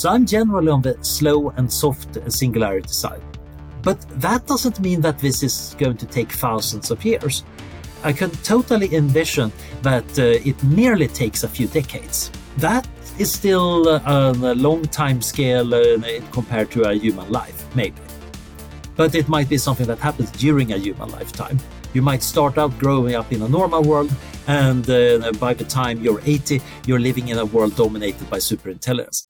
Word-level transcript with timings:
So 0.00 0.08
I'm 0.08 0.24
generally 0.24 0.70
on 0.70 0.80
the 0.80 0.96
slow 1.04 1.50
and 1.58 1.70
soft 1.70 2.16
singularity 2.32 2.88
side. 2.88 3.20
But 3.82 4.00
that 4.18 4.46
doesn't 4.46 4.80
mean 4.80 5.02
that 5.02 5.18
this 5.18 5.42
is 5.42 5.76
going 5.78 5.98
to 5.98 6.06
take 6.06 6.32
thousands 6.32 6.90
of 6.90 7.04
years. 7.04 7.44
I 8.02 8.14
can 8.14 8.30
totally 8.42 8.94
envision 8.94 9.52
that 9.82 10.18
uh, 10.18 10.48
it 10.48 10.56
merely 10.64 11.06
takes 11.06 11.44
a 11.44 11.48
few 11.48 11.66
decades. 11.66 12.30
That 12.56 12.88
is 13.18 13.30
still 13.30 13.90
uh, 13.90 14.32
a 14.32 14.54
long 14.54 14.84
time 14.84 15.20
scale 15.20 15.74
uh, 15.74 15.98
compared 16.32 16.70
to 16.70 16.88
a 16.88 16.94
human 16.94 17.30
life, 17.30 17.62
maybe. 17.76 18.00
But 18.96 19.14
it 19.14 19.28
might 19.28 19.50
be 19.50 19.58
something 19.58 19.86
that 19.86 19.98
happens 19.98 20.30
during 20.30 20.72
a 20.72 20.78
human 20.78 21.10
lifetime. 21.10 21.58
You 21.92 22.00
might 22.00 22.22
start 22.22 22.56
out 22.56 22.72
growing 22.78 23.16
up 23.16 23.30
in 23.32 23.42
a 23.42 23.48
normal 23.50 23.82
world, 23.82 24.10
and 24.46 24.88
uh, 24.88 25.30
by 25.32 25.52
the 25.52 25.64
time 25.64 26.00
you're 26.00 26.22
80, 26.24 26.62
you're 26.86 27.00
living 27.00 27.28
in 27.28 27.36
a 27.36 27.44
world 27.44 27.76
dominated 27.76 28.30
by 28.30 28.38
superintelligence. 28.38 29.29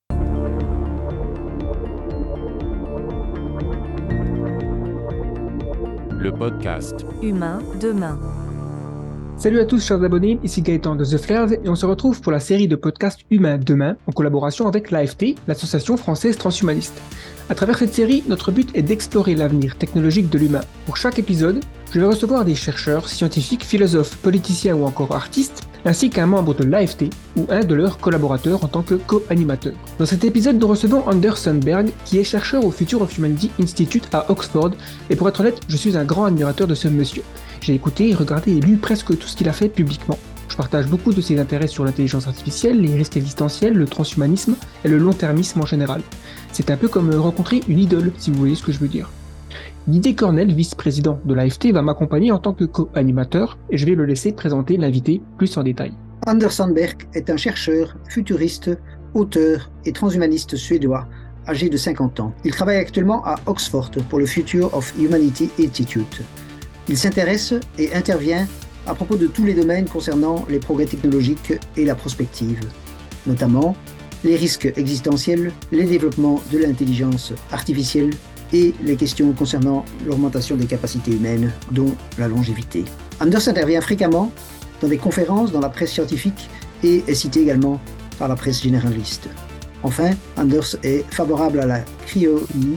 Le 6.20 6.32
podcast 6.32 7.06
Humain 7.22 7.60
demain. 7.80 8.20
Salut 9.38 9.58
à 9.58 9.64
tous 9.64 9.82
chers 9.82 10.04
abonnés, 10.04 10.38
ici 10.44 10.60
Gaëtan 10.60 10.94
de 10.94 11.04
The 11.06 11.16
Flares 11.16 11.54
et 11.54 11.66
on 11.66 11.74
se 11.74 11.86
retrouve 11.86 12.20
pour 12.20 12.30
la 12.30 12.40
série 12.40 12.68
de 12.68 12.76
podcasts 12.76 13.22
Humain 13.30 13.56
demain 13.56 13.96
en 14.06 14.12
collaboration 14.12 14.68
avec 14.68 14.90
l'AFT, 14.90 15.36
l'association 15.48 15.96
française 15.96 16.36
transhumaniste. 16.36 17.00
À 17.48 17.54
travers 17.54 17.78
cette 17.78 17.94
série, 17.94 18.22
notre 18.28 18.52
but 18.52 18.68
est 18.76 18.82
d'explorer 18.82 19.34
l'avenir 19.34 19.78
technologique 19.78 20.28
de 20.28 20.36
l'humain. 20.36 20.60
Pour 20.84 20.98
chaque 20.98 21.18
épisode, 21.18 21.64
je 21.90 22.00
vais 22.00 22.06
recevoir 22.06 22.44
des 22.44 22.54
chercheurs, 22.54 23.08
scientifiques, 23.08 23.64
philosophes, 23.64 24.16
politiciens 24.18 24.76
ou 24.76 24.84
encore 24.84 25.16
artistes, 25.16 25.69
ainsi 25.84 26.10
qu'un 26.10 26.26
membre 26.26 26.54
de 26.54 26.64
l'AFT 26.64 27.04
ou 27.36 27.46
un 27.48 27.60
de 27.60 27.74
leurs 27.74 27.98
collaborateurs 27.98 28.64
en 28.64 28.68
tant 28.68 28.82
que 28.82 28.94
co-animateur. 28.94 29.72
Dans 29.98 30.06
cet 30.06 30.24
épisode, 30.24 30.58
nous 30.58 30.66
recevons 30.66 31.06
Anderson 31.06 31.58
Berg, 31.62 31.90
qui 32.04 32.18
est 32.18 32.24
chercheur 32.24 32.64
au 32.64 32.70
Future 32.70 33.02
of 33.02 33.16
Humanity 33.16 33.50
Institute 33.60 34.08
à 34.12 34.30
Oxford, 34.30 34.70
et 35.08 35.16
pour 35.16 35.28
être 35.28 35.40
honnête, 35.40 35.60
je 35.68 35.76
suis 35.76 35.96
un 35.96 36.04
grand 36.04 36.24
admirateur 36.24 36.66
de 36.66 36.74
ce 36.74 36.88
monsieur. 36.88 37.22
J'ai 37.60 37.74
écouté, 37.74 38.14
regardé 38.14 38.52
et 38.52 38.60
lu 38.60 38.76
presque 38.76 39.16
tout 39.18 39.28
ce 39.28 39.36
qu'il 39.36 39.48
a 39.48 39.52
fait 39.52 39.68
publiquement. 39.68 40.18
Je 40.48 40.56
partage 40.56 40.86
beaucoup 40.86 41.12
de 41.12 41.20
ses 41.20 41.38
intérêts 41.38 41.68
sur 41.68 41.84
l'intelligence 41.84 42.26
artificielle, 42.26 42.80
les 42.80 42.94
risques 42.94 43.16
existentiels, 43.16 43.74
le 43.74 43.86
transhumanisme 43.86 44.56
et 44.84 44.88
le 44.88 44.98
long-termisme 44.98 45.60
en 45.60 45.66
général. 45.66 46.02
C'est 46.52 46.70
un 46.70 46.76
peu 46.76 46.88
comme 46.88 47.14
rencontrer 47.14 47.60
une 47.68 47.78
idole, 47.78 48.12
si 48.18 48.30
vous 48.30 48.38
voyez 48.38 48.56
ce 48.56 48.62
que 48.62 48.72
je 48.72 48.80
veux 48.80 48.88
dire. 48.88 49.10
Didier 49.90 50.14
Cornel, 50.14 50.54
vice-président 50.54 51.18
de 51.24 51.34
l'AFT, 51.34 51.72
va 51.72 51.82
m'accompagner 51.82 52.30
en 52.30 52.38
tant 52.38 52.54
que 52.54 52.62
co-animateur 52.62 53.58
et 53.70 53.76
je 53.76 53.84
vais 53.86 53.96
le 53.96 54.06
laisser 54.06 54.30
présenter 54.30 54.76
l'invité 54.76 55.20
plus 55.36 55.56
en 55.56 55.64
détail. 55.64 55.92
Anderson 56.28 56.68
Berg 56.68 57.08
est 57.12 57.28
un 57.28 57.36
chercheur, 57.36 57.96
futuriste, 58.08 58.70
auteur 59.14 59.68
et 59.84 59.90
transhumaniste 59.90 60.54
suédois 60.54 61.08
âgé 61.48 61.68
de 61.68 61.76
50 61.76 62.20
ans. 62.20 62.32
Il 62.44 62.52
travaille 62.52 62.76
actuellement 62.76 63.26
à 63.26 63.34
Oxford 63.46 63.90
pour 64.08 64.20
le 64.20 64.26
Future 64.26 64.72
of 64.74 64.94
Humanity 64.96 65.50
Institute. 65.58 66.22
Il 66.88 66.96
s'intéresse 66.96 67.54
et 67.76 67.92
intervient 67.92 68.46
à 68.86 68.94
propos 68.94 69.16
de 69.16 69.26
tous 69.26 69.44
les 69.44 69.54
domaines 69.54 69.88
concernant 69.88 70.44
les 70.48 70.60
progrès 70.60 70.86
technologiques 70.86 71.54
et 71.76 71.84
la 71.84 71.96
prospective, 71.96 72.60
notamment 73.26 73.74
les 74.22 74.36
risques 74.36 74.72
existentiels, 74.76 75.50
les 75.72 75.84
développements 75.84 76.40
de 76.52 76.58
l'intelligence 76.58 77.32
artificielle 77.50 78.10
et 78.52 78.74
les 78.82 78.96
questions 78.96 79.32
concernant 79.32 79.84
l'augmentation 80.06 80.56
des 80.56 80.66
capacités 80.66 81.12
humaines, 81.12 81.52
dont 81.70 81.94
la 82.18 82.28
longévité. 82.28 82.84
Anders 83.20 83.48
intervient 83.48 83.80
fréquemment 83.80 84.32
dans 84.80 84.88
des 84.88 84.98
conférences 84.98 85.52
dans 85.52 85.60
la 85.60 85.68
presse 85.68 85.92
scientifique 85.92 86.48
et 86.82 87.04
est 87.06 87.14
cité 87.14 87.42
également 87.42 87.80
par 88.18 88.28
la 88.28 88.36
presse 88.36 88.62
généraliste. 88.62 89.28
Enfin, 89.82 90.10
Anders 90.36 90.76
est 90.82 91.04
favorable 91.12 91.60
à 91.60 91.66
la 91.66 91.80
cryonie 92.06 92.76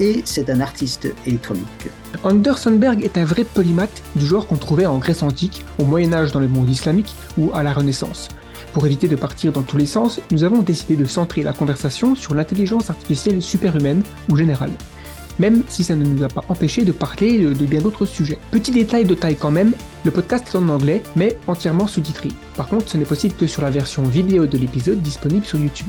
et 0.00 0.22
c'est 0.24 0.48
un 0.50 0.60
artiste 0.60 1.08
électronique. 1.26 1.88
Anderson 2.22 2.72
Berg 2.72 3.02
est 3.04 3.18
un 3.18 3.24
vrai 3.24 3.44
polymathe 3.44 4.02
du 4.16 4.24
genre 4.24 4.46
qu'on 4.46 4.56
trouvait 4.56 4.86
en 4.86 4.98
Grèce 4.98 5.22
antique, 5.22 5.64
au 5.78 5.84
Moyen 5.84 6.12
Âge 6.12 6.32
dans 6.32 6.40
le 6.40 6.48
monde 6.48 6.70
islamique 6.70 7.14
ou 7.36 7.50
à 7.52 7.62
la 7.62 7.72
Renaissance. 7.72 8.28
Pour 8.72 8.86
éviter 8.86 9.08
de 9.08 9.16
partir 9.16 9.52
dans 9.52 9.62
tous 9.62 9.76
les 9.76 9.86
sens, 9.86 10.20
nous 10.30 10.44
avons 10.44 10.62
décidé 10.62 10.96
de 10.96 11.04
centrer 11.04 11.42
la 11.42 11.52
conversation 11.52 12.14
sur 12.14 12.34
l'intelligence 12.34 12.90
artificielle 12.90 13.42
superhumaine 13.42 14.02
ou 14.28 14.36
générale. 14.36 14.70
Même 15.38 15.62
si 15.68 15.84
ça 15.84 15.94
ne 15.94 16.04
nous 16.04 16.22
a 16.22 16.28
pas 16.28 16.44
empêché 16.48 16.84
de 16.84 16.92
parler 16.92 17.38
de, 17.38 17.66
bien 17.66 17.80
d'autres 17.80 18.06
sujets. 18.06 18.38
Petit 18.50 18.70
détail 18.70 19.04
de 19.04 19.14
taille 19.14 19.36
quand 19.36 19.50
même, 19.50 19.72
le 20.04 20.10
podcast 20.10 20.48
est 20.48 20.56
en 20.56 20.68
anglais, 20.68 21.02
mais 21.16 21.38
entièrement 21.46 21.86
sous-titré. 21.86 22.30
Par 22.56 22.68
contre, 22.68 22.88
ce 22.88 22.96
n'est 22.96 23.04
possible 23.04 23.34
que 23.34 23.46
sur 23.46 23.62
la 23.62 23.70
version 23.70 24.02
vidéo 24.02 24.46
de 24.46 24.58
l'épisode 24.58 25.00
disponible 25.00 25.44
sur 25.44 25.58
YouTube. 25.58 25.88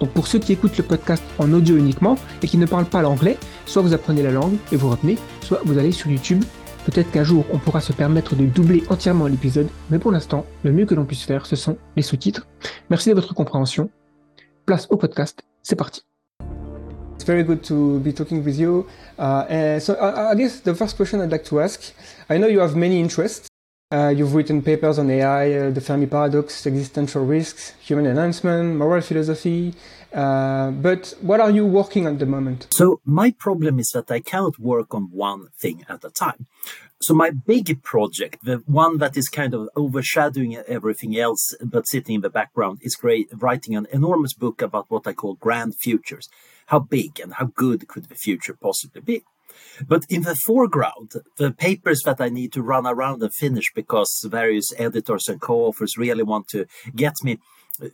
Donc 0.00 0.10
pour 0.10 0.26
ceux 0.26 0.38
qui 0.38 0.52
écoutent 0.52 0.76
le 0.78 0.84
podcast 0.84 1.22
en 1.38 1.52
audio 1.52 1.76
uniquement 1.76 2.16
et 2.42 2.46
qui 2.46 2.56
ne 2.56 2.66
parlent 2.66 2.86
pas 2.86 3.02
l'anglais, 3.02 3.36
soit 3.66 3.82
vous 3.82 3.92
apprenez 3.92 4.22
la 4.22 4.30
langue 4.30 4.56
et 4.72 4.76
vous 4.76 4.90
retenez, 4.90 5.18
soit 5.42 5.60
vous 5.64 5.78
allez 5.78 5.92
sur 5.92 6.10
YouTube. 6.10 6.42
Peut-être 6.86 7.10
qu'un 7.10 7.24
jour 7.24 7.44
on 7.52 7.58
pourra 7.58 7.80
se 7.80 7.92
permettre 7.92 8.34
de 8.34 8.46
doubler 8.46 8.82
entièrement 8.88 9.26
l'épisode, 9.26 9.68
mais 9.90 9.98
pour 9.98 10.12
l'instant, 10.12 10.46
le 10.64 10.72
mieux 10.72 10.86
que 10.86 10.94
l'on 10.94 11.04
puisse 11.04 11.24
faire, 11.24 11.44
ce 11.44 11.56
sont 11.56 11.76
les 11.96 12.02
sous-titres. 12.02 12.46
Merci 12.88 13.10
de 13.10 13.14
votre 13.14 13.34
compréhension. 13.34 13.90
Place 14.64 14.86
au 14.90 14.96
podcast, 14.96 15.42
c'est 15.62 15.76
parti. 15.76 16.09
It's 17.20 17.26
very 17.26 17.42
good 17.42 17.62
to 17.64 18.00
be 18.00 18.14
talking 18.14 18.42
with 18.42 18.58
you. 18.58 18.88
Uh, 19.18 19.78
so 19.78 19.92
I, 19.96 20.30
I 20.30 20.34
guess 20.34 20.60
the 20.60 20.74
first 20.74 20.96
question 20.96 21.20
I'd 21.20 21.30
like 21.30 21.44
to 21.52 21.60
ask, 21.60 21.92
I 22.30 22.38
know 22.38 22.46
you 22.46 22.60
have 22.60 22.74
many 22.74 22.98
interests. 22.98 23.46
Uh, 23.92 24.08
you've 24.08 24.34
written 24.34 24.62
papers 24.62 24.98
on 24.98 25.10
AI, 25.10 25.52
uh, 25.52 25.70
the 25.70 25.82
Fermi 25.82 26.06
paradox, 26.06 26.66
existential 26.66 27.26
risks, 27.26 27.74
human 27.78 28.06
enhancement, 28.06 28.74
moral 28.76 29.02
philosophy. 29.02 29.74
Uh, 30.14 30.70
but 30.70 31.12
what 31.20 31.40
are 31.40 31.50
you 31.50 31.66
working 31.66 32.06
on 32.06 32.14
at 32.14 32.20
the 32.20 32.24
moment? 32.24 32.68
So 32.70 33.02
my 33.04 33.32
problem 33.32 33.78
is 33.78 33.90
that 33.90 34.10
I 34.10 34.20
cannot 34.20 34.58
work 34.58 34.94
on 34.94 35.10
one 35.12 35.48
thing 35.58 35.84
at 35.90 36.02
a 36.02 36.08
time. 36.08 36.46
So 37.02 37.12
my 37.12 37.32
big 37.32 37.82
project, 37.82 38.44
the 38.44 38.62
one 38.64 38.96
that 38.96 39.18
is 39.18 39.28
kind 39.28 39.52
of 39.52 39.68
overshadowing 39.76 40.56
everything 40.56 41.18
else, 41.18 41.54
but 41.62 41.86
sitting 41.86 42.14
in 42.14 42.20
the 42.22 42.30
background, 42.30 42.78
is 42.80 42.96
great, 42.96 43.28
writing 43.34 43.76
an 43.76 43.86
enormous 43.92 44.32
book 44.32 44.62
about 44.62 44.86
what 44.88 45.06
I 45.06 45.12
call 45.12 45.34
grand 45.34 45.76
futures. 45.76 46.30
How 46.70 46.78
big 46.78 47.18
and 47.18 47.34
how 47.34 47.46
good 47.46 47.88
could 47.88 48.04
the 48.08 48.14
future 48.14 48.56
possibly 48.60 49.00
be? 49.00 49.24
But 49.88 50.04
in 50.08 50.22
the 50.22 50.36
foreground, 50.46 51.10
the 51.36 51.50
papers 51.50 52.02
that 52.04 52.20
I 52.20 52.28
need 52.28 52.52
to 52.52 52.62
run 52.62 52.86
around 52.86 53.22
and 53.24 53.34
finish 53.34 53.72
because 53.74 54.24
various 54.30 54.68
editors 54.78 55.28
and 55.28 55.40
co 55.40 55.54
authors 55.66 55.98
really 55.98 56.22
want 56.22 56.46
to 56.48 56.66
get 56.94 57.14
me. 57.24 57.38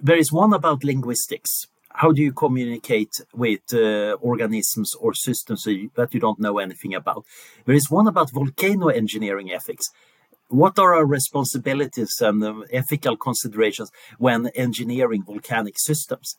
There 0.02 0.18
is 0.18 0.30
one 0.30 0.52
about 0.52 0.84
linguistics. 0.84 1.68
How 1.88 2.12
do 2.12 2.20
you 2.20 2.32
communicate 2.32 3.14
with 3.32 3.62
uh, 3.72 4.18
organisms 4.20 4.94
or 5.00 5.14
systems 5.14 5.64
that 5.64 6.12
you 6.12 6.20
don't 6.20 6.38
know 6.38 6.58
anything 6.58 6.94
about? 6.94 7.24
There 7.64 7.74
is 7.74 7.90
one 7.90 8.06
about 8.06 8.30
volcano 8.30 8.88
engineering 8.88 9.50
ethics 9.50 9.86
what 10.48 10.78
are 10.78 10.94
our 10.94 11.06
responsibilities 11.06 12.16
and 12.20 12.64
ethical 12.72 13.16
considerations 13.16 13.90
when 14.18 14.48
engineering 14.48 15.24
volcanic 15.24 15.78
systems? 15.78 16.36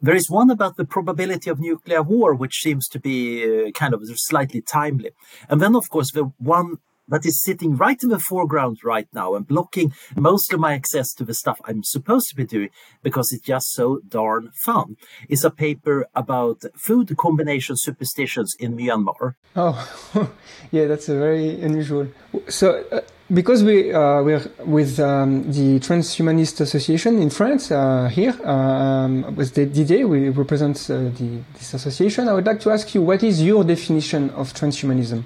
There 0.00 0.14
is 0.14 0.30
one 0.30 0.50
about 0.50 0.76
the 0.76 0.84
probability 0.84 1.50
of 1.50 1.60
nuclear 1.60 2.02
war, 2.02 2.34
which 2.34 2.60
seems 2.62 2.88
to 2.88 3.00
be 3.00 3.44
uh, 3.44 3.70
kind 3.72 3.94
of 3.94 4.02
slightly 4.14 4.62
timely. 4.62 5.10
And 5.48 5.60
then, 5.60 5.74
of 5.74 5.88
course, 5.90 6.12
the 6.12 6.32
one 6.38 6.78
that 7.10 7.26
is 7.26 7.42
sitting 7.42 7.76
right 7.76 8.02
in 8.02 8.08
the 8.08 8.18
foreground 8.18 8.78
right 8.84 9.08
now 9.12 9.34
and 9.34 9.46
blocking 9.46 9.92
most 10.16 10.52
of 10.52 10.60
my 10.60 10.74
access 10.74 11.12
to 11.14 11.24
the 11.24 11.34
stuff 11.34 11.60
I'm 11.64 11.82
supposed 11.82 12.28
to 12.28 12.36
be 12.36 12.44
doing 12.44 12.70
because 13.02 13.32
it's 13.32 13.44
just 13.44 13.72
so 13.72 14.00
darn 14.08 14.50
fun 14.64 14.96
is 15.28 15.44
a 15.44 15.50
paper 15.50 16.06
about 16.14 16.62
food 16.76 17.14
combination 17.16 17.76
superstitions 17.76 18.54
in 18.58 18.76
Myanmar. 18.76 19.34
Oh, 19.56 20.32
yeah, 20.70 20.86
that's 20.86 21.08
a 21.08 21.18
very 21.18 21.60
unusual. 21.60 22.08
So, 22.48 22.84
uh, 22.92 23.00
because 23.32 23.62
we 23.62 23.92
uh, 23.92 24.22
we're 24.22 24.44
with 24.64 24.98
um, 24.98 25.50
the 25.52 25.78
Transhumanist 25.80 26.60
Association 26.60 27.20
in 27.22 27.30
France 27.30 27.70
uh, 27.70 28.08
here 28.08 28.34
um, 28.46 29.34
with 29.36 29.54
the 29.54 29.66
Didier, 29.66 30.06
we 30.06 30.28
represent 30.30 30.76
uh, 30.90 31.10
the, 31.18 31.40
this 31.54 31.74
association. 31.74 32.28
I 32.28 32.32
would 32.32 32.46
like 32.46 32.60
to 32.60 32.70
ask 32.70 32.94
you, 32.94 33.02
what 33.02 33.22
is 33.22 33.42
your 33.42 33.62
definition 33.64 34.30
of 34.30 34.52
transhumanism? 34.52 35.22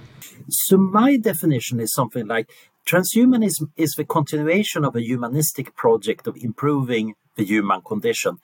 So 0.48 0.76
my 0.76 1.16
definition 1.16 1.80
is 1.80 1.92
something 1.92 2.26
like 2.26 2.50
transhumanism 2.86 3.70
is 3.76 3.94
the 3.96 4.04
continuation 4.04 4.84
of 4.84 4.94
a 4.94 5.00
humanistic 5.00 5.74
project 5.74 6.26
of 6.26 6.36
improving 6.36 7.14
the 7.36 7.44
human 7.44 7.80
condition, 7.80 8.38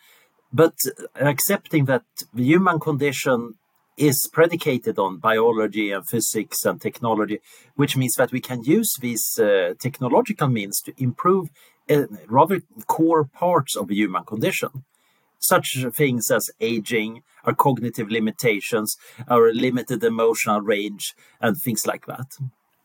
but 0.53 0.75
accepting 1.17 1.85
that 1.85 2.05
the 2.33 2.45
human 2.45 2.81
condition 2.81 3.55
is 4.00 4.26
predicated 4.32 4.99
on 4.99 5.19
biology 5.19 5.93
and 5.93 6.08
physics 6.08 6.64
and 6.64 6.81
technology, 6.81 7.38
which 7.76 7.99
means 7.99 8.14
that 8.17 8.32
we 8.32 8.41
can 8.41 8.64
use 8.64 8.94
these 9.00 9.38
uh, 9.38 9.75
technological 9.79 10.49
means 10.49 10.81
to 10.81 10.94
improve 10.97 11.50
uh, 11.91 12.06
rather 12.26 12.62
core 12.87 13.25
parts 13.25 13.76
of 13.76 13.88
the 13.88 13.94
human 13.94 14.25
condition, 14.25 14.85
such 15.38 15.76
things 15.93 16.31
as 16.31 16.49
aging, 16.61 17.23
our 17.44 17.55
cognitive 17.55 18.11
limitations, 18.11 18.97
our 19.29 19.52
limited 19.52 20.02
emotional 20.02 20.62
range, 20.62 21.14
and 21.38 21.58
things 21.58 21.87
like 21.87 22.06
that. 22.06 22.38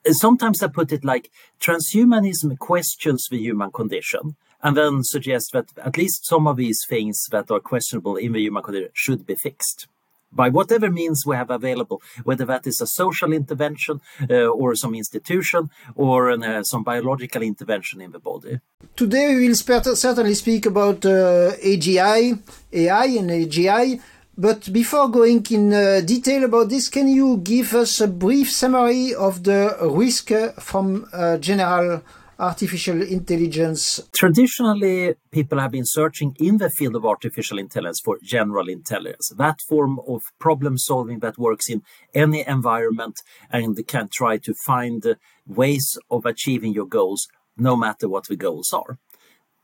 Sometimes 0.08 0.62
I 0.62 0.68
put 0.68 0.92
it 0.92 1.06
like 1.06 1.32
transhumanism 1.62 2.60
questions 2.60 3.28
the 3.32 3.38
human 3.38 3.72
condition 3.72 4.36
and 4.62 4.76
then 4.76 5.04
suggest 5.04 5.52
that 5.54 5.68
at 5.78 5.98
least 5.98 6.28
some 6.28 6.46
of 6.46 6.58
these 6.58 6.82
things 6.90 7.26
that 7.32 7.50
are 7.50 7.62
questionable 7.62 8.18
in 8.18 8.34
the 8.34 8.42
human 8.42 8.64
condition 8.64 8.92
should 8.94 9.26
be 9.26 9.36
fixed 9.36 9.88
by 10.36 10.50
whatever 10.50 10.92
means 10.92 11.26
we 11.26 11.36
have 11.36 11.50
available, 11.50 12.02
whether 12.24 12.46
that 12.46 12.68
is 12.68 12.82
a 12.82 12.88
social 12.88 13.32
intervention 13.34 14.02
uh, 14.30 14.48
or 14.48 14.76
some 14.76 14.94
institution 14.94 15.70
or 15.96 16.32
uh, 16.32 16.64
some 16.64 16.84
biological 16.84 17.42
intervention 17.42 18.02
in 18.02 18.12
the 18.12 18.20
body. 18.20 18.60
Today 18.96 19.36
we 19.36 19.48
will 19.48 19.56
certainly 19.56 20.36
speak 20.36 20.66
about 20.66 21.06
uh, 21.06 21.54
AGI, 21.64 22.40
AI 22.74 23.06
and 23.06 23.30
AGI. 23.30 24.02
But 24.38 24.72
before 24.74 25.08
going 25.08 25.46
in 25.50 25.74
uh, 25.74 26.02
detail 26.04 26.44
about 26.44 26.68
this, 26.68 26.90
can 26.90 27.08
you 27.08 27.38
give 27.38 27.74
us 27.74 28.02
a 28.02 28.08
brief 28.08 28.52
summary 28.52 29.16
of 29.16 29.46
the 29.46 29.78
risk 29.82 30.30
from 30.60 31.08
uh, 31.14 31.38
general 31.38 32.02
artificial 32.40 33.02
intelligence? 33.02 34.02
Traditionally, 34.14 35.16
people 35.32 35.60
have 35.60 35.72
been 35.72 35.86
searching 35.86 36.36
in 36.40 36.58
the 36.58 36.70
field 36.70 36.96
of 36.96 37.06
artificial 37.06 37.58
intelligence 37.58 38.02
for 38.04 38.18
general 38.24 38.70
intelligence, 38.70 39.32
that 39.38 39.62
form 39.62 40.00
of 40.08 40.22
problem 40.40 40.78
solving 40.78 41.20
that 41.20 41.38
works 41.38 41.70
in 41.70 41.82
any 42.14 42.46
environment 42.48 43.22
and 43.52 43.86
can 43.88 44.10
try 44.12 44.38
to 44.38 44.54
find 44.66 45.16
ways 45.48 45.98
of 46.10 46.26
achieving 46.26 46.74
your 46.74 46.88
goals, 46.88 47.28
no 47.58 47.76
matter 47.76 48.10
what 48.10 48.28
the 48.28 48.36
goals 48.36 48.74
are. 48.74 48.98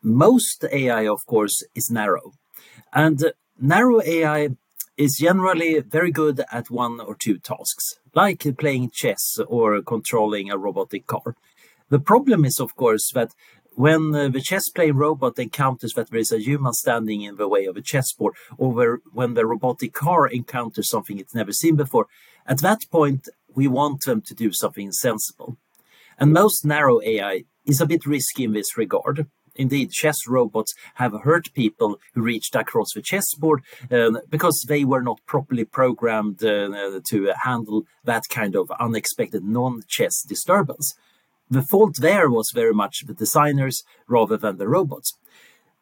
Most 0.04 0.66
AI, 0.72 1.08
of 1.08 1.26
course, 1.28 1.64
is 1.76 1.92
narrow. 1.92 2.34
And 2.94 3.34
narrow 3.60 4.02
AI 4.02 4.50
is 4.98 5.18
generally 5.20 5.80
very 5.80 6.12
good 6.12 6.44
at 6.52 6.70
one 6.70 7.00
or 7.00 7.16
two 7.16 7.38
tasks, 7.38 7.96
like 8.14 8.46
playing 8.58 8.92
chess 8.94 9.40
or 9.48 9.82
controlling 9.82 10.52
a 10.52 10.58
robotic 10.58 11.08
car. 11.08 11.36
The 11.92 12.00
problem 12.00 12.46
is, 12.46 12.58
of 12.62 12.78
course, 12.78 13.12
that 13.14 13.34
when 13.76 14.16
uh, 14.16 14.30
the 14.30 14.40
chess 14.40 14.70
playing 14.70 14.96
robot 14.96 15.38
encounters 15.38 15.92
that 15.94 16.10
there 16.10 16.20
is 16.20 16.32
a 16.32 16.42
human 16.42 16.72
standing 16.72 17.22
in 17.22 17.36
the 17.36 17.50
way 17.50 17.66
of 17.66 17.76
a 17.76 17.82
chessboard, 17.82 18.34
or 18.58 19.02
when 19.12 19.34
the 19.34 19.46
robotic 19.46 19.92
car 19.94 20.26
encounters 20.26 20.90
something 20.90 21.20
it's 21.20 21.36
never 21.36 21.52
seen 21.52 21.76
before, 21.76 22.08
at 22.48 22.62
that 22.62 22.80
point, 22.92 23.28
we 23.54 23.68
want 23.68 24.06
them 24.06 24.22
to 24.22 24.34
do 24.34 24.54
something 24.54 24.94
sensible. 24.94 25.58
And 26.18 26.32
most 26.32 26.64
narrow 26.64 27.02
AI 27.02 27.44
is 27.66 27.82
a 27.82 27.86
bit 27.86 28.06
risky 28.06 28.46
in 28.46 28.54
this 28.54 28.78
regard. 28.78 29.28
Indeed, 29.56 29.92
chess 29.92 30.26
robots 30.30 30.74
have 30.96 31.22
hurt 31.24 31.54
people 31.54 32.00
who 32.14 32.22
reached 32.22 32.56
across 32.56 32.94
the 32.94 33.02
chessboard 33.02 33.64
because 34.30 34.66
they 34.66 34.86
were 34.86 35.02
not 35.02 35.20
properly 35.26 35.66
programmed 35.66 36.42
uh, 36.42 37.02
to 37.10 37.34
handle 37.44 37.84
that 38.06 38.24
kind 38.30 38.56
of 38.56 38.72
unexpected 38.80 39.44
non 39.44 39.82
chess 39.90 40.24
disturbance. 40.24 40.96
The 41.52 41.62
fault 41.62 41.98
there 42.00 42.30
was 42.30 42.50
very 42.56 42.74
much 42.74 43.04
the 43.06 43.14
designers 43.14 43.84
rather 44.08 44.38
than 44.38 44.58
the 44.58 44.70
robots. 44.70 45.18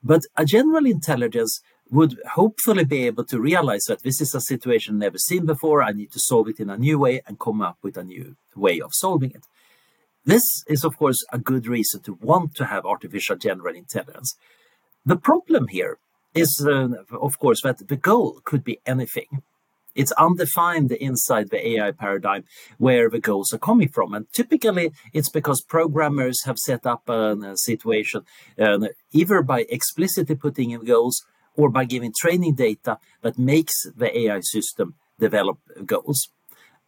But 0.03 0.23
a 0.35 0.43
general 0.43 0.87
intelligence 0.87 1.61
would 1.91 2.17
hopefully 2.33 2.85
be 2.85 3.05
able 3.05 3.23
to 3.25 3.39
realize 3.39 3.83
that 3.83 4.01
this 4.01 4.19
is 4.19 4.33
a 4.33 4.41
situation 4.41 4.97
never 4.97 5.19
seen 5.19 5.45
before. 5.45 5.83
I 5.83 5.91
need 5.91 6.11
to 6.13 6.19
solve 6.19 6.49
it 6.49 6.59
in 6.59 6.71
a 6.71 6.77
new 6.77 6.97
way 6.97 7.21
and 7.27 7.39
come 7.39 7.61
up 7.61 7.77
with 7.83 7.97
a 7.97 8.03
new 8.03 8.35
way 8.55 8.81
of 8.81 8.95
solving 8.95 9.29
it. 9.29 9.45
This 10.25 10.63
is, 10.67 10.83
of 10.83 10.97
course, 10.97 11.23
a 11.31 11.37
good 11.37 11.67
reason 11.67 12.01
to 12.01 12.17
want 12.19 12.55
to 12.55 12.65
have 12.65 12.83
artificial 12.85 13.35
general 13.35 13.75
intelligence. 13.75 14.35
The 15.05 15.17
problem 15.17 15.67
here 15.67 15.99
is, 16.33 16.65
uh, 16.65 16.89
of 17.11 17.37
course, 17.37 17.61
that 17.61 17.87
the 17.87 17.95
goal 17.95 18.41
could 18.43 18.63
be 18.63 18.79
anything. 18.87 19.43
It's 19.95 20.11
undefined 20.13 20.91
inside 20.91 21.49
the 21.49 21.67
AI 21.71 21.91
paradigm 21.91 22.43
where 22.77 23.09
the 23.09 23.19
goals 23.19 23.53
are 23.53 23.57
coming 23.57 23.89
from. 23.89 24.13
And 24.13 24.31
typically, 24.31 24.91
it's 25.13 25.29
because 25.29 25.61
programmers 25.61 26.43
have 26.45 26.57
set 26.57 26.85
up 26.85 27.09
a, 27.09 27.35
a 27.35 27.57
situation 27.57 28.21
uh, 28.59 28.79
either 29.11 29.41
by 29.41 29.65
explicitly 29.69 30.35
putting 30.35 30.71
in 30.71 30.85
goals 30.85 31.25
or 31.55 31.69
by 31.69 31.85
giving 31.85 32.13
training 32.17 32.55
data 32.55 32.97
that 33.21 33.37
makes 33.37 33.73
the 33.95 34.17
AI 34.17 34.39
system 34.41 34.95
develop 35.19 35.57
goals. 35.85 36.29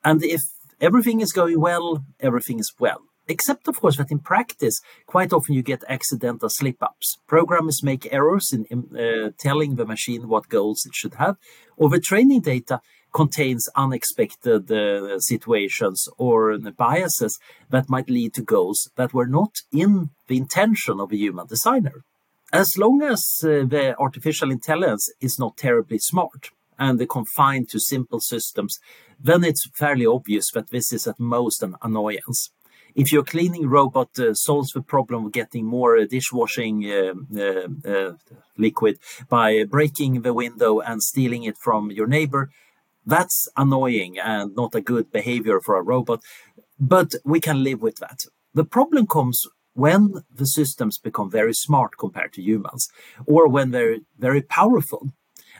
And 0.03 0.23
if 0.23 0.41
everything 0.79 1.21
is 1.21 1.31
going 1.31 1.59
well, 1.59 2.05
everything 2.19 2.59
is 2.59 2.73
well. 2.79 3.01
Except, 3.27 3.67
of 3.67 3.79
course, 3.79 3.97
that 3.97 4.11
in 4.11 4.19
practice, 4.19 4.81
quite 5.05 5.31
often 5.31 5.55
you 5.55 5.61
get 5.61 5.83
accidental 5.87 6.49
slip 6.49 6.81
ups. 6.81 7.17
Programmers 7.27 7.83
make 7.83 8.11
errors 8.11 8.51
in, 8.51 8.65
in 8.65 8.97
uh, 8.97 9.29
telling 9.37 9.75
the 9.75 9.85
machine 9.85 10.27
what 10.27 10.49
goals 10.49 10.85
it 10.85 10.95
should 10.95 11.15
have, 11.15 11.37
or 11.77 11.89
the 11.89 11.99
training 11.99 12.41
data 12.41 12.81
contains 13.13 13.67
unexpected 13.75 14.71
uh, 14.71 15.19
situations 15.19 16.07
or 16.17 16.57
biases 16.57 17.37
that 17.69 17.89
might 17.89 18.09
lead 18.09 18.33
to 18.33 18.41
goals 18.41 18.89
that 18.95 19.13
were 19.13 19.27
not 19.27 19.55
in 19.71 20.09
the 20.27 20.37
intention 20.37 20.99
of 20.99 21.11
a 21.11 21.17
human 21.17 21.45
designer. 21.47 22.03
As 22.53 22.73
long 22.77 23.01
as 23.01 23.21
uh, 23.43 23.65
the 23.65 23.95
artificial 23.97 24.51
intelligence 24.51 25.09
is 25.21 25.37
not 25.39 25.57
terribly 25.57 25.99
smart 25.99 26.49
and 26.77 27.07
confined 27.07 27.69
to 27.69 27.79
simple 27.79 28.19
systems, 28.19 28.77
then 29.19 29.43
it's 29.43 29.69
fairly 29.73 30.05
obvious 30.05 30.49
that 30.53 30.69
this 30.69 30.91
is 30.91 31.05
at 31.05 31.19
most 31.19 31.63
an 31.63 31.75
annoyance 31.81 32.49
if 32.95 33.11
your 33.11 33.23
cleaning 33.23 33.67
robot 33.67 34.17
uh, 34.19 34.33
solves 34.33 34.71
the 34.71 34.81
problem 34.81 35.25
of 35.25 35.31
getting 35.31 35.65
more 35.65 35.97
uh, 35.97 36.05
dishwashing 36.05 36.85
uh, 36.91 37.13
uh, 37.37 37.67
uh, 37.89 38.13
liquid 38.57 38.99
by 39.29 39.63
breaking 39.63 40.21
the 40.21 40.33
window 40.33 40.79
and 40.79 41.01
stealing 41.01 41.43
it 41.43 41.57
from 41.57 41.91
your 41.91 42.07
neighbor, 42.07 42.49
that's 43.05 43.49
annoying 43.57 44.19
and 44.19 44.55
not 44.55 44.75
a 44.75 44.81
good 44.81 45.11
behavior 45.11 45.59
for 45.59 45.75
a 45.75 45.81
robot, 45.81 46.21
but 46.79 47.15
we 47.23 47.39
can 47.39 47.63
live 47.63 47.81
with 47.81 47.97
that. 47.97 48.25
The 48.53 48.65
problem 48.65 49.07
comes 49.07 49.45
when 49.73 50.23
the 50.33 50.45
systems 50.45 50.97
become 50.97 51.29
very 51.31 51.53
smart 51.53 51.97
compared 51.97 52.33
to 52.33 52.41
humans, 52.41 52.89
or 53.25 53.47
when 53.47 53.71
they're 53.71 53.97
very 54.19 54.41
powerful. 54.41 55.13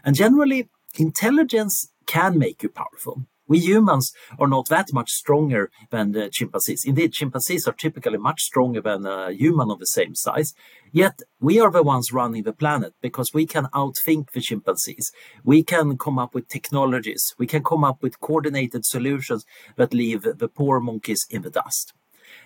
And 0.04 0.16
generally, 0.16 0.70
intelligence 0.98 1.92
can 2.06 2.38
make 2.38 2.62
you 2.64 2.70
powerful. 2.70 3.26
We 3.52 3.60
humans 3.60 4.14
are 4.40 4.48
not 4.48 4.70
that 4.70 4.94
much 4.94 5.12
stronger 5.12 5.72
than 5.90 6.14
the 6.14 6.30
chimpanzees. 6.30 6.86
Indeed, 6.86 7.12
chimpanzees 7.12 7.68
are 7.68 7.74
typically 7.74 8.18
much 8.18 8.44
stronger 8.44 8.80
than 8.80 9.06
a 9.06 9.34
human 9.34 9.70
of 9.70 9.80
the 9.80 9.88
same 9.88 10.16
size. 10.16 10.54
Yet 10.94 11.20
we 11.42 11.60
are 11.60 11.70
the 11.70 11.84
ones 11.84 12.14
running 12.14 12.44
the 12.44 12.54
planet 12.54 12.94
because 13.02 13.34
we 13.34 13.46
can 13.46 13.66
outthink 13.74 14.32
the 14.32 14.40
chimpanzees. 14.40 15.12
We 15.44 15.64
can 15.64 15.98
come 15.98 16.18
up 16.18 16.34
with 16.34 16.48
technologies. 16.48 17.36
We 17.38 17.46
can 17.46 17.62
come 17.62 17.84
up 17.84 18.02
with 18.02 18.22
coordinated 18.22 18.86
solutions 18.86 19.44
that 19.76 19.94
leave 19.94 20.22
the 20.24 20.48
poor 20.48 20.80
monkeys 20.80 21.26
in 21.30 21.42
the 21.42 21.50
dust. 21.50 21.94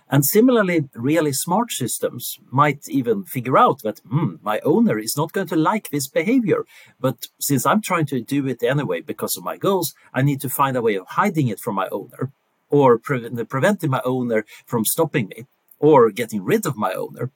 And 0.09 0.23
similarly, 0.23 0.87
really 0.93 1.33
smart 1.33 1.71
systems 1.71 2.37
might 2.51 2.87
even 2.87 3.23
figure 3.23 3.57
out 3.57 3.81
that 3.81 3.99
hmm, 4.07 4.35
my 4.43 4.59
owner 4.59 4.99
is 4.99 5.15
not 5.17 5.33
going 5.33 5.47
to 5.47 5.55
like 5.55 5.89
this 5.89 6.07
behavior. 6.07 6.65
But 6.99 7.27
since 7.39 7.65
I'm 7.65 7.81
trying 7.81 8.05
to 8.07 8.21
do 8.21 8.47
it 8.47 8.61
anyway 8.61 9.01
because 9.01 9.35
of 9.35 9.43
my 9.43 9.57
goals, 9.57 9.93
I 10.13 10.21
need 10.21 10.41
to 10.41 10.49
find 10.49 10.77
a 10.77 10.81
way 10.81 10.95
of 10.95 11.07
hiding 11.07 11.47
it 11.47 11.59
from 11.59 11.75
my 11.75 11.87
owner 11.91 12.31
or 12.69 12.99
pre- 12.99 13.29
preventing 13.45 13.89
my 13.89 14.01
owner 14.05 14.45
from 14.65 14.85
stopping 14.85 15.27
me 15.29 15.47
or 15.79 16.11
getting 16.11 16.43
rid 16.43 16.65
of 16.65 16.77
my 16.77 16.93
owner. 16.93 17.31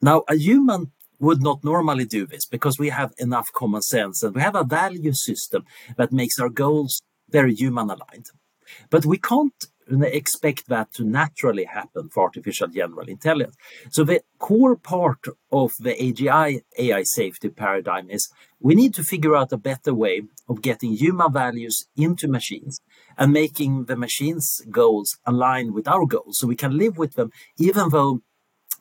Now, 0.00 0.22
a 0.28 0.36
human 0.36 0.92
would 1.18 1.42
not 1.42 1.62
normally 1.64 2.04
do 2.04 2.24
this 2.24 2.46
because 2.46 2.78
we 2.78 2.88
have 2.88 3.12
enough 3.18 3.48
common 3.52 3.82
sense 3.82 4.22
and 4.22 4.34
we 4.34 4.40
have 4.40 4.54
a 4.54 4.64
value 4.64 5.12
system 5.12 5.66
that 5.96 6.12
makes 6.12 6.38
our 6.38 6.48
goals 6.48 7.02
very 7.28 7.54
human 7.54 7.90
aligned. 7.90 8.30
But 8.88 9.04
we 9.04 9.18
can't 9.18 9.66
expect 9.90 10.68
that 10.68 10.92
to 10.94 11.04
naturally 11.04 11.64
happen 11.64 12.08
for 12.08 12.24
artificial 12.24 12.68
general 12.68 13.08
intelligence. 13.08 13.56
So 13.90 14.04
the 14.04 14.22
core 14.38 14.76
part 14.76 15.26
of 15.50 15.72
the 15.78 15.94
AGI 15.94 16.62
AI 16.78 17.02
safety 17.02 17.48
paradigm 17.48 18.10
is 18.10 18.28
we 18.60 18.74
need 18.74 18.94
to 18.94 19.02
figure 19.02 19.36
out 19.36 19.52
a 19.52 19.56
better 19.56 19.94
way 19.94 20.22
of 20.48 20.62
getting 20.62 20.92
human 20.92 21.32
values 21.32 21.86
into 21.96 22.28
machines 22.28 22.80
and 23.16 23.32
making 23.32 23.84
the 23.84 23.96
machines' 23.96 24.62
goals 24.70 25.18
align 25.26 25.72
with 25.72 25.88
our 25.88 26.06
goals 26.06 26.38
so 26.38 26.46
we 26.46 26.56
can 26.56 26.76
live 26.76 26.98
with 26.98 27.14
them 27.14 27.30
even 27.58 27.88
though 27.90 28.20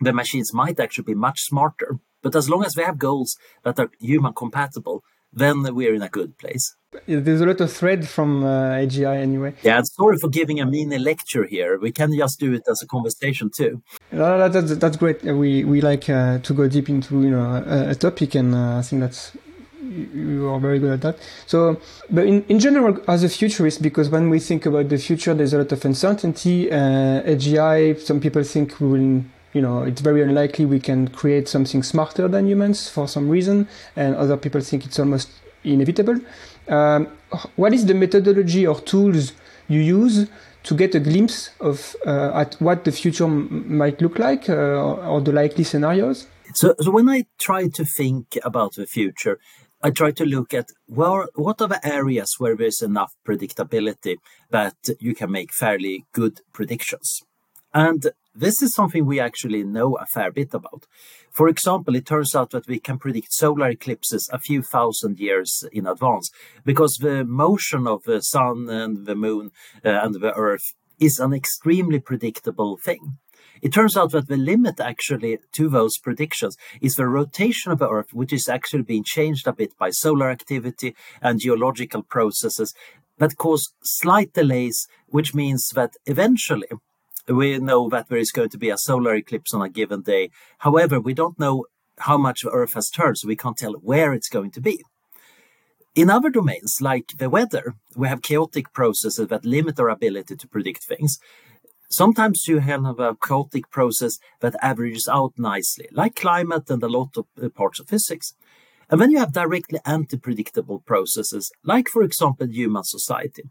the 0.02 0.14
machines 0.14 0.54
might 0.54 0.80
actually 0.80 1.04
be 1.04 1.16
much 1.16 1.42
smarter. 1.42 2.00
But 2.22 2.36
as 2.36 2.50
long 2.50 2.66
as 2.66 2.76
we 2.76 2.84
have 2.84 2.98
goals 2.98 3.36
that 3.64 3.80
are 3.80 3.90
human 4.00 4.34
compatible, 4.34 5.04
then 5.32 5.64
we're 5.76 5.94
in 5.94 6.02
a 6.02 6.10
good 6.10 6.38
place. 6.38 6.76
There's 7.06 7.42
a 7.42 7.46
lot 7.46 7.62
of 7.62 7.72
thread 7.72 8.08
from 8.08 8.44
uh, 8.44 8.72
AGI 8.72 9.18
anyway. 9.18 9.54
Yeah, 9.62 9.82
sorry 9.84 10.18
for 10.18 10.28
giving 10.28 10.60
a 10.60 10.66
mini 10.66 10.98
lecture 10.98 11.46
here. 11.46 11.78
We 11.80 11.92
can 11.92 12.16
just 12.18 12.40
do 12.40 12.54
it 12.54 12.64
as 12.68 12.82
a 12.82 12.88
conversation 12.88 13.52
too. 13.56 13.84
No, 14.12 14.50
that's, 14.50 14.76
that's 14.78 14.98
great. 14.98 15.22
We 15.24 15.64
we 15.64 15.82
like 15.82 16.10
uh, 16.10 16.40
to 16.40 16.54
go 16.54 16.68
deep 16.68 16.90
into 16.90 17.22
you 17.22 17.30
know 17.30 17.64
a, 17.66 17.92
a 17.92 17.96
topic, 17.96 18.34
and 18.34 18.56
uh, 18.56 18.80
I 18.80 18.82
think 18.82 19.02
that's 19.02 19.34
you 19.82 20.50
are 20.50 20.60
very 20.60 20.80
good 20.80 20.94
at 20.94 21.02
that. 21.02 21.18
So, 21.46 21.80
but 22.10 22.26
in, 22.26 22.44
in 22.50 22.60
general, 22.60 22.98
as 23.08 23.24
a 23.24 23.30
futurist, 23.30 23.82
because 23.82 24.10
when 24.10 24.30
we 24.30 24.40
think 24.40 24.66
about 24.66 24.90
the 24.90 24.98
future, 24.98 25.34
there's 25.34 25.54
a 25.54 25.60
lot 25.60 25.72
of 25.72 25.84
uncertainty. 25.86 26.72
Uh, 26.72 27.22
AGI, 27.24 28.00
some 28.00 28.20
people 28.20 28.44
think 28.44 28.80
we 28.80 28.88
will 28.88 29.24
you 29.54 29.62
know, 29.62 29.84
it's 29.84 30.02
very 30.02 30.22
unlikely 30.22 30.66
we 30.66 30.80
can 30.80 31.08
create 31.08 31.48
something 31.48 31.84
smarter 31.84 32.28
than 32.28 32.48
humans 32.48 32.90
for 32.90 33.08
some 33.08 33.30
reason, 33.30 33.68
and 33.96 34.16
other 34.16 34.38
people 34.38 34.62
think 34.62 34.86
it's 34.86 35.00
almost 35.00 35.30
inevitable. 35.64 36.20
Um, 36.68 37.08
what 37.56 37.74
is 37.74 37.86
the 37.86 37.94
methodology 37.94 38.66
or 38.68 38.80
tools 38.80 39.34
you 39.68 39.80
use 39.80 40.30
to 40.64 40.76
get 40.76 40.94
a 40.94 41.00
glimpse 41.00 41.50
of 41.60 41.96
uh, 42.06 42.32
at 42.34 42.56
what 42.56 42.84
the 42.84 42.92
future 42.92 43.26
m- 43.26 43.78
might 43.78 44.02
look 44.02 44.20
like 44.20 44.50
uh, 44.50 44.54
or 44.54 45.22
the 45.22 45.32
likely 45.32 45.64
scenarios? 45.64 46.28
So, 46.54 46.76
so 46.80 46.92
when 46.92 47.10
I 47.10 47.26
try 47.40 47.68
to 47.68 47.86
think 47.86 48.38
about 48.44 48.76
the 48.76 48.86
future, 48.86 49.40
I 49.82 49.92
try 49.92 50.12
to 50.12 50.26
look 50.26 50.54
at 50.54 50.70
well, 50.88 51.28
what 51.36 51.62
are 51.62 51.68
the 51.68 51.86
areas 51.88 52.36
where 52.38 52.56
there's 52.56 52.82
enough 52.82 53.14
predictability 53.28 54.18
that 54.50 54.76
you 55.00 55.16
can 55.16 55.32
make 55.32 55.54
fairly 55.54 56.06
good 56.12 56.42
predictions. 56.54 57.22
And 57.74 58.12
this 58.34 58.62
is 58.62 58.74
something 58.74 59.06
we 59.06 59.20
actually 59.20 59.64
know 59.64 59.98
a 59.98 60.06
fair 60.06 60.32
bit 60.32 60.54
about. 60.54 60.86
For 61.32 61.48
example, 61.48 61.96
it 61.96 62.06
turns 62.06 62.36
out 62.36 62.52
that 62.52 62.68
we 62.68 62.80
can 62.80 62.98
predict 62.98 63.34
solar 63.34 63.70
eclipses 63.70 64.30
a 64.32 64.40
few 64.40 64.62
thousand 64.62 65.20
years 65.20 65.64
in 65.72 65.86
advance 65.86 66.32
because 66.66 66.98
the 67.02 67.24
motion 67.26 67.88
of 67.88 68.04
the 68.04 68.22
sun 68.22 68.70
and 68.70 69.06
the 69.06 69.16
moon 69.16 69.52
uh, 69.86 69.90
and 69.90 70.16
the 70.16 70.34
earth 70.34 70.74
is 71.00 71.20
an 71.20 71.34
extremely 71.34 72.00
predictable 72.00 72.78
thing. 72.78 73.18
It 73.62 73.74
turns 73.74 73.98
out 73.98 74.12
that 74.12 74.28
the 74.28 74.38
limit 74.38 74.80
actually 74.80 75.40
to 75.54 75.70
those 75.70 75.98
predictions 75.98 76.56
is 76.82 76.96
the 76.96 77.08
rotation 77.08 77.72
of 77.72 77.80
the 77.80 77.90
Earth, 77.90 78.14
which 78.14 78.32
is 78.32 78.48
actually 78.48 78.84
being 78.84 79.04
changed 79.04 79.48
a 79.48 79.54
bit 79.54 79.78
by 79.78 79.90
solar 79.90 80.30
activity 80.30 80.96
and 81.22 81.42
geological 81.42 82.04
processes 82.04 82.74
that 83.18 83.38
cause 83.38 83.74
slight 83.84 84.34
delays, 84.34 84.88
which 85.08 85.36
means 85.36 85.70
that 85.76 85.96
eventually 86.06 86.68
we 87.30 87.58
know 87.60 87.90
that 87.90 88.10
there 88.10 88.18
is 88.18 88.32
going 88.32 88.50
to 88.50 88.58
be 88.58 88.70
a 88.70 88.78
solar 88.78 89.16
eclipse 89.16 89.54
on 89.54 89.62
a 89.62 89.70
given 89.70 90.02
day. 90.02 90.30
However, 90.60 91.00
we 91.00 91.14
don't 91.14 91.40
know 91.40 91.66
how 92.00 92.18
much 92.18 92.46
Earth 92.52 92.74
has 92.74 92.90
turned, 92.90 93.18
so 93.18 93.28
we 93.28 93.36
can't 93.36 93.58
tell 93.58 93.74
where 93.74 94.14
it's 94.14 94.30
going 94.30 94.52
to 94.52 94.62
be. 94.62 94.84
In 95.96 96.10
other 96.10 96.30
domains, 96.30 96.78
like 96.82 97.18
the 97.18 97.30
weather, 97.30 97.76
we 97.96 98.08
have 98.08 98.22
chaotic 98.22 98.72
processes 98.74 99.28
that 99.28 99.46
limit 99.46 99.80
our 99.80 99.90
ability 99.90 100.36
to 100.36 100.48
predict 100.48 100.84
things. 100.84 101.20
Sometimes 101.90 102.48
you 102.48 102.60
have 102.60 103.00
a 103.00 103.16
chaotic 103.16 103.70
process 103.72 104.20
that 104.42 104.56
averages 104.62 105.08
out 105.08 105.34
nicely, 105.38 105.88
like 105.92 106.16
climate 106.16 106.70
and 106.70 106.84
a 106.84 106.88
lot 106.88 107.18
of 107.18 107.26
uh, 107.44 107.50
parts 107.50 107.80
of 107.80 107.88
physics. 107.90 108.34
And 108.90 109.00
then 109.00 109.12
you 109.12 109.20
have 109.20 109.32
directly 109.32 109.80
anti-predictable 109.86 110.80
processes, 110.80 111.52
like, 111.64 111.88
for 111.88 112.02
example, 112.02 112.48
human 112.48 112.84
society. 112.84 113.44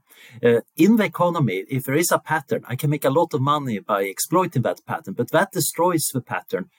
Uh, 0.43 0.61
in 0.77 0.97
the 0.97 1.05
economy, 1.05 1.65
if 1.69 1.85
there 1.85 1.95
is 1.95 2.11
a 2.11 2.19
pattern, 2.19 2.65
I 2.67 2.75
can 2.75 2.91
make 2.91 3.05
a 3.05 3.11
lot 3.11 3.35
of 3.35 3.41
money 3.41 3.79
by 3.79 4.03
exploiting 4.03 4.63
that 4.63 4.85
pattern, 4.85 5.15
but 5.15 5.31
that 5.31 5.53
destroys 5.53 6.09
the 6.13 6.21
pattern. 6.21 6.71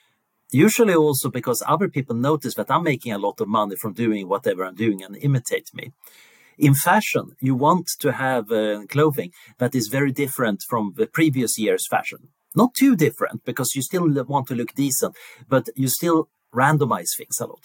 Usually 0.52 0.94
also 0.94 1.30
because 1.30 1.62
other 1.66 1.88
people 1.88 2.16
notice 2.16 2.54
that 2.56 2.70
I'm 2.70 2.82
making 2.82 3.12
a 3.12 3.18
lot 3.18 3.40
of 3.40 3.48
money 3.48 3.76
from 3.76 3.92
doing 3.94 4.28
whatever 4.28 4.64
I'm 4.64 4.74
doing 4.74 5.02
and 5.02 5.16
imitate 5.16 5.70
me. 5.72 5.92
In 6.58 6.74
fashion, 6.74 7.36
you 7.40 7.54
want 7.54 7.86
to 8.00 8.12
have 8.12 8.52
uh, 8.52 8.82
clothing 8.88 9.30
that 9.58 9.74
is 9.74 9.88
very 9.88 10.12
different 10.12 10.62
from 10.68 10.92
the 10.96 11.06
previous 11.06 11.58
year's 11.58 11.86
fashion. 11.88 12.28
Not 12.54 12.74
too 12.74 12.96
different 12.96 13.44
because 13.44 13.74
you 13.74 13.80
still 13.80 14.06
want 14.24 14.48
to 14.48 14.54
look 14.54 14.74
decent, 14.74 15.16
but 15.48 15.68
you 15.76 15.88
still 15.88 16.28
randomize 16.52 17.16
things 17.16 17.38
a 17.40 17.46
lot. 17.46 17.64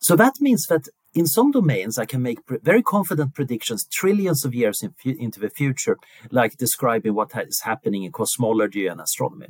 So 0.00 0.16
that 0.16 0.40
means 0.40 0.66
that 0.66 0.88
in 1.12 1.26
some 1.26 1.50
domains, 1.50 1.98
I 1.98 2.06
can 2.06 2.22
make 2.22 2.38
very 2.48 2.82
confident 2.82 3.34
predictions 3.34 3.86
trillions 3.90 4.44
of 4.44 4.54
years 4.54 4.82
in 4.82 4.94
into 5.04 5.40
the 5.40 5.50
future, 5.50 5.98
like 6.30 6.56
describing 6.56 7.14
what 7.14 7.32
is 7.36 7.62
happening 7.64 8.04
in 8.04 8.12
cosmology 8.12 8.86
and 8.86 9.00
astronomy. 9.00 9.48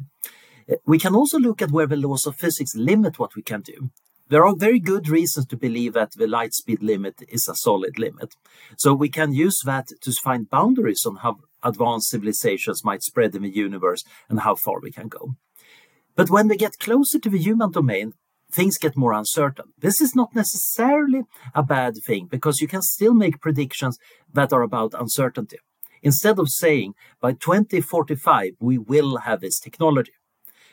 Uh, 0.70 0.76
we 0.86 0.98
can 0.98 1.14
also 1.14 1.38
look 1.38 1.62
at 1.62 1.70
where 1.70 1.86
the 1.86 1.96
laws 1.96 2.26
of 2.26 2.36
physics 2.36 2.74
limit 2.74 3.18
what 3.18 3.36
we 3.36 3.42
can 3.42 3.60
do. 3.60 3.90
There 4.28 4.46
are 4.46 4.54
very 4.56 4.78
good 4.78 5.08
reasons 5.08 5.46
to 5.46 5.56
believe 5.56 5.94
that 5.94 6.12
the 6.12 6.28
light 6.28 6.54
speed 6.54 6.82
limit 6.82 7.16
is 7.28 7.48
a 7.48 7.56
solid 7.56 7.98
limit. 7.98 8.34
So 8.76 8.94
we 8.94 9.08
can 9.08 9.32
use 9.32 9.58
that 9.64 9.88
to 10.02 10.12
find 10.12 10.48
boundaries 10.48 11.04
on 11.04 11.16
how 11.16 11.40
advanced 11.62 12.10
civilizations 12.10 12.84
might 12.84 13.02
spread 13.02 13.34
in 13.34 13.42
the 13.42 13.50
universe 13.50 14.04
and 14.28 14.40
how 14.40 14.54
far 14.54 14.80
we 14.80 14.92
can 14.92 15.08
go. 15.08 15.34
But 16.14 16.30
when 16.30 16.48
we 16.48 16.56
get 16.56 16.78
closer 16.78 17.18
to 17.18 17.28
the 17.28 17.38
human 17.38 17.72
domain, 17.72 18.14
things 18.52 18.78
get 18.78 18.96
more 18.96 19.12
uncertain. 19.12 19.66
This 19.78 20.00
is 20.00 20.14
not 20.14 20.34
necessarily 20.34 21.22
a 21.54 21.62
bad 21.62 21.94
thing 22.06 22.26
because 22.30 22.60
you 22.60 22.68
can 22.68 22.82
still 22.82 23.14
make 23.14 23.40
predictions 23.40 23.98
that 24.32 24.52
are 24.52 24.62
about 24.62 24.94
uncertainty. 24.94 25.58
Instead 26.02 26.38
of 26.38 26.48
saying 26.48 26.94
by 27.20 27.32
2045 27.32 28.52
we 28.60 28.78
will 28.78 29.18
have 29.18 29.40
this 29.40 29.58
technology, 29.58 30.12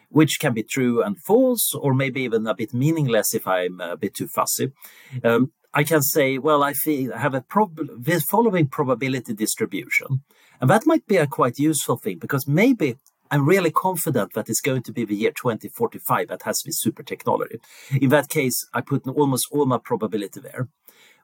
which 0.09 0.39
can 0.39 0.53
be 0.53 0.63
true 0.63 1.03
and 1.03 1.21
false, 1.21 1.73
or 1.73 1.93
maybe 1.93 2.21
even 2.21 2.47
a 2.47 2.55
bit 2.55 2.73
meaningless 2.73 3.33
if 3.33 3.47
I'm 3.47 3.81
a 3.81 3.97
bit 3.97 4.15
too 4.15 4.27
fussy. 4.27 4.71
Um, 5.23 5.51
I 5.73 5.83
can 5.83 6.01
say, 6.01 6.37
well, 6.37 6.63
I 6.63 6.73
have 7.15 7.33
a 7.33 7.41
prob- 7.41 7.79
following 8.29 8.67
probability 8.67 9.33
distribution. 9.33 10.23
And 10.59 10.69
that 10.69 10.87
might 10.87 11.05
be 11.05 11.17
a 11.17 11.27
quite 11.27 11.59
useful 11.59 11.97
thing 11.97 12.17
because 12.17 12.47
maybe 12.47 12.95
I'm 13.31 13.47
really 13.47 13.71
confident 13.71 14.33
that 14.33 14.49
it's 14.49 14.61
going 14.61 14.83
to 14.83 14.91
be 14.91 15.05
the 15.05 15.15
year 15.15 15.31
2045 15.31 16.27
that 16.27 16.43
has 16.43 16.61
this 16.65 16.79
super 16.79 17.03
technology. 17.03 17.59
In 18.01 18.09
that 18.09 18.29
case, 18.29 18.65
I 18.73 18.81
put 18.81 19.07
almost 19.07 19.47
all 19.51 19.65
my 19.65 19.77
probability 19.77 20.39
there. 20.39 20.67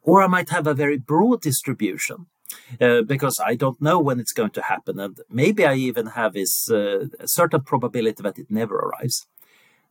Or 0.02 0.22
I 0.22 0.28
might 0.28 0.50
have 0.50 0.68
a 0.68 0.74
very 0.74 0.98
broad 0.98 1.42
distribution 1.42 2.28
uh, 2.82 3.02
because 3.04 3.40
I 3.44 3.56
don't 3.56 3.82
know 3.82 4.00
when 4.00 4.20
it's 4.20 4.34
going 4.34 4.52
to 4.52 4.62
happen. 4.62 5.00
And 5.00 5.20
maybe 5.30 5.66
I 5.66 5.76
even 5.76 6.08
have 6.08 6.34
this 6.34 6.70
uh, 6.70 7.08
certain 7.26 7.62
probability 7.62 8.22
that 8.24 8.38
it 8.38 8.48
never 8.50 8.76
arrives. 8.76 9.26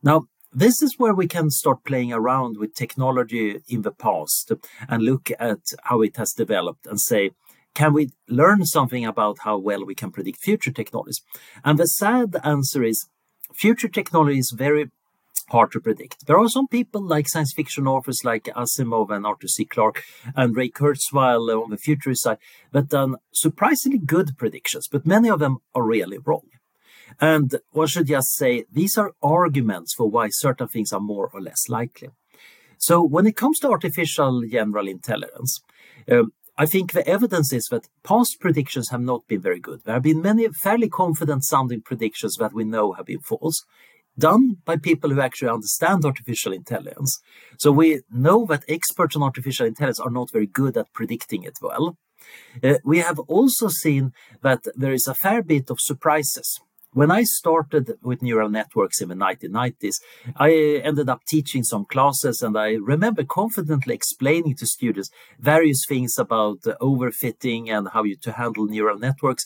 Now, 0.03 0.27
this 0.55 0.83
is 0.83 0.99
where 0.99 1.15
we 1.15 1.27
can 1.27 1.49
start 1.49 1.83
playing 1.83 2.13
around 2.13 2.57
with 2.57 2.75
technology 2.75 3.61
in 3.67 3.81
the 3.81 3.91
past 3.91 4.51
and 4.87 5.01
look 5.01 5.31
at 5.39 5.61
how 5.83 6.01
it 6.01 6.17
has 6.17 6.31
developed 6.33 6.85
and 6.85 6.99
say, 6.99 7.31
can 7.73 7.93
we 7.93 8.11
learn 8.27 8.65
something 8.65 9.05
about 9.05 9.39
how 9.39 9.57
well 9.57 9.85
we 9.85 9.95
can 9.95 10.11
predict 10.11 10.41
future 10.41 10.71
technologies? 10.71 11.21
And 11.63 11.77
the 11.79 11.87
sad 11.87 12.35
answer 12.43 12.83
is 12.83 13.07
future 13.53 13.87
technology 13.87 14.39
is 14.39 14.53
very 14.55 14.91
hard 15.49 15.71
to 15.71 15.79
predict. 15.79 16.25
There 16.25 16.39
are 16.39 16.49
some 16.49 16.67
people 16.67 17.01
like 17.01 17.27
science 17.27 17.53
fiction 17.53 17.87
authors 17.87 18.21
like 18.23 18.45
Asimov 18.45 19.11
and 19.11 19.25
Arthur 19.25 19.47
C. 19.47 19.65
Clarke 19.65 20.03
and 20.35 20.55
Ray 20.55 20.69
Kurzweil 20.69 21.63
on 21.63 21.69
the 21.69 21.77
futurist 21.77 22.23
side 22.23 22.37
that 22.71 22.89
done 22.89 23.17
surprisingly 23.33 23.97
good 23.97 24.37
predictions, 24.37 24.87
but 24.91 25.05
many 25.05 25.29
of 25.29 25.39
them 25.39 25.57
are 25.75 25.83
really 25.83 26.17
wrong. 26.17 26.47
And 27.19 27.55
one 27.71 27.87
should 27.87 28.07
just 28.07 28.35
say 28.35 28.65
these 28.71 28.97
are 28.97 29.13
arguments 29.21 29.93
for 29.93 30.09
why 30.09 30.29
certain 30.29 30.67
things 30.67 30.91
are 30.91 30.99
more 30.99 31.29
or 31.33 31.41
less 31.41 31.69
likely. 31.69 32.09
So 32.77 33.01
when 33.03 33.27
it 33.27 33.35
comes 33.35 33.59
to 33.59 33.69
artificial 33.69 34.41
general 34.49 34.87
intelligence, 34.87 35.61
um, 36.11 36.31
I 36.55 36.65
think 36.67 36.91
the 36.91 37.07
evidence 37.07 37.51
is 37.51 37.67
that 37.71 37.87
past 38.03 38.37
predictions 38.39 38.89
have 38.89 39.01
not 39.01 39.27
been 39.27 39.41
very 39.41 39.59
good. 39.59 39.81
There 39.83 39.95
have 39.95 40.03
been 40.03 40.21
many 40.21 40.47
fairly 40.61 40.87
confident 40.87 41.43
sounding 41.43 41.81
predictions 41.81 42.35
that 42.39 42.53
we 42.53 42.63
know 42.63 42.93
have 42.93 43.07
been 43.07 43.21
false 43.21 43.63
done 44.17 44.57
by 44.63 44.77
people 44.77 45.09
who 45.09 45.19
actually 45.19 45.49
understand 45.49 46.05
artificial 46.05 46.53
intelligence. 46.53 47.19
So 47.57 47.71
we 47.71 48.01
know 48.11 48.45
that 48.49 48.63
experts 48.67 49.15
on 49.15 49.23
artificial 49.23 49.65
intelligence 49.65 49.99
are 49.99 50.11
not 50.11 50.31
very 50.31 50.45
good 50.45 50.77
at 50.77 50.93
predicting 50.93 51.43
it 51.43 51.57
well. 51.61 51.97
Uh, 52.63 52.75
we 52.85 52.99
have 52.99 53.19
also 53.19 53.67
seen 53.67 54.13
that 54.41 54.63
there 54.75 54.93
is 54.93 55.07
a 55.07 55.15
fair 55.15 55.41
bit 55.41 55.69
of 55.69 55.79
surprises. 55.81 56.59
When 56.93 57.09
I 57.09 57.23
started 57.23 57.97
with 58.03 58.21
neural 58.21 58.49
networks 58.49 59.01
in 59.01 59.09
the 59.09 59.15
1990s, 59.15 59.95
I 60.35 60.81
ended 60.83 61.09
up 61.09 61.21
teaching 61.27 61.63
some 61.63 61.85
classes, 61.85 62.43
and 62.43 62.55
I 62.55 62.73
remember 62.73 63.23
confidently 63.23 63.95
explaining 63.95 64.55
to 64.57 64.67
students 64.67 65.09
various 65.39 65.85
things 65.87 66.19
about 66.19 66.61
overfitting 66.61 67.69
and 67.69 67.89
how 67.89 68.03
you 68.03 68.15
to 68.17 68.33
handle 68.33 68.67
neural 68.67 68.99
networks 68.99 69.45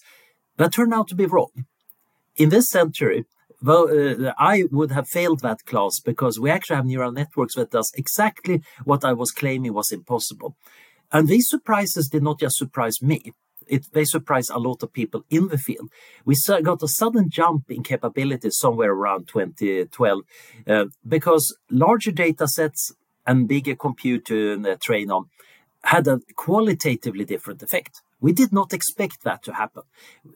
that 0.57 0.73
turned 0.73 0.93
out 0.93 1.07
to 1.07 1.15
be 1.15 1.25
wrong. 1.25 1.65
In 2.35 2.49
this 2.49 2.69
century, 2.69 3.23
uh, 3.65 4.33
I 4.37 4.65
would 4.69 4.91
have 4.91 5.07
failed 5.07 5.39
that 5.39 5.65
class 5.65 6.01
because 6.03 6.39
we 6.39 6.49
actually 6.49 6.75
have 6.75 6.85
neural 6.85 7.13
networks 7.13 7.55
that 7.55 7.71
does 7.71 7.91
exactly 7.95 8.61
what 8.83 9.05
I 9.05 9.13
was 9.13 9.31
claiming 9.31 9.73
was 9.73 9.91
impossible. 9.91 10.57
And 11.13 11.29
these 11.29 11.47
surprises 11.47 12.09
did 12.09 12.23
not 12.23 12.39
just 12.41 12.57
surprise 12.57 13.01
me. 13.01 13.31
It, 13.69 13.91
they 13.93 14.05
surprised 14.05 14.51
a 14.53 14.59
lot 14.59 14.83
of 14.83 14.93
people 14.93 15.23
in 15.29 15.47
the 15.47 15.57
field. 15.57 15.89
We 16.25 16.35
got 16.63 16.83
a 16.83 16.87
sudden 16.87 17.29
jump 17.29 17.69
in 17.69 17.83
capabilities 17.83 18.57
somewhere 18.57 18.91
around 18.91 19.27
2012 19.27 20.21
uh, 20.67 20.85
because 21.07 21.57
larger 21.69 22.11
data 22.11 22.47
sets 22.47 22.93
and 23.25 23.47
bigger 23.47 23.75
compute 23.75 24.25
to 24.25 24.63
uh, 24.65 24.75
train 24.81 25.11
on 25.11 25.25
had 25.83 26.07
a 26.07 26.19
qualitatively 26.35 27.25
different 27.25 27.61
effect. 27.63 28.01
We 28.19 28.33
did 28.33 28.51
not 28.51 28.73
expect 28.73 29.23
that 29.23 29.43
to 29.43 29.53
happen. 29.53 29.83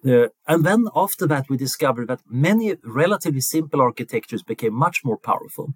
Uh, 0.05 0.27
and 0.47 0.63
then 0.63 0.85
after 0.95 1.25
that, 1.27 1.49
we 1.49 1.57
discovered 1.57 2.07
that 2.09 2.21
many 2.29 2.75
relatively 2.83 3.41
simple 3.41 3.81
architectures 3.81 4.43
became 4.43 4.73
much 4.73 4.99
more 5.03 5.17
powerful. 5.17 5.73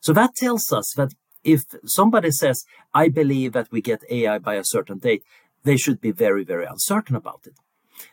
So 0.00 0.12
that 0.14 0.34
tells 0.34 0.72
us 0.72 0.92
that 0.96 1.12
if 1.44 1.62
somebody 1.84 2.30
says, 2.30 2.64
I 2.92 3.08
believe 3.08 3.52
that 3.52 3.70
we 3.70 3.80
get 3.80 4.02
AI 4.10 4.38
by 4.38 4.54
a 4.54 4.64
certain 4.64 4.98
date, 4.98 5.22
they 5.66 5.76
should 5.76 6.00
be 6.00 6.12
very, 6.12 6.44
very 6.44 6.64
uncertain 6.64 7.16
about 7.16 7.42
it. 7.46 7.56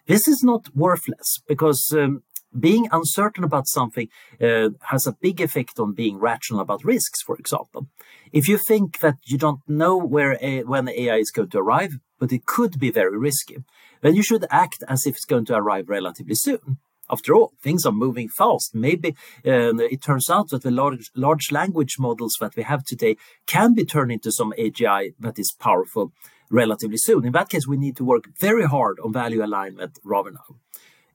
This 0.08 0.28
is 0.28 0.44
not 0.44 0.76
worthless 0.76 1.30
because 1.48 1.82
um, 1.94 2.24
being 2.68 2.88
uncertain 2.92 3.44
about 3.44 3.68
something 3.68 4.08
uh, 4.42 4.70
has 4.92 5.08
a 5.08 5.18
big 5.26 5.42
effect 5.42 5.80
on 5.80 5.94
being 5.94 6.18
rational 6.18 6.62
about 6.62 6.84
risks, 6.84 7.22
for 7.22 7.36
example. 7.38 7.88
If 8.32 8.48
you 8.48 8.58
think 8.58 9.00
that 9.00 9.18
you 9.26 9.38
don't 9.38 9.62
know 9.68 9.98
where 9.98 10.38
a, 10.42 10.64
when 10.64 10.90
AI 10.90 11.18
is 11.18 11.32
going 11.32 11.50
to 11.52 11.60
arrive, 11.60 11.94
but 12.20 12.32
it 12.32 12.46
could 12.46 12.80
be 12.80 12.92
very 12.92 13.18
risky, 13.18 13.58
then 14.02 14.16
you 14.16 14.24
should 14.24 14.46
act 14.50 14.84
as 14.88 15.06
if 15.06 15.16
it's 15.16 15.26
going 15.26 15.46
to 15.46 15.56
arrive 15.56 15.90
relatively 15.90 16.36
soon. 16.36 16.78
After 17.10 17.36
all, 17.36 17.54
things 17.62 17.86
are 17.86 17.92
moving 17.92 18.30
fast. 18.30 18.74
Maybe 18.74 19.10
uh, 19.46 19.76
it 19.96 20.02
turns 20.02 20.30
out 20.30 20.50
that 20.50 20.64
the 20.64 20.72
large, 20.72 21.12
large 21.16 21.52
language 21.52 21.96
models 22.00 22.36
that 22.40 22.56
we 22.56 22.64
have 22.64 22.84
today 22.86 23.18
can 23.46 23.74
be 23.74 23.86
turned 23.86 24.12
into 24.12 24.32
some 24.32 24.54
AGI 24.58 25.14
that 25.20 25.38
is 25.38 25.56
powerful 25.60 26.14
relatively 26.54 26.98
soon. 26.98 27.26
In 27.26 27.34
that 27.34 27.50
case, 27.50 27.68
we 27.68 27.78
need 27.78 27.98
to 27.98 28.06
work 28.06 28.26
very 28.40 28.66
hard 28.66 29.00
on 29.00 29.12
value 29.12 29.44
alignment 29.44 29.98
rather 30.04 30.32
now. 30.32 30.56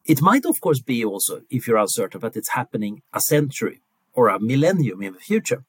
It 0.04 0.21
might, 0.21 0.45
of 0.45 0.61
course, 0.61 0.80
be 0.80 1.04
also, 1.04 1.42
if 1.49 1.66
you're 1.66 1.76
uncertain, 1.76 2.21
that 2.21 2.37
it's 2.37 2.50
happening 2.50 3.02
a 3.14 3.21
century 3.21 3.80
or 4.12 4.28
a 4.28 4.40
millennium 4.40 5.00
in 5.02 5.12
the 5.12 5.21
future. 5.21 5.64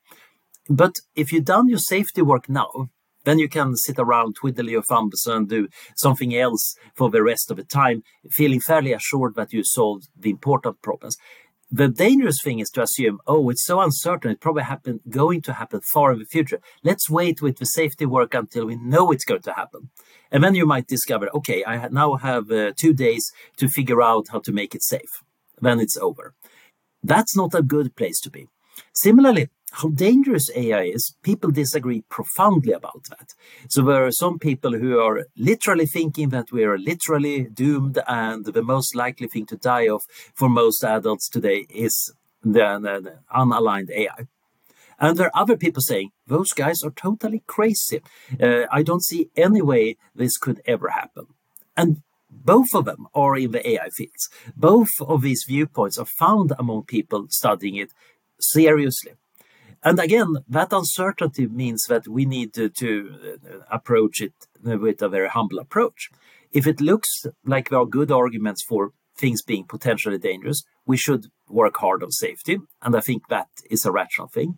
But 0.70 0.96
if 1.16 1.32
you've 1.32 1.46
done 1.46 1.70
your 1.70 1.80
safety 1.80 2.22
work 2.22 2.50
now, 2.50 2.90
then 3.26 3.38
you 3.38 3.50
can 3.50 3.76
sit 3.76 4.00
around, 4.00 4.36
twiddle 4.36 4.70
your 4.70 4.82
thumbs, 4.82 5.28
and 5.28 5.48
do 5.48 5.68
something 5.96 6.36
else 6.36 6.76
for 6.96 7.10
the 7.10 7.22
rest 7.22 7.52
of 7.52 7.58
the 7.58 7.64
time, 7.64 8.02
feeling 8.30 8.62
fairly 8.62 8.94
assured 8.94 9.36
that 9.36 9.54
you 9.54 9.64
solved 9.64 10.08
the 10.18 10.30
important 10.30 10.82
problems. 10.82 11.16
The 11.72 11.88
dangerous 11.88 12.38
thing 12.44 12.60
is 12.60 12.70
to 12.72 12.82
assume, 12.82 13.20
oh, 13.28 13.50
it's 13.50 13.64
so 13.64 13.80
uncertain, 13.80 14.32
it 14.32 14.42
probably 14.42 14.64
happen, 14.64 15.02
going 15.08 15.42
to 15.44 15.54
happen 15.54 15.82
far 15.94 16.12
in 16.12 16.20
the 16.20 16.26
future. 16.26 16.60
Let's 16.84 17.10
wait 17.10 17.44
with 17.44 17.60
the 17.60 17.66
safety 17.66 18.08
work 18.08 18.34
until 18.34 18.66
we 18.66 18.76
know 18.76 19.12
it's 19.12 19.26
going 19.26 19.44
to 19.44 19.54
happen. 19.54 19.92
And 20.32 20.44
then 20.44 20.56
you 20.56 20.66
might 20.66 20.88
discover, 20.88 21.30
okay, 21.36 21.64
I 21.66 21.88
now 21.90 22.16
have 22.16 22.50
uh, 22.50 22.72
two 22.76 22.94
days 22.94 23.32
to 23.58 23.70
figure 23.70 24.02
out 24.02 24.30
how 24.32 24.40
to 24.40 24.52
make 24.52 24.74
it 24.74 24.84
safe. 24.84 25.22
Then 25.62 25.80
it's 25.80 25.98
over. 25.98 26.34
That's 27.04 27.38
not 27.38 27.54
a 27.54 27.62
good 27.62 27.96
place 27.96 28.20
to 28.22 28.32
be. 28.32 28.48
Similarly, 28.94 29.50
how 29.72 29.90
dangerous 29.90 30.50
AI 30.56 30.84
is, 30.84 31.16
people 31.22 31.52
disagree 31.52 32.02
profoundly 32.10 32.74
about 32.74 33.04
that. 33.10 33.34
So 33.70 33.84
there 33.84 34.06
are 34.06 34.12
some 34.12 34.40
people 34.40 34.74
who 34.74 35.00
are 35.00 35.26
literally 35.38 35.86
thinking 35.86 36.30
that 36.30 36.52
we 36.52 36.64
are 36.64 36.78
literally 36.78 37.44
doomed, 37.44 38.00
and 38.08 38.46
the 38.46 38.64
most 38.64 38.96
likely 38.96 39.28
thing 39.28 39.46
to 39.48 39.58
die 39.58 39.88
of 39.88 40.04
for 40.34 40.50
most 40.50 40.84
adults 40.84 41.30
today 41.30 41.66
is 41.70 42.14
the, 42.42 42.80
the, 42.80 43.02
the 43.02 43.20
unaligned 43.36 43.92
AI. 43.92 44.28
And 45.00 45.18
there 45.18 45.28
are 45.28 45.42
other 45.42 45.56
people 45.56 45.82
saying 45.82 46.12
those 46.28 46.52
guys 46.52 46.84
are 46.84 46.92
totally 46.92 47.44
crazy. 47.48 48.02
Uh, 48.42 48.66
I 48.72 48.84
don't 48.84 49.04
see 49.04 49.30
any 49.36 49.62
way 49.62 49.98
this 50.14 50.38
could 50.38 50.62
ever 50.66 50.90
happen. 50.90 51.28
And 51.78 52.02
both 52.30 52.74
of 52.76 52.86
them 52.86 53.08
are 53.16 53.38
in 53.38 53.52
the 53.52 53.68
AI 53.68 53.90
fields. 53.96 54.30
Both 54.56 54.90
of 55.00 55.22
these 55.22 55.46
viewpoints 55.48 55.98
are 55.98 56.06
found 56.06 56.54
among 56.60 56.84
people 56.84 57.28
studying 57.30 57.76
it 57.76 57.92
seriously. 58.40 59.14
And 59.83 60.00
again, 60.00 60.36
that 60.48 60.74
uncertainty 60.74 61.48
means 61.48 61.86
that 61.86 62.07
we 62.07 62.25
need 62.25 62.53
to, 62.53 62.69
to, 62.69 63.38
uh, 63.45 63.57
approach 63.71 64.21
it 64.21 64.33
with 64.62 65.01
a 65.01 65.09
very 65.09 65.29
humble 65.29 65.59
approach. 65.59 66.09
If 66.51 66.67
it 66.67 66.81
looks 66.81 67.25
like 67.45 67.69
there 67.69 67.79
are 67.79 67.86
good 67.86 68.12
arguments 68.12 68.63
for 68.63 68.91
things 69.15 69.41
being 69.41 69.65
potentially 69.65 70.17
dangerous, 70.17 70.63
we 70.86 70.98
should 70.98 71.27
work 71.48 71.77
hard 71.77 72.03
on 72.03 72.12
safety. 72.12 72.57
And 72.81 72.95
I 72.95 73.01
think 73.01 73.27
that 73.27 73.48
is 73.69 73.86
a 73.86 73.91
rational 73.91 74.27
thing. 74.27 74.57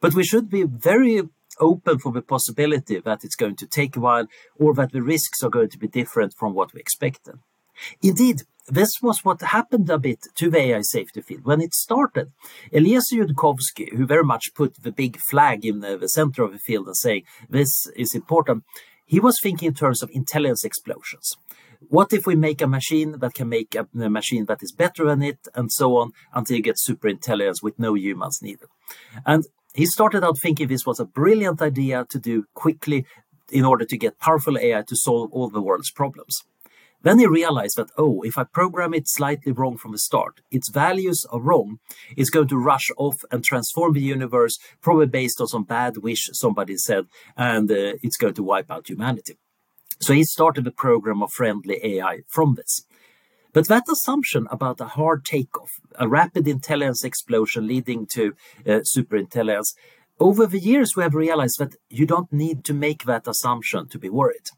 But 0.00 0.14
we 0.14 0.24
should 0.24 0.48
be 0.48 0.64
very 0.64 1.22
open 1.58 1.98
for 1.98 2.12
the 2.12 2.22
possibility 2.22 3.00
that 3.00 3.24
it's 3.24 3.36
going 3.36 3.56
to 3.56 3.66
take 3.66 3.96
a 3.96 4.00
while 4.00 4.26
or 4.58 4.74
that 4.74 4.92
the 4.92 5.02
risks 5.02 5.42
are 5.42 5.50
going 5.50 5.68
to 5.70 5.78
be 5.78 5.88
different 5.88 6.34
from 6.38 6.54
what 6.54 6.72
we 6.72 6.80
expected. 6.80 7.34
Indeed, 8.02 8.42
this 8.68 8.90
was 9.02 9.24
what 9.24 9.40
happened 9.40 9.90
a 9.90 9.98
bit 9.98 10.26
to 10.36 10.50
the 10.50 10.58
AI 10.58 10.82
safety 10.82 11.20
field 11.22 11.44
when 11.44 11.60
it 11.60 11.74
started. 11.74 12.32
Eliezer 12.72 13.16
Yudkowsky, 13.16 13.96
who 13.96 14.06
very 14.06 14.24
much 14.24 14.54
put 14.54 14.82
the 14.82 14.92
big 14.92 15.18
flag 15.18 15.64
in 15.64 15.80
the, 15.80 15.96
the 15.96 16.08
center 16.08 16.42
of 16.42 16.52
the 16.52 16.58
field 16.58 16.86
and 16.86 16.96
saying 16.96 17.22
this 17.48 17.86
is 17.96 18.14
important, 18.14 18.64
he 19.06 19.18
was 19.18 19.38
thinking 19.42 19.68
in 19.68 19.74
terms 19.74 20.02
of 20.02 20.10
intelligence 20.12 20.64
explosions. 20.64 21.36
What 21.88 22.12
if 22.12 22.26
we 22.26 22.36
make 22.36 22.60
a 22.60 22.66
machine 22.66 23.18
that 23.18 23.34
can 23.34 23.48
make 23.48 23.74
a, 23.74 23.88
a 23.98 24.10
machine 24.10 24.44
that 24.46 24.62
is 24.62 24.70
better 24.70 25.06
than 25.06 25.22
it, 25.22 25.38
and 25.54 25.72
so 25.72 25.96
on, 25.96 26.12
until 26.32 26.56
you 26.56 26.62
get 26.62 26.78
super 26.78 27.08
intelligence 27.08 27.62
with 27.62 27.78
no 27.78 27.94
humans 27.94 28.40
needed? 28.42 28.68
And 29.24 29.44
he 29.74 29.86
started 29.86 30.22
out 30.22 30.38
thinking 30.38 30.68
this 30.68 30.86
was 30.86 31.00
a 31.00 31.04
brilliant 31.04 31.62
idea 31.62 32.06
to 32.10 32.18
do 32.18 32.44
quickly 32.54 33.06
in 33.50 33.64
order 33.64 33.84
to 33.84 33.96
get 33.96 34.18
powerful 34.18 34.58
AI 34.58 34.82
to 34.82 34.96
solve 34.96 35.32
all 35.32 35.48
the 35.48 35.62
world's 35.62 35.90
problems. 35.90 36.44
Then 37.02 37.18
he 37.18 37.26
realized 37.26 37.76
that, 37.76 37.90
oh, 37.96 38.22
if 38.22 38.36
I 38.36 38.44
program 38.44 38.92
it 38.92 39.08
slightly 39.08 39.52
wrong 39.52 39.78
from 39.78 39.92
the 39.92 39.98
start, 39.98 40.42
its 40.50 40.68
values 40.68 41.24
are 41.30 41.40
wrong, 41.40 41.78
it's 42.16 42.30
going 42.30 42.48
to 42.48 42.58
rush 42.58 42.90
off 42.98 43.24
and 43.30 43.42
transform 43.42 43.94
the 43.94 44.02
universe, 44.02 44.58
probably 44.82 45.06
based 45.06 45.40
on 45.40 45.46
some 45.46 45.64
bad 45.64 45.98
wish 45.98 46.28
somebody 46.32 46.76
said, 46.76 47.06
and 47.36 47.70
uh, 47.70 47.94
it's 48.02 48.18
going 48.18 48.34
to 48.34 48.42
wipe 48.42 48.70
out 48.70 48.88
humanity. 48.88 49.38
So 49.98 50.12
he 50.12 50.24
started 50.24 50.66
a 50.66 50.72
program 50.72 51.22
of 51.22 51.32
friendly 51.32 51.78
AI 51.82 52.20
from 52.26 52.54
this. 52.54 52.84
But 53.52 53.68
that 53.68 53.84
assumption 53.90 54.46
about 54.50 54.80
a 54.80 54.86
hard 54.86 55.24
takeoff, 55.24 55.80
a 55.98 56.08
rapid 56.08 56.46
intelligence 56.46 57.02
explosion 57.02 57.66
leading 57.66 58.06
to 58.06 58.34
uh, 58.66 58.80
superintelligence, 58.80 59.74
over 60.20 60.46
the 60.46 60.60
years 60.60 60.94
we 60.94 61.02
have 61.02 61.14
realized 61.14 61.58
that 61.58 61.74
you 61.88 62.06
don't 62.06 62.32
need 62.32 62.64
to 62.66 62.74
make 62.74 63.04
that 63.04 63.26
assumption 63.26 63.88
to 63.88 63.98
be 63.98 64.10
worried. 64.10 64.50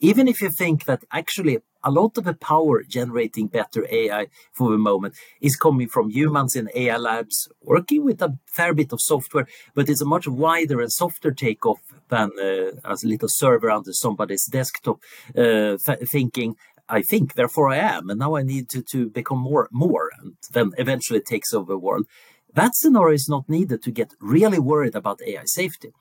Even 0.00 0.28
if 0.28 0.42
you 0.42 0.50
think 0.50 0.84
that 0.84 1.04
actually 1.12 1.60
a 1.84 1.90
lot 1.90 2.16
of 2.18 2.24
the 2.24 2.34
power 2.34 2.82
generating 2.82 3.46
better 3.46 3.86
AI 3.90 4.26
for 4.52 4.70
the 4.70 4.78
moment 4.78 5.14
is 5.40 5.56
coming 5.56 5.88
from 5.88 6.10
humans 6.10 6.56
in 6.56 6.70
AI 6.74 6.96
labs 6.96 7.48
working 7.62 8.04
with 8.04 8.22
a 8.22 8.38
fair 8.46 8.74
bit 8.74 8.92
of 8.92 9.00
software, 9.00 9.46
but 9.74 9.88
it's 9.88 10.00
a 10.00 10.06
much 10.06 10.26
wider 10.26 10.80
and 10.80 10.92
softer 10.92 11.30
takeoff 11.30 11.80
than 12.08 12.30
uh, 12.40 12.70
a 12.84 12.96
little 13.04 13.28
server 13.28 13.70
under 13.70 13.92
somebody's 13.92 14.46
desktop 14.46 14.98
uh, 15.36 15.76
thinking. 16.10 16.56
I 16.86 17.00
think, 17.00 17.34
therefore 17.34 17.70
I 17.70 17.78
am, 17.78 18.10
and 18.10 18.18
now 18.18 18.36
I 18.36 18.42
need 18.42 18.68
to, 18.70 18.82
to 18.92 19.08
become 19.08 19.38
more, 19.38 19.68
more, 19.72 20.10
and 20.18 20.34
then 20.52 20.72
eventually 20.76 21.20
takes 21.20 21.54
over 21.54 21.72
the 21.72 21.78
world. 21.78 22.06
That 22.52 22.74
scenario 22.74 23.14
is 23.14 23.26
not 23.28 23.48
needed 23.48 23.82
to 23.82 23.90
get 23.90 24.12
really 24.20 24.58
worried 24.58 24.94
about 24.94 25.22
AI 25.26 25.44
safety. 25.46 25.92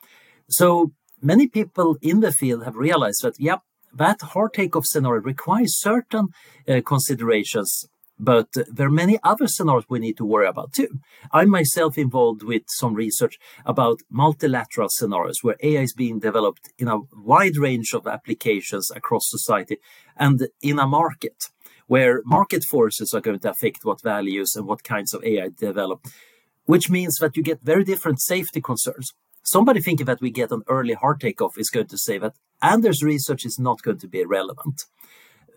So 0.49 0.91
many 1.21 1.47
people 1.47 1.97
in 2.01 2.19
the 2.19 2.33
field 2.33 2.65
have 2.65 2.75
realized 2.75 3.21
that, 3.23 3.39
yep, 3.39 3.61
that 3.93 4.21
hard 4.21 4.53
takeoff 4.53 4.85
scenario 4.85 5.21
requires 5.21 5.79
certain 5.79 6.27
uh, 6.67 6.81
considerations 6.85 7.87
but 8.19 8.47
there 8.71 8.87
are 8.87 8.91
many 8.91 9.19
other 9.23 9.47
scenarios 9.47 9.85
we 9.89 9.99
need 9.99 10.17
to 10.17 10.25
worry 10.25 10.47
about 10.47 10.71
too. 10.71 10.99
I'm 11.31 11.49
myself 11.49 11.97
involved 11.97 12.43
with 12.43 12.63
some 12.67 12.93
research 12.93 13.37
about 13.65 13.99
multilateral 14.09 14.89
scenarios 14.89 15.39
where 15.41 15.57
AI 15.61 15.81
is 15.81 15.93
being 15.93 16.19
developed 16.19 16.71
in 16.77 16.87
a 16.87 16.99
wide 17.11 17.57
range 17.57 17.93
of 17.93 18.07
applications 18.07 18.91
across 18.91 19.23
society 19.25 19.77
and 20.15 20.47
in 20.61 20.79
a 20.79 20.87
market 20.87 21.45
where 21.87 22.21
market 22.23 22.63
forces 22.69 23.13
are 23.13 23.21
going 23.21 23.39
to 23.39 23.49
affect 23.49 23.83
what 23.83 24.01
values 24.01 24.55
and 24.55 24.67
what 24.67 24.83
kinds 24.83 25.13
of 25.13 25.23
AI 25.23 25.49
develop, 25.57 26.05
which 26.65 26.89
means 26.89 27.15
that 27.15 27.35
you 27.35 27.43
get 27.43 27.61
very 27.61 27.83
different 27.83 28.21
safety 28.21 28.61
concerns. 28.61 29.13
Somebody 29.43 29.81
thinking 29.81 30.05
that 30.05 30.21
we 30.21 30.31
get 30.31 30.51
an 30.51 30.63
early 30.67 30.93
hard 30.93 31.19
takeoff 31.19 31.57
is 31.57 31.69
going 31.69 31.87
to 31.87 31.97
say 31.97 32.17
that 32.17 32.35
Anders' 32.61 33.03
research 33.03 33.45
is 33.45 33.59
not 33.59 33.81
going 33.81 33.99
to 33.99 34.07
be 34.07 34.23
relevant. 34.23 34.83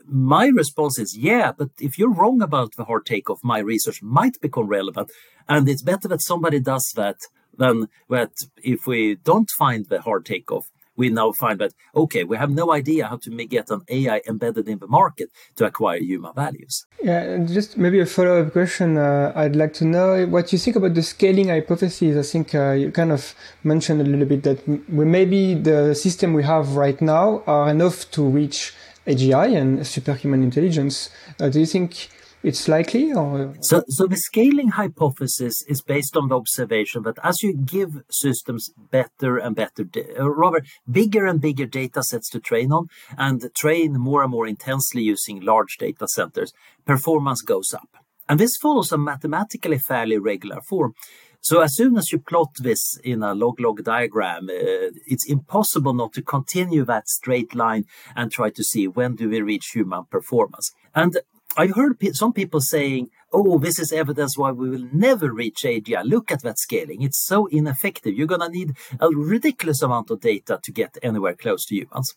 My 0.08 0.46
response 0.46 0.98
is, 0.98 1.16
yeah, 1.16 1.52
but 1.52 1.70
if 1.80 1.98
you're 1.98 2.12
wrong 2.12 2.42
about 2.42 2.74
the 2.76 2.84
hard 2.84 3.06
takeoff, 3.06 3.40
my 3.42 3.58
research 3.58 4.02
might 4.02 4.40
become 4.40 4.66
relevant. 4.66 5.10
And 5.48 5.68
it's 5.68 5.82
better 5.82 6.08
that 6.08 6.22
somebody 6.22 6.60
does 6.60 6.92
that 6.96 7.16
than 7.56 7.88
that 8.08 8.32
if 8.58 8.86
we 8.86 9.16
don't 9.16 9.50
find 9.56 9.86
the 9.86 10.00
hard 10.02 10.26
takeoff, 10.26 10.66
we 10.96 11.10
now 11.10 11.32
find 11.32 11.58
that, 11.60 11.72
okay, 11.94 12.24
we 12.24 12.36
have 12.36 12.50
no 12.50 12.72
idea 12.72 13.06
how 13.06 13.16
to 13.18 13.30
get 13.46 13.70
an 13.70 13.82
AI 13.88 14.20
embedded 14.26 14.68
in 14.68 14.78
the 14.78 14.86
market 14.86 15.30
to 15.56 15.66
acquire 15.66 15.98
human 15.98 16.32
values. 16.34 16.86
Yeah, 17.02 17.38
just 17.38 17.76
maybe 17.76 18.00
a 18.00 18.06
follow 18.06 18.42
up 18.42 18.52
question. 18.52 18.96
Uh, 18.96 19.32
I'd 19.34 19.56
like 19.56 19.74
to 19.74 19.84
know 19.84 20.26
what 20.26 20.52
you 20.52 20.58
think 20.58 20.76
about 20.76 20.94
the 20.94 21.02
scaling 21.02 21.48
hypothesis. 21.48 22.16
I 22.16 22.30
think 22.30 22.54
uh, 22.54 22.72
you 22.72 22.90
kind 22.90 23.12
of 23.12 23.34
mentioned 23.62 24.00
a 24.00 24.04
little 24.04 24.26
bit 24.26 24.42
that 24.44 24.66
we, 24.68 25.04
maybe 25.04 25.54
the 25.54 25.94
system 25.94 26.32
we 26.32 26.42
have 26.44 26.76
right 26.76 27.00
now 27.00 27.42
are 27.46 27.68
enough 27.68 28.10
to 28.12 28.22
reach 28.22 28.74
AGI 29.06 29.56
and 29.56 29.86
superhuman 29.86 30.42
intelligence. 30.42 31.10
Uh, 31.40 31.48
do 31.48 31.60
you 31.60 31.66
think 31.66 32.08
it's 32.46 32.68
likely 32.68 33.12
or? 33.12 33.54
So 33.60 33.82
so 33.88 34.06
the 34.06 34.16
scaling 34.16 34.68
hypothesis 34.68 35.62
is 35.68 35.82
based 35.82 36.16
on 36.16 36.28
the 36.28 36.36
observation 36.36 37.02
that 37.02 37.18
as 37.24 37.42
you 37.42 37.52
give 37.56 38.02
systems 38.08 38.70
better 38.90 39.36
and 39.36 39.56
better 39.56 39.84
uh, 40.18 40.30
rather 40.30 40.62
bigger 40.90 41.26
and 41.26 41.40
bigger 41.40 41.66
data 41.66 42.02
sets 42.02 42.30
to 42.30 42.40
train 42.40 42.70
on 42.72 42.86
and 43.18 43.50
train 43.56 43.98
more 43.98 44.22
and 44.22 44.30
more 44.30 44.46
intensely 44.46 45.02
using 45.02 45.40
large 45.40 45.76
data 45.78 46.06
centers 46.06 46.52
performance 46.84 47.42
goes 47.42 47.74
up. 47.74 47.88
And 48.28 48.38
this 48.40 48.56
follows 48.56 48.92
a 48.92 48.98
mathematically 48.98 49.78
fairly 49.78 50.18
regular 50.18 50.60
form. 50.60 50.94
So 51.40 51.60
as 51.60 51.76
soon 51.76 51.96
as 51.96 52.10
you 52.10 52.18
plot 52.18 52.52
this 52.58 52.98
in 53.04 53.22
a 53.22 53.34
log-log 53.34 53.84
diagram, 53.84 54.48
uh, 54.48 54.90
it's 55.06 55.26
impossible 55.26 55.94
not 55.94 56.12
to 56.14 56.22
continue 56.22 56.84
that 56.86 57.08
straight 57.08 57.54
line 57.54 57.84
and 58.16 58.32
try 58.32 58.50
to 58.50 58.64
see 58.64 58.88
when 58.88 59.14
do 59.14 59.28
we 59.28 59.40
reach 59.42 59.70
human 59.72 60.04
performance. 60.10 60.72
And 60.92 61.18
I've 61.56 61.74
heard 61.74 61.96
some 62.12 62.32
people 62.32 62.60
saying, 62.60 63.08
oh, 63.32 63.58
this 63.58 63.78
is 63.78 63.92
evidence 63.92 64.36
why 64.36 64.50
we 64.50 64.68
will 64.68 64.88
never 64.92 65.32
reach 65.32 65.62
AGI. 65.64 66.04
Look 66.04 66.30
at 66.30 66.42
that 66.42 66.58
scaling. 66.58 67.02
It's 67.02 67.24
so 67.24 67.46
ineffective. 67.46 68.14
You're 68.14 68.26
going 68.26 68.40
to 68.42 68.48
need 68.48 68.76
a 69.00 69.08
ridiculous 69.08 69.82
amount 69.82 70.10
of 70.10 70.20
data 70.20 70.60
to 70.62 70.72
get 70.72 70.98
anywhere 71.02 71.34
close 71.34 71.64
to 71.66 71.74
humans. 71.74 72.14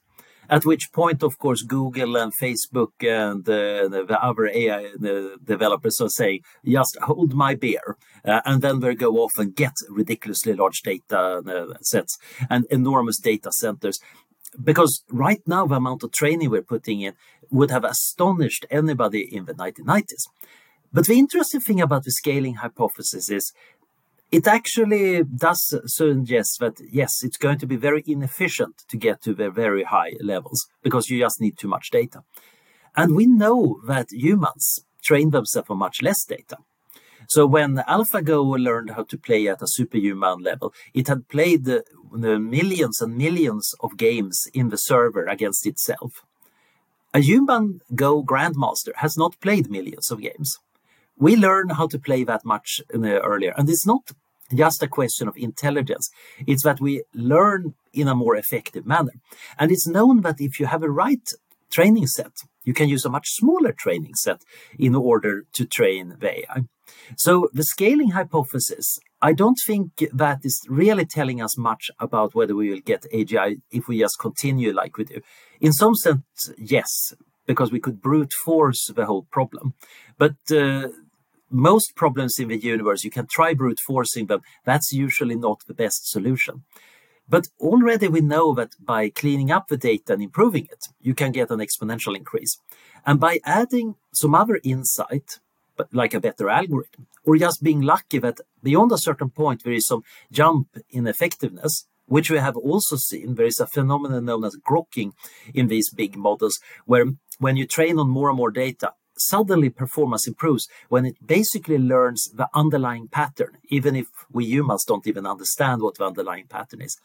At 0.49 0.65
which 0.65 0.91
point, 0.91 1.21
of 1.21 1.38
course, 1.38 1.62
Google 1.62 2.17
and 2.17 2.34
Facebook 2.41 2.93
and 3.02 3.47
uh, 3.47 3.88
the 3.88 4.17
other 4.19 4.47
AI 4.47 4.91
the 4.97 5.38
developers 5.43 6.02
are 6.02 6.10
saying, 6.10 6.41
just 6.65 6.97
hold 7.04 7.34
my 7.34 7.54
beer. 7.54 7.97
Uh, 8.25 8.41
and 8.45 8.62
then 8.62 8.80
they 8.80 8.95
go 8.95 9.17
off 9.17 9.34
and 9.38 9.56
get 9.56 9.73
ridiculously 9.89 10.54
large 10.54 10.82
data 10.82 11.19
uh, 11.19 11.73
sets 11.82 12.17
and 12.49 12.65
enormous 12.71 13.19
data 13.19 13.52
centers. 13.52 13.99
Because 14.62 15.04
right 15.12 15.41
now, 15.45 15.67
the 15.67 15.75
amount 15.75 16.02
of 16.04 16.12
training 16.12 16.49
we're 16.49 16.63
putting 16.63 17.02
in 17.02 17.13
would 17.52 17.72
have 17.72 17.84
astonished 17.84 18.66
anybody 18.70 19.22
in 19.22 19.46
the 19.46 19.54
1990s. 19.54 20.28
But 20.92 21.06
the 21.08 21.20
interesting 21.20 21.62
thing 21.62 21.82
about 21.82 22.04
the 22.04 22.12
scaling 22.12 22.56
hypothesis 22.56 23.30
is 23.30 23.54
it 24.32 24.48
actually 24.48 25.24
does 25.24 25.74
suggest 25.86 26.60
that 26.60 26.80
yes, 26.92 27.24
it's 27.24 27.38
going 27.38 27.58
to 27.60 27.68
be 27.68 27.76
very 27.76 28.04
inefficient 28.06 28.84
to 28.90 28.98
get 28.98 29.22
to 29.24 29.34
the 29.34 29.50
very 29.50 29.84
high 29.84 30.14
levels 30.22 30.68
because 30.84 31.10
you 31.10 31.20
just 31.20 31.42
need 31.42 31.58
too 31.58 31.68
much 31.68 31.90
data. 31.92 32.24
And 32.96 33.16
we 33.16 33.26
know 33.28 33.80
that 33.88 34.08
humans 34.12 34.80
train 35.02 35.30
themselves 35.32 35.70
on 35.70 35.78
much 35.78 36.02
less 36.02 36.24
data. 36.26 36.58
So 37.28 37.46
when 37.46 37.76
AlphaGo 37.76 38.58
learned 38.58 38.92
how 38.92 39.04
to 39.04 39.18
play 39.18 39.48
at 39.48 39.62
a 39.62 39.68
superhuman 39.68 40.40
level, 40.40 40.74
it 40.96 41.08
had 41.08 41.28
played 41.28 41.66
the, 41.66 41.84
the 42.12 42.40
millions 42.40 43.02
and 43.02 43.16
millions 43.16 43.74
of 43.82 43.98
games 43.98 44.48
in 44.54 44.70
the 44.70 44.78
server 44.78 45.28
against 45.28 45.68
itself. 45.68 46.26
A 47.13 47.19
human 47.19 47.82
Go 47.95 48.24
grandmaster 48.24 48.93
has 48.98 49.17
not 49.17 49.39
played 49.39 49.69
millions 49.69 50.12
of 50.12 50.22
games 50.22 50.58
we 51.19 51.36
learn 51.36 51.69
how 51.69 51.88
to 51.88 52.00
play 52.00 52.24
that 52.24 52.45
much 52.45 52.82
uh, 52.93 53.00
earlier. 53.00 53.54
And 53.58 53.69
it's 53.69 53.86
not 53.86 54.12
just 54.56 54.82
a 54.82 54.88
question 54.88 55.28
of 55.28 55.38
intelligence, 55.38 56.10
it's 56.48 56.63
that 56.63 56.82
we 56.82 57.04
learn 57.13 57.76
in 57.93 58.08
a 58.08 58.15
more 58.15 58.36
effective 58.36 58.86
manner. 58.86 59.13
And 59.60 59.72
it's 59.72 59.88
known 59.88 60.22
that 60.22 60.41
if 60.41 60.60
you 60.60 60.65
have 60.65 60.82
a 60.82 60.89
right 60.89 61.28
training 61.72 62.08
set, 62.08 62.32
you 62.63 62.74
can 62.74 62.89
use 62.89 63.06
a 63.06 63.10
much 63.10 63.28
smaller 63.30 63.74
training 63.74 64.15
set 64.15 64.41
in 64.80 64.95
order 64.95 65.43
to 65.54 65.65
train 65.65 66.15
the 66.19 66.39
AI. 66.39 66.63
So 67.15 67.50
the 67.54 67.63
scaling 67.63 68.12
hypothesis, 68.12 69.00
I 69.21 69.34
don't 69.34 69.58
think 69.65 70.05
that 70.13 70.39
is 70.43 70.62
really 70.69 71.05
telling 71.05 71.41
us 71.41 71.58
much 71.58 71.91
about 71.99 72.36
whether 72.36 72.55
we 72.55 72.69
will 72.69 72.79
get 72.79 73.05
AGI 73.13 73.62
if 73.71 73.88
we 73.88 73.99
just 73.99 74.17
continue 74.19 74.73
like 74.73 74.97
we 74.97 75.03
do. 75.03 75.21
In 75.60 75.73
some 75.73 75.95
sense, 75.95 76.51
yes, 76.58 77.13
because 77.45 77.71
we 77.71 77.79
could 77.79 78.01
brute 78.01 78.32
force 78.32 78.89
the 78.95 79.05
whole 79.05 79.23
problem. 79.32 79.73
But 80.17 80.38
uh, 80.51 80.89
most 81.49 81.95
problems 81.95 82.39
in 82.39 82.47
the 82.47 82.58
universe, 82.58 83.03
you 83.03 83.12
can 83.12 83.27
try 83.27 83.53
brute 83.53 83.79
forcing 83.79 84.27
them. 84.27 84.41
That's 84.65 84.93
usually 84.93 85.36
not 85.36 85.63
the 85.67 85.73
best 85.73 86.10
solution. 86.10 86.63
But 87.27 87.47
already 87.60 88.08
we 88.08 88.21
know 88.21 88.55
that 88.55 88.73
by 88.79 89.10
cleaning 89.10 89.51
up 89.51 89.67
the 89.67 89.77
data 89.77 90.13
and 90.13 90.23
improving 90.23 90.65
it, 90.71 90.88
you 90.99 91.13
can 91.13 91.32
get 91.32 91.51
an 91.51 91.60
exponential 91.60 92.15
increase. 92.15 92.58
And 93.05 93.19
by 93.19 93.39
adding 93.45 93.95
some 94.13 94.34
other 94.34 94.60
insight, 94.63 95.39
but 95.80 95.94
like 95.94 96.13
a 96.13 96.20
better 96.20 96.50
algorithm, 96.50 97.08
or 97.26 97.38
just 97.38 97.63
being 97.63 97.80
lucky 97.80 98.20
that 98.20 98.42
beyond 98.62 98.92
a 98.92 99.06
certain 99.08 99.30
point 99.30 99.63
there 99.63 99.80
is 99.80 99.88
some 99.88 100.04
jump 100.30 100.68
in 100.89 101.08
effectiveness, 101.08 101.88
which 102.06 102.30
we 102.30 102.38
have 102.38 102.58
also 102.58 102.98
seen. 102.98 103.36
There 103.36 103.46
is 103.54 103.62
a 103.62 103.74
phenomenon 103.76 104.26
known 104.26 104.44
as 104.44 104.58
grokking 104.70 105.12
in 105.54 105.68
these 105.68 105.89
big 106.02 106.18
models, 106.18 106.60
where 106.86 107.06
when 107.39 107.56
you 107.56 107.65
train 107.65 107.98
on 107.98 108.10
more 108.10 108.30
and 108.30 108.38
more 108.38 108.52
data, 108.52 108.92
suddenly 109.18 109.70
performance 109.70 110.28
improves 110.28 110.68
when 110.89 111.06
it 111.06 111.15
basically 111.26 111.78
learns 111.78 112.22
the 112.34 112.50
underlying 112.54 113.08
pattern, 113.08 113.54
even 113.70 113.96
if 113.96 114.08
we 114.30 114.44
humans 114.46 114.84
don't 114.86 115.08
even 115.08 115.26
understand 115.26 115.82
what 115.82 115.96
the 115.98 116.06
underlying 116.06 116.48
pattern 116.48 116.82
is. 116.82 116.98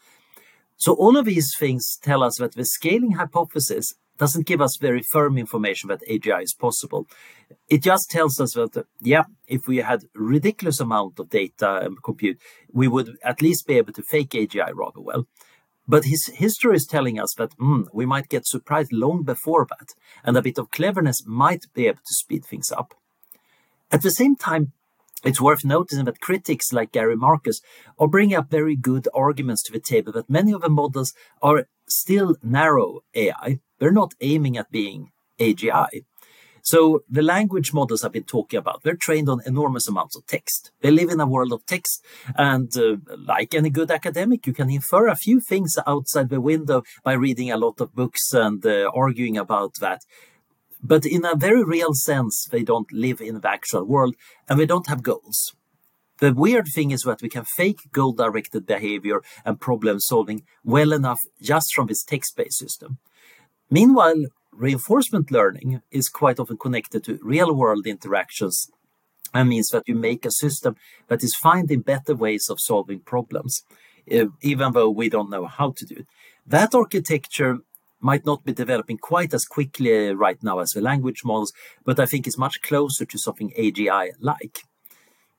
So 0.75 0.93
all 0.93 1.15
of 1.15 1.25
these 1.25 1.49
things 1.57 1.97
tell 2.01 2.21
us 2.21 2.35
that 2.39 2.55
the 2.55 2.65
scaling 2.65 3.13
hypothesis 3.13 3.93
doesn't 4.17 4.47
give 4.47 4.61
us 4.61 4.77
very 4.79 5.01
firm 5.01 5.37
information 5.37 5.89
that 5.89 6.07
AGI 6.09 6.43
is 6.43 6.53
possible. 6.53 7.07
It 7.67 7.83
just 7.83 8.09
tells 8.09 8.39
us 8.39 8.53
that, 8.53 8.85
yeah, 9.01 9.23
if 9.47 9.67
we 9.67 9.77
had 9.77 10.05
ridiculous 10.13 10.79
amount 10.79 11.19
of 11.19 11.29
data 11.29 11.81
and 11.83 12.01
compute, 12.03 12.39
we 12.71 12.87
would 12.87 13.17
at 13.23 13.41
least 13.41 13.67
be 13.67 13.77
able 13.77 13.93
to 13.93 14.03
fake 14.03 14.31
AGI 14.31 14.71
rather 14.73 15.01
well. 15.01 15.27
But 15.87 16.05
his 16.05 16.31
history 16.33 16.75
is 16.75 16.87
telling 16.87 17.19
us 17.19 17.33
that 17.37 17.55
mm, 17.57 17.85
we 17.93 18.05
might 18.05 18.29
get 18.29 18.47
surprised 18.47 18.91
long 18.91 19.23
before 19.23 19.67
that, 19.69 19.93
and 20.23 20.35
a 20.35 20.41
bit 20.41 20.57
of 20.57 20.71
cleverness 20.71 21.25
might 21.25 21.65
be 21.73 21.87
able 21.87 21.99
to 21.99 22.15
speed 22.15 22.43
things 22.45 22.71
up. 22.71 22.95
At 23.91 24.01
the 24.01 24.09
same 24.09 24.35
time, 24.35 24.73
it's 25.23 25.41
worth 25.41 25.65
noticing 25.65 26.05
that 26.05 26.21
critics 26.21 26.71
like 26.73 26.91
Gary 26.91 27.15
Marcus 27.15 27.61
are 27.97 28.07
bringing 28.07 28.35
up 28.35 28.49
very 28.49 28.75
good 28.75 29.07
arguments 29.13 29.63
to 29.63 29.71
the 29.71 29.79
table 29.79 30.11
that 30.13 30.29
many 30.29 30.51
of 30.53 30.61
the 30.61 30.69
models 30.69 31.13
are 31.41 31.65
still 31.87 32.35
narrow 32.43 33.01
AI. 33.13 33.59
They're 33.79 33.91
not 33.91 34.13
aiming 34.21 34.57
at 34.57 34.71
being 34.71 35.11
AGI. 35.39 36.03
So 36.65 37.03
the 37.07 37.21
language 37.21 37.73
models 37.73 38.03
I've 38.03 38.11
been 38.11 38.23
talking 38.23 38.57
about, 38.57 38.81
they're 38.81 38.95
trained 38.95 39.29
on 39.29 39.39
enormous 39.45 39.87
amounts 39.87 40.15
of 40.17 40.25
text. 40.25 40.71
They 40.81 40.89
live 40.89 41.09
in 41.09 41.19
a 41.19 41.27
world 41.27 41.53
of 41.53 41.63
text. 41.67 42.03
And 42.35 42.75
uh, 42.75 42.97
like 43.15 43.53
any 43.53 43.69
good 43.69 43.91
academic, 43.91 44.47
you 44.47 44.53
can 44.53 44.71
infer 44.71 45.07
a 45.07 45.15
few 45.15 45.39
things 45.39 45.75
outside 45.85 46.29
the 46.29 46.41
window 46.41 46.81
by 47.03 47.13
reading 47.13 47.51
a 47.51 47.57
lot 47.57 47.79
of 47.81 47.93
books 47.93 48.33
and 48.33 48.65
uh, 48.65 48.89
arguing 48.95 49.37
about 49.37 49.75
that. 49.79 50.01
But 50.81 51.05
in 51.05 51.23
a 51.23 51.35
very 51.35 51.63
real 51.63 51.93
sense, 51.93 52.47
they 52.51 52.63
don't 52.63 52.91
live 52.91 53.21
in 53.21 53.41
the 53.41 53.49
actual 53.49 53.85
world 53.85 54.15
and 54.49 54.59
they 54.59 54.65
don't 54.65 54.87
have 54.87 55.03
goals. 55.03 55.53
The 56.19 56.33
weird 56.33 56.67
thing 56.73 56.89
is 56.89 57.01
that 57.01 57.21
we 57.21 57.29
can 57.29 57.43
fake 57.43 57.91
goal 57.91 58.13
directed 58.13 58.65
behavior 58.65 59.21
and 59.43 59.59
problem 59.59 59.99
solving 59.99 60.43
well 60.63 60.93
enough 60.93 61.19
just 61.41 61.75
from 61.75 61.87
this 61.87 62.03
text 62.03 62.35
based 62.35 62.57
system. 62.57 62.97
Meanwhile, 63.69 64.25
reinforcement 64.51 65.31
learning 65.31 65.81
is 65.91 66.09
quite 66.09 66.39
often 66.39 66.57
connected 66.57 67.03
to 67.05 67.19
real 67.21 67.53
world 67.53 67.87
interactions 67.87 68.69
and 69.33 69.49
means 69.49 69.69
that 69.69 69.87
you 69.87 69.95
make 69.95 70.25
a 70.25 70.31
system 70.31 70.75
that 71.07 71.23
is 71.23 71.35
finding 71.35 71.81
better 71.81 72.15
ways 72.15 72.47
of 72.49 72.59
solving 72.59 72.99
problems, 72.99 73.63
eh, 74.09 74.25
even 74.41 74.71
though 74.73 74.89
we 74.89 75.09
don't 75.09 75.29
know 75.29 75.45
how 75.45 75.71
to 75.71 75.85
do 75.85 75.95
it. 75.95 76.07
That 76.45 76.73
architecture 76.73 77.59
might 77.99 78.25
not 78.25 78.45
be 78.45 78.53
developing 78.53 78.97
quite 78.97 79.33
as 79.33 79.45
quickly 79.45 80.13
right 80.13 80.41
now 80.43 80.59
as 80.59 80.71
the 80.71 80.81
language 80.81 81.23
models, 81.25 81.51
but 81.83 81.99
I 81.99 82.05
think 82.05 82.27
it's 82.27 82.37
much 82.37 82.61
closer 82.61 83.05
to 83.05 83.17
something 83.17 83.51
AGI 83.57 84.11
like. 84.19 84.59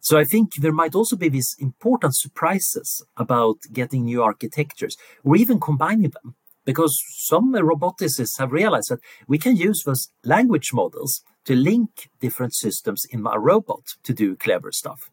So 0.00 0.18
I 0.18 0.24
think 0.24 0.56
there 0.56 0.72
might 0.72 0.94
also 0.94 1.16
be 1.16 1.28
these 1.28 1.54
important 1.58 2.16
surprises 2.16 3.04
about 3.16 3.58
getting 3.72 4.04
new 4.04 4.22
architectures 4.22 4.96
or 5.24 5.36
even 5.36 5.58
combining 5.60 6.10
them 6.10 6.34
because 6.66 7.00
some 7.30 7.54
roboticists 7.54 8.38
have 8.38 8.52
realized 8.52 8.90
that 8.90 9.00
we 9.26 9.38
can 9.38 9.56
use 9.56 9.82
those 9.84 10.10
language 10.24 10.70
models 10.74 11.22
to 11.46 11.54
link 11.54 12.10
different 12.20 12.54
systems 12.54 13.06
in 13.10 13.26
a 13.26 13.38
robot 13.38 13.84
to 14.02 14.12
do 14.12 14.36
clever 14.36 14.70
stuff. 14.72 15.10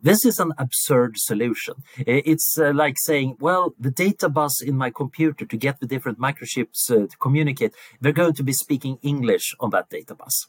This 0.00 0.24
is 0.24 0.38
an 0.38 0.52
absurd 0.58 1.18
solution. 1.18 1.74
It's 1.96 2.56
uh, 2.56 2.72
like 2.72 2.96
saying, 2.98 3.36
well, 3.40 3.74
the 3.78 3.90
data 3.90 4.28
bus 4.28 4.62
in 4.62 4.76
my 4.76 4.90
computer 4.90 5.44
to 5.44 5.56
get 5.56 5.80
the 5.80 5.86
different 5.86 6.20
microchips 6.20 6.90
uh, 6.90 7.08
to 7.08 7.16
communicate, 7.18 7.74
they're 8.00 8.12
going 8.12 8.34
to 8.34 8.44
be 8.44 8.52
speaking 8.52 8.98
English 9.02 9.56
on 9.58 9.70
that 9.70 9.90
data 9.90 10.14
bus. 10.14 10.46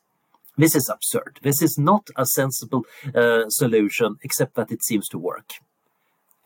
This 0.55 0.75
is 0.75 0.89
absurd. 0.89 1.39
This 1.41 1.61
is 1.61 1.77
not 1.79 2.09
a 2.15 2.25
sensible 2.25 2.85
uh, 3.15 3.49
solution, 3.49 4.17
except 4.21 4.55
that 4.55 4.71
it 4.71 4.83
seems 4.83 5.07
to 5.09 5.17
work. 5.17 5.53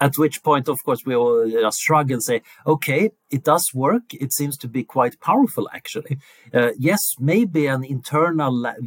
At 0.04 0.18
which 0.18 0.44
point, 0.44 0.68
of 0.68 0.84
course, 0.84 1.02
we 1.06 1.16
all 1.16 1.50
just 1.50 1.80
shrug 1.80 2.12
and 2.12 2.22
say, 2.22 2.42
okay, 2.74 3.12
it 3.32 3.44
does 3.46 3.66
work. 3.74 4.06
It 4.26 4.34
seems 4.34 4.58
to 4.58 4.68
be 4.68 4.84
quite 4.84 5.16
powerful, 5.30 5.66
actually. 5.80 6.18
Uh, 6.54 6.72
yes, 6.78 7.02
maybe 7.32 7.68
an 7.68 7.84
internal 7.86 8.52
la- 8.52 8.82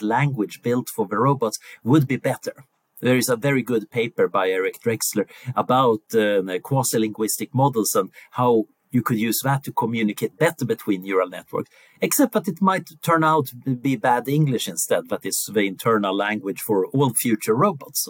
language 0.00 0.62
built 0.62 0.88
for 0.88 1.06
the 1.06 1.18
robots 1.18 1.58
would 1.84 2.06
be 2.08 2.16
better. 2.16 2.64
There 3.02 3.18
is 3.22 3.28
a 3.28 3.36
very 3.48 3.62
good 3.62 3.90
paper 3.90 4.26
by 4.26 4.48
Eric 4.48 4.76
Drexler 4.80 5.26
about 5.54 6.02
uh, 6.14 6.58
quasi 6.68 6.98
linguistic 6.98 7.50
models 7.54 7.94
and 7.94 8.08
how 8.30 8.52
you 8.90 9.02
could 9.02 9.18
use 9.18 9.40
that 9.44 9.64
to 9.64 9.72
communicate 9.72 10.38
better 10.38 10.64
between 10.64 11.02
neural 11.02 11.28
networks, 11.28 11.70
except 12.00 12.32
that 12.32 12.48
it 12.48 12.62
might 12.62 12.88
turn 13.02 13.22
out 13.22 13.48
to 13.64 13.76
be 13.76 13.96
bad 13.96 14.28
English 14.28 14.66
instead, 14.66 15.10
that 15.10 15.26
is 15.26 15.50
the 15.52 15.66
internal 15.66 16.16
language 16.16 16.62
for 16.62 16.86
all 16.86 17.12
future 17.12 17.54
robots. 17.54 18.08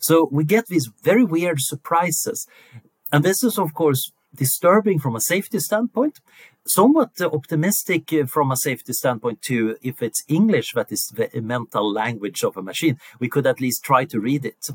So 0.00 0.28
we 0.32 0.44
get 0.44 0.66
these 0.66 0.90
very 1.02 1.24
weird 1.24 1.60
surprises. 1.60 2.46
And 3.12 3.24
this 3.24 3.44
is, 3.44 3.58
of 3.58 3.74
course, 3.74 4.12
disturbing 4.34 4.98
from 4.98 5.16
a 5.16 5.20
safety 5.20 5.58
standpoint, 5.58 6.20
somewhat 6.66 7.20
optimistic 7.20 8.12
uh, 8.12 8.26
from 8.26 8.50
a 8.50 8.56
safety 8.56 8.92
standpoint 8.92 9.42
too. 9.42 9.76
If 9.82 10.02
it's 10.02 10.22
English 10.28 10.72
that 10.74 10.92
is 10.92 11.12
the 11.14 11.40
mental 11.40 11.92
language 11.92 12.42
of 12.44 12.56
a 12.56 12.62
machine, 12.62 12.98
we 13.18 13.28
could 13.28 13.46
at 13.46 13.60
least 13.60 13.84
try 13.84 14.04
to 14.06 14.20
read 14.20 14.44
it. 14.44 14.68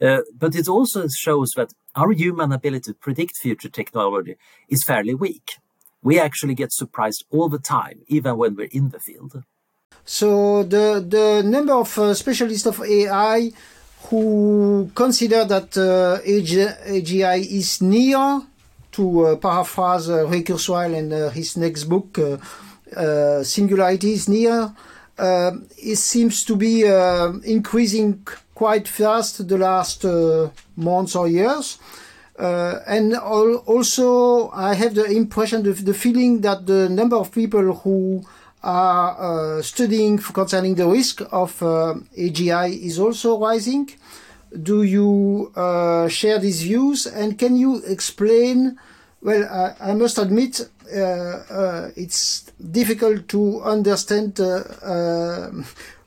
Uh, 0.00 0.22
but 0.38 0.54
it 0.54 0.68
also 0.68 1.06
shows 1.08 1.50
that 1.56 1.72
our 1.94 2.12
human 2.12 2.52
ability 2.52 2.92
to 2.92 2.94
predict 2.94 3.36
future 3.36 3.68
technology 3.68 4.36
is 4.68 4.84
fairly 4.84 5.14
weak. 5.14 5.52
We 6.02 6.18
actually 6.18 6.54
get 6.54 6.72
surprised 6.72 7.24
all 7.30 7.48
the 7.50 7.58
time, 7.58 8.00
even 8.08 8.38
when 8.38 8.56
we're 8.56 8.68
in 8.72 8.88
the 8.90 9.00
field. 9.00 9.42
So 10.04 10.62
the 10.62 11.04
the 11.06 11.42
number 11.44 11.74
of 11.74 11.98
uh, 11.98 12.14
specialists 12.14 12.66
of 12.66 12.80
AI 12.80 13.52
who 14.08 14.90
consider 14.94 15.44
that 15.44 15.76
uh, 15.76 16.20
AGI 16.24 17.38
is 17.40 17.80
near 17.82 18.42
to 18.92 19.26
uh, 19.26 19.36
paraphrase 19.36 20.10
uh, 20.10 20.26
Ray 20.26 20.42
Kurzweil 20.42 20.94
in 20.94 21.12
uh, 21.12 21.30
his 21.30 21.56
next 21.56 21.84
book, 21.84 22.18
uh, 22.18 22.36
uh, 22.96 23.42
Singularity 23.44 24.12
is 24.12 24.28
Near, 24.28 24.72
uh, 25.18 25.52
it 25.78 25.96
seems 25.96 26.44
to 26.44 26.56
be 26.56 26.82
increasing 27.44 28.26
quite 28.54 28.88
fast 28.88 29.46
the 29.46 29.58
last 29.58 30.04
months 30.76 31.14
or 31.14 31.28
years. 31.28 31.78
and 32.38 33.14
also, 33.14 34.50
I 34.50 34.74
have 34.74 34.94
the 34.94 35.04
impression, 35.04 35.62
the, 35.62 35.72
the 35.72 35.94
feeling 35.94 36.40
that 36.40 36.66
the 36.66 36.88
number 36.88 37.16
of 37.16 37.32
people 37.32 37.74
who 37.74 38.24
are 38.62 39.58
uh, 39.58 39.62
studying 39.62 40.18
concerning 40.18 40.74
the 40.74 40.86
risk 40.86 41.22
of 41.32 41.62
uh, 41.62 41.94
AGI 42.16 42.82
is 42.82 42.98
also 42.98 43.38
rising. 43.38 43.90
Do 44.62 44.82
you 44.82 45.52
uh, 45.56 46.08
share 46.08 46.38
these 46.38 46.62
views? 46.62 47.06
And 47.06 47.38
can 47.38 47.56
you 47.56 47.82
explain? 47.86 48.78
Well, 49.22 49.44
I, 49.44 49.90
I 49.90 49.94
must 49.94 50.18
admit 50.18 50.60
it's 51.96 52.50
difficult 52.70 53.28
to 53.28 53.62
understand 53.62 54.38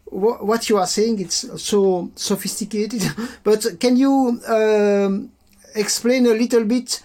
what 0.06 0.70
you 0.70 0.78
are 0.78 0.88
saying. 0.88 1.20
It's 1.22 1.62
so 1.62 2.12
sophisticated. 2.16 3.04
but 3.44 3.80
can 3.80 3.98
you 3.98 4.42
um, 4.48 5.32
explain 5.76 6.26
a 6.26 6.34
little 6.34 6.66
bit 6.66 7.02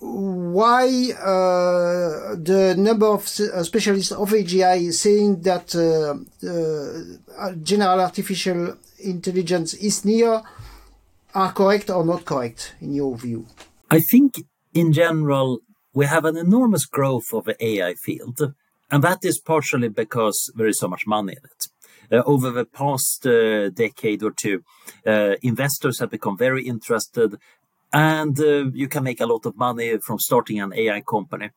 why 0.00 0.86
uh, 1.12 2.34
the 2.36 2.74
number 2.78 3.06
of 3.06 3.22
uh, 3.22 3.62
specialists 3.62 4.12
of 4.12 4.30
AGI 4.30 4.88
is 4.88 5.00
saying 5.00 5.42
that 5.42 5.74
uh, 5.74 6.16
uh, 6.48 7.52
general 7.62 8.00
artificial 8.00 8.76
intelligence 8.98 9.74
is 9.74 10.04
near 10.04 10.42
are 11.34 11.52
correct 11.52 11.90
or 11.90 12.04
not 12.04 12.24
correct 12.24 12.74
in 12.80 12.94
your 12.94 13.16
view? 13.16 13.46
I 13.90 14.00
think 14.00 14.42
in 14.72 14.92
general 14.92 15.60
we 15.92 16.06
have 16.06 16.24
an 16.24 16.36
enormous 16.36 16.86
growth 16.86 17.32
of 17.32 17.44
the 17.44 17.62
AI 17.64 17.94
field, 17.94 18.54
and 18.90 19.04
that 19.04 19.24
is 19.24 19.38
partially 19.38 19.88
because 19.88 20.50
there 20.56 20.66
is 20.66 20.78
so 20.78 20.88
much 20.88 21.06
money 21.06 21.32
in 21.32 21.44
it. 21.44 21.66
Uh, 22.12 22.22
over 22.26 22.50
the 22.50 22.64
past 22.64 23.24
uh, 23.26 23.70
decade 23.70 24.22
or 24.22 24.32
two, 24.32 24.62
uh, 25.06 25.34
investors 25.42 26.00
have 26.00 26.10
become 26.10 26.36
very 26.36 26.64
interested 26.66 27.36
and 27.92 28.38
uh, 28.38 28.70
you 28.72 28.88
can 28.88 29.04
make 29.04 29.20
a 29.20 29.26
lot 29.26 29.46
of 29.46 29.56
money 29.56 29.98
from 29.98 30.18
starting 30.18 30.60
an 30.60 30.72
AI 30.74 31.00
company. 31.00 31.50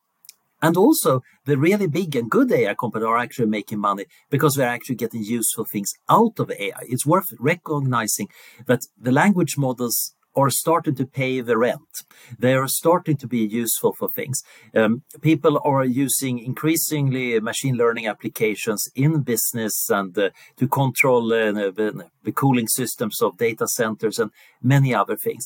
And 0.61 0.77
also, 0.77 1.21
the 1.45 1.57
really 1.57 1.87
big 1.87 2.15
and 2.15 2.31
good 2.31 2.49
AI 2.51 2.73
companies 2.73 3.05
are 3.05 3.17
actually 3.17 3.47
making 3.47 3.79
money 3.79 4.05
because 4.29 4.55
they're 4.55 4.69
actually 4.69 4.95
getting 4.95 5.21
useful 5.21 5.65
things 5.65 5.91
out 6.09 6.39
of 6.39 6.51
AI. 6.51 6.79
It's 6.83 7.05
worth 7.05 7.27
recognizing 7.37 8.29
that 8.65 8.79
the 8.97 9.11
language 9.11 9.57
models 9.57 10.13
are 10.35 10.49
starting 10.49 10.95
to 10.95 11.05
pay 11.05 11.41
the 11.41 11.57
rent. 11.57 12.03
They 12.39 12.53
are 12.53 12.67
starting 12.67 13.17
to 13.17 13.27
be 13.27 13.39
useful 13.39 13.93
for 13.93 14.09
things. 14.09 14.41
Um, 14.73 15.03
people 15.21 15.59
are 15.63 15.83
using 15.83 16.39
increasingly 16.39 17.39
machine 17.39 17.75
learning 17.75 18.07
applications 18.07 18.87
in 18.95 19.21
business 19.21 19.89
and 19.89 20.17
uh, 20.17 20.29
to 20.57 20.67
control 20.67 21.31
uh, 21.33 21.51
the, 21.51 22.09
the 22.23 22.31
cooling 22.31 22.67
systems 22.67 23.21
of 23.21 23.37
data 23.37 23.67
centers 23.67 24.17
and 24.17 24.31
many 24.61 24.95
other 24.95 25.17
things. 25.17 25.45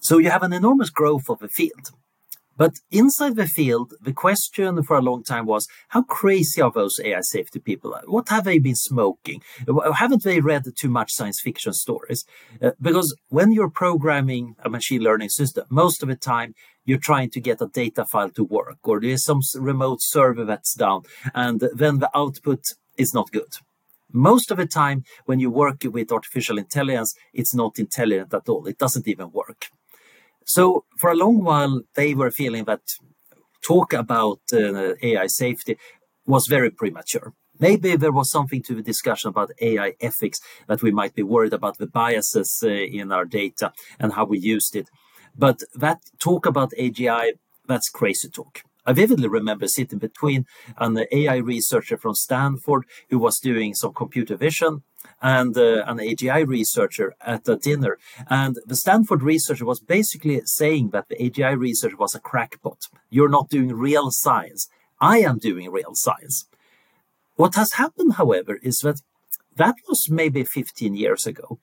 So 0.00 0.18
you 0.18 0.30
have 0.30 0.42
an 0.42 0.52
enormous 0.52 0.90
growth 0.90 1.28
of 1.28 1.38
the 1.40 1.48
field. 1.48 1.90
But 2.56 2.74
inside 2.90 3.36
the 3.36 3.46
field, 3.46 3.94
the 4.02 4.12
question 4.12 4.82
for 4.82 4.98
a 4.98 5.00
long 5.00 5.22
time 5.22 5.46
was 5.46 5.66
how 5.88 6.02
crazy 6.02 6.60
are 6.60 6.70
those 6.70 7.00
AI 7.02 7.22
safety 7.22 7.58
people? 7.58 7.98
What 8.04 8.28
have 8.28 8.44
they 8.44 8.58
been 8.58 8.74
smoking? 8.74 9.40
Haven't 9.94 10.24
they 10.24 10.40
read 10.40 10.64
too 10.76 10.90
much 10.90 11.12
science 11.12 11.40
fiction 11.40 11.72
stories? 11.72 12.26
Uh, 12.60 12.72
because 12.78 13.16
when 13.28 13.52
you're 13.52 13.70
programming 13.70 14.56
a 14.62 14.68
machine 14.68 15.00
learning 15.00 15.30
system, 15.30 15.64
most 15.70 16.02
of 16.02 16.10
the 16.10 16.16
time 16.16 16.54
you're 16.84 16.98
trying 16.98 17.30
to 17.30 17.40
get 17.40 17.62
a 17.62 17.66
data 17.66 18.04
file 18.04 18.28
to 18.30 18.44
work, 18.44 18.76
or 18.84 19.00
there's 19.00 19.24
some 19.24 19.40
remote 19.54 20.00
server 20.02 20.44
that's 20.44 20.74
down, 20.74 21.04
and 21.34 21.60
then 21.74 21.98
the 21.98 22.10
output 22.14 22.62
is 22.98 23.14
not 23.14 23.30
good. 23.32 23.56
Most 24.12 24.50
of 24.50 24.58
the 24.58 24.66
time, 24.66 25.04
when 25.24 25.40
you 25.40 25.50
work 25.50 25.78
with 25.84 26.12
artificial 26.12 26.58
intelligence, 26.58 27.14
it's 27.32 27.54
not 27.54 27.78
intelligent 27.78 28.34
at 28.34 28.48
all. 28.50 28.66
It 28.66 28.76
doesn't 28.76 29.08
even 29.08 29.30
work. 29.32 29.68
So 30.56 30.84
for 30.98 31.10
a 31.10 31.14
long 31.24 31.44
while, 31.44 31.82
they 31.94 32.12
were 32.12 32.32
feeling 32.32 32.64
that 32.64 32.80
talk 33.62 33.92
about 33.92 34.40
uh, 34.52 34.94
AI 35.00 35.28
safety 35.28 35.76
was 36.26 36.48
very 36.48 36.70
premature. 36.70 37.32
Maybe 37.60 37.94
there 37.94 38.10
was 38.20 38.30
something 38.30 38.62
to 38.64 38.74
the 38.74 38.82
discussion 38.82 39.28
about 39.28 39.52
AI 39.60 39.92
ethics 40.00 40.40
that 40.66 40.82
we 40.82 40.90
might 40.90 41.14
be 41.14 41.22
worried 41.22 41.52
about 41.52 41.78
the 41.78 41.86
biases 41.86 42.50
uh, 42.64 42.68
in 42.68 43.12
our 43.12 43.26
data 43.26 43.72
and 44.00 44.14
how 44.14 44.24
we 44.24 44.38
used 44.40 44.74
it. 44.74 44.88
But 45.36 45.62
that 45.74 45.98
talk 46.18 46.46
about 46.46 46.72
AGI, 46.78 47.34
that's 47.68 47.88
crazy 47.88 48.28
talk. 48.28 48.62
I 48.90 48.92
vividly 48.92 49.28
remember 49.28 49.68
sitting 49.68 50.00
between 50.00 50.46
an 50.76 50.98
AI 51.12 51.36
researcher 51.36 51.96
from 51.96 52.16
Stanford 52.16 52.86
who 53.08 53.20
was 53.20 53.38
doing 53.38 53.72
some 53.72 53.92
computer 53.92 54.34
vision 54.34 54.82
and 55.22 55.56
uh, 55.56 55.84
an 55.86 55.98
AGI 55.98 56.44
researcher 56.44 57.14
at 57.20 57.48
a 57.48 57.54
dinner. 57.54 57.98
And 58.28 58.58
the 58.66 58.74
Stanford 58.74 59.22
researcher 59.22 59.64
was 59.64 59.78
basically 59.78 60.40
saying 60.44 60.90
that 60.90 61.08
the 61.08 61.14
AGI 61.14 61.56
researcher 61.56 61.96
was 61.96 62.16
a 62.16 62.18
crackpot. 62.18 62.80
You're 63.10 63.28
not 63.28 63.48
doing 63.48 63.72
real 63.72 64.08
science. 64.10 64.66
I 65.00 65.18
am 65.18 65.38
doing 65.38 65.70
real 65.70 65.94
science. 65.94 66.48
What 67.36 67.54
has 67.54 67.74
happened, 67.74 68.14
however, 68.14 68.58
is 68.60 68.78
that 68.78 69.02
that 69.54 69.76
was 69.88 70.10
maybe 70.10 70.42
15 70.42 70.96
years 70.96 71.26
ago. 71.26 71.60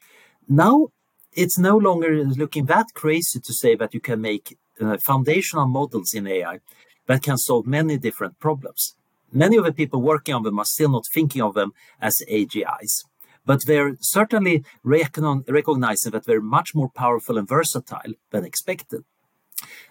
Now 0.47 0.87
it's 1.33 1.59
no 1.59 1.75
longer 1.75 2.23
looking 2.23 2.67
that 2.67 2.85
crazy 2.93 3.41
to 3.41 3.53
say 3.53 3.75
that 3.75 3.93
you 3.93 3.99
can 3.99 4.21
make 4.21 4.57
uh, 4.79 4.97
foundational 5.03 5.67
models 5.67 6.13
in 6.13 6.25
AI 6.25 6.59
that 7.07 7.23
can 7.23 7.37
solve 7.37 7.65
many 7.65 7.97
different 7.97 8.39
problems. 8.39 8.95
Many 9.31 9.57
of 9.57 9.65
the 9.65 9.73
people 9.73 10.01
working 10.01 10.35
on 10.35 10.43
them 10.43 10.59
are 10.59 10.65
still 10.65 10.91
not 10.91 11.05
thinking 11.13 11.41
of 11.41 11.53
them 11.53 11.73
as 11.99 12.21
AGIs 12.29 13.03
but 13.47 13.65
they're 13.65 13.95
certainly 14.01 14.63
recognizing 14.83 16.11
that 16.11 16.25
they're 16.25 16.41
much 16.41 16.75
more 16.75 16.89
powerful 16.89 17.37
and 17.37 17.47
versatile 17.47 18.13
than 18.29 18.43
expected. 18.43 19.03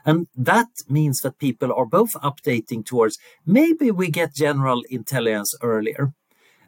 And 0.05 0.29
that 0.37 0.69
means 0.89 1.21
that 1.21 1.39
people 1.39 1.73
are 1.73 1.87
both 1.87 2.13
updating 2.23 2.85
towards 2.85 3.19
maybe 3.45 3.91
we 3.91 4.11
get 4.11 4.35
general 4.35 4.83
intelligence 4.91 5.57
earlier. 5.63 6.13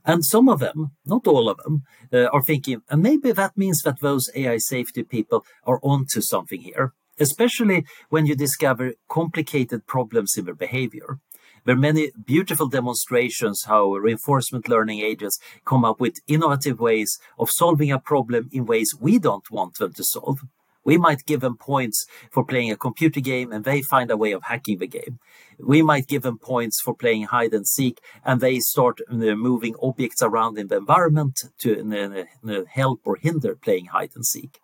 And 0.04 0.24
some 0.24 0.48
of 0.48 0.60
them, 0.60 0.92
not 1.04 1.26
all 1.26 1.50
of 1.50 1.58
them, 1.58 1.82
uh, 2.12 2.28
are 2.32 2.42
thinking, 2.42 2.80
and 2.88 3.02
maybe 3.02 3.30
that 3.32 3.58
means 3.58 3.82
that 3.82 4.00
those 4.00 4.30
AI 4.34 4.56
safety 4.56 5.04
people 5.04 5.44
are 5.64 5.80
onto 5.82 6.22
something 6.22 6.62
here, 6.62 6.94
especially 7.20 7.84
when 8.08 8.26
you 8.26 8.34
discover 8.34 8.94
complicated 9.08 9.86
problems 9.86 10.36
in 10.36 10.44
their 10.44 10.54
behavior. 10.54 11.18
There 11.64 11.74
are 11.74 11.78
many 11.78 12.12
beautiful 12.24 12.68
demonstrations 12.68 13.64
how 13.66 13.92
reinforcement 13.92 14.68
learning 14.68 15.00
agents 15.00 15.38
come 15.64 15.84
up 15.84 16.00
with 16.00 16.20
innovative 16.26 16.80
ways 16.80 17.18
of 17.38 17.50
solving 17.50 17.92
a 17.92 17.98
problem 17.98 18.48
in 18.52 18.64
ways 18.64 18.94
we 18.98 19.18
don't 19.18 19.50
want 19.50 19.76
them 19.76 19.92
to 19.94 20.04
solve. 20.04 20.40
We 20.84 20.96
might 20.96 21.26
give 21.26 21.40
them 21.40 21.58
points 21.58 22.06
for 22.30 22.42
playing 22.42 22.70
a 22.70 22.76
computer 22.76 23.20
game 23.20 23.52
and 23.52 23.64
they 23.64 23.82
find 23.82 24.10
a 24.10 24.16
way 24.16 24.32
of 24.32 24.44
hacking 24.44 24.78
the 24.78 24.86
game. 24.86 25.18
We 25.58 25.82
might 25.82 26.06
give 26.06 26.22
them 26.22 26.38
points 26.38 26.80
for 26.80 26.94
playing 26.94 27.24
hide 27.24 27.52
and 27.52 27.66
seek 27.66 28.00
and 28.24 28.40
they 28.40 28.60
start 28.60 29.00
moving 29.10 29.74
objects 29.82 30.22
around 30.22 30.56
in 30.56 30.68
the 30.68 30.78
environment 30.78 31.38
to 31.58 32.24
help 32.70 33.00
or 33.04 33.16
hinder 33.16 33.54
playing 33.56 33.86
hide 33.86 34.12
and 34.14 34.24
seek. 34.24 34.60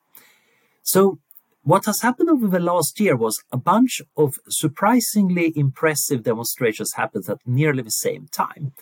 So 0.82 1.18
what 1.64 1.86
has 1.86 2.02
happened 2.02 2.28
over 2.28 2.46
the 2.46 2.60
last 2.60 3.00
year 3.00 3.16
was 3.16 3.42
a 3.50 3.56
bunch 3.56 4.02
of 4.16 4.34
surprisingly 4.48 5.52
impressive 5.56 6.22
demonstrations 6.22 6.92
happened 6.94 7.24
at 7.28 7.38
nearly 7.46 7.82
the 7.82 7.90
same 7.90 8.28
time. 8.30 8.72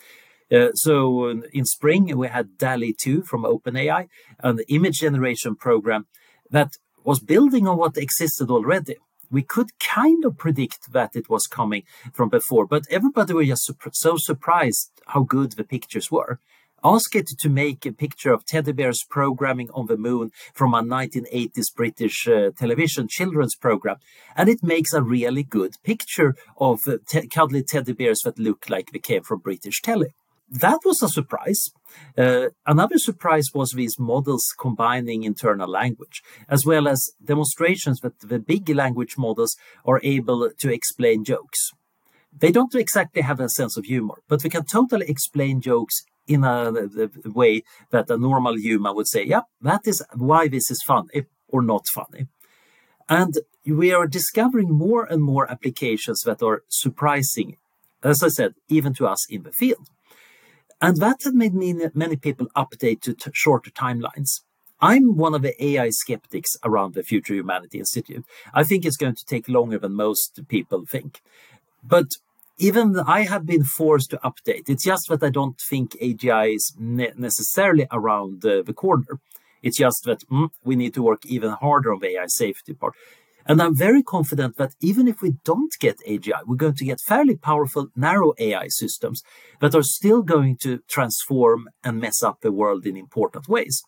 Uh, 0.51 0.71
so 0.73 1.29
in 1.53 1.65
spring, 1.65 2.15
we 2.17 2.27
had 2.27 2.57
DALL-E 2.57 2.93
2 3.01 3.23
from 3.23 3.43
OpenAI, 3.43 4.07
an 4.43 4.59
image 4.67 4.99
generation 4.99 5.55
program 5.55 6.05
that 6.51 6.73
was 7.03 7.19
building 7.19 7.67
on 7.67 7.77
what 7.77 7.97
existed 7.97 8.51
already. 8.51 8.97
We 9.31 9.41
could 9.41 9.79
kind 9.79 10.23
of 10.25 10.37
predict 10.37 10.91
that 10.91 11.15
it 11.15 11.29
was 11.29 11.47
coming 11.47 11.83
from 12.11 12.29
before, 12.29 12.67
but 12.67 12.83
everybody 12.91 13.33
was 13.33 13.47
just 13.47 13.71
so 13.93 14.17
surprised 14.17 14.91
how 15.07 15.23
good 15.23 15.53
the 15.53 15.63
pictures 15.63 16.11
were. 16.11 16.39
Ask 16.85 17.15
it 17.15 17.27
to 17.39 17.47
make 17.47 17.85
a 17.85 17.93
picture 17.93 18.33
of 18.33 18.45
teddy 18.45 18.73
bears 18.73 19.05
programming 19.09 19.69
on 19.71 19.85
the 19.85 19.95
moon 19.95 20.31
from 20.53 20.73
a 20.73 20.81
1980s 20.81 21.73
British 21.73 22.27
uh, 22.27 22.51
television 22.57 23.07
children's 23.07 23.55
program, 23.55 23.97
and 24.35 24.49
it 24.49 24.61
makes 24.61 24.91
a 24.91 25.01
really 25.01 25.43
good 25.43 25.75
picture 25.85 26.35
of 26.57 26.81
uh, 26.85 26.97
te- 27.07 27.27
cuddly 27.27 27.63
teddy 27.63 27.93
bears 27.93 28.19
that 28.25 28.37
look 28.37 28.69
like 28.69 28.91
they 28.91 28.99
came 28.99 29.23
from 29.23 29.39
British 29.39 29.81
telly. 29.81 30.13
That 30.49 30.79
was 30.83 31.01
a 31.01 31.07
surprise. 31.07 31.69
Uh, 32.17 32.49
another 32.67 32.97
surprise 32.97 33.47
was 33.53 33.71
these 33.71 33.97
models 33.97 34.53
combining 34.59 35.23
internal 35.23 35.69
language, 35.69 36.21
as 36.49 36.65
well 36.65 36.89
as 36.89 37.11
demonstrations 37.23 38.01
that 38.01 38.19
the 38.19 38.39
big 38.39 38.67
language 38.67 39.17
models 39.17 39.55
are 39.85 40.01
able 40.03 40.49
to 40.59 40.69
explain 40.69 41.23
jokes. 41.23 41.71
They 42.37 42.51
don't 42.51 42.75
exactly 42.75 43.21
have 43.21 43.39
a 43.39 43.47
sense 43.47 43.77
of 43.77 43.85
humor, 43.85 44.15
but 44.27 44.41
they 44.41 44.49
can 44.49 44.65
totally 44.65 45.05
explain 45.07 45.61
jokes 45.61 46.03
in 46.27 46.43
a, 46.43 46.71
way 47.25 47.63
that 47.89 48.09
a 48.09 48.17
normal 48.17 48.57
human 48.57 48.95
would 48.95 49.07
say, 49.07 49.23
yeah, 49.25 49.41
that 49.61 49.81
is 49.85 50.03
why 50.15 50.47
this 50.47 50.71
is 50.71 50.81
funny 50.85 51.23
or 51.47 51.61
not 51.61 51.85
funny. 51.93 52.27
And 53.09 53.37
we 53.65 53.93
are 53.93 54.07
discovering 54.07 54.71
more 54.71 55.05
and 55.05 55.21
more 55.21 55.49
applications 55.51 56.21
that 56.21 56.41
are 56.41 56.63
surprising, 56.69 57.57
as 58.03 58.23
I 58.23 58.29
said, 58.29 58.55
even 58.69 58.93
to 58.95 59.07
us 59.07 59.29
in 59.29 59.43
the 59.43 59.51
field. 59.51 59.89
And 60.81 60.97
that 60.97 61.23
had 61.23 61.33
made 61.33 61.53
many 61.53 62.15
people 62.17 62.47
update 62.55 63.01
to 63.01 63.13
t- 63.13 63.31
shorter 63.33 63.71
timelines. 63.71 64.41
I'm 64.81 65.15
one 65.15 65.33
of 65.33 65.41
the 65.41 65.55
AI 65.63 65.91
skeptics 65.91 66.57
around 66.61 66.93
the 66.93 67.03
Future 67.03 67.33
Humanity 67.33 67.79
Institute. 67.79 68.25
I 68.53 68.65
think 68.65 68.83
it's 68.83 68.97
going 68.97 69.15
to 69.15 69.25
take 69.25 69.47
longer 69.47 69.77
than 69.79 69.93
most 69.93 70.41
people 70.49 70.85
think. 70.85 71.21
But 71.81 72.07
even 72.57 72.99
I 72.99 73.21
have 73.21 73.45
been 73.45 73.63
forced 73.63 74.11
to 74.11 74.17
update. 74.17 74.69
It's 74.69 74.83
just 74.83 75.09
that 75.09 75.23
I 75.23 75.29
don't 75.29 75.59
think 75.59 75.91
AGI 76.01 76.55
is 76.55 76.73
ne- 76.79 77.13
necessarily 77.15 77.87
around 77.91 78.45
uh, 78.45 78.61
the 78.63 78.73
corner. 78.73 79.19
It's 79.61 79.77
just 79.77 80.03
that 80.05 80.27
mm, 80.29 80.49
we 80.63 80.75
need 80.75 80.93
to 80.93 81.01
work 81.03 81.25
even 81.25 81.51
harder 81.51 81.93
on 81.93 81.99
the 81.99 82.15
AI 82.15 82.27
safety 82.27 82.73
part. 82.73 82.93
And 83.45 83.61
I'm 83.61 83.75
very 83.75 84.03
confident 84.03 84.57
that 84.57 84.73
even 84.79 85.07
if 85.07 85.21
we 85.21 85.33
don't 85.43 85.73
get 85.79 85.97
AGI, 86.07 86.45
we're 86.45 86.55
going 86.55 86.75
to 86.75 86.85
get 86.85 87.01
fairly 87.01 87.35
powerful 87.35 87.87
narrow 87.95 88.33
AI 88.39 88.67
systems 88.69 89.21
that 89.59 89.75
are 89.75 89.83
still 89.83 90.21
going 90.21 90.57
to 90.61 90.79
transform 90.87 91.69
and 91.83 91.99
mess 91.99 92.23
up 92.23 92.39
the 92.41 92.51
world 92.53 92.85
in 92.85 92.95
important 92.95 93.49
ways. 93.49 93.83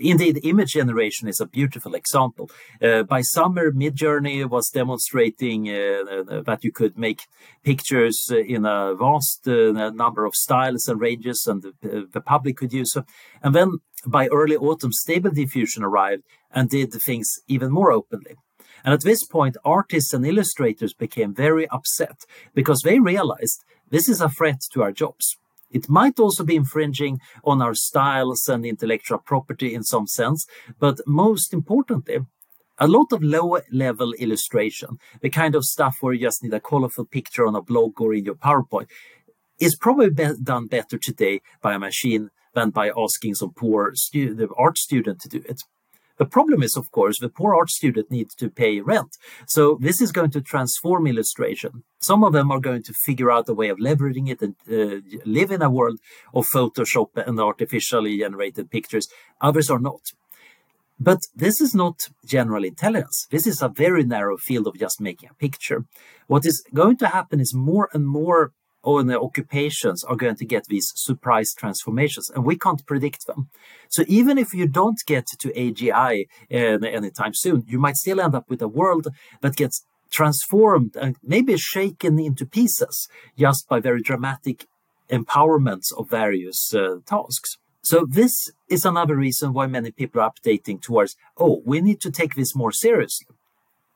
Indeed, 0.00 0.40
image 0.44 0.72
generation 0.72 1.28
is 1.28 1.40
a 1.40 1.46
beautiful 1.46 1.94
example. 1.94 2.50
Uh, 2.82 3.02
by 3.02 3.20
summer, 3.20 3.70
Midjourney 3.70 4.48
was 4.48 4.70
demonstrating 4.70 5.68
uh, 5.68 6.04
uh 6.30 6.42
that 6.42 6.64
you 6.64 6.72
could 6.72 6.96
make 6.98 7.26
pictures 7.62 8.18
uh, 8.32 8.38
in 8.38 8.64
a 8.64 8.94
vast 8.94 9.46
uh, 9.46 9.90
number 9.90 10.24
of 10.24 10.34
styles 10.34 10.88
and 10.88 11.00
ranges, 11.00 11.46
and 11.46 11.62
the, 11.62 12.08
the 12.10 12.20
public 12.20 12.56
could 12.56 12.72
use 12.72 12.92
them. 12.92 13.04
And 13.42 13.54
then 13.54 13.70
by 14.06 14.28
early 14.28 14.56
autumn, 14.56 14.92
Stable 14.92 15.30
Diffusion 15.30 15.84
arrived 15.84 16.22
and 16.50 16.70
did 16.70 16.92
things 16.92 17.28
even 17.46 17.70
more 17.70 17.92
openly. 17.92 18.36
And 18.82 18.94
at 18.94 19.02
this 19.02 19.22
point, 19.26 19.58
artists 19.64 20.14
and 20.14 20.26
illustrators 20.26 20.94
became 20.94 21.34
very 21.34 21.68
upset 21.68 22.24
because 22.54 22.80
they 22.82 22.98
realized 22.98 23.62
this 23.90 24.08
is 24.08 24.22
a 24.22 24.30
threat 24.30 24.60
to 24.72 24.82
our 24.82 24.92
jobs. 24.92 25.36
It 25.70 25.88
might 25.88 26.18
also 26.18 26.44
be 26.44 26.56
infringing 26.56 27.20
on 27.44 27.62
our 27.62 27.74
styles 27.74 28.48
and 28.48 28.64
intellectual 28.64 29.18
property 29.18 29.74
in 29.74 29.82
some 29.82 30.06
sense, 30.06 30.46
but 30.78 31.00
most 31.06 31.52
importantly, 31.52 32.18
a 32.78 32.88
lot 32.88 33.12
of 33.12 33.22
low 33.22 33.58
level 33.70 34.12
illustration, 34.14 34.98
the 35.20 35.30
kind 35.30 35.54
of 35.54 35.64
stuff 35.64 35.98
where 36.00 36.14
you 36.14 36.26
just 36.26 36.42
need 36.42 36.54
a 36.54 36.60
colorful 36.60 37.04
picture 37.04 37.46
on 37.46 37.54
a 37.54 37.62
blog 37.62 38.00
or 38.00 38.14
in 38.14 38.24
your 38.24 38.34
PowerPoint, 38.34 38.88
is 39.60 39.76
probably 39.76 40.08
be 40.08 40.28
done 40.42 40.66
better 40.66 40.98
today 40.98 41.40
by 41.60 41.74
a 41.74 41.78
machine 41.78 42.30
than 42.54 42.70
by 42.70 42.90
asking 42.96 43.34
some 43.34 43.52
poor 43.52 43.92
stu- 43.94 44.54
art 44.56 44.78
student 44.78 45.20
to 45.20 45.28
do 45.28 45.42
it. 45.46 45.60
The 46.20 46.26
problem 46.26 46.62
is, 46.62 46.76
of 46.76 46.90
course, 46.90 47.18
the 47.18 47.30
poor 47.30 47.54
art 47.54 47.70
student 47.70 48.10
needs 48.10 48.34
to 48.34 48.50
pay 48.50 48.82
rent. 48.82 49.16
So 49.46 49.78
this 49.80 50.02
is 50.02 50.12
going 50.12 50.32
to 50.32 50.42
transform 50.42 51.06
illustration. 51.06 51.82
Some 51.98 52.22
of 52.22 52.34
them 52.34 52.50
are 52.50 52.60
going 52.60 52.82
to 52.82 52.92
figure 52.92 53.30
out 53.30 53.48
a 53.48 53.54
way 53.54 53.70
of 53.70 53.78
leveraging 53.78 54.28
it 54.28 54.42
and 54.42 54.54
uh, 54.70 55.00
live 55.24 55.50
in 55.50 55.62
a 55.62 55.70
world 55.70 55.98
of 56.34 56.46
Photoshop 56.54 57.16
and 57.26 57.40
artificially 57.40 58.18
generated 58.18 58.70
pictures. 58.70 59.08
Others 59.40 59.70
are 59.70 59.78
not. 59.78 60.02
But 61.08 61.20
this 61.34 61.58
is 61.58 61.74
not 61.74 62.10
general 62.26 62.64
intelligence. 62.64 63.26
This 63.30 63.46
is 63.46 63.62
a 63.62 63.70
very 63.70 64.04
narrow 64.04 64.36
field 64.36 64.66
of 64.66 64.78
just 64.78 65.00
making 65.00 65.30
a 65.30 65.40
picture. 65.46 65.86
What 66.26 66.44
is 66.44 66.62
going 66.74 66.98
to 66.98 67.06
happen 67.06 67.40
is 67.40 67.54
more 67.54 67.88
and 67.94 68.06
more 68.06 68.52
or 68.82 69.00
in 69.00 69.06
the 69.06 69.20
occupations 69.20 70.02
are 70.04 70.16
going 70.16 70.36
to 70.36 70.44
get 70.44 70.64
these 70.64 70.90
surprise 70.94 71.52
transformations 71.56 72.30
and 72.30 72.44
we 72.44 72.56
can't 72.56 72.86
predict 72.86 73.26
them. 73.26 73.48
So 73.88 74.04
even 74.08 74.38
if 74.38 74.54
you 74.54 74.66
don't 74.66 74.98
get 75.06 75.26
to 75.40 75.52
AGI 75.52 76.24
uh, 76.52 76.56
anytime 76.56 77.34
soon, 77.34 77.64
you 77.66 77.78
might 77.78 77.96
still 77.96 78.20
end 78.20 78.34
up 78.34 78.48
with 78.48 78.62
a 78.62 78.68
world 78.68 79.08
that 79.42 79.56
gets 79.56 79.84
transformed 80.10 80.96
and 80.96 81.16
maybe 81.22 81.56
shaken 81.56 82.18
into 82.18 82.46
pieces 82.46 83.08
just 83.38 83.68
by 83.68 83.80
very 83.80 84.02
dramatic 84.02 84.66
empowerments 85.10 85.86
of 85.96 86.08
various 86.08 86.74
uh, 86.74 86.96
tasks. 87.06 87.56
So 87.82 88.06
this 88.08 88.50
is 88.68 88.84
another 88.84 89.16
reason 89.16 89.52
why 89.52 89.66
many 89.66 89.90
people 89.90 90.20
are 90.20 90.30
updating 90.30 90.80
towards, 90.80 91.16
oh, 91.36 91.62
we 91.64 91.80
need 91.80 92.00
to 92.02 92.10
take 92.10 92.34
this 92.34 92.54
more 92.54 92.72
seriously. 92.72 93.26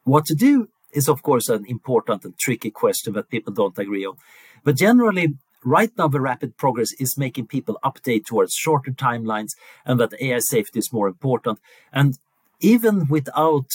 What 0.05 0.25
to 0.27 0.35
do 0.35 0.69
is 0.93 1.09
of 1.09 1.23
course 1.23 1.49
an 1.49 1.65
important 1.67 2.25
and 2.25 2.39
tricky 2.39 2.71
question 2.71 3.13
that 3.15 3.29
people 3.29 3.53
don't 3.53 3.79
agree 3.79 4.07
on. 4.07 4.17
But 4.65 4.77
generally, 4.77 5.35
right 5.63 5.93
now 5.97 6.09
the 6.09 6.21
rapid 6.21 6.57
progress 6.57 6.93
is 6.99 7.19
making 7.19 7.47
people 7.47 7.79
update 7.85 8.25
towards 8.27 8.55
shorter 8.55 8.91
timelines 8.91 9.51
and 9.85 10.01
that 10.01 10.15
AI 10.21 10.41
safety 10.41 10.79
is 10.79 10.93
more 10.93 11.09
important. 11.09 11.59
And 11.93 12.19
even 12.61 13.07
without 13.09 13.67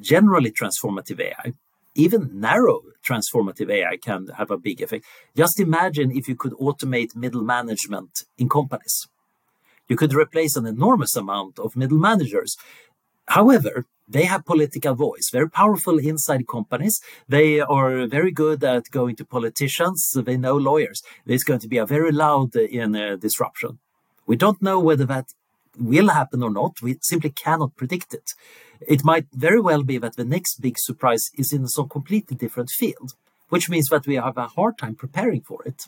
generally 0.00 0.52
transformative 0.52 1.20
AI, 1.20 1.52
even 1.94 2.40
narrow 2.40 2.82
transformative 3.06 3.70
AI 3.70 3.96
can 3.96 4.28
have 4.38 4.50
a 4.50 4.56
big 4.56 4.80
effect. 4.80 5.04
Just 5.36 5.58
imagine 5.58 6.16
if 6.16 6.28
you 6.28 6.36
could 6.36 6.52
automate 6.52 7.16
middle 7.16 7.42
management 7.42 8.10
in 8.38 8.48
companies. 8.48 9.08
You 9.88 9.96
could 9.96 10.14
replace 10.14 10.54
an 10.56 10.66
enormous 10.66 11.16
amount 11.16 11.58
of 11.58 11.76
middle 11.76 11.98
managers. 11.98 12.56
However, 13.30 13.86
they 14.08 14.24
have 14.24 14.44
political 14.44 14.96
voice, 14.96 15.30
very 15.30 15.48
powerful 15.48 15.98
inside 15.98 16.48
companies. 16.48 17.00
They 17.28 17.60
are 17.60 18.08
very 18.08 18.32
good 18.32 18.64
at 18.64 18.90
going 18.90 19.14
to 19.16 19.24
politicians. 19.24 20.00
They 20.16 20.36
know 20.36 20.56
lawyers. 20.56 21.00
There's 21.26 21.44
going 21.44 21.60
to 21.60 21.68
be 21.68 21.78
a 21.78 21.86
very 21.86 22.10
loud 22.10 22.56
uh, 22.56 22.62
in 22.62 22.96
uh, 22.96 23.14
disruption. 23.14 23.78
We 24.26 24.34
don't 24.34 24.60
know 24.60 24.80
whether 24.80 25.04
that 25.04 25.26
will 25.78 26.08
happen 26.08 26.42
or 26.42 26.50
not. 26.50 26.82
We 26.82 26.98
simply 27.02 27.30
cannot 27.30 27.76
predict 27.76 28.14
it. 28.14 28.30
It 28.80 29.04
might 29.04 29.26
very 29.32 29.60
well 29.60 29.84
be 29.84 29.98
that 29.98 30.16
the 30.16 30.24
next 30.24 30.60
big 30.60 30.76
surprise 30.78 31.30
is 31.38 31.52
in 31.52 31.68
some 31.68 31.88
completely 31.88 32.36
different 32.36 32.70
field, 32.70 33.14
which 33.48 33.70
means 33.70 33.86
that 33.90 34.08
we 34.08 34.16
have 34.16 34.38
a 34.38 34.48
hard 34.48 34.76
time 34.76 34.96
preparing 34.96 35.42
for 35.42 35.62
it 35.64 35.86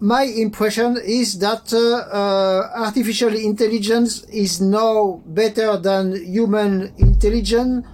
my 0.00 0.22
impression 0.24 0.98
is 1.04 1.38
that 1.38 1.72
uh, 1.72 1.78
uh, 2.14 2.70
artificial 2.84 3.34
intelligence 3.34 4.22
is 4.24 4.60
now 4.60 5.22
better 5.26 5.76
than 5.78 6.22
human 6.24 6.92
intelligence 6.98 7.86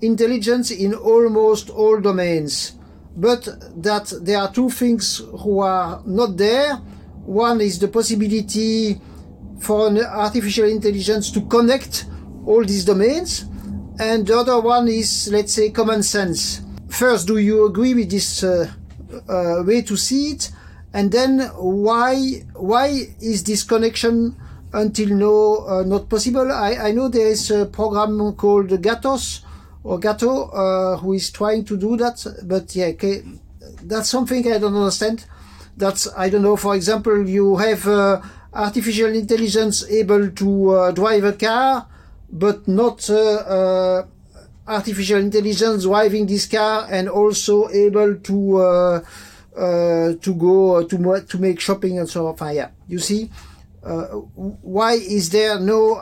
intelligence 0.00 0.70
in 0.70 0.94
almost 0.94 1.70
all 1.70 2.00
domains. 2.00 2.72
But 3.16 3.44
that 3.82 4.12
there 4.22 4.38
are 4.38 4.52
two 4.52 4.70
things 4.70 5.18
who 5.18 5.58
are 5.60 6.00
not 6.06 6.36
there. 6.36 6.76
One 7.24 7.60
is 7.60 7.80
the 7.80 7.88
possibility 7.88 9.00
for 9.58 9.88
an 9.88 9.98
artificial 9.98 10.66
intelligence 10.68 11.32
to 11.32 11.40
connect 11.42 12.04
all 12.46 12.64
these 12.64 12.84
domains. 12.84 13.44
And 13.98 14.24
the 14.24 14.38
other 14.38 14.60
one 14.60 14.86
is 14.86 15.28
let's 15.32 15.52
say 15.54 15.70
common 15.70 16.02
sense. 16.02 16.62
First 16.88 17.26
do 17.26 17.38
you 17.38 17.66
agree 17.66 17.94
with 17.94 18.10
this 18.10 18.42
uh, 18.44 18.70
uh 19.28 19.62
way 19.64 19.82
to 19.82 19.96
see 19.96 20.32
it 20.32 20.50
and 20.92 21.12
then 21.12 21.40
why 21.56 22.44
why 22.54 22.86
is 23.20 23.44
this 23.44 23.62
connection 23.62 24.36
until 24.72 25.08
now 25.08 25.66
uh, 25.66 25.82
not 25.84 26.08
possible? 26.08 26.50
I, 26.50 26.74
I 26.88 26.92
know 26.92 27.08
there 27.08 27.28
is 27.28 27.50
a 27.50 27.66
program 27.66 28.32
called 28.32 28.70
Gatos 28.82 29.42
or 29.84 29.98
Gato 29.98 30.48
uh, 30.48 30.96
who 30.98 31.12
is 31.12 31.30
trying 31.30 31.64
to 31.64 31.76
do 31.76 31.96
that, 31.96 32.24
but 32.44 32.74
yeah, 32.74 32.86
okay, 32.86 33.22
that's 33.82 34.08
something 34.08 34.50
I 34.50 34.58
don't 34.58 34.74
understand. 34.76 35.24
That's 35.76 36.08
I 36.16 36.28
don't 36.30 36.42
know. 36.42 36.56
For 36.56 36.74
example, 36.74 37.28
you 37.28 37.56
have 37.56 37.86
uh, 37.86 38.20
artificial 38.52 39.14
intelligence 39.14 39.84
able 39.88 40.30
to 40.30 40.70
uh, 40.70 40.90
drive 40.92 41.24
a 41.24 41.32
car, 41.32 41.86
but 42.30 42.66
not 42.66 43.08
uh, 43.10 43.14
uh, 43.16 44.06
artificial 44.66 45.18
intelligence 45.18 45.84
driving 45.84 46.26
this 46.26 46.46
car 46.46 46.86
and 46.90 47.08
also 47.08 47.68
able 47.68 48.16
to 48.16 49.02
uh, 49.58 50.14
to 50.20 50.34
go 50.34 50.76
uh, 50.76 50.84
to 50.84 51.20
to 51.26 51.38
make 51.38 51.58
shopping 51.58 51.98
and 51.98 52.08
so 52.08 52.28
on. 52.28 52.54
Yeah, 52.54 52.70
you 52.86 53.00
see, 53.00 53.28
uh, 53.82 54.04
why 54.62 54.92
is 54.92 55.30
there 55.30 55.58
no 55.58 55.96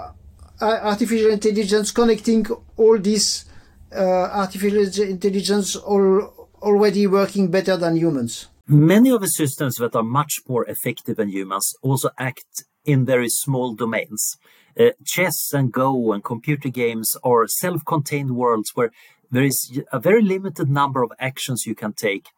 uh, 0.60 0.78
artificial 0.82 1.30
intelligence 1.30 1.90
connecting 1.90 2.46
all 2.76 2.98
this 2.98 3.46
artificial 3.92 5.04
intelligence 5.04 5.74
all, 5.76 6.50
already 6.60 7.06
working 7.06 7.50
better 7.50 7.78
than 7.78 7.96
humans? 7.96 8.48
Many 8.68 9.10
of 9.10 9.20
the 9.22 9.28
systems 9.28 9.76
that 9.76 9.94
are 9.94 10.02
much 10.02 10.40
more 10.46 10.68
effective 10.68 11.16
than 11.16 11.30
humans 11.30 11.72
also 11.82 12.10
act 12.18 12.64
in 12.84 13.06
very 13.06 13.28
small 13.30 13.74
domains. 13.74 14.36
Uh, 14.78 14.90
chess 15.04 15.52
and 15.54 15.72
Go 15.72 16.12
and 16.12 16.22
computer 16.22 16.68
games 16.68 17.16
are 17.24 17.46
self 17.48 17.86
contained 17.86 18.36
worlds 18.36 18.72
where 18.74 18.90
there 19.30 19.44
is 19.44 19.80
a 19.90 19.98
very 19.98 20.20
limited 20.20 20.68
number 20.68 21.02
of 21.02 21.10
actions 21.18 21.64
you 21.64 21.74
can 21.74 21.94
take 21.94 22.28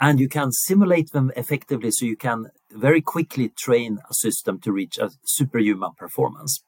and 0.00 0.18
you 0.18 0.28
can 0.28 0.52
simulate 0.52 1.12
them 1.12 1.30
effectively 1.36 1.90
so 1.90 2.04
you 2.04 2.16
can 2.16 2.50
very 2.70 3.02
quickly 3.02 3.50
train 3.50 3.98
a 4.10 4.14
system 4.14 4.58
to 4.60 4.72
reach 4.72 4.98
a 4.98 5.10
superhuman 5.24 5.92
performance. 5.96 6.62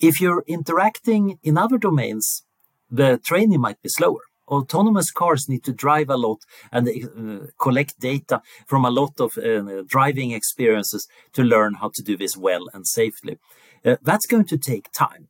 If 0.00 0.20
you're 0.20 0.44
interacting 0.46 1.38
in 1.42 1.58
other 1.58 1.78
domains, 1.78 2.44
the 2.90 3.18
training 3.18 3.60
might 3.60 3.82
be 3.82 3.88
slower. 3.88 4.22
Autonomous 4.46 5.10
cars 5.10 5.46
need 5.48 5.62
to 5.64 5.72
drive 5.72 6.08
a 6.08 6.16
lot 6.16 6.38
and 6.72 6.88
uh, 6.88 7.46
collect 7.60 8.00
data 8.00 8.40
from 8.66 8.84
a 8.84 8.90
lot 8.90 9.20
of 9.20 9.36
uh, 9.36 9.82
driving 9.86 10.30
experiences 10.30 11.06
to 11.34 11.42
learn 11.42 11.74
how 11.74 11.90
to 11.94 12.02
do 12.02 12.16
this 12.16 12.34
well 12.34 12.66
and 12.72 12.86
safely. 12.86 13.38
Uh, 13.84 13.96
that's 14.02 14.26
going 14.26 14.46
to 14.46 14.56
take 14.56 14.90
time. 14.92 15.28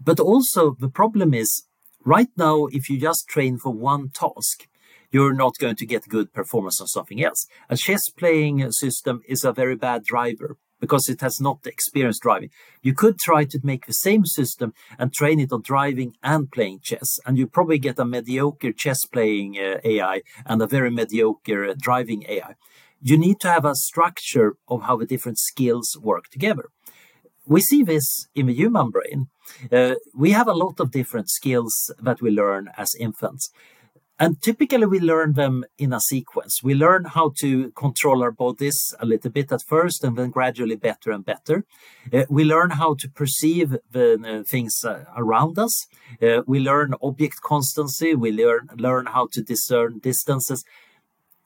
But 0.00 0.18
also, 0.18 0.76
the 0.80 0.88
problem 0.88 1.32
is 1.32 1.66
Right 2.06 2.30
now, 2.36 2.66
if 2.66 2.88
you 2.88 3.00
just 3.00 3.26
train 3.26 3.58
for 3.58 3.72
one 3.72 4.10
task, 4.10 4.68
you're 5.10 5.34
not 5.34 5.54
going 5.58 5.76
to 5.76 5.86
get 5.86 6.08
good 6.08 6.32
performance 6.32 6.80
on 6.80 6.86
something 6.86 7.22
else. 7.22 7.46
A 7.68 7.76
chess 7.76 8.08
playing 8.08 8.70
system 8.72 9.22
is 9.28 9.44
a 9.44 9.52
very 9.52 9.76
bad 9.76 10.04
driver 10.04 10.56
because 10.80 11.08
it 11.08 11.20
has 11.20 11.40
not 11.40 11.66
experienced 11.66 12.22
driving. 12.22 12.50
You 12.82 12.94
could 12.94 13.18
try 13.18 13.44
to 13.44 13.60
make 13.62 13.86
the 13.86 13.92
same 13.92 14.24
system 14.26 14.74
and 14.98 15.12
train 15.12 15.40
it 15.40 15.52
on 15.52 15.62
driving 15.62 16.14
and 16.22 16.50
playing 16.50 16.80
chess, 16.82 17.18
and 17.24 17.38
you 17.38 17.46
probably 17.46 17.78
get 17.78 17.98
a 17.98 18.04
mediocre 18.04 18.72
chess 18.72 19.04
playing 19.06 19.56
uh, 19.58 19.78
AI 19.84 20.22
and 20.44 20.60
a 20.60 20.66
very 20.66 20.90
mediocre 20.90 21.64
uh, 21.64 21.74
driving 21.78 22.24
AI. 22.28 22.54
You 23.00 23.18
need 23.18 23.40
to 23.40 23.48
have 23.48 23.64
a 23.64 23.74
structure 23.74 24.56
of 24.68 24.82
how 24.82 24.96
the 24.96 25.06
different 25.06 25.38
skills 25.38 25.96
work 26.00 26.28
together. 26.30 26.68
We 27.46 27.60
see 27.60 27.84
this 27.84 28.26
in 28.34 28.46
the 28.46 28.54
human 28.54 28.90
brain. 28.90 29.28
Uh, 29.70 29.94
we 30.14 30.32
have 30.32 30.48
a 30.48 30.52
lot 30.52 30.80
of 30.80 30.90
different 30.90 31.30
skills 31.30 31.92
that 32.00 32.20
we 32.20 32.30
learn 32.30 32.70
as 32.76 32.94
infants. 32.98 33.50
And 34.18 34.40
typically, 34.40 34.86
we 34.86 34.98
learn 34.98 35.34
them 35.34 35.64
in 35.76 35.92
a 35.92 36.00
sequence. 36.00 36.62
We 36.62 36.74
learn 36.74 37.04
how 37.04 37.32
to 37.40 37.70
control 37.72 38.22
our 38.22 38.30
bodies 38.30 38.94
a 38.98 39.04
little 39.04 39.30
bit 39.30 39.52
at 39.52 39.60
first, 39.62 40.02
and 40.02 40.16
then 40.16 40.30
gradually 40.30 40.76
better 40.76 41.10
and 41.10 41.22
better. 41.22 41.66
Uh, 42.10 42.24
we 42.30 42.44
learn 42.44 42.70
how 42.70 42.94
to 42.94 43.10
perceive 43.10 43.76
the 43.90 44.40
uh, 44.40 44.42
things 44.48 44.82
uh, 44.84 45.04
around 45.14 45.58
us. 45.58 45.86
Uh, 46.22 46.40
we 46.46 46.60
learn 46.60 46.94
object 47.02 47.42
constancy. 47.42 48.14
We 48.14 48.32
learn 48.32 48.70
learn 48.76 49.06
how 49.06 49.28
to 49.32 49.42
discern 49.42 49.98
distances. 49.98 50.64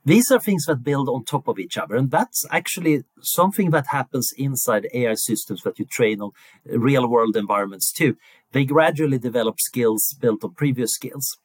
These 0.05 0.31
are 0.31 0.41
things 0.41 0.65
that 0.67 0.85
build 0.85 1.09
on 1.09 1.25
top 1.25 1.49
of 1.49 1.59
each 1.59 1.77
other, 1.77 1.97
and 1.97 2.11
that's 2.11 2.47
actually 2.53 3.03
something 3.21 3.71
that 3.71 3.89
happens 3.89 4.31
inside 4.39 4.87
AI 4.95 5.15
systems 5.15 5.63
that 5.63 5.79
you 5.81 5.87
train 5.87 6.23
on 6.23 6.31
uh, 6.73 6.79
real 6.79 7.09
world 7.09 7.37
environments 7.37 7.91
too. 7.91 8.17
They 8.53 8.65
gradually 8.65 9.19
develop 9.19 9.57
skills 9.59 10.17
built 10.21 10.45
on 10.45 10.55
previous 10.55 10.93
skills. 10.93 11.37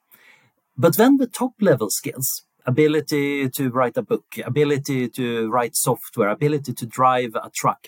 But 0.78 0.98
then 0.98 1.18
the 1.18 1.28
top 1.28 1.54
level 1.62 1.90
skills, 1.90 2.44
ability 2.66 3.50
to 3.50 3.70
write 3.70 3.98
a 3.98 4.02
book, 4.02 4.26
ability 4.44 5.10
to 5.10 5.50
write 5.50 5.76
software, 5.76 6.30
ability 6.30 6.74
to 6.74 6.86
drive 6.86 7.32
a 7.36 7.50
truck, 7.50 7.88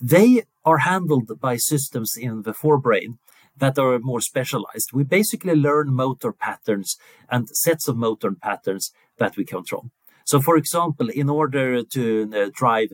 they 0.00 0.42
are 0.64 0.78
handled 0.78 1.40
by 1.40 1.56
systems 1.56 2.14
in 2.16 2.42
the 2.42 2.52
forebrain 2.52 3.18
that 3.56 3.78
are 3.78 3.98
more 3.98 4.20
specialized. 4.20 4.92
We 4.92 5.04
basically 5.04 5.54
learn 5.54 5.94
motor 5.94 6.32
patterns 6.32 6.96
and 7.30 7.48
sets 7.48 7.88
of 7.88 7.96
motor 7.96 8.32
patterns 8.32 8.92
that 9.18 9.36
we 9.36 9.44
control. 9.44 9.86
So, 10.24 10.40
for 10.40 10.56
example, 10.56 11.08
in 11.08 11.30
order 11.30 11.82
to 11.82 12.30
uh, 12.34 12.50
drive, 12.52 12.92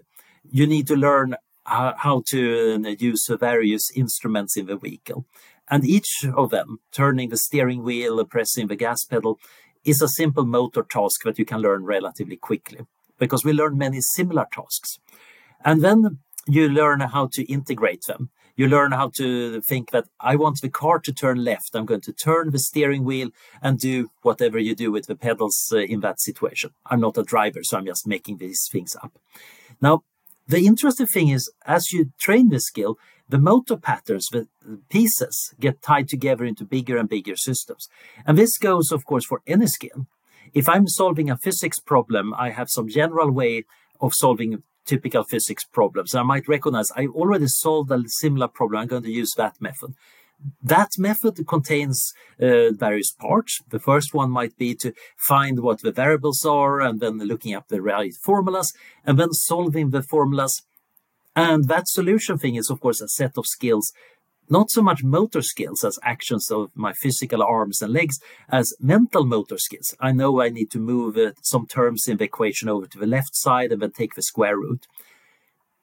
you 0.51 0.67
need 0.67 0.87
to 0.89 0.97
learn 0.97 1.37
how, 1.65 1.95
how 1.97 2.23
to 2.29 2.83
uh, 2.85 2.89
use 2.99 3.29
various 3.41 3.91
instruments 3.95 4.57
in 4.57 4.67
the 4.67 4.77
vehicle. 4.77 5.25
And 5.73 5.87
each 5.87 6.27
of 6.37 6.51
them, 6.51 6.81
turning 6.93 7.31
the 7.31 7.39
steering 7.39 7.83
wheel, 7.83 8.23
pressing 8.27 8.67
the 8.67 8.77
gas 8.77 9.07
pedal, 9.07 9.39
is 9.87 10.03
a 10.03 10.07
simple 10.07 10.45
motor 10.45 10.83
task 10.83 11.23
that 11.25 11.39
you 11.39 11.47
can 11.47 11.63
learn 11.63 11.85
relatively 11.85 12.37
quickly 12.37 12.81
because 13.19 13.43
we 13.43 13.55
learn 13.55 13.79
many 13.79 14.03
similar 14.03 14.47
tasks. 14.53 14.99
And 15.65 15.83
then 15.83 16.19
you 16.47 16.69
learn 16.69 17.01
how 17.01 17.31
to 17.33 17.51
integrate 17.51 18.05
them. 18.07 18.29
You 18.55 18.69
learn 18.69 18.93
how 18.93 19.13
to 19.17 19.63
think 19.63 19.93
that 19.93 20.09
I 20.21 20.37
want 20.37 20.61
the 20.61 20.69
car 20.69 20.99
to 20.99 21.13
turn 21.13 21.43
left. 21.43 21.71
I'm 21.73 21.87
going 21.87 22.03
to 22.03 22.13
turn 22.13 22.51
the 22.51 22.59
steering 22.59 23.05
wheel 23.07 23.31
and 23.63 23.79
do 23.79 24.11
whatever 24.21 24.59
you 24.59 24.75
do 24.75 24.93
with 24.93 25.07
the 25.07 25.17
pedals 25.17 25.73
uh, 25.73 25.79
in 25.79 26.01
that 26.01 26.21
situation. 26.21 26.73
I'm 26.85 27.01
not 27.01 27.17
a 27.17 27.23
driver, 27.23 27.61
so 27.63 27.79
I'm 27.79 27.87
just 27.87 28.07
making 28.07 28.37
these 28.37 28.69
things 28.71 28.95
up. 29.03 29.19
Now, 29.81 30.03
the 30.47 30.67
interesting 30.67 31.07
thing 31.07 31.29
is, 31.29 31.51
as 31.65 31.93
you 31.93 32.13
train 32.19 32.51
this 32.51 32.65
skill, 32.65 32.99
the 33.33 33.39
motor 33.39 33.79
patterns, 33.79 34.29
the 34.31 34.47
pieces 34.91 35.55
get 35.59 35.81
tied 35.81 36.07
together 36.07 36.45
into 36.45 36.67
bigger 36.67 36.99
and 36.99 37.09
bigger 37.09 37.35
systems. 37.35 37.89
And 38.27 38.37
this 38.37 38.59
goes, 38.59 38.93
of 38.93 39.07
course, 39.07 39.25
for 39.25 39.41
any 39.47 39.69
skill. 39.69 40.07
If 40.53 40.69
I'm 40.69 40.87
solving 40.87 41.31
a 41.31 41.39
physics 41.39 41.81
problem, 41.81 42.35
I 42.35 42.51
have 42.51 42.69
some 42.69 42.89
general 42.89 43.31
way 43.31 43.65
of 44.03 44.13
solving 44.15 44.63
typical 44.85 45.25
physics 45.25 45.65
problems. 45.65 46.15
I 46.15 46.25
might 46.25 46.47
recognize 46.47 46.91
I 46.95 47.07
already 47.07 47.47
solved 47.47 47.91
a 47.91 48.03
similar 48.07 48.49
problem. 48.49 48.83
I'm 48.83 48.89
going 48.89 49.05
to 49.05 49.11
use 49.11 49.33
that 49.39 49.57
method. 49.63 49.95
That 50.63 50.91
method 50.99 51.47
contains 51.47 52.13
uh, 52.39 52.73
various 52.73 53.13
parts. 53.13 53.61
The 53.71 53.79
first 53.79 54.13
one 54.13 54.31
might 54.31 54.59
be 54.59 54.75
to 54.83 54.93
find 55.17 55.61
what 55.61 55.81
the 55.81 55.93
variables 55.93 56.45
are 56.45 56.83
and 56.83 57.01
then 57.01 57.17
looking 57.19 57.55
up 57.55 57.69
the 57.69 57.81
right 57.81 58.13
formulas 58.23 58.75
and 59.07 59.19
then 59.19 59.33
solving 59.33 59.89
the 59.91 60.03
formulas 60.03 60.61
and 61.35 61.69
that 61.69 61.89
solution 61.89 62.39
thing 62.39 62.57
is, 62.57 62.71
of 62.71 62.81
course, 62.81 63.01
a 63.01 63.09
set 63.09 63.39
of 63.39 63.47
skills, 63.47 63.93
not 64.49 64.71
so 64.71 64.83
much 64.83 65.03
motor 65.03 65.41
skills 65.41 65.83
as 65.83 65.99
actions 66.03 66.51
of 66.51 66.71
my 66.75 66.93
physical 66.93 67.43
arms 67.43 67.81
and 67.81 67.93
legs, 67.93 68.19
as 68.51 68.75
mental 68.81 69.25
motor 69.25 69.57
skills. 69.57 69.95
I 69.99 70.13
know 70.13 70.43
I 70.43 70.51
need 70.51 70.71
to 70.73 70.79
move 70.79 71.17
uh, 71.17 71.33
some 71.41 71.67
terms 71.67 72.07
in 72.07 72.19
the 72.19 72.25
equation 72.25 72.69
over 72.69 72.87
to 72.87 72.99
the 72.99 73.07
left 73.07 73.35
side 73.35 73.73
and 73.73 73.81
then 73.81 73.93
take 73.93 74.15
the 74.15 74.23
square 74.23 74.59
root. 74.59 74.87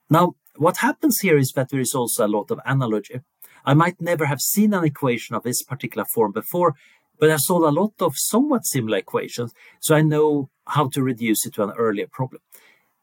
Now, 0.10 0.36
what 0.56 0.78
happens 0.78 1.20
here 1.20 1.38
is 1.38 1.52
that 1.56 1.70
there 1.70 1.80
is 1.80 1.96
also 1.96 2.26
a 2.26 2.28
lot 2.28 2.52
of 2.52 2.60
analogy. 2.66 3.22
I 3.66 3.74
might 3.74 4.00
never 4.02 4.26
have 4.26 4.42
seen 4.42 4.74
an 4.74 4.84
equation 4.84 5.36
of 5.36 5.44
this 5.44 5.64
particular 5.64 6.06
form 6.06 6.32
before, 6.32 6.76
but 7.20 7.30
I 7.30 7.38
saw 7.38 7.68
a 7.68 7.72
lot 7.72 7.94
of 8.00 8.18
somewhat 8.18 8.66
similar 8.66 8.98
equations, 8.98 9.54
so 9.80 9.96
I 9.96 10.02
know 10.02 10.50
how 10.68 10.90
to 10.90 11.04
reduce 11.04 11.46
it 11.46 11.54
to 11.56 11.64
an 11.64 11.72
earlier 11.72 12.08
problem. 12.08 12.42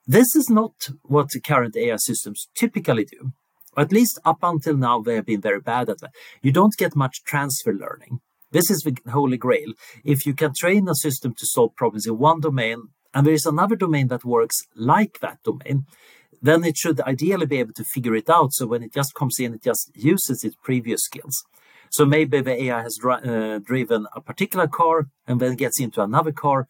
This 0.09 0.37
is 0.37 0.49
not 0.49 0.89
what 1.03 1.31
the 1.31 1.41
current 1.41 1.77
AI 1.77 1.97
systems 1.97 2.49
typically 2.55 3.07
do. 3.07 3.33
At 3.77 3.91
least 3.91 4.21
up 4.25 4.39
until 4.41 4.77
now, 4.77 5.01
they 5.01 5.17
have 5.17 5.27
been 5.27 5.41
very 5.41 5.61
bad 5.61 5.91
at 5.91 5.99
that. 5.99 6.15
You 6.43 6.53
don't 6.53 6.77
get 6.77 6.95
much 6.95 7.25
transfer 7.25 7.73
learning. 7.73 8.21
This 8.53 8.71
is 8.71 8.83
the 8.85 9.11
holy 9.11 9.37
grail. 9.37 9.73
If 10.05 10.25
you 10.25 10.33
can 10.33 10.53
train 10.55 10.89
a 10.89 10.95
system 10.95 11.35
to 11.35 11.45
solve 11.45 11.75
problems 11.75 12.07
in 12.07 12.19
one 12.19 12.41
domain, 12.41 12.85
and 13.13 13.27
there 13.27 13.35
is 13.35 13.47
another 13.47 13.75
domain 13.75 14.07
that 14.09 14.25
works 14.25 14.57
like 14.77 15.19
that 15.21 15.43
domain, 15.43 15.87
then 16.41 16.63
it 16.63 16.77
should 16.77 17.01
ideally 17.01 17.47
be 17.47 17.59
able 17.59 17.73
to 17.75 17.85
figure 17.85 18.15
it 18.15 18.31
out. 18.31 18.53
So 18.53 18.67
when 18.67 18.85
it 18.85 18.95
just 18.95 19.13
comes 19.13 19.41
in, 19.41 19.55
it 19.55 19.65
just 19.65 19.91
uses 19.97 20.45
its 20.45 20.57
previous 20.63 21.01
skills. 21.03 21.43
So 21.91 22.07
maybe 22.07 22.41
the 22.43 22.63
AI 22.63 22.83
has 22.83 22.97
uh, 23.05 23.59
driven 23.59 24.07
a 24.15 24.21
particular 24.21 24.69
car 24.69 25.09
and 25.27 25.41
then 25.41 25.57
gets 25.57 25.81
into 25.81 26.01
another 26.01 26.33
car, 26.33 26.69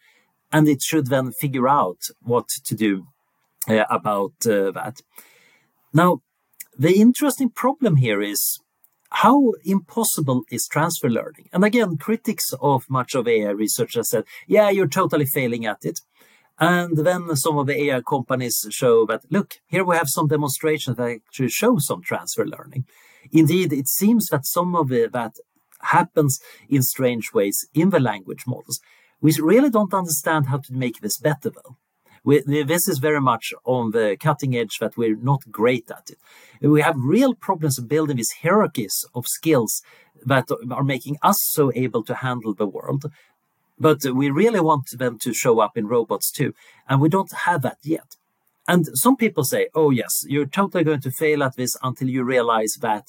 and 0.50 0.66
it 0.66 0.80
should 0.80 1.08
then 1.08 1.32
figure 1.32 1.68
out 1.68 1.98
what 2.22 2.48
to 2.48 2.74
do 2.74 3.08
about 3.68 4.34
uh, 4.46 4.70
that. 4.72 5.00
Now, 5.92 6.20
the 6.78 7.00
interesting 7.00 7.50
problem 7.50 7.96
here 7.96 8.20
is 8.20 8.58
how 9.10 9.52
impossible 9.64 10.42
is 10.50 10.66
transfer 10.66 11.08
learning? 11.08 11.48
And 11.52 11.64
again, 11.64 11.96
critics 11.96 12.52
of 12.60 12.84
much 12.90 13.14
of 13.14 13.28
AI 13.28 13.50
research 13.50 13.94
have 13.94 14.06
said, 14.06 14.24
yeah, 14.46 14.68
you're 14.68 14.88
totally 14.88 15.26
failing 15.26 15.64
at 15.64 15.84
it. 15.84 16.00
And 16.58 16.98
then 16.98 17.34
some 17.36 17.58
of 17.58 17.66
the 17.66 17.80
AI 17.84 18.00
companies 18.00 18.66
show 18.70 19.06
that, 19.06 19.22
look, 19.30 19.54
here 19.66 19.84
we 19.84 19.96
have 19.96 20.08
some 20.08 20.26
demonstrations 20.26 20.96
that 20.96 21.10
actually 21.10 21.50
show 21.50 21.78
some 21.78 22.02
transfer 22.02 22.46
learning. 22.46 22.86
Indeed, 23.30 23.72
it 23.72 23.88
seems 23.88 24.26
that 24.28 24.46
some 24.46 24.74
of 24.74 24.88
the, 24.88 25.08
that 25.12 25.36
happens 25.82 26.40
in 26.68 26.82
strange 26.82 27.32
ways 27.32 27.66
in 27.74 27.90
the 27.90 28.00
language 28.00 28.44
models. 28.46 28.80
We 29.20 29.32
really 29.40 29.70
don't 29.70 29.94
understand 29.94 30.46
how 30.46 30.58
to 30.58 30.72
make 30.72 31.00
this 31.00 31.18
better, 31.18 31.50
though 31.50 31.76
we, 32.26 32.40
this 32.40 32.88
is 32.88 32.98
very 32.98 33.20
much 33.20 33.54
on 33.64 33.92
the 33.92 34.16
cutting 34.18 34.56
edge 34.56 34.78
that 34.80 34.96
we're 34.96 35.16
not 35.16 35.50
great 35.50 35.88
at 35.90 36.10
it. 36.10 36.18
We 36.60 36.82
have 36.82 36.96
real 36.98 37.34
problems 37.34 37.78
building 37.80 38.16
these 38.16 38.34
hierarchies 38.42 39.06
of 39.14 39.28
skills 39.28 39.80
that 40.24 40.48
are 40.70 40.82
making 40.82 41.18
us 41.22 41.36
so 41.40 41.70
able 41.74 42.02
to 42.02 42.16
handle 42.16 42.52
the 42.52 42.66
world. 42.66 43.04
But 43.78 44.04
we 44.06 44.28
really 44.30 44.58
want 44.60 44.88
them 44.98 45.18
to 45.20 45.32
show 45.32 45.60
up 45.60 45.76
in 45.76 45.86
robots 45.86 46.32
too. 46.32 46.52
And 46.88 47.00
we 47.00 47.08
don't 47.08 47.32
have 47.32 47.62
that 47.62 47.78
yet. 47.84 48.16
And 48.66 48.84
some 48.94 49.16
people 49.16 49.44
say, 49.44 49.68
oh, 49.76 49.90
yes, 49.90 50.24
you're 50.26 50.46
totally 50.46 50.82
going 50.82 51.02
to 51.02 51.12
fail 51.12 51.44
at 51.44 51.54
this 51.54 51.76
until 51.80 52.08
you 52.08 52.24
realize 52.24 52.74
that. 52.80 53.04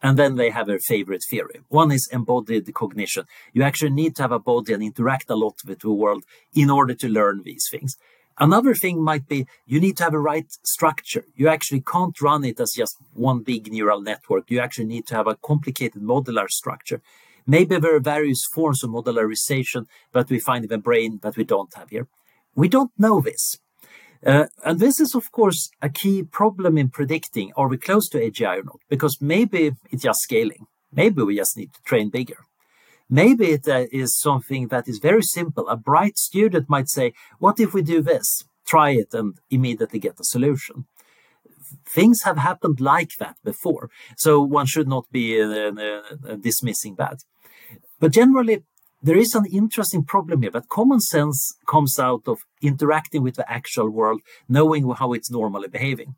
And 0.00 0.16
then 0.16 0.36
they 0.36 0.50
have 0.50 0.68
a 0.68 0.78
favorite 0.78 1.24
theory. 1.28 1.60
One 1.68 1.90
is 1.90 2.08
embodied 2.12 2.72
cognition. 2.72 3.24
You 3.52 3.64
actually 3.64 3.90
need 3.90 4.14
to 4.16 4.22
have 4.22 4.32
a 4.32 4.38
body 4.38 4.72
and 4.74 4.82
interact 4.82 5.28
a 5.28 5.34
lot 5.34 5.56
with 5.66 5.80
the 5.80 5.90
world 5.90 6.22
in 6.54 6.70
order 6.70 6.94
to 6.94 7.08
learn 7.08 7.42
these 7.42 7.66
things. 7.68 7.96
Another 8.40 8.74
thing 8.74 9.04
might 9.04 9.28
be 9.28 9.46
you 9.66 9.78
need 9.78 9.98
to 9.98 10.04
have 10.04 10.14
a 10.14 10.18
right 10.18 10.50
structure. 10.64 11.24
You 11.36 11.48
actually 11.48 11.82
can't 11.82 12.18
run 12.22 12.42
it 12.42 12.58
as 12.58 12.72
just 12.74 12.96
one 13.12 13.42
big 13.42 13.70
neural 13.70 14.00
network. 14.00 14.50
You 14.50 14.60
actually 14.60 14.86
need 14.86 15.06
to 15.08 15.14
have 15.14 15.26
a 15.26 15.36
complicated 15.36 16.00
modular 16.00 16.48
structure. 16.48 17.02
Maybe 17.46 17.78
there 17.78 17.94
are 17.94 18.00
various 18.00 18.46
forms 18.50 18.82
of 18.82 18.90
modularization 18.90 19.86
that 20.12 20.30
we 20.30 20.40
find 20.40 20.64
in 20.64 20.70
the 20.70 20.78
brain 20.78 21.20
that 21.22 21.36
we 21.36 21.44
don't 21.44 21.74
have 21.74 21.90
here. 21.90 22.08
We 22.54 22.68
don't 22.68 22.92
know 22.98 23.20
this. 23.20 23.58
Uh, 24.24 24.46
and 24.64 24.80
this 24.80 25.00
is, 25.00 25.14
of 25.14 25.30
course, 25.32 25.70
a 25.82 25.90
key 25.90 26.22
problem 26.22 26.78
in 26.78 26.88
predicting 26.88 27.52
are 27.56 27.68
we 27.68 27.76
close 27.76 28.08
to 28.10 28.18
AGI 28.18 28.60
or 28.60 28.62
not? 28.62 28.80
Because 28.88 29.18
maybe 29.20 29.72
it's 29.90 30.02
just 30.02 30.20
scaling. 30.20 30.66
Maybe 30.92 31.22
we 31.22 31.36
just 31.36 31.56
need 31.56 31.72
to 31.74 31.82
train 31.82 32.08
bigger. 32.10 32.46
Maybe 33.12 33.46
it 33.50 33.66
uh, 33.66 33.86
is 33.90 34.16
something 34.16 34.68
that 34.68 34.86
is 34.86 34.98
very 34.98 35.22
simple. 35.22 35.68
A 35.68 35.76
bright 35.76 36.16
student 36.16 36.70
might 36.70 36.88
say, 36.88 37.12
What 37.40 37.58
if 37.58 37.74
we 37.74 37.82
do 37.82 38.00
this? 38.00 38.44
Try 38.64 38.90
it 38.90 39.12
and 39.12 39.36
immediately 39.50 39.98
get 39.98 40.20
a 40.20 40.24
solution. 40.24 40.86
Things 41.88 42.22
have 42.24 42.38
happened 42.38 42.80
like 42.80 43.10
that 43.18 43.36
before, 43.44 43.90
so 44.16 44.40
one 44.40 44.66
should 44.66 44.88
not 44.88 45.06
be 45.10 45.40
uh, 45.42 45.72
uh, 45.72 46.36
dismissing 46.40 46.94
that. 46.98 47.18
But 47.98 48.12
generally, 48.12 48.62
there 49.02 49.16
is 49.16 49.34
an 49.34 49.46
interesting 49.46 50.04
problem 50.04 50.42
here 50.42 50.50
that 50.52 50.68
common 50.68 51.00
sense 51.00 51.56
comes 51.66 51.98
out 51.98 52.22
of 52.26 52.38
interacting 52.62 53.22
with 53.22 53.34
the 53.34 53.50
actual 53.50 53.90
world, 53.90 54.20
knowing 54.48 54.88
how 54.90 55.12
it's 55.12 55.30
normally 55.30 55.68
behaving. 55.68 56.14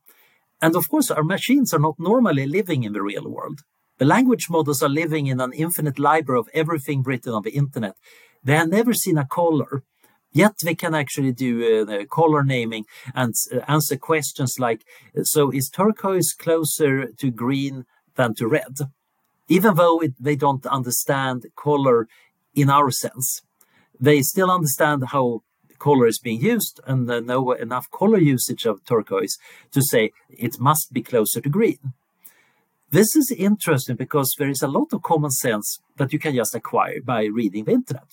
And 0.61 0.76
of 0.76 0.88
course, 0.90 1.11
our 1.11 1.24
machines 1.24 1.72
are 1.72 1.80
not 1.80 1.99
normally 1.99 2.47
living 2.47 2.84
in 2.84 2.93
the 2.93 3.03
real 3.03 3.28
world. 3.28 3.61
The 4.03 4.09
language 4.09 4.50
models 4.50 4.82
are 4.82 4.88
living 4.88 5.28
in 5.28 5.40
an 5.40 5.53
infinite 5.53 5.96
library 5.96 6.40
of 6.40 6.48
everything 6.53 7.05
written 7.05 7.32
on 7.34 7.42
the 7.42 7.53
internet. 7.53 7.94
They 8.42 8.57
have 8.57 8.68
never 8.68 8.92
seen 8.92 9.16
a 9.16 9.24
color, 9.24 9.84
yet 10.32 10.55
they 10.64 10.74
can 10.74 10.92
actually 10.92 11.30
do 11.30 11.53
uh, 11.88 12.05
color 12.07 12.42
naming 12.42 12.86
and 13.14 13.32
uh, 13.55 13.61
answer 13.68 13.96
questions 13.96 14.57
like 14.59 14.80
so 15.22 15.53
is 15.53 15.70
turquoise 15.70 16.32
closer 16.36 17.12
to 17.12 17.30
green 17.30 17.84
than 18.16 18.34
to 18.38 18.48
red? 18.48 18.74
Even 19.46 19.76
though 19.76 20.00
it, 20.00 20.14
they 20.18 20.34
don't 20.34 20.66
understand 20.66 21.46
color 21.55 22.09
in 22.57 22.68
our 22.70 22.90
sense. 22.90 23.42
They 24.00 24.22
still 24.22 24.50
understand 24.50 25.11
how 25.12 25.44
color 25.78 26.09
is 26.09 26.18
being 26.18 26.40
used 26.40 26.80
and 26.88 27.07
know 27.07 27.53
enough 27.53 27.88
color 27.92 28.18
usage 28.18 28.66
of 28.66 28.84
turquoise 28.84 29.38
to 29.70 29.80
say 29.80 30.11
it 30.28 30.59
must 30.59 30.92
be 30.92 31.05
closer 31.05 31.40
to 31.40 31.48
green. 31.48 31.92
This 32.93 33.16
is 33.16 33.30
interesting 33.30 33.97
because 33.97 34.34
there 34.36 34.51
is 34.51 34.61
a 34.61 34.68
lot 34.68 34.93
of 34.93 35.01
common 35.01 35.30
sense 35.30 35.80
that 35.97 36.12
you 36.12 36.18
can 36.18 36.34
just 36.34 36.55
acquire 36.55 37.01
by 37.01 37.24
reading 37.24 37.64
the 37.64 37.72
internet. 37.72 38.05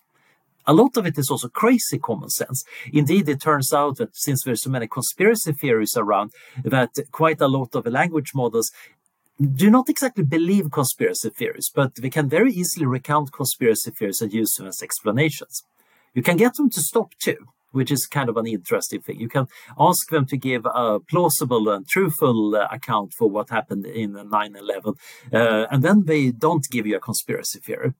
A 0.66 0.72
lot 0.72 0.96
of 0.96 1.06
it 1.06 1.18
is 1.18 1.30
also 1.30 1.50
crazy 1.50 2.00
common 2.00 2.30
sense. 2.30 2.64
Indeed, 2.94 3.28
it 3.28 3.42
turns 3.42 3.74
out 3.74 3.98
that 3.98 4.16
since 4.16 4.42
there's 4.42 4.64
so 4.64 4.70
many 4.70 4.88
conspiracy 4.88 5.52
theories 5.52 5.98
around, 5.98 6.32
that 6.64 6.92
quite 7.12 7.42
a 7.42 7.50
lot 7.50 7.76
of 7.76 7.84
the 7.84 7.92
language 7.92 8.32
models 8.34 8.72
do 9.54 9.70
not 9.70 9.90
exactly 9.90 10.24
believe 10.24 10.72
conspiracy 10.72 11.30
theories, 11.30 11.70
but 11.76 11.96
they 11.96 12.10
can 12.10 12.30
very 12.30 12.54
easily 12.54 12.86
recount 12.86 13.34
conspiracy 13.34 13.92
theories 13.92 14.22
and 14.22 14.32
use 14.32 14.54
them 14.54 14.68
as 14.68 14.82
explanations. 14.82 15.64
You 16.14 16.24
can 16.24 16.38
get 16.38 16.56
them 16.56 16.70
to 16.70 16.80
stop 16.80 17.16
too, 17.20 17.50
which 17.72 17.92
is 17.92 18.06
kind 18.06 18.30
of 18.30 18.38
an 18.38 18.48
interesting 18.48 19.02
thing. 19.02 19.20
You 19.20 19.30
can 19.30 19.48
ask 19.78 20.10
them 20.10 20.26
to 20.28 20.38
give 20.38 20.66
a 20.66 21.00
plausible 21.00 21.70
and 21.70 21.88
truthful 21.88 22.56
uh, 22.56 22.68
account 22.72 23.14
for 23.18 23.30
what 23.30 23.50
happened 23.50 23.86
in 23.86 24.14
9 24.14 24.56
11, 24.56 24.94
uh, 25.34 25.66
and 25.72 25.84
then 25.84 26.06
they 26.06 26.32
don't 26.32 26.66
give 26.70 26.86
you 26.86 26.96
a 26.96 27.00
conspiracy 27.00 27.60
theory. 27.60 27.94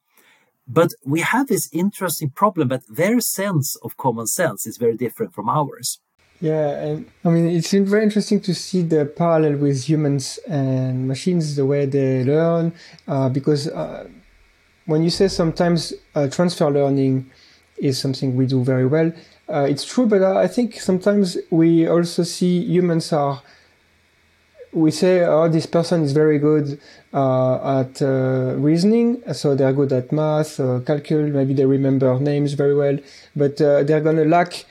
But 0.68 0.92
we 1.04 1.22
have 1.22 1.48
this 1.48 1.68
interesting 1.74 2.30
problem 2.30 2.68
that 2.68 2.84
their 2.88 3.20
sense 3.20 3.76
of 3.84 3.98
common 3.98 4.28
sense 4.28 4.68
is 4.68 4.78
very 4.78 4.96
different 4.96 5.34
from 5.34 5.50
ours. 5.50 6.00
Yeah, 6.42 6.70
and 6.70 7.06
I 7.26 7.30
mean, 7.30 7.48
it's 7.48 7.72
very 7.72 8.04
interesting 8.04 8.40
to 8.42 8.54
see 8.54 8.84
the 8.84 9.06
parallel 9.06 9.58
with 9.58 9.90
humans 9.90 10.40
and 10.48 11.08
machines, 11.08 11.56
the 11.58 11.66
way 11.66 11.86
they 11.86 12.24
learn, 12.24 12.74
uh, 13.08 13.28
because 13.28 13.68
uh, 13.68 14.08
when 14.86 15.04
you 15.04 15.10
say 15.10 15.28
sometimes 15.28 15.94
uh, 16.16 16.30
transfer 16.30 16.70
learning 16.72 17.30
is 17.78 18.00
something 18.00 18.36
we 18.36 18.46
do 18.46 18.64
very 18.64 18.86
well, 18.86 19.12
uh, 19.52 19.68
it's 19.70 19.86
true, 19.86 20.06
but 20.06 20.22
I 20.22 20.48
think 20.48 20.80
sometimes 20.80 21.38
we 21.50 21.88
also 21.88 22.24
see 22.24 22.60
humans 22.60 23.12
are. 23.14 23.42
We 24.72 24.92
say, 24.92 25.26
oh, 25.26 25.50
this 25.50 25.66
person 25.66 26.04
is 26.04 26.12
very 26.12 26.38
good 26.38 26.80
uh, 27.12 27.80
at 27.82 28.04
uh, 28.04 28.54
reasoning, 28.58 29.24
so 29.34 29.56
they're 29.56 29.74
good 29.74 29.92
at 29.92 30.12
math, 30.12 30.60
or 30.60 30.82
calculus, 30.82 31.34
maybe 31.34 31.56
they 31.56 31.66
remember 31.66 32.20
names 32.20 32.54
very 32.54 32.76
well, 32.76 33.00
but 33.36 33.58
they're 33.58 34.02
going 34.02 34.18
to 34.18 34.26
lack 34.26 34.66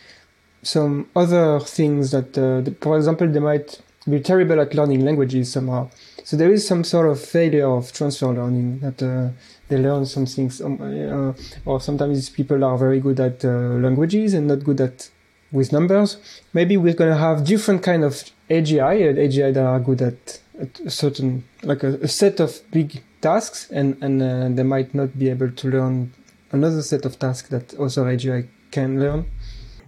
some 0.62 1.08
other 1.16 1.60
things 1.60 2.10
that, 2.12 2.36
uh, 2.38 2.70
for 2.80 2.96
example, 2.96 3.26
they 3.28 3.40
might 3.40 3.80
be 4.08 4.20
terrible 4.20 4.60
at 4.60 4.74
learning 4.74 5.04
languages 5.04 5.52
somehow. 5.52 5.90
So 6.24 6.36
there 6.36 6.52
is 6.52 6.66
some 6.66 6.84
sort 6.84 7.08
of 7.08 7.20
failure 7.20 7.68
of 7.68 7.92
transfer 7.92 8.28
learning 8.28 8.80
that 8.80 9.02
uh, 9.02 9.30
they 9.68 9.78
learn 9.78 10.06
some 10.06 10.26
things, 10.26 10.60
um, 10.60 10.80
uh, 10.80 11.32
or 11.64 11.80
sometimes 11.80 12.30
people 12.30 12.64
are 12.64 12.76
very 12.78 13.00
good 13.00 13.20
at 13.20 13.44
uh, 13.44 13.48
languages 13.48 14.34
and 14.34 14.48
not 14.48 14.64
good 14.64 14.80
at 14.80 15.10
with 15.52 15.72
numbers. 15.72 16.18
Maybe 16.52 16.76
we're 16.76 16.94
going 16.94 17.10
to 17.10 17.16
have 17.16 17.44
different 17.44 17.82
kind 17.82 18.04
of 18.04 18.24
AGI, 18.50 19.14
AGI 19.16 19.54
that 19.54 19.64
are 19.64 19.80
good 19.80 20.02
at, 20.02 20.40
at 20.60 20.80
a 20.80 20.90
certain, 20.90 21.44
like 21.62 21.82
a, 21.82 21.94
a, 21.96 22.08
set 22.08 22.40
of 22.40 22.60
big 22.70 23.02
tasks, 23.20 23.70
and 23.70 23.96
and 24.02 24.22
uh, 24.22 24.48
they 24.50 24.62
might 24.62 24.94
not 24.94 25.18
be 25.18 25.28
able 25.30 25.50
to 25.50 25.68
learn 25.68 26.12
another 26.52 26.82
set 26.82 27.04
of 27.04 27.18
tasks 27.18 27.48
that 27.50 27.74
also 27.74 28.04
AGI 28.04 28.48
can 28.70 29.00
learn. 29.00 29.26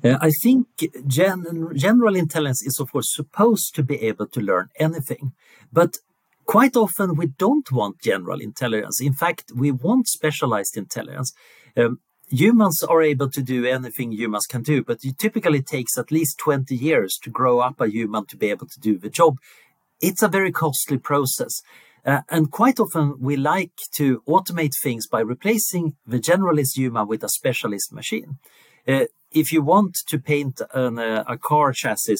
Uh, 0.03 0.16
I 0.20 0.31
think 0.31 0.66
gen- 1.07 1.68
general 1.74 2.16
intelligence 2.16 2.62
is, 2.62 2.81
of 2.81 2.91
course, 2.91 3.14
supposed 3.14 3.74
to 3.74 3.83
be 3.83 3.97
able 4.03 4.26
to 4.28 4.41
learn 4.41 4.68
anything, 4.78 5.33
but 5.72 5.99
quite 6.51 6.75
often 6.75 7.15
we 7.15 7.27
don't 7.27 7.71
want 7.71 8.03
general 8.03 8.41
intelligence. 8.41 9.01
In 9.01 9.13
fact, 9.13 9.53
we 9.55 9.71
want 9.71 10.09
specialized 10.09 10.77
intelligence. 10.77 11.33
Um, 11.77 12.01
humans 12.29 12.83
are 12.83 13.03
able 13.03 13.31
to 13.31 13.41
do 13.41 13.65
anything 13.65 14.11
humans 14.11 14.47
can 14.47 14.63
do, 14.63 14.83
but 14.83 14.99
it 15.05 15.17
typically 15.17 15.63
takes 15.63 15.97
at 15.97 16.11
least 16.11 16.39
20 16.39 16.75
years 16.75 17.21
to 17.23 17.31
grow 17.31 17.61
up 17.61 17.81
a 17.81 17.89
human 17.89 18.27
to 18.27 18.37
be 18.37 18.51
able 18.51 18.67
to 18.67 18.81
do 18.81 18.99
the 18.99 19.09
job. 19.09 19.37
It's 20.01 20.25
a 20.25 20.29
very 20.29 20.51
costly 20.51 20.99
process. 20.99 21.63
Uh, 22.05 22.23
and 22.29 22.51
quite 22.51 22.81
often 22.81 23.15
we 23.21 23.37
like 23.37 23.77
to 23.93 24.21
automate 24.27 24.73
things 24.83 25.07
by 25.07 25.21
replacing 25.21 25.95
the 26.05 26.19
generalist 26.19 26.77
human 26.77 27.07
with 27.07 27.23
a 27.23 27.29
specialist 27.29 27.93
machine. 27.93 28.39
Uh, 28.89 29.05
if 29.31 29.53
you 29.53 29.63
want 29.63 29.95
to 30.09 30.19
paint 30.19 30.61
an, 30.75 30.99
uh, 30.99 31.23
a 31.29 31.39
car 31.39 31.73
chassis, 31.73 32.17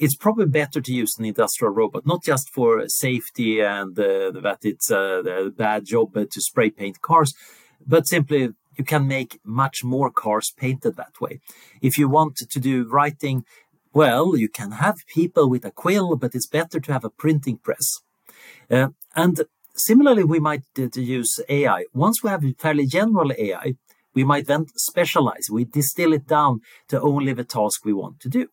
it's 0.00 0.16
probably 0.16 0.46
better 0.46 0.80
to 0.80 0.92
use 0.92 1.16
an 1.18 1.26
industrial 1.26 1.74
robot, 1.74 2.06
not 2.06 2.24
just 2.24 2.48
for 2.48 2.88
safety 2.88 3.60
and 3.60 3.98
uh, 3.98 4.30
that 4.30 4.60
it's 4.62 4.90
a, 4.90 5.52
bad 5.54 5.84
job 5.84 6.14
to 6.14 6.40
spray 6.40 6.70
paint 6.70 7.02
cars, 7.02 7.34
but 7.86 8.08
simply 8.08 8.48
you 8.78 8.84
can 8.84 9.06
make 9.06 9.38
much 9.44 9.84
more 9.84 10.10
cars 10.10 10.52
painted 10.56 10.96
that 10.96 11.20
way. 11.20 11.40
If 11.82 11.98
you 11.98 12.08
want 12.08 12.36
to 12.36 12.58
do 12.58 12.88
writing, 12.88 13.44
well, 13.92 14.36
you 14.36 14.48
can 14.48 14.72
have 14.72 15.06
people 15.06 15.50
with 15.50 15.66
a 15.66 15.70
quill, 15.70 16.16
but 16.16 16.34
it's 16.34 16.46
better 16.46 16.80
to 16.80 16.92
have 16.92 17.04
a 17.04 17.10
printing 17.10 17.58
press. 17.58 18.00
Uh, 18.70 18.88
and 19.14 19.42
similarly, 19.74 20.24
we 20.24 20.40
might 20.40 20.62
uh, 20.78 20.88
use 20.94 21.40
AI. 21.50 21.84
Once 21.92 22.22
we 22.22 22.30
have 22.30 22.42
fairly 22.58 22.86
general 22.86 23.32
AI, 23.36 23.74
we 24.14 24.24
might 24.24 24.46
then 24.46 24.66
specialize. 24.76 25.48
We 25.50 25.64
distill 25.64 26.14
it 26.14 26.26
down 26.26 26.60
to 26.88 27.00
only 27.00 27.34
the 27.34 27.44
task 27.44 27.84
we 27.84 27.92
want 27.92 28.20
to 28.20 28.30
do. 28.30 28.48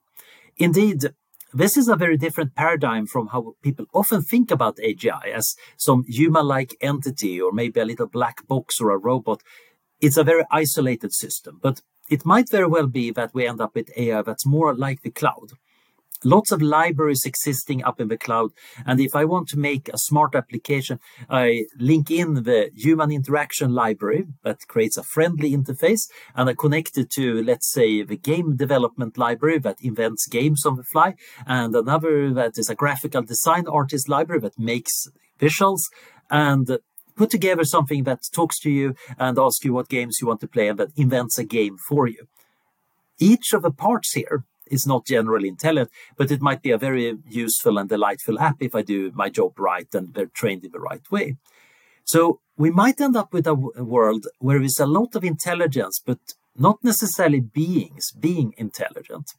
Indeed, 0.57 1.13
this 1.57 1.75
is 1.75 1.87
a 1.87 1.95
very 1.95 2.17
different 2.17 2.53
paradigm 2.55 3.07
from 3.07 3.27
how 3.27 3.55
people 3.63 3.85
often 3.93 4.21
think 4.21 4.51
about 4.51 4.77
AGI 4.77 5.33
as 5.33 5.55
some 5.75 6.03
human 6.07 6.45
like 6.45 6.75
entity 6.81 7.41
or 7.41 7.51
maybe 7.51 7.79
a 7.79 7.85
little 7.85 8.07
black 8.07 8.47
box 8.47 8.79
or 8.79 8.91
a 8.91 8.97
robot. 8.97 9.41
It's 9.99 10.17
a 10.17 10.23
very 10.23 10.43
isolated 10.51 11.13
system, 11.13 11.59
but 11.61 11.81
it 12.09 12.25
might 12.25 12.49
very 12.51 12.67
well 12.67 12.87
be 12.87 13.11
that 13.11 13.33
we 13.33 13.47
end 13.47 13.59
up 13.59 13.73
with 13.73 13.89
AI 13.97 14.21
that's 14.21 14.45
more 14.45 14.75
like 14.75 15.01
the 15.01 15.09
cloud 15.09 15.53
lots 16.23 16.51
of 16.51 16.61
libraries 16.61 17.25
existing 17.25 17.83
up 17.83 17.99
in 17.99 18.07
the 18.07 18.17
cloud. 18.17 18.51
And 18.85 18.99
if 18.99 19.15
I 19.15 19.25
want 19.25 19.47
to 19.49 19.59
make 19.59 19.89
a 19.89 19.97
smart 19.97 20.35
application, 20.35 20.99
I 21.29 21.65
link 21.79 22.09
in 22.11 22.43
the 22.43 22.71
human 22.75 23.11
interaction 23.11 23.73
library 23.73 24.25
that 24.43 24.67
creates 24.67 24.97
a 24.97 25.03
friendly 25.03 25.55
interface 25.55 26.09
and 26.35 26.49
I 26.49 26.53
connect 26.53 26.97
it 26.97 27.09
to, 27.11 27.43
let's 27.43 27.71
say, 27.71 28.03
the 28.03 28.17
game 28.17 28.55
development 28.55 29.17
library 29.17 29.59
that 29.59 29.77
invents 29.81 30.27
games 30.27 30.65
on 30.65 30.75
the 30.75 30.83
fly 30.83 31.15
and 31.45 31.75
another 31.75 32.33
that 32.33 32.57
is 32.57 32.69
a 32.69 32.75
graphical 32.75 33.21
design 33.21 33.67
artist 33.67 34.09
library 34.09 34.41
that 34.41 34.57
makes 34.57 35.07
visuals 35.39 35.81
and 36.29 36.79
put 37.15 37.29
together 37.29 37.65
something 37.65 38.03
that 38.03 38.19
talks 38.31 38.59
to 38.59 38.69
you 38.69 38.95
and 39.17 39.37
asks 39.39 39.65
you 39.65 39.73
what 39.73 39.89
games 39.89 40.17
you 40.21 40.27
want 40.27 40.39
to 40.41 40.47
play 40.47 40.67
and 40.67 40.79
that 40.79 40.91
invents 40.95 41.37
a 41.37 41.43
game 41.43 41.77
for 41.89 42.07
you. 42.07 42.27
Each 43.19 43.53
of 43.53 43.63
the 43.63 43.71
parts 43.71 44.13
here 44.13 44.45
is 44.71 44.85
not 44.85 45.05
generally 45.05 45.47
intelligent, 45.47 45.91
but 46.15 46.31
it 46.31 46.41
might 46.41 46.61
be 46.61 46.71
a 46.71 46.77
very 46.77 47.17
useful 47.27 47.77
and 47.77 47.89
delightful 47.89 48.39
app 48.39 48.57
if 48.59 48.75
I 48.75 48.81
do 48.81 49.11
my 49.15 49.29
job 49.29 49.59
right 49.59 49.87
and 49.93 50.13
they're 50.13 50.27
trained 50.27 50.65
in 50.65 50.71
the 50.71 50.79
right 50.79 51.09
way. 51.11 51.37
So 52.03 52.39
we 52.55 52.71
might 52.71 53.01
end 53.01 53.17
up 53.17 53.33
with 53.33 53.47
a, 53.47 53.51
w- 53.51 53.73
a 53.75 53.83
world 53.83 54.27
where 54.39 54.59
there's 54.59 54.79
a 54.79 54.85
lot 54.85 55.15
of 55.15 55.23
intelligence, 55.23 56.01
but 56.03 56.19
not 56.57 56.83
necessarily 56.83 57.39
beings 57.39 58.11
being 58.11 58.53
intelligent. 58.57 59.33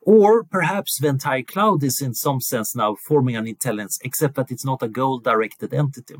Or 0.00 0.44
perhaps 0.44 1.00
the 1.00 1.08
entire 1.08 1.42
cloud 1.42 1.82
is 1.82 2.00
in 2.00 2.14
some 2.14 2.40
sense 2.40 2.76
now 2.76 2.96
forming 3.08 3.36
an 3.36 3.48
intelligence, 3.48 3.98
except 4.04 4.36
that 4.36 4.52
it's 4.52 4.64
not 4.64 4.82
a 4.82 4.88
goal 4.88 5.18
directed 5.18 5.74
entity 5.74 6.16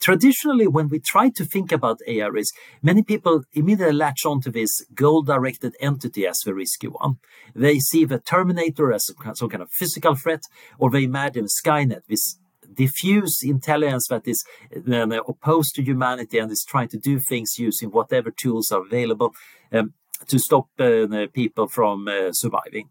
traditionally, 0.00 0.66
when 0.66 0.88
we 0.88 0.98
try 0.98 1.30
to 1.30 1.44
think 1.44 1.72
about 1.72 2.00
AI 2.06 2.26
risk, 2.26 2.54
many 2.82 3.02
people 3.02 3.44
immediately 3.52 3.94
latch 3.94 4.24
onto 4.24 4.50
this 4.50 4.84
goal 4.94 5.22
directed 5.22 5.74
entity 5.80 6.26
as 6.26 6.38
the 6.38 6.54
risky 6.54 6.88
one. 6.88 7.16
They 7.54 7.78
see 7.78 8.04
the 8.04 8.18
Terminator 8.18 8.92
as 8.92 9.10
some 9.34 9.48
kind 9.48 9.62
of 9.62 9.70
physical 9.70 10.14
threat, 10.14 10.42
or 10.78 10.90
they 10.90 11.04
imagine 11.04 11.46
Skynet, 11.46 12.02
this 12.08 12.38
diffuse 12.72 13.42
intelligence 13.42 14.06
that 14.08 14.26
is 14.26 14.44
uh, 14.74 15.06
opposed 15.28 15.74
to 15.74 15.82
humanity 15.82 16.38
and 16.38 16.50
is 16.50 16.64
trying 16.66 16.88
to 16.88 16.98
do 16.98 17.18
things 17.18 17.58
using 17.58 17.90
whatever 17.90 18.30
tools 18.30 18.70
are 18.70 18.82
available 18.82 19.34
um, 19.72 19.92
to 20.26 20.38
stop 20.38 20.68
uh, 20.78 21.06
people 21.32 21.66
from 21.66 22.08
uh, 22.08 22.32
surviving. 22.32 22.90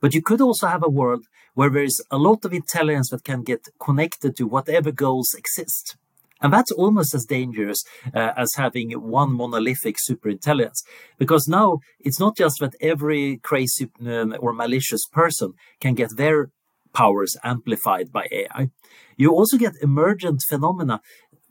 But 0.00 0.14
you 0.14 0.22
could 0.22 0.40
also 0.40 0.66
have 0.68 0.84
a 0.84 0.90
world 0.90 1.26
where 1.54 1.70
there 1.70 1.82
is 1.82 2.02
a 2.10 2.18
lot 2.18 2.44
of 2.44 2.52
intelligence 2.52 3.10
that 3.10 3.24
can 3.24 3.42
get 3.42 3.68
connected 3.80 4.36
to 4.36 4.46
whatever 4.46 4.92
goals 4.92 5.34
exist. 5.34 5.96
And 6.44 6.52
that's 6.52 6.70
almost 6.72 7.14
as 7.14 7.24
dangerous 7.24 7.82
uh, 8.14 8.32
as 8.36 8.52
having 8.56 8.90
one 8.90 9.32
monolithic 9.32 9.96
superintelligence, 9.96 10.82
because 11.18 11.48
now 11.48 11.78
it's 11.98 12.20
not 12.20 12.36
just 12.36 12.60
that 12.60 12.74
every 12.82 13.38
crazy 13.38 13.88
um, 14.06 14.36
or 14.38 14.52
malicious 14.52 15.06
person 15.10 15.54
can 15.80 15.94
get 15.94 16.10
their 16.16 16.50
powers 16.92 17.34
amplified 17.42 18.12
by 18.12 18.26
AI. 18.30 18.68
You 19.16 19.30
also 19.32 19.56
get 19.56 19.72
emergent 19.80 20.42
phenomena 20.46 21.00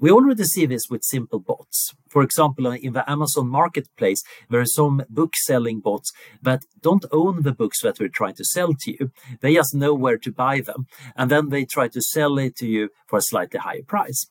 we 0.04 0.12
already 0.12 0.44
see 0.44 0.66
this 0.66 0.90
with 0.90 1.02
simple 1.06 1.40
bots. 1.40 1.94
For 2.10 2.24
example, 2.24 2.68
in 2.68 2.92
the 2.92 3.10
Amazon 3.10 3.48
marketplace, 3.48 4.22
there 4.50 4.60
are 4.60 4.66
some 4.66 5.04
book 5.10 5.34
selling 5.38 5.80
bots 5.80 6.12
that 6.42 6.64
don't 6.82 7.06
own 7.14 7.44
the 7.44 7.54
books 7.54 7.82
that 7.84 8.00
we're 8.02 8.10
trying 8.10 8.36
to 8.36 8.44
sell 8.44 8.74
to 8.82 8.92
you. 8.92 9.12
They 9.40 9.54
just 9.54 9.74
know 9.74 9.94
where 9.94 10.18
to 10.18 10.32
buy 10.32 10.60
them. 10.60 10.88
And 11.16 11.32
then 11.32 11.50
they 11.50 11.64
try 11.64 11.88
to 11.88 12.02
sell 12.02 12.38
it 12.38 12.58
to 12.58 12.68
you 12.68 12.90
for 13.08 13.20
a 13.20 13.22
slightly 13.22 13.62
higher 13.62 13.84
price. 13.88 14.28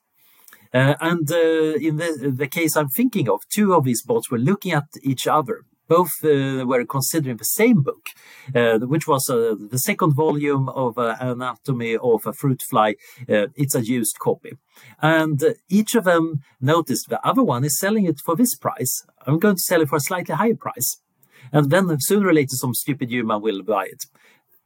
Uh, 0.75 0.95
and 1.01 1.31
uh, 1.31 1.75
in 1.89 1.97
the, 1.97 2.33
the 2.35 2.49
case 2.49 2.77
I'm 2.77 2.89
thinking 2.89 3.29
of, 3.29 3.41
two 3.49 3.75
of 3.75 3.85
these 3.85 4.03
bots 4.03 4.31
were 4.31 4.39
looking 4.39 4.73
at 4.73 4.89
each 5.03 5.27
other 5.27 5.65
both 5.89 6.25
uh, 6.25 6.65
were 6.67 6.85
considering 6.87 7.37
the 7.37 7.45
same 7.45 7.83
book, 7.83 8.05
uh, 8.55 8.79
which 8.79 9.07
was 9.07 9.29
uh, 9.29 9.55
the 9.75 9.79
second 9.79 10.13
volume 10.15 10.69
of 10.69 10.97
uh, 10.97 11.17
Anatomy 11.21 11.97
of 11.97 12.21
a 12.27 12.33
Fruit 12.33 12.63
Fly. 12.71 12.95
It's 13.29 13.75
a 13.75 13.85
used 13.85 14.17
copy. 14.19 14.53
And 15.01 15.39
each 15.69 15.95
of 15.95 16.05
them 16.05 16.41
noticed 16.61 17.09
the 17.09 17.21
other 17.31 17.43
one 17.43 17.65
is 17.65 17.79
selling 17.79 18.07
it 18.07 18.19
for 18.25 18.35
this 18.37 18.55
price. 18.57 19.05
I'm 19.27 19.39
going 19.39 19.57
to 19.57 19.69
sell 19.69 19.83
it 19.83 19.89
for 19.89 19.97
a 19.97 20.09
slightly 20.09 20.35
higher 20.35 20.57
price. 20.67 20.91
And 21.53 21.71
then 21.71 21.85
sooner 22.01 22.29
or 22.29 22.35
later, 22.35 22.57
some 22.57 22.75
stupid 22.75 23.11
human 23.11 23.43
will 23.43 23.63
buy 23.63 23.85
it 23.87 24.05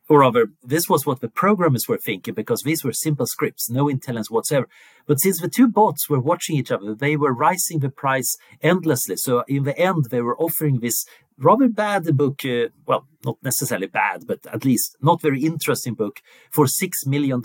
or 0.09 0.20
rather, 0.20 0.48
this 0.62 0.88
was 0.88 1.04
what 1.04 1.20
the 1.20 1.28
programmers 1.28 1.88
were 1.88 1.98
thinking 1.98 2.34
because 2.34 2.62
these 2.62 2.84
were 2.84 2.92
simple 2.92 3.26
scripts, 3.26 3.68
no 3.68 3.88
intelligence 3.88 4.30
whatsoever. 4.30 4.68
But 5.07 5.20
since 5.20 5.40
the 5.40 5.48
two 5.48 5.68
bots 5.68 6.09
were 6.09 6.20
watching 6.20 6.57
each 6.57 6.70
other, 6.70 6.94
they 6.94 7.16
were 7.16 7.32
rising 7.32 7.80
the 7.80 7.90
price 7.90 8.36
endlessly. 8.62 9.16
So 9.16 9.42
in 9.48 9.64
the 9.64 9.76
end, 9.76 10.07
they 10.11 10.22
were 10.22 10.38
offering 10.38 10.78
this 10.80 11.04
rather 11.38 11.68
bad 11.68 12.04
book, 12.16 12.44
uh, 12.44 12.68
well, 12.86 13.07
not 13.24 13.38
necessarily 13.42 13.88
bad, 13.88 14.26
but 14.26 14.46
at 14.52 14.64
least 14.64 14.96
not 15.00 15.20
very 15.20 15.42
interesting 15.42 15.94
book 15.94 16.20
for 16.50 16.66
$6 16.66 16.90
million. 17.07 17.42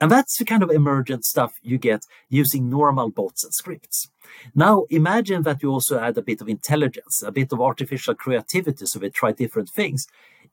And 0.00 0.10
that's 0.10 0.38
the 0.38 0.44
kind 0.44 0.62
of 0.62 0.70
emergent 0.70 1.24
stuff 1.24 1.54
you 1.62 1.76
get 1.76 2.02
using 2.28 2.70
normal 2.70 3.10
bots 3.10 3.44
and 3.44 3.52
scripts. 3.52 4.08
Now, 4.54 4.84
imagine 4.90 5.42
that 5.42 5.62
you 5.62 5.70
also 5.70 5.98
add 5.98 6.16
a 6.18 6.22
bit 6.22 6.40
of 6.40 6.48
intelligence, 6.48 7.22
a 7.26 7.32
bit 7.32 7.52
of 7.52 7.60
artificial 7.60 8.14
creativity, 8.14 8.86
so 8.86 8.98
they 8.98 9.10
try 9.10 9.32
different 9.32 9.70
things 9.70 10.06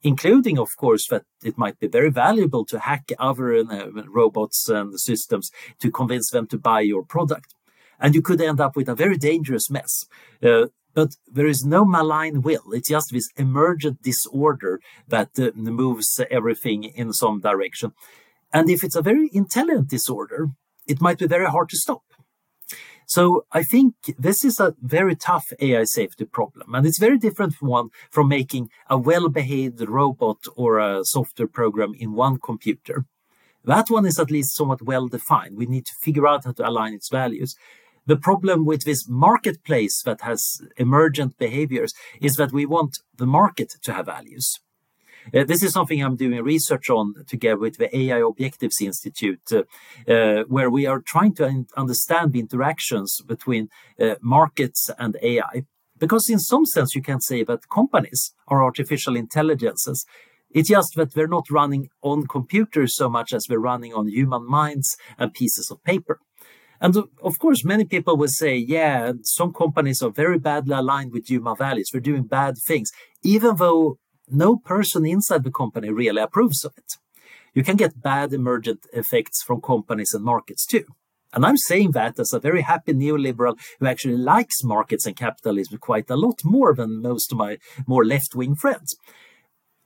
including, 0.06 0.60
of 0.60 0.76
course, 0.78 1.08
that 1.08 1.24
it 1.43 1.58
might 1.58 1.80
be 1.80 1.88
very 1.88 2.12
valuable 2.12 2.64
to 2.66 2.80
hack 2.80 3.12
other 3.18 3.56
uh, 3.56 3.88
robots 4.08 4.70
and 4.70 5.00
systems 5.00 5.50
to 5.80 5.89
convince 5.91 6.30
them 6.30 6.46
to 6.48 6.58
buy 6.58 6.82
your 6.82 7.04
product. 7.04 7.56
And 8.00 8.14
you 8.14 8.22
could 8.22 8.39
end 8.39 8.60
up 8.60 8.76
with 8.76 8.88
a 8.88 8.96
very 8.96 9.18
dangerous 9.18 9.70
mess. 9.70 10.06
Uh, 10.43 10.68
but 10.93 11.16
there 11.28 11.48
is 11.48 11.66
no 11.66 11.86
malign 11.86 12.41
will. 12.41 12.72
It's 12.72 12.89
just 12.89 13.10
this 13.12 13.30
emergent 13.36 14.02
disorder 14.02 14.80
that 15.08 15.32
uh, 15.39 15.52
moves 15.56 16.20
everything 16.30 16.84
in 16.84 17.12
some 17.12 17.41
direction. 17.41 17.93
And 18.54 18.70
if 18.70 18.84
it's 18.84 18.96
a 18.96 19.02
very 19.02 19.30
intelligent 19.34 19.89
disorder, 19.89 20.50
it 20.88 21.02
might 21.02 21.20
be 21.20 21.28
very 21.28 21.48
hard 21.48 21.70
to 21.70 21.78
stop. 21.78 22.04
So 23.08 23.46
I 23.52 23.62
think 23.64 23.93
this 24.18 24.43
is 24.43 24.60
a 24.60 24.74
very 24.82 25.16
tough 25.16 25.46
AI 25.60 25.84
safety 25.84 26.26
problem, 26.26 26.74
and 26.74 26.88
it's 26.88 27.00
very 27.00 27.20
different 27.20 27.54
from 27.54 27.70
one 27.70 27.89
from 28.10 28.28
making 28.28 28.70
a 28.89 28.98
well-behaved 28.98 29.88
robot 29.88 30.38
or 30.56 30.80
a 30.80 31.02
software 31.04 31.48
program 31.48 31.93
in 32.00 32.14
one 32.14 32.39
computer. 32.39 33.06
That 33.64 33.89
one 33.89 34.06
is 34.06 34.20
at 34.20 34.32
least 34.32 34.56
somewhat 34.56 34.82
well 34.82 35.08
defined. 35.08 35.58
We 35.58 35.66
need 35.68 35.86
to 35.86 35.93
figure 36.02 36.28
out 36.28 36.46
how 36.46 36.54
to 36.54 36.68
align 36.68 36.93
its 36.93 37.10
values. 37.10 37.56
The 38.08 38.18
problem 38.18 38.66
with 38.66 38.84
this 38.84 39.08
marketplace 39.08 40.02
that 40.04 40.22
has 40.22 40.62
emergent 40.78 41.38
behaviors 41.38 41.93
is 42.22 42.36
that 42.36 42.52
we 42.52 42.66
want 42.66 43.00
the 43.18 43.26
market 43.26 43.74
to 43.84 43.93
have 43.93 44.06
values. 44.06 44.60
Uh, 45.34 45.43
this 45.43 45.63
is 45.63 45.73
something 45.73 46.01
I'm 46.01 46.15
doing 46.15 46.41
research 46.43 46.89
on 46.89 47.13
together 47.28 47.57
with 47.57 47.78
the 47.78 47.95
AI 47.95 48.19
Objectives 48.19 48.82
Institute, 48.82 49.51
uh, 49.51 50.43
where 50.47 50.69
we 50.69 50.86
are 50.86 51.01
trying 51.01 51.34
to 51.36 51.45
un- 51.45 51.67
understand 51.76 52.34
the 52.34 52.39
interactions 52.39 53.21
between 53.26 53.69
markets 54.21 54.89
and 54.97 55.17
AI. 55.21 55.65
Because, 55.97 56.30
in 56.30 56.39
some 56.39 56.65
sense, 56.65 56.93
you 56.93 57.01
can 57.01 57.21
say 57.21 57.43
that 57.43 57.69
companies 57.69 58.34
are 58.47 58.63
artificial 58.63 59.15
intelligences. 59.15 60.05
It's 60.51 60.69
just 60.69 60.95
that 60.95 61.13
they're 61.13 61.28
not 61.28 61.49
running 61.49 61.89
on 62.01 62.28
computers 62.28 62.95
so 62.95 63.09
much 63.09 63.34
as 63.34 63.45
they're 63.47 63.59
running 63.59 63.93
on 63.93 64.07
human 64.07 64.47
minds 64.47 64.95
and 65.17 65.34
pieces 65.34 65.71
of 65.71 65.84
paper. 65.84 66.19
And 66.82 66.95
of 67.23 67.39
course, 67.39 67.63
many 67.63 67.86
people 67.86 68.17
will 68.17 68.28
say, 68.28 68.55
yeah, 68.55 69.13
some 69.23 69.53
companies 69.53 70.01
are 70.01 70.11
very 70.11 70.38
badly 70.38 70.76
aligned 70.76 71.13
with 71.13 71.30
human 71.30 71.55
values. 71.55 71.89
They're 71.91 72.01
doing 72.01 72.23
bad 72.23 72.55
things, 72.67 72.91
even 73.23 73.55
though 73.55 73.97
no 74.30 74.57
person 74.57 75.05
inside 75.05 75.43
the 75.43 75.51
company 75.51 75.89
really 75.89 76.21
approves 76.21 76.63
of 76.65 76.78
it. 76.78 76.97
You 77.53 77.63
can 77.63 77.78
get 77.78 78.01
bad 78.01 78.34
emergent 78.34 78.86
effects 78.93 79.41
from 79.41 79.61
companies 79.61 80.13
and 80.13 80.23
markets 80.23 80.65
too. 80.65 80.86
And 81.34 81.45
I'm 81.45 81.57
saying 81.57 81.91
that 81.91 82.17
as 82.17 82.34
a 82.34 82.39
very 82.39 82.61
happy 82.61 82.93
neoliberal 82.93 83.59
who 83.80 83.88
actually 83.88 84.17
likes 84.17 84.63
markets 84.63 85.05
and 85.05 85.15
capitalism 85.15 85.78
quite 85.78 86.09
a 86.09 86.15
lot 86.15 86.45
more 86.45 86.73
than 86.73 87.01
most 87.01 87.32
of 87.32 87.38
my 87.38 87.57
more 87.86 88.05
left 88.05 88.36
wing 88.36 88.55
friends. 88.55 88.95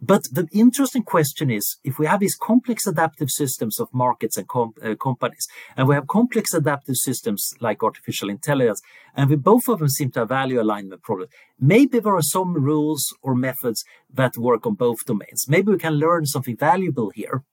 But 0.02 0.24
the 0.32 0.48
interesting 0.54 1.04
question 1.04 1.52
is 1.52 1.78
if 1.84 2.00
we 2.00 2.06
have 2.06 2.22
these 2.22 2.36
complex 2.36 2.88
adaptive 2.88 3.30
systems 3.30 3.80
of 3.80 3.94
markets 3.94 4.38
and 4.38 4.48
com- 4.48 4.74
uh, 4.82 4.96
companies, 4.96 5.46
and 5.76 5.88
we 5.88 5.96
have 5.96 6.08
complex 6.08 6.54
adaptive 6.54 6.96
systems 6.96 7.54
like 7.60 7.84
artificial 7.84 8.30
intelligence, 8.30 8.82
and 9.14 9.30
we 9.30 9.36
both 9.36 9.68
of 9.68 9.80
them 9.80 9.90
seem 9.90 10.12
to 10.12 10.22
have 10.22 10.30
value 10.30 10.62
alignment 10.62 11.04
problems, 11.04 11.32
maybe 11.60 12.00
there 12.00 12.16
are 12.16 12.22
some 12.22 12.54
rules 12.54 13.14
or 13.22 13.36
methods 13.36 13.84
that 14.14 14.38
work 14.38 14.66
on 14.66 14.76
both 14.76 15.06
domains. 15.06 15.46
Maybe 15.50 15.72
we 15.72 15.78
can 15.78 15.96
learn 15.96 16.26
something 16.26 16.56
valuable 16.56 17.12
here 17.14 17.44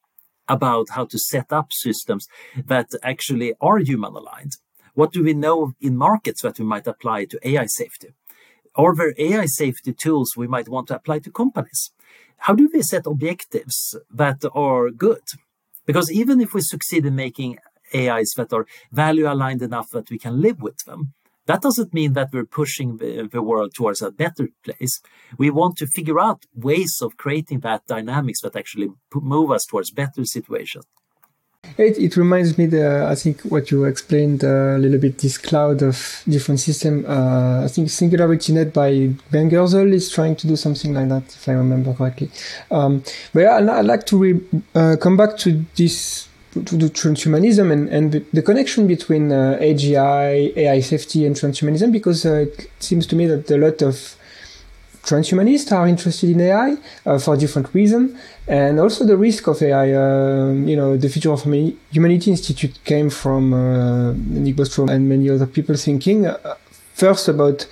about 0.49 0.90
how 0.90 1.05
to 1.07 1.18
set 1.18 1.53
up 1.53 1.72
systems 1.72 2.28
that 2.64 2.86
actually 3.03 3.55
are 3.61 3.78
human 3.78 4.12
aligned. 4.12 4.53
What 4.94 5.12
do 5.12 5.24
we 5.24 5.34
know 5.34 5.72
in 5.80 5.97
markets 5.97 6.42
that 6.42 6.61
we 6.61 6.64
might 6.64 6.86
apply 6.86 7.24
to 7.26 7.49
AI 7.49 7.66
safety? 7.66 8.11
Are 8.76 8.94
there 8.94 9.14
AI 9.18 9.47
safety 9.47 9.92
tools 9.92 10.36
we 10.36 10.47
might 10.47 10.68
want 10.68 10.88
to 10.88 10.94
apply 10.94 11.18
to 11.20 11.30
companies? 11.30 11.90
How 12.39 12.55
do 12.55 12.68
we 12.72 12.82
set 12.82 13.07
objectives 13.07 13.97
that 14.11 14.43
are 14.55 14.91
good? 14.91 15.22
Because 15.84 16.11
even 16.11 16.41
if 16.41 16.53
we 16.55 16.61
succeed 16.61 17.07
in 17.07 17.14
making 17.14 17.59
AIs 17.95 18.32
that 18.37 18.53
are 18.53 18.66
value 18.93 19.30
aligned 19.30 19.62
enough 19.62 19.91
that 19.91 20.11
we 20.11 20.18
can 20.18 20.41
live 20.41 20.61
with 20.61 20.78
them, 20.84 21.12
that 21.47 21.62
doesn't 21.62 21.95
mean 21.95 22.14
that 22.14 22.30
we're 22.32 22.45
pushing 22.45 22.97
the, 22.97 23.28
the, 23.30 23.41
world 23.41 23.72
towards 23.72 24.03
a 24.03 24.11
better 24.11 24.49
place. 24.64 25.01
We 25.39 25.51
want 25.51 25.76
to 25.76 25.87
figure 25.87 26.18
out 26.18 26.45
ways 26.55 26.99
of 27.01 27.16
creating 27.16 27.61
that 27.61 27.87
dynamics 27.87 28.41
that 28.41 28.57
actually 28.57 28.89
move 29.14 29.53
us 29.53 29.64
towards 29.64 29.93
better 29.93 30.24
situations. 30.24 30.84
It, 31.79 31.99
it 31.99 32.17
reminds 32.17 32.57
me 32.57 32.67
the 32.67 33.07
I 33.07 33.14
think 33.14 33.43
what 33.43 33.71
you 33.71 33.85
explained 33.85 34.45
uh, 34.45 34.77
a 34.77 34.79
little 34.79 34.99
bit 34.99 35.19
this 35.19 35.39
cloud 35.39 35.83
of 35.83 36.23
different 36.29 36.61
system. 36.61 37.05
Uh, 37.07 37.64
I 37.64 37.69
think 37.69 37.89
SingularityNet 37.89 38.73
by 38.73 39.12
Ben 39.31 39.51
Goertzel 39.51 39.93
is 39.93 40.11
trying 40.11 40.37
to 40.37 40.47
do 40.47 40.57
something 40.57 40.95
like 40.95 41.09
that 41.09 41.25
if 41.35 41.49
I 41.49 41.53
remember 41.53 41.93
correctly. 41.95 42.31
Um, 42.71 43.03
but 43.33 43.41
yeah, 43.41 43.57
I'd, 43.57 43.69
I'd 43.69 43.85
like 43.85 44.07
to 44.07 44.19
re, 44.19 44.41
uh, 44.75 44.97
come 45.01 45.17
back 45.17 45.37
to 45.39 45.64
this 45.77 46.29
to 46.64 46.77
the 46.77 46.87
transhumanism 46.87 47.71
and, 47.71 47.89
and 47.91 48.12
the, 48.12 48.25
the 48.33 48.43
connection 48.43 48.87
between 48.87 49.31
uh, 49.31 49.59
AGI, 49.61 50.57
AI 50.57 50.81
safety, 50.81 51.27
and 51.27 51.37
transhumanism 51.37 51.93
because 51.93 52.25
uh, 52.25 52.47
it 52.49 52.71
seems 52.79 53.07
to 53.09 53.17
me 53.17 53.27
that 53.27 53.51
a 53.51 53.59
lot 53.59 53.83
of 53.83 54.16
transhumanists 55.07 55.71
are 55.73 55.87
interested 55.87 56.31
in 56.31 56.41
AI 56.41 56.77
uh, 57.07 57.19
for 57.19 57.37
different 57.37 57.73
reasons, 57.73 58.19
and 58.49 58.79
also 58.81 59.07
the 59.07 59.17
risk 59.17 59.47
of 59.47 59.63
AI. 59.63 59.93
Uh, 59.93 60.53
you 60.71 60.77
know, 60.77 60.97
the 60.97 61.09
Future 61.09 61.33
of 61.33 61.43
Humanity 61.45 62.31
Institute 62.31 62.79
came 62.85 63.09
from 63.09 63.55
uh, 63.55 64.13
Nick 64.13 64.57
Bostrom 64.57 64.91
and 64.91 65.09
many 65.09 65.31
other 65.31 65.47
people 65.47 65.77
thinking 65.77 66.27
uh, 66.27 66.37
first 66.95 67.29
about 67.29 67.67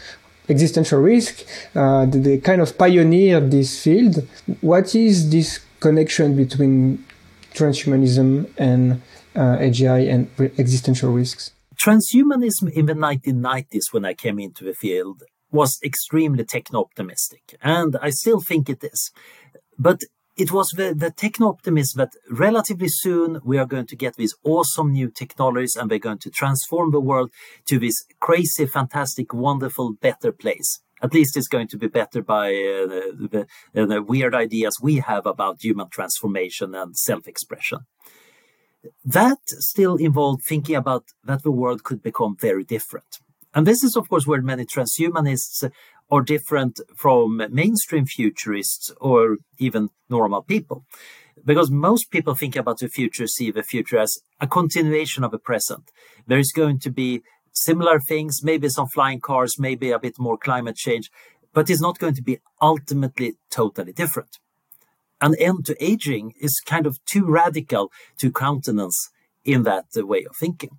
existential 0.49 1.01
risk. 1.01 1.45
Uh, 1.75 2.07
they 2.07 2.39
kind 2.39 2.61
of 2.61 2.79
pioneered 2.79 3.51
this 3.51 3.83
field. 3.83 4.27
What 4.61 4.95
is 4.95 5.31
this 5.31 5.61
connection 5.81 6.37
between 6.37 7.05
transhumanism 7.55 8.49
and 8.57 9.03
uh, 9.35 9.59
AGI 9.67 10.11
and 10.13 10.29
existential 10.59 11.13
risks? 11.13 11.51
Transhumanism 11.77 12.71
in 12.73 12.87
the 12.87 12.95
1990s, 12.95 13.93
when 13.93 14.05
I 14.05 14.15
came 14.15 14.39
into 14.39 14.63
the 14.65 14.75
field, 14.75 15.25
was 15.55 15.79
extremely 15.85 16.45
techno 16.45 16.81
optimistic, 16.81 17.57
and 17.63 17.97
I 18.03 18.11
still 18.11 18.41
think 18.41 18.69
it 18.69 18.83
is. 18.83 19.11
But 19.79 20.01
it 20.37 20.51
was 20.51 20.71
the, 20.77 20.95
the 20.95 21.11
techno 21.11 21.49
optimism 21.49 21.99
that 21.99 22.13
relatively 22.29 22.89
soon 22.89 23.41
we 23.45 23.57
are 23.57 23.67
going 23.67 23.87
to 23.87 23.97
get 23.97 24.17
these 24.17 24.35
awesome 24.43 24.91
new 24.93 25.09
technologies 25.09 25.77
and 25.77 25.89
we're 25.89 25.99
going 26.01 26.19
to 26.19 26.31
transform 26.31 26.91
the 26.91 27.01
world 27.01 27.31
to 27.67 27.79
this 27.79 28.05
crazy, 28.21 28.67
fantastic, 28.67 29.33
wonderful, 29.33 29.93
better 29.93 30.33
place. 30.33 30.81
At 31.03 31.15
least 31.15 31.37
it's 31.37 31.49
going 31.49 31.69
to 31.69 31.79
be 31.79 31.87
better 31.87 32.23
by 32.23 32.49
uh, 32.49 32.87
the, 32.87 33.47
the, 33.75 33.87
the 33.87 34.03
weird 34.03 34.35
ideas 34.35 34.79
we 34.83 34.97
have 34.97 35.27
about 35.27 35.63
human 35.63 35.89
transformation 35.89 36.75
and 36.75 36.97
self 36.97 37.29
expression. 37.29 37.81
That 39.05 39.39
still 39.45 39.97
involved 39.97 40.43
thinking 40.45 40.77
about 40.77 41.05
that 41.25 41.43
the 41.43 41.51
world 41.51 41.85
could 41.85 42.03
become 42.03 42.37
very 42.41 42.65
different. 42.65 43.21
And 43.55 43.67
this 43.67 43.85
is, 43.85 43.97
of 43.97 44.09
course, 44.09 44.27
where 44.27 44.43
many 44.43 44.65
transhumanists 44.65 45.71
are 46.11 46.23
different 46.23 46.81
from 46.97 47.41
mainstream 47.51 48.05
futurists 48.05 48.93
or 49.01 49.39
even 49.59 49.91
normal 50.09 50.43
people. 50.43 50.85
Because 51.45 51.71
most 51.71 52.11
people 52.11 52.35
think 52.35 52.57
about 52.57 52.79
the 52.79 52.89
future, 52.89 53.27
see 53.27 53.51
the 53.51 53.63
future 53.63 53.99
as 53.99 54.19
a 54.41 54.47
continuation 54.47 55.25
of 55.25 55.31
the 55.31 55.39
present. 55.39 55.91
There 56.27 56.39
is 56.39 56.53
going 56.53 56.81
to 56.81 56.91
be 56.91 57.23
similar 57.53 58.01
things, 58.01 58.41
maybe 58.43 58.69
some 58.69 58.89
flying 58.89 59.21
cars, 59.21 59.59
maybe 59.59 59.91
a 59.91 59.99
bit 59.99 60.19
more 60.19 60.37
climate 60.37 60.77
change, 60.77 61.11
but 61.53 61.71
it's 61.71 61.81
not 61.81 61.99
going 61.99 62.15
to 62.15 62.23
be 62.23 62.39
ultimately 62.61 63.35
totally 63.51 63.93
different. 63.93 64.39
An 65.21 65.35
end 65.39 65.65
to 65.67 65.85
aging 65.85 66.35
is 66.41 66.61
kind 66.65 66.87
of 66.87 66.99
too 67.05 67.25
radical 67.25 67.91
to 68.19 68.33
countenance 68.33 69.11
in 69.45 69.63
that 69.63 69.87
way 69.95 70.25
of 70.25 70.37
thinking. 70.37 70.71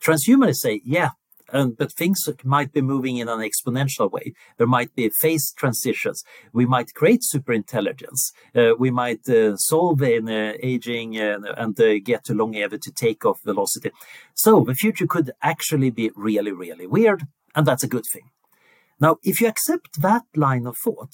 Transhumanists 0.00 0.56
say, 0.56 0.80
yeah, 0.84 1.10
um, 1.52 1.74
but 1.78 1.92
things 1.92 2.28
might 2.44 2.72
be 2.72 2.80
moving 2.80 3.16
in 3.16 3.28
an 3.28 3.40
exponential 3.40 4.10
way. 4.10 4.32
There 4.58 4.66
might 4.66 4.94
be 4.94 5.08
phase 5.08 5.52
transitions. 5.56 6.22
We 6.52 6.66
might 6.66 6.94
create 6.94 7.22
superintelligence. 7.22 8.32
Uh, 8.54 8.74
we 8.78 8.90
might 8.90 9.28
uh, 9.28 9.56
solve 9.56 10.02
uh, 10.02 10.52
aging 10.62 11.16
and, 11.16 11.46
and 11.46 11.80
uh, 11.80 11.98
get 12.04 12.24
to 12.24 12.34
longevity 12.34 12.90
takeoff 12.90 13.40
velocity. 13.44 13.90
So 14.34 14.64
the 14.64 14.74
future 14.74 15.06
could 15.06 15.32
actually 15.42 15.90
be 15.90 16.10
really, 16.14 16.52
really 16.52 16.86
weird, 16.86 17.26
and 17.54 17.66
that's 17.66 17.84
a 17.84 17.88
good 17.88 18.04
thing. 18.12 18.30
Now, 19.00 19.16
if 19.22 19.40
you 19.40 19.48
accept 19.48 20.02
that 20.02 20.24
line 20.36 20.66
of 20.66 20.76
thought, 20.84 21.12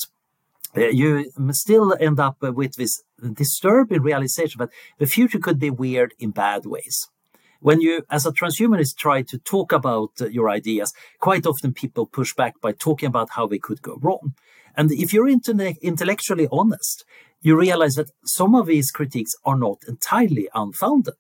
uh, 0.77 0.89
you 0.89 1.31
still 1.53 1.97
end 1.99 2.21
up 2.21 2.43
with 2.43 2.75
this 2.75 3.03
disturbing 3.33 4.03
realization 4.03 4.59
that 4.59 4.71
the 4.99 5.07
future 5.07 5.39
could 5.39 5.59
be 5.59 5.71
weird 5.71 6.13
in 6.19 6.33
bad 6.33 6.67
ways 6.67 7.09
when 7.67 7.81
you, 7.81 8.05
as 8.13 8.25
a 8.25 8.31
transhumanist, 8.31 8.97
try 8.97 9.23
to 9.23 9.39
talk 9.39 9.73
about 9.73 10.13
uh, 10.21 10.29
your 10.29 10.49
ideas, 10.49 10.93
quite 11.19 11.45
often 11.45 11.73
people 11.73 12.07
push 12.07 12.33
back 12.33 12.61
by 12.61 12.71
talking 12.71 13.09
about 13.09 13.31
how 13.31 13.45
they 13.49 13.59
could 13.59 13.83
go 13.83 13.99
wrong. 14.01 14.35
And 14.77 14.93
if 14.93 15.13
you're 15.13 15.29
intellectually 15.29 16.47
honest, 16.53 17.05
you 17.41 17.59
realize 17.59 17.95
that 17.95 18.13
some 18.25 18.55
of 18.55 18.69
these 18.69 18.93
critiques 18.93 19.33
are 19.45 19.59
not 19.59 19.79
entirely 19.89 20.49
unfounded. 20.55 21.15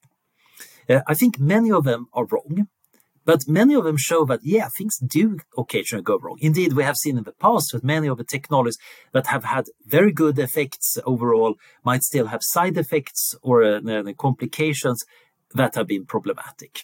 Uh, 0.88 1.01
I 1.09 1.14
think 1.14 1.40
many 1.40 1.72
of 1.72 1.82
them 1.82 2.07
are 2.12 2.26
wrong, 2.26 2.68
but 3.24 3.49
many 3.49 3.74
of 3.74 3.82
them 3.82 3.97
show 3.99 4.24
that, 4.26 4.38
yeah, 4.44 4.68
things 4.78 4.99
do 4.99 5.38
occasionally 5.59 6.05
go 6.05 6.16
wrong. 6.16 6.38
Indeed, 6.40 6.74
we 6.74 6.84
have 6.84 6.94
seen 6.94 7.18
in 7.18 7.24
the 7.24 7.32
past 7.32 7.72
that 7.72 7.82
many 7.82 8.07
of 8.07 8.18
the 8.18 8.24
technologies 8.24 8.78
that 9.12 9.26
have 9.26 9.42
had 9.42 9.64
very 9.84 10.12
good 10.12 10.38
effects 10.38 10.97
overall 11.05 11.57
might 11.82 12.05
still 12.05 12.28
have 12.28 12.42
side 12.44 12.76
effects 12.78 13.34
or 13.42 13.64
uh, 13.64 14.12
complications 14.16 15.05
that 15.55 15.74
have 15.74 15.86
been 15.86 16.07
problematic. 16.07 16.82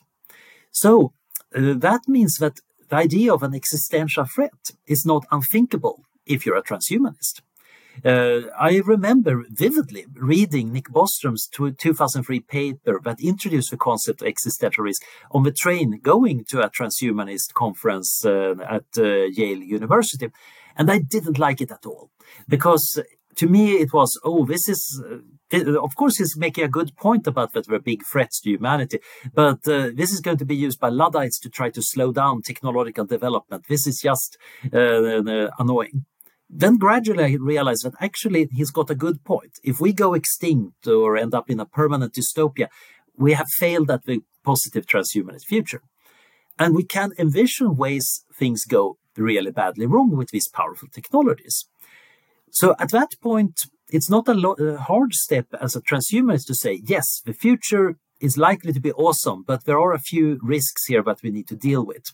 So 0.71 1.13
uh, 1.55 1.75
that 1.77 2.03
means 2.09 2.37
that 2.37 2.61
the 2.89 2.97
idea 2.97 3.33
of 3.33 3.43
an 3.43 3.55
existential 3.55 4.25
threat 4.25 4.73
is 4.87 5.05
not 5.07 5.27
unthinkable 5.31 6.05
if 6.27 6.45
you're 6.45 6.57
a 6.57 6.63
transhumanist. 6.63 7.41
Uh, 8.05 8.49
I 8.59 8.81
remember 8.85 9.45
vividly 9.51 10.07
reading 10.15 10.73
Nick 10.73 10.89
Bostrom's 10.89 11.47
2003 11.47 12.41
paper 12.41 13.01
that 13.05 13.21
introduced 13.21 13.71
the 13.71 13.77
concept 13.77 14.23
of 14.23 14.29
existential 14.29 14.85
risk 14.85 15.03
on 15.31 15.43
the 15.43 15.53
train 15.53 16.01
going 16.03 16.45
to 16.49 16.61
a 16.61 16.71
transhumanist 16.71 17.53
conference 17.55 18.25
uh, 18.25 18.55
at 18.69 18.85
uh, 18.97 19.05
Yale 19.05 19.63
University. 19.63 20.31
And 20.77 20.91
I 20.91 20.99
didn't 20.99 21.39
like 21.39 21.61
it 21.61 21.71
at 21.71 21.85
all 21.85 22.11
because 22.49 22.99
to 23.37 23.47
me 23.47 23.73
it 23.75 23.93
was, 23.93 24.19
oh, 24.25 24.45
this 24.45 24.69
is 24.69 25.03
uh, 25.53 25.79
of 25.83 25.95
course, 25.97 26.17
he's 26.19 26.37
making 26.37 26.65
a 26.65 26.69
good 26.69 26.97
point 26.97 27.27
about 27.27 27.53
that 27.53 27.67
there 27.67 27.77
are 27.77 27.81
big 27.81 28.03
threats 28.11 28.41
to 28.41 28.51
humanity, 28.51 28.99
but 29.35 29.67
uh, 29.69 29.91
this 29.95 30.13
is 30.13 30.21
going 30.21 30.39
to 30.39 30.45
be 30.45 30.57
used 30.57 30.81
by 30.81 30.89
Luddites 30.89 31.39
to 31.41 31.51
try 31.51 31.69
to 31.71 31.83
slow 31.83 32.13
down 32.13 32.43
technological 32.43 33.05
development. 33.05 33.67
This 33.69 33.87
is 33.87 34.01
just 34.03 34.39
uh, 34.73 35.49
annoying. 35.59 36.07
Then 36.49 36.77
gradually 36.77 37.25
I 37.25 37.37
realized 37.41 37.85
that 37.85 37.95
actually 38.01 38.49
he's 38.53 38.71
got 38.71 38.91
a 38.91 38.95
good 38.95 39.25
point. 39.25 39.59
If 39.63 39.81
we 39.81 39.93
go 39.93 40.15
extinct 40.15 40.87
or 40.87 41.17
end 41.17 41.35
up 41.35 41.49
in 41.51 41.61
a 41.61 41.67
permanent 41.67 42.15
dystopia, 42.15 42.69
we 43.17 43.33
have 43.33 43.49
failed 43.59 43.91
at 43.91 44.05
the 44.05 44.21
positive 44.45 44.87
transhumanist 44.87 45.45
future. 45.45 45.83
And 46.59 46.75
we 46.75 46.85
can 46.85 47.13
envision 47.19 47.77
ways 47.77 48.25
things 48.39 48.65
go 48.65 48.99
really 49.17 49.51
badly 49.51 49.87
wrong 49.87 50.17
with 50.17 50.29
these 50.31 50.49
powerful 50.49 50.89
technologies. 50.93 51.67
So 52.53 52.77
at 52.79 52.91
that 52.91 53.13
point, 53.23 53.63
it's 53.89 54.11
not 54.11 54.29
a, 54.29 54.35
lo- 54.35 54.53
a 54.61 54.77
hard 54.77 55.15
step 55.15 55.47
as 55.59 55.75
a 55.75 55.81
transhumanist 55.81 56.47
to 56.47 56.55
say, 56.55 56.83
yes, 56.85 57.23
the 57.25 57.33
future 57.33 57.97
is 58.21 58.37
likely 58.37 58.73
to 58.75 58.81
be 58.81 58.93
awesome, 58.93 59.43
but 59.47 59.65
there 59.65 59.81
are 59.81 59.93
a 59.93 59.99
few 59.99 60.39
risks 60.43 60.85
here 60.87 61.03
that 61.03 61.23
we 61.23 61.31
need 61.31 61.49
to 61.49 61.57
deal 61.57 61.85
with. 61.85 62.05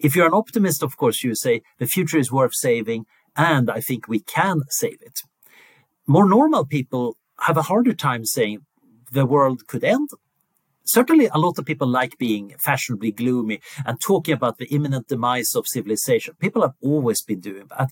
If 0.00 0.14
you're 0.14 0.26
an 0.26 0.34
optimist, 0.34 0.82
of 0.82 0.96
course, 0.96 1.22
you 1.22 1.34
say 1.34 1.62
the 1.78 1.86
future 1.86 2.18
is 2.18 2.32
worth 2.32 2.54
saving, 2.54 3.06
and 3.36 3.70
I 3.70 3.80
think 3.80 4.08
we 4.08 4.18
can 4.18 4.62
save 4.68 4.98
it. 5.00 5.20
More 6.06 6.28
normal 6.28 6.66
people 6.66 7.16
have 7.42 7.56
a 7.56 7.62
harder 7.62 7.94
time 7.94 8.24
saying 8.24 8.58
the 9.12 9.26
world 9.26 9.68
could 9.68 9.84
end. 9.84 10.08
Certainly, 10.84 11.26
a 11.26 11.38
lot 11.38 11.58
of 11.58 11.66
people 11.66 11.86
like 11.86 12.18
being 12.18 12.54
fashionably 12.58 13.12
gloomy 13.12 13.60
and 13.86 14.00
talking 14.00 14.34
about 14.34 14.58
the 14.58 14.66
imminent 14.66 15.06
demise 15.06 15.54
of 15.54 15.66
civilization. 15.68 16.34
People 16.40 16.62
have 16.62 16.74
always 16.82 17.22
been 17.22 17.40
doing 17.40 17.66
that. 17.78 17.90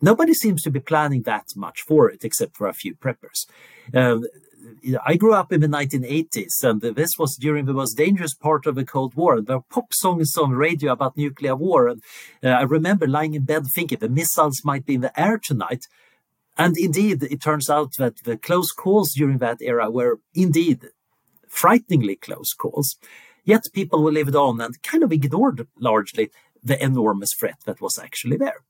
Nobody 0.00 0.34
seems 0.34 0.62
to 0.62 0.70
be 0.70 0.80
planning 0.80 1.22
that 1.22 1.46
much 1.56 1.82
for 1.82 2.10
it, 2.10 2.24
except 2.24 2.56
for 2.56 2.68
a 2.68 2.74
few 2.74 2.94
preppers. 2.94 3.46
Um, 3.94 4.24
I 5.04 5.16
grew 5.16 5.32
up 5.32 5.52
in 5.52 5.60
the 5.60 5.68
1980s, 5.68 6.62
and 6.62 6.80
this 6.80 7.12
was 7.18 7.36
during 7.36 7.66
the 7.66 7.72
most 7.72 7.96
dangerous 7.96 8.34
part 8.34 8.66
of 8.66 8.74
the 8.74 8.84
Cold 8.84 9.14
War. 9.14 9.40
There 9.40 9.58
were 9.58 9.62
pop 9.70 9.92
songs 9.92 10.36
on 10.36 10.50
the 10.50 10.56
radio 10.56 10.92
about 10.92 11.16
nuclear 11.16 11.56
war, 11.56 11.88
and 11.88 12.02
uh, 12.42 12.48
I 12.48 12.62
remember 12.62 13.06
lying 13.06 13.34
in 13.34 13.44
bed 13.44 13.64
thinking 13.74 13.98
the 13.98 14.08
missiles 14.08 14.62
might 14.64 14.84
be 14.84 14.94
in 14.94 15.00
the 15.00 15.18
air 15.20 15.38
tonight. 15.38 15.86
And 16.58 16.76
indeed, 16.76 17.22
it 17.22 17.42
turns 17.42 17.68
out 17.68 17.92
that 17.98 18.24
the 18.24 18.36
close 18.36 18.72
calls 18.72 19.12
during 19.12 19.38
that 19.38 19.58
era 19.60 19.90
were 19.90 20.20
indeed 20.34 20.86
frighteningly 21.48 22.16
close 22.16 22.52
calls. 22.52 22.96
Yet 23.44 23.62
people 23.72 24.02
lived 24.02 24.34
on 24.34 24.60
and 24.60 24.82
kind 24.82 25.04
of 25.04 25.12
ignored 25.12 25.66
largely 25.78 26.30
the 26.62 26.82
enormous 26.82 27.32
threat 27.38 27.58
that 27.66 27.80
was 27.80 27.98
actually 27.98 28.36
there. 28.36 28.64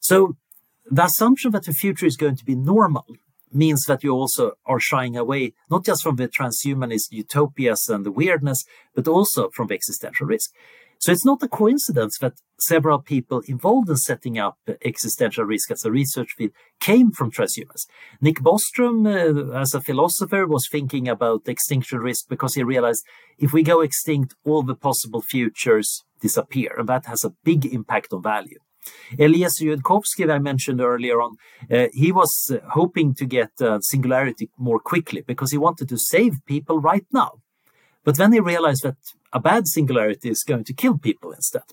So 0.00 0.36
the 0.86 1.04
assumption 1.04 1.52
that 1.52 1.64
the 1.64 1.72
future 1.72 2.06
is 2.06 2.16
going 2.16 2.36
to 2.36 2.44
be 2.44 2.54
normal 2.54 3.06
means 3.52 3.82
that 3.88 4.04
you 4.04 4.12
also 4.12 4.52
are 4.64 4.80
shying 4.80 5.16
away 5.16 5.54
not 5.70 5.84
just 5.84 6.02
from 6.02 6.16
the 6.16 6.28
transhumanist 6.28 7.10
utopias 7.10 7.88
and 7.88 8.06
the 8.06 8.12
weirdness, 8.12 8.64
but 8.94 9.08
also 9.08 9.50
from 9.50 9.66
the 9.66 9.74
existential 9.74 10.26
risk. 10.26 10.50
So 11.00 11.12
it's 11.12 11.24
not 11.24 11.42
a 11.42 11.48
coincidence 11.48 12.18
that 12.20 12.34
several 12.58 12.98
people 12.98 13.40
involved 13.46 13.88
in 13.88 13.96
setting 13.96 14.38
up 14.38 14.58
existential 14.84 15.44
risk 15.44 15.70
as 15.70 15.82
a 15.82 15.90
research 15.90 16.34
field 16.36 16.50
came 16.78 17.10
from 17.10 17.30
transhumans. 17.30 17.86
Nick 18.20 18.40
Bostrom, 18.40 19.06
uh, 19.06 19.58
as 19.58 19.72
a 19.72 19.80
philosopher, 19.80 20.46
was 20.46 20.68
thinking 20.70 21.08
about 21.08 21.48
extinction 21.48 22.00
risk 22.00 22.28
because 22.28 22.54
he 22.54 22.62
realized 22.62 23.02
if 23.38 23.54
we 23.54 23.62
go 23.62 23.80
extinct, 23.80 24.34
all 24.44 24.62
the 24.62 24.74
possible 24.74 25.22
futures 25.22 26.04
disappear, 26.20 26.74
and 26.76 26.88
that 26.90 27.06
has 27.06 27.24
a 27.24 27.32
big 27.44 27.64
impact 27.64 28.12
on 28.12 28.22
value. 28.22 28.58
Eliezer 29.18 29.64
Yudkowsky, 29.64 30.26
that 30.26 30.30
I 30.30 30.38
mentioned 30.38 30.80
earlier 30.80 31.20
on, 31.20 31.36
uh, 31.70 31.88
he 31.92 32.12
was 32.12 32.50
uh, 32.52 32.58
hoping 32.70 33.14
to 33.14 33.24
get 33.24 33.50
uh, 33.60 33.80
singularity 33.80 34.50
more 34.56 34.78
quickly 34.78 35.22
because 35.22 35.50
he 35.50 35.58
wanted 35.58 35.88
to 35.88 35.98
save 35.98 36.44
people 36.46 36.78
right 36.78 37.06
now. 37.12 37.40
But 38.04 38.16
then 38.16 38.32
he 38.32 38.40
realized 38.40 38.82
that 38.82 38.96
a 39.32 39.40
bad 39.40 39.66
singularity 39.66 40.30
is 40.30 40.42
going 40.42 40.64
to 40.64 40.72
kill 40.72 40.98
people 40.98 41.32
instead. 41.32 41.64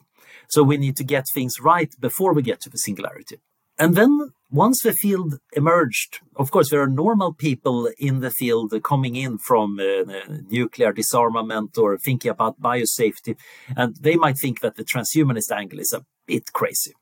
So 0.49 0.64
we 0.64 0.78
need 0.78 0.97
to 0.97 1.03
get 1.03 1.26
things 1.34 1.55
right 1.62 1.93
before 1.99 2.34
we 2.34 2.41
get 2.41 2.62
to 2.62 2.70
the 2.70 2.78
singularity. 2.78 3.38
And 3.80 3.95
then 3.95 4.32
once 4.49 4.82
the 4.82 4.93
field 4.93 5.39
emerged, 5.53 6.20
of 6.36 6.51
course, 6.51 6.70
there 6.70 6.82
are 6.82 6.88
normal 6.88 7.34
people 7.34 7.91
in 7.99 8.22
the 8.22 8.32
field 8.32 8.74
coming 8.84 9.16
in 9.16 9.38
from 9.38 9.80
uh, 9.80 10.03
nuclear 10.49 10.91
disarmament 10.93 11.78
or 11.78 11.97
thinking 11.97 12.32
about 12.32 12.60
biosafety, 12.60 13.36
and 13.76 13.95
they 13.97 14.16
might 14.16 14.38
think 14.38 14.62
that 14.62 14.76
the 14.76 14.84
transhumanist 14.84 15.51
angle 15.51 15.80
is 15.80 15.93
a 15.93 16.05
bit 16.28 16.53
crazy. 16.53 16.93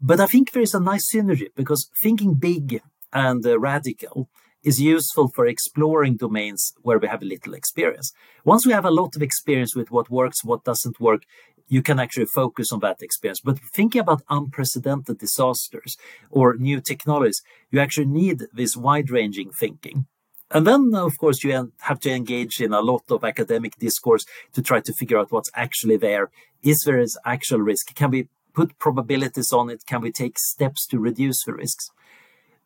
But 0.00 0.20
I 0.20 0.26
think 0.26 0.50
there 0.50 0.62
is 0.62 0.74
a 0.74 0.80
nice 0.80 1.12
synergy 1.14 1.48
because 1.54 1.88
thinking 2.02 2.34
big 2.34 2.82
and 3.12 3.44
uh, 3.46 3.58
radical 3.58 4.28
is 4.62 4.80
useful 4.80 5.28
for 5.28 5.46
exploring 5.46 6.16
domains 6.16 6.72
where 6.82 6.98
we 6.98 7.08
have 7.08 7.22
little 7.22 7.54
experience. 7.54 8.12
Once 8.44 8.66
we 8.66 8.72
have 8.72 8.84
a 8.84 8.90
lot 8.90 9.16
of 9.16 9.22
experience 9.22 9.74
with 9.74 9.90
what 9.90 10.10
works, 10.10 10.44
what 10.44 10.64
doesn't 10.64 11.00
work, 11.00 11.22
you 11.68 11.82
can 11.82 11.98
actually 11.98 12.26
focus 12.26 12.72
on 12.72 12.80
that 12.80 13.02
experience. 13.02 13.40
But 13.40 13.58
thinking 13.74 14.00
about 14.00 14.22
unprecedented 14.28 15.18
disasters 15.18 15.96
or 16.30 16.56
new 16.56 16.80
technologies, 16.80 17.42
you 17.70 17.80
actually 17.80 18.06
need 18.06 18.42
this 18.52 18.76
wide 18.76 19.10
ranging 19.10 19.50
thinking. 19.50 20.06
And 20.50 20.66
then, 20.66 20.90
of 20.94 21.16
course, 21.16 21.42
you 21.42 21.72
have 21.80 22.00
to 22.00 22.10
engage 22.10 22.60
in 22.60 22.74
a 22.74 22.82
lot 22.82 23.04
of 23.10 23.24
academic 23.24 23.76
discourse 23.78 24.26
to 24.52 24.60
try 24.60 24.80
to 24.80 24.92
figure 24.92 25.18
out 25.18 25.32
what's 25.32 25.50
actually 25.54 25.96
there. 25.96 26.30
Is 26.62 26.82
there 26.84 26.98
is 26.98 27.18
actual 27.24 27.60
risk? 27.60 27.94
Can 27.94 28.10
we 28.10 28.28
put 28.54 28.78
probabilities 28.78 29.52
on 29.52 29.70
it? 29.70 29.84
Can 29.86 30.00
we 30.00 30.12
take 30.12 30.38
steps 30.38 30.86
to 30.88 30.98
reduce 30.98 31.44
the 31.44 31.54
risks? 31.54 31.90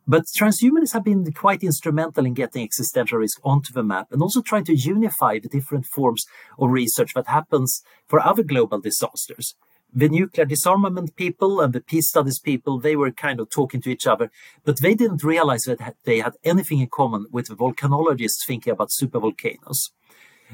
But 0.08 0.24
transhumanists 0.38 0.92
have 0.92 1.02
been 1.02 1.32
quite 1.32 1.64
instrumental 1.64 2.24
in 2.24 2.34
getting 2.34 2.62
existential 2.62 3.18
risk 3.18 3.40
onto 3.42 3.72
the 3.72 3.82
map 3.82 4.12
and 4.12 4.22
also 4.22 4.40
trying 4.40 4.64
to 4.66 4.74
unify 4.74 5.40
the 5.40 5.48
different 5.48 5.84
forms 5.84 6.24
of 6.58 6.70
research 6.70 7.12
that 7.14 7.26
happens 7.26 7.82
for 8.06 8.20
other 8.20 8.44
global 8.44 8.80
disasters. 8.80 9.56
The 9.92 10.08
nuclear 10.08 10.44
disarmament 10.44 11.16
people 11.16 11.60
and 11.60 11.72
the 11.72 11.80
peace 11.80 12.08
studies 12.08 12.38
people, 12.38 12.78
they 12.78 12.94
were 12.94 13.10
kind 13.10 13.40
of 13.40 13.50
talking 13.50 13.80
to 13.80 13.90
each 13.90 14.06
other, 14.06 14.30
but 14.64 14.80
they 14.80 14.94
didn't 14.94 15.24
realize 15.24 15.62
that 15.62 15.96
they 16.04 16.20
had 16.20 16.34
anything 16.44 16.80
in 16.80 16.88
common 16.88 17.26
with 17.32 17.46
the 17.46 17.56
volcanologists 17.56 18.46
thinking 18.46 18.72
about 18.72 18.90
supervolcanoes. 18.90 19.90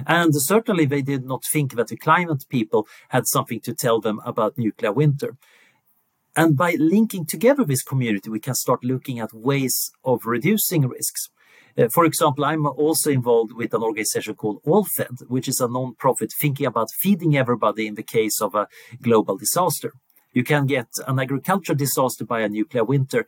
And 0.07 0.35
certainly 0.35 0.87
they 0.87 1.03
did 1.03 1.25
not 1.25 1.45
think 1.45 1.75
that 1.75 1.89
the 1.89 1.97
climate 1.97 2.45
people 2.49 2.87
had 3.09 3.27
something 3.27 3.61
to 3.61 3.75
tell 3.75 4.01
them 4.01 4.21
about 4.25 4.59
nuclear 4.59 4.93
winter. 4.93 5.37
And 6.35 6.57
by 6.57 6.77
linking 6.79 7.27
together 7.27 7.65
this 7.65 7.83
community, 7.83 8.31
we 8.31 8.41
can 8.41 8.55
start 8.55 8.85
looking 8.85 9.21
at 9.21 9.35
ways 9.35 9.91
of 10.03 10.25
reducing 10.25 10.89
risks. 10.89 11.29
Uh, 11.77 11.89
for 11.89 12.05
example, 12.05 12.45
I'm 12.45 12.67
also 12.67 13.11
involved 13.11 13.53
with 13.53 13.75
an 13.75 13.83
organization 13.83 14.35
called 14.35 14.63
AllFed, 14.67 15.29
which 15.29 15.49
is 15.49 15.61
a 15.61 15.69
non-profit 15.69 16.33
thinking 16.39 16.67
about 16.67 16.89
feeding 17.01 17.37
everybody 17.37 17.87
in 17.87 17.95
the 17.95 18.03
case 18.03 18.41
of 18.41 18.55
a 18.55 18.69
global 19.01 19.37
disaster. 19.37 19.93
You 20.33 20.45
can 20.45 20.67
get 20.67 20.89
an 21.07 21.19
agricultural 21.19 21.77
disaster 21.77 22.25
by 22.25 22.41
a 22.41 22.49
nuclear 22.49 22.85
winter 22.85 23.27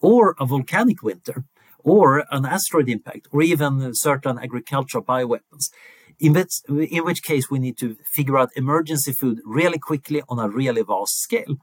or 0.00 0.34
a 0.40 0.46
volcanic 0.46 1.02
winter 1.02 1.44
or 1.84 2.24
an 2.30 2.44
asteroid 2.46 2.88
impact 2.88 3.28
or 3.30 3.42
even 3.42 3.94
certain 3.94 4.38
agricultural 4.38 5.04
bioweapons. 5.04 5.70
In, 6.18 6.34
that, 6.34 6.48
in 6.68 7.04
which 7.04 7.22
case 7.22 7.50
we 7.50 7.58
need 7.58 7.76
to 7.78 7.96
figure 8.14 8.38
out 8.38 8.50
emergency 8.54 9.12
food 9.12 9.40
really 9.44 9.78
quickly 9.78 10.22
on 10.28 10.38
a 10.38 10.48
really 10.48 10.82
vast 10.82 11.18
scale. 11.20 11.56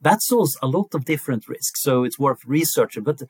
That 0.00 0.22
solves 0.22 0.56
a 0.62 0.66
lot 0.66 0.94
of 0.94 1.04
different 1.04 1.48
risks, 1.48 1.82
so 1.82 2.04
it's 2.04 2.18
worth 2.18 2.38
researching. 2.46 3.02
But 3.02 3.22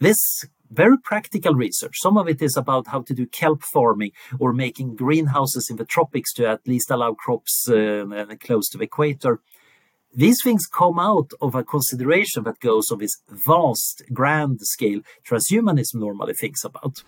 this 0.00 0.44
very 0.70 0.96
practical 0.98 1.54
research, 1.54 1.96
some 2.00 2.16
of 2.16 2.28
it 2.28 2.40
is 2.40 2.56
about 2.56 2.86
how 2.88 3.02
to 3.02 3.14
do 3.14 3.26
kelp 3.26 3.62
farming 3.62 4.12
or 4.38 4.52
making 4.52 4.96
greenhouses 4.96 5.68
in 5.70 5.76
the 5.76 5.84
tropics 5.84 6.32
to 6.34 6.46
at 6.46 6.66
least 6.66 6.90
allow 6.90 7.14
crops 7.14 7.68
uh, 7.68 8.04
close 8.40 8.68
to 8.70 8.78
the 8.78 8.84
equator. 8.84 9.40
These 10.14 10.42
things 10.42 10.66
come 10.66 10.98
out 10.98 11.32
of 11.40 11.54
a 11.54 11.64
consideration 11.64 12.44
that 12.44 12.60
goes 12.60 12.90
on 12.90 12.98
this 12.98 13.16
vast, 13.28 14.02
grand 14.12 14.60
scale 14.60 15.00
transhumanism 15.26 15.94
normally 15.94 16.34
thinks 16.34 16.64
about. 16.64 17.02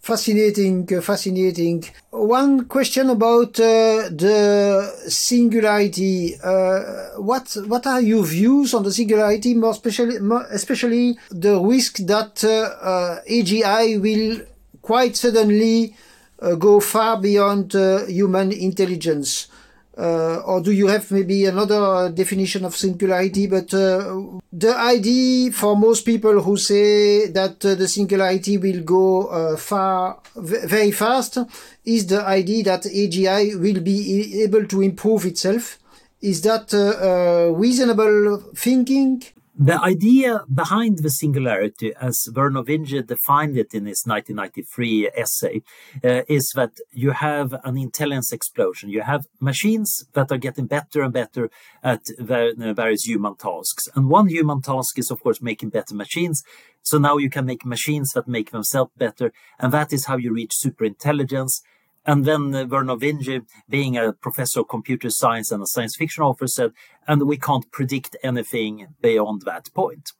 Fascinating, 0.00 0.86
uh, 0.94 1.00
fascinating. 1.00 1.82
One 2.10 2.66
question 2.66 3.08
about 3.08 3.58
uh, 3.58 4.10
the 4.12 4.94
singularity. 5.08 6.36
Uh, 6.36 7.18
what 7.20 7.56
what 7.66 7.86
are 7.86 8.02
your 8.02 8.22
views 8.22 8.74
on 8.74 8.82
the 8.82 8.92
singularity, 8.92 9.54
more 9.54 9.70
especially, 9.70 10.18
more 10.18 10.46
especially 10.50 11.18
the 11.30 11.58
risk 11.58 11.96
that 12.06 12.44
uh, 12.44 12.50
uh 12.50 13.20
AGI 13.28 13.98
will 13.98 14.42
quite 14.82 15.16
suddenly 15.16 15.96
uh, 16.38 16.54
go 16.54 16.80
far 16.80 17.18
beyond 17.18 17.72
human 18.06 18.52
intelligence? 18.52 19.48
Uh, 19.96 20.42
or 20.44 20.60
do 20.60 20.72
you 20.72 20.88
have 20.88 21.08
maybe 21.12 21.46
another 21.46 22.10
definition 22.10 22.64
of 22.64 22.74
singularity? 22.76 23.46
But 23.46 23.72
uh, 23.72 24.40
the 24.52 24.74
idea 24.76 25.52
for 25.52 25.76
most 25.76 26.04
people 26.04 26.42
who 26.42 26.56
say 26.56 27.28
that 27.28 27.64
uh, 27.64 27.74
the 27.76 27.86
singularity 27.86 28.58
will 28.58 28.82
go 28.82 29.26
uh, 29.26 29.56
far, 29.56 30.20
very 30.34 30.90
fast, 30.90 31.38
is 31.84 32.06
the 32.08 32.22
idea 32.26 32.64
that 32.64 32.82
AGI 32.82 33.60
will 33.60 33.80
be 33.80 34.42
able 34.42 34.66
to 34.66 34.82
improve 34.82 35.26
itself. 35.26 35.78
Is 36.20 36.42
that 36.42 36.72
uh, 36.74 37.50
uh, 37.50 37.52
reasonable 37.52 38.38
thinking? 38.56 39.22
The 39.56 39.80
idea 39.80 40.44
behind 40.52 40.98
the 40.98 41.10
singularity, 41.10 41.92
as 42.00 42.26
Vernor 42.32 42.64
Vinge 42.66 43.06
defined 43.06 43.56
it 43.56 43.72
in 43.72 43.86
his 43.86 44.02
1993 44.04 45.10
essay, 45.16 45.62
uh, 46.02 46.22
is 46.28 46.52
that 46.56 46.72
you 46.90 47.12
have 47.12 47.54
an 47.62 47.78
intelligence 47.78 48.32
explosion. 48.32 48.90
You 48.90 49.02
have 49.02 49.26
machines 49.40 50.06
that 50.14 50.32
are 50.32 50.38
getting 50.38 50.66
better 50.66 51.02
and 51.02 51.12
better 51.12 51.50
at 51.84 52.02
various 52.18 53.04
human 53.04 53.36
tasks. 53.36 53.86
And 53.94 54.10
one 54.10 54.26
human 54.26 54.60
task 54.60 54.98
is, 54.98 55.12
of 55.12 55.22
course, 55.22 55.40
making 55.40 55.68
better 55.68 55.94
machines. 55.94 56.42
So 56.82 56.98
now 56.98 57.16
you 57.16 57.30
can 57.30 57.46
make 57.46 57.64
machines 57.64 58.10
that 58.14 58.26
make 58.26 58.50
themselves 58.50 58.90
better. 58.96 59.32
And 59.60 59.72
that 59.72 59.92
is 59.92 60.06
how 60.06 60.16
you 60.16 60.32
reach 60.32 60.52
superintelligence. 60.64 61.60
And 62.06 62.24
then 62.24 62.54
uh, 62.54 62.64
Vinge, 62.66 63.42
being 63.68 63.96
a 63.96 64.12
professor 64.12 64.60
of 64.60 64.68
computer 64.68 65.10
science 65.10 65.50
and 65.50 65.62
a 65.62 65.66
science 65.66 65.96
fiction 65.96 66.22
author, 66.22 66.46
said, 66.46 66.72
and 67.08 67.22
we 67.26 67.38
can't 67.38 67.70
predict 67.72 68.16
anything 68.22 68.88
beyond 69.00 69.42
that 69.42 69.72
point. 69.74 70.12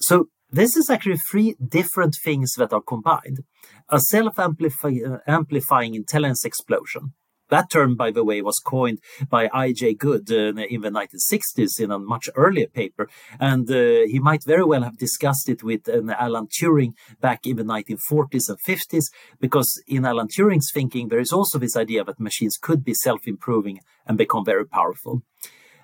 So 0.00 0.28
this 0.50 0.76
is 0.76 0.90
actually 0.90 1.18
three 1.18 1.56
different 1.64 2.16
things 2.24 2.52
that 2.58 2.72
are 2.72 2.82
combined. 2.82 3.44
A 3.88 4.00
self-amplifying 4.00 5.94
intelligence 5.94 6.44
explosion, 6.44 7.14
that 7.48 7.70
term, 7.70 7.96
by 7.96 8.10
the 8.10 8.24
way, 8.24 8.42
was 8.42 8.58
coined 8.58 8.98
by 9.28 9.48
I.J. 9.52 9.94
Good 9.94 10.30
uh, 10.30 10.54
in 10.68 10.80
the 10.80 10.90
1960s 10.90 11.80
in 11.80 11.90
a 11.90 11.98
much 11.98 12.28
earlier 12.34 12.66
paper. 12.66 13.08
And 13.38 13.70
uh, 13.70 14.06
he 14.06 14.18
might 14.18 14.44
very 14.44 14.64
well 14.64 14.82
have 14.82 14.98
discussed 14.98 15.48
it 15.48 15.62
with 15.62 15.88
Alan 15.88 16.48
Turing 16.48 16.94
back 17.20 17.46
in 17.46 17.56
the 17.56 17.62
1940s 17.62 18.48
and 18.48 18.58
50s, 18.66 19.04
because 19.40 19.82
in 19.86 20.04
Alan 20.04 20.28
Turing's 20.28 20.70
thinking, 20.72 21.08
there 21.08 21.20
is 21.20 21.32
also 21.32 21.58
this 21.58 21.76
idea 21.76 22.04
that 22.04 22.20
machines 22.20 22.56
could 22.60 22.84
be 22.84 22.94
self 22.94 23.26
improving 23.26 23.80
and 24.06 24.18
become 24.18 24.44
very 24.44 24.66
powerful. 24.66 25.22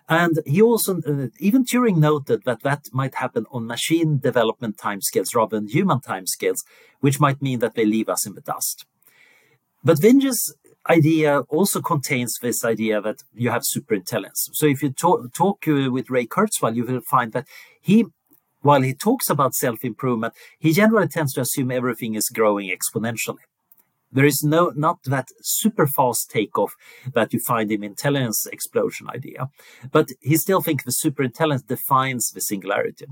And 0.09 0.41
he 0.45 0.61
also, 0.61 0.99
uh, 0.99 1.29
even 1.39 1.65
Turing 1.65 1.97
noted 1.97 2.43
that 2.45 2.63
that 2.63 2.83
might 2.93 3.15
happen 3.15 3.47
on 3.51 3.67
machine 3.67 4.19
development 4.19 4.77
timescales 4.77 5.35
rather 5.35 5.57
than 5.57 5.69
human 5.69 6.01
timescales, 6.01 6.59
which 7.01 7.21
might 7.21 7.41
mean 7.41 7.61
that 7.61 7.75
they 7.75 7.85
leave 7.85 8.09
us 8.09 8.27
in 8.27 8.35
the 8.35 8.41
dust. 8.41 8.85
But 9.85 10.01
Vinge's 10.01 10.55
idea 10.89 11.41
also 11.49 11.81
contains 11.81 12.39
this 12.41 12.65
idea 12.65 13.01
that 13.01 13.23
you 13.35 13.51
have 13.51 13.63
superintelligence. 13.63 14.51
So 14.53 14.67
if 14.67 14.83
you 14.83 14.91
talk, 14.91 15.33
talk 15.33 15.67
uh, 15.69 15.91
with 15.91 16.11
Ray 16.11 16.27
Kurzweil, 16.27 16.75
you 16.75 16.85
will 16.85 17.01
find 17.01 17.33
that 17.33 17.47
he, 17.81 18.07
while 18.61 18.83
he 18.83 18.95
talks 18.95 19.31
about 19.31 19.55
self-improvement, 19.55 20.35
he 20.59 20.73
generally 20.73 21.09
tends 21.09 21.35
to 21.35 21.41
assume 21.41 21.71
everything 21.71 22.15
is 22.15 22.29
growing 22.29 22.71
exponentially. 22.71 23.45
There 24.15 24.27
is 24.27 24.43
no 24.45 24.73
not 24.77 24.99
that 25.05 25.29
super 25.41 25.87
fast 25.87 26.31
takeoff 26.31 26.75
that 27.15 27.33
you 27.33 27.41
find 27.41 27.73
in 27.73 27.83
intelligence 27.83 28.47
explosion 28.53 29.09
idea, 29.09 29.49
but 29.91 30.11
he 30.21 30.37
still 30.37 30.61
thinks 30.61 30.85
the 30.85 30.93
superintelligence 30.93 31.67
defines 31.67 32.31
the 32.31 32.43
singularity. 32.43 33.07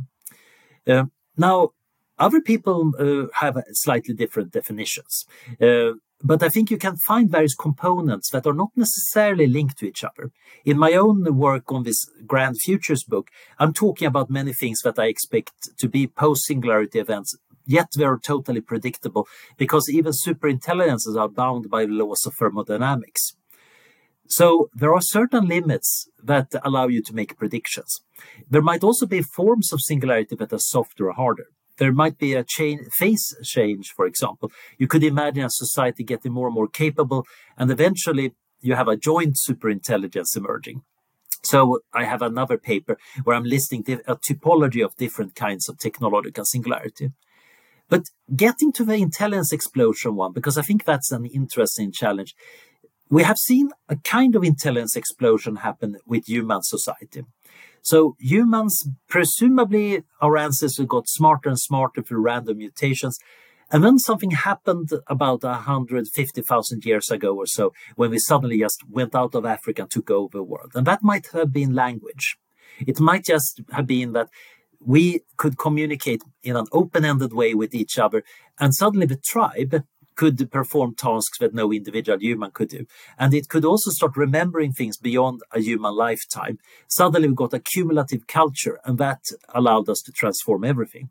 Uh, 0.87 1.05
now, 1.39 1.71
other 2.19 2.43
people 2.43 2.93
uh, 2.99 3.29
have 3.41 3.63
slightly 3.73 4.13
different 4.13 4.53
definitions. 4.53 5.25
Uh, 5.59 5.93
but 6.23 6.43
I 6.43 6.49
think 6.49 6.71
you 6.71 6.77
can 6.77 6.97
find 6.97 7.31
various 7.31 7.55
components 7.55 8.31
that 8.31 8.47
are 8.47 8.55
not 8.55 8.71
necessarily 8.77 9.47
linked 9.47 9.79
to 9.79 9.87
each 9.87 10.05
other. 10.05 10.31
In 10.65 10.79
my 10.79 10.93
own 10.93 11.37
work 11.37 11.73
on 11.73 11.83
this 11.83 12.05
Grand 12.27 12.61
Futures 12.61 13.05
book, 13.05 13.29
I'm 13.59 13.73
talking 13.73 14.07
about 14.07 14.31
many 14.31 14.53
things 14.53 14.81
that 14.85 14.99
I 14.99 15.07
expect 15.07 15.53
to 15.79 15.89
be 15.89 16.07
post 16.07 16.45
singularity 16.45 16.99
events, 16.99 17.37
yet 17.67 17.89
they're 17.95 18.19
totally 18.19 18.61
predictable 18.61 19.27
because 19.57 19.89
even 19.89 20.13
superintelligences 20.13 21.17
are 21.19 21.29
bound 21.29 21.71
by 21.71 21.87
the 21.87 21.93
laws 21.93 22.27
of 22.27 22.35
thermodynamics. 22.35 23.35
So 24.29 24.69
there 24.75 24.95
are 24.95 25.03
certain 25.03 25.49
limits 25.49 26.09
that 26.23 26.55
allow 26.63 26.87
you 26.87 27.03
to 27.03 27.15
make 27.15 27.39
predictions. 27.39 28.03
There 28.49 28.63
might 28.63 28.85
also 28.85 29.07
be 29.07 29.23
forms 29.23 29.73
of 29.73 29.81
singularity 29.81 30.37
that 30.37 30.53
are 30.53 30.59
softer 30.59 31.09
or 31.09 31.15
harder 31.15 31.47
there 31.81 31.93
might 31.93 32.19
be 32.19 32.35
a 32.35 32.45
change, 32.45 32.83
phase 32.93 33.35
change, 33.43 33.91
for 33.97 34.07
example. 34.07 34.53
You 34.79 34.87
could 34.87 35.03
imagine 35.03 35.45
a 35.45 35.51
society 35.51 36.05
getting 36.05 36.33
more 36.33 36.47
and 36.47 36.55
more 36.55 36.69
capable, 36.69 37.25
and 37.57 37.71
eventually 37.71 38.35
you 38.61 38.75
have 38.75 38.87
a 38.87 38.97
joint 38.97 39.37
superintelligence 39.37 40.37
emerging. 40.37 40.83
So 41.43 41.81
I 41.95 42.05
have 42.05 42.21
another 42.21 42.59
paper 42.59 42.99
where 43.25 43.35
I'm 43.35 43.45
listing 43.45 43.83
a 44.07 44.15
typology 44.17 44.85
of 44.85 44.95
different 44.97 45.35
kinds 45.35 45.71
of 45.71 45.79
technological 45.79 46.45
singularity. 46.45 47.13
But 47.89 48.03
getting 48.37 48.73
to 48.73 48.85
the 48.85 48.97
intelligence 48.97 49.51
explosion 49.51 50.17
one, 50.17 50.33
because 50.33 50.59
I 50.59 50.63
think 50.63 50.85
that's 50.85 51.11
an 51.11 51.25
interesting 51.25 51.93
challenge. 51.93 52.35
We 53.09 53.23
have 53.23 53.39
seen 53.39 53.71
a 53.89 53.97
kind 53.97 54.37
of 54.37 54.45
intelligence 54.45 54.97
explosion 54.97 55.57
happen 55.57 55.97
with 56.07 56.29
human 56.29 56.63
society. 56.63 57.25
So 57.83 58.17
humans, 58.19 58.89
presumably 59.09 60.05
our 60.21 60.37
ancestors 60.37 60.87
got 60.87 61.09
smarter 61.09 61.49
and 61.49 61.59
smarter 61.59 62.03
through 62.03 62.23
random 62.23 62.59
mutations. 62.59 63.19
And 63.73 63.85
then 63.85 63.99
something 63.99 64.33
happened 64.33 64.91
about 65.07 65.43
150,000 65.45 66.85
years 66.85 67.11
ago 67.11 67.37
or 67.37 67.47
so 67.47 67.73
when 67.95 68.11
we 68.11 68.19
suddenly 68.19 68.59
just 68.59 68.83
went 68.89 69.15
out 69.15 69.35
of 69.35 69.47
Africa 69.47 69.83
and 69.83 69.91
took 69.91 70.11
over 70.11 70.39
the 70.39 70.43
world. 70.43 70.73
And 70.75 70.87
that 70.87 71.03
might 71.03 71.29
have 71.33 71.53
been 71.53 71.73
language. 71.75 72.37
It 72.85 72.99
might 72.99 73.25
just 73.25 73.61
have 73.73 73.87
been 73.87 74.13
that 74.13 74.29
we 74.81 75.21
could 75.37 75.59
communicate 75.59 76.23
in 76.43 76.57
an 76.57 76.67
open 76.73 77.05
ended 77.05 77.33
way 77.33 77.55
with 77.55 77.75
each 77.75 77.99
other. 77.99 78.25
And 78.59 78.75
suddenly 78.75 79.07
the 79.07 79.21
tribe 79.25 79.85
could 80.21 80.51
perform 80.51 80.95
tasks 80.95 81.39
that 81.39 81.55
no 81.55 81.73
individual 81.73 82.19
human 82.19 82.51
could 82.51 82.69
do. 82.69 82.85
And 83.19 83.33
it 83.33 83.49
could 83.49 83.65
also 83.65 83.91
start 83.91 84.19
remembering 84.19 84.73
things 84.75 84.99
beyond 84.99 85.41
a 85.51 85.61
human 85.61 85.95
lifetime. 85.97 86.59
Suddenly 86.89 87.29
we 87.29 87.35
got 87.35 87.55
a 87.55 87.59
cumulative 87.73 88.27
culture, 88.27 88.79
and 88.85 88.99
that 88.99 89.23
allowed 89.55 89.89
us 89.89 90.03
to 90.03 90.13
transform 90.13 90.63
everything. 90.65 91.09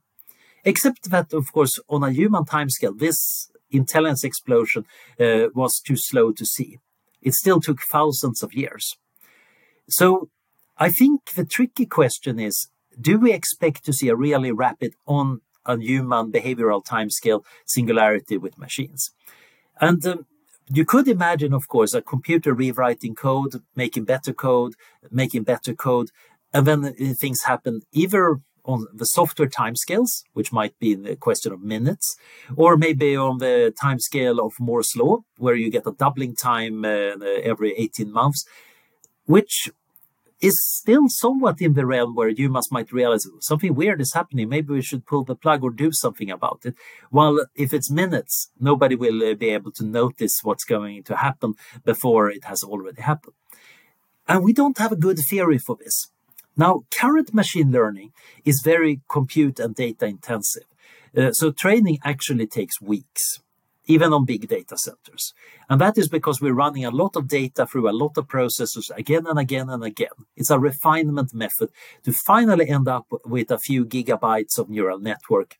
Except 0.63 1.09
that, 1.09 1.33
of 1.33 1.51
course, 1.51 1.79
on 1.89 2.03
a 2.03 2.11
human 2.11 2.43
timescale, 2.43 2.99
this 2.99 3.49
intelligence 3.71 4.23
explosion 4.23 4.85
uh, 5.19 5.47
was 5.55 5.81
too 5.87 5.97
slow 5.97 6.31
to 6.31 6.45
see. 6.45 6.77
It 7.19 7.33
still 7.33 7.59
took 7.59 7.79
thousands 7.91 8.43
of 8.43 8.53
years. 8.53 8.95
So 9.89 10.29
I 10.77 10.89
think 10.91 11.33
the 11.33 11.45
tricky 11.45 11.87
question 11.87 12.39
is 12.39 12.69
do 13.01 13.17
we 13.17 13.31
expect 13.33 13.85
to 13.85 13.93
see 13.93 14.09
a 14.09 14.15
really 14.15 14.51
rapid 14.51 14.93
on 15.07 15.41
a 15.71 15.77
human 15.77 16.31
behavioral 16.31 16.83
timescale 16.83 17.43
singularity 17.65 18.37
with 18.37 18.57
machines? 18.57 19.11
And 19.79 20.05
um, 20.05 20.25
you 20.71 20.85
could 20.85 21.07
imagine, 21.07 21.53
of 21.53 21.67
course, 21.67 21.93
a 21.93 22.01
computer 22.01 22.53
rewriting 22.53 23.15
code, 23.15 23.61
making 23.75 24.03
better 24.05 24.33
code, 24.33 24.73
making 25.09 25.43
better 25.43 25.73
code, 25.73 26.09
and 26.53 26.65
then 26.67 26.85
uh, 26.85 26.91
things 27.23 27.43
happen 27.43 27.81
either 27.91 28.39
on 28.65 28.85
the 28.93 29.05
software 29.05 29.47
timescales, 29.47 30.23
which 30.33 30.51
might 30.51 30.77
be 30.79 30.91
in 30.93 31.03
the 31.03 31.15
question 31.15 31.51
of 31.51 31.61
minutes, 31.61 32.15
or 32.55 32.77
maybe 32.77 33.15
on 33.15 33.39
the 33.39 33.73
timescale 33.81 34.39
of 34.45 34.59
Moore's 34.59 34.95
law, 34.95 35.17
where 35.37 35.55
you 35.55 35.71
get 35.71 35.87
a 35.87 35.91
doubling 35.91 36.35
time 36.35 36.85
uh, 36.85 37.15
every 37.51 37.73
18 37.77 38.11
months, 38.11 38.45
which 39.25 39.69
is 40.41 40.55
still 40.63 41.07
somewhat 41.07 41.61
in 41.61 41.73
the 41.73 41.85
realm 41.85 42.15
where 42.15 42.29
humans 42.29 42.71
might 42.71 42.91
realize 42.91 43.25
something 43.41 43.75
weird 43.75 43.99
is 44.01 44.13
happening. 44.13 44.47
Maybe 44.47 44.73
we 44.73 44.81
should 44.81 45.05
pull 45.05 45.23
the 45.23 45.35
plug 45.35 45.63
or 45.63 45.69
do 45.69 45.91
something 45.91 46.31
about 46.31 46.61
it. 46.63 46.75
While 47.09 47.45
if 47.55 47.73
it's 47.73 47.91
minutes, 47.91 48.51
nobody 48.59 48.95
will 48.95 49.21
uh, 49.23 49.35
be 49.35 49.49
able 49.49 49.71
to 49.73 49.85
notice 49.85 50.39
what's 50.43 50.63
going 50.63 51.03
to 51.03 51.17
happen 51.17 51.55
before 51.83 52.29
it 52.29 52.45
has 52.45 52.63
already 52.63 53.01
happened. 53.01 53.35
And 54.27 54.43
we 54.43 54.53
don't 54.53 54.77
have 54.77 54.91
a 54.91 54.95
good 54.95 55.19
theory 55.29 55.57
for 55.57 55.75
this. 55.75 56.07
Now, 56.55 56.81
current 56.91 57.33
machine 57.33 57.71
learning 57.71 58.11
is 58.45 58.61
very 58.63 59.01
compute 59.09 59.59
and 59.59 59.73
data 59.75 60.05
intensive. 60.05 60.65
Uh, 61.15 61.31
so 61.31 61.51
training 61.51 61.99
actually 62.03 62.47
takes 62.47 62.79
weeks, 62.81 63.39
even 63.89 64.13
on 64.13 64.23
big 64.23 64.47
data 64.47 64.77
centers. 64.77 65.33
And 65.67 65.81
that 65.81 65.97
is 65.97 66.07
because 66.07 66.39
we're 66.39 66.53
running 66.53 66.85
a 66.85 66.91
lot 66.91 67.15
of 67.15 67.27
data 67.27 67.65
through 67.65 67.89
a 67.89 67.99
lot 68.03 68.17
of 68.17 68.27
processors 68.27 68.91
again 68.95 69.25
and 69.25 69.39
again 69.39 69.67
and 69.69 69.83
again. 69.83 70.17
It's 70.37 70.51
a 70.51 70.59
refinement 70.59 71.33
method 71.33 71.69
to 72.03 72.13
finally 72.13 72.69
end 72.69 72.87
up 72.87 73.07
with 73.25 73.49
a 73.49 73.57
few 73.57 73.85
gigabytes 73.85 74.59
of 74.59 74.69
neural 74.69 74.99
network. 74.99 75.57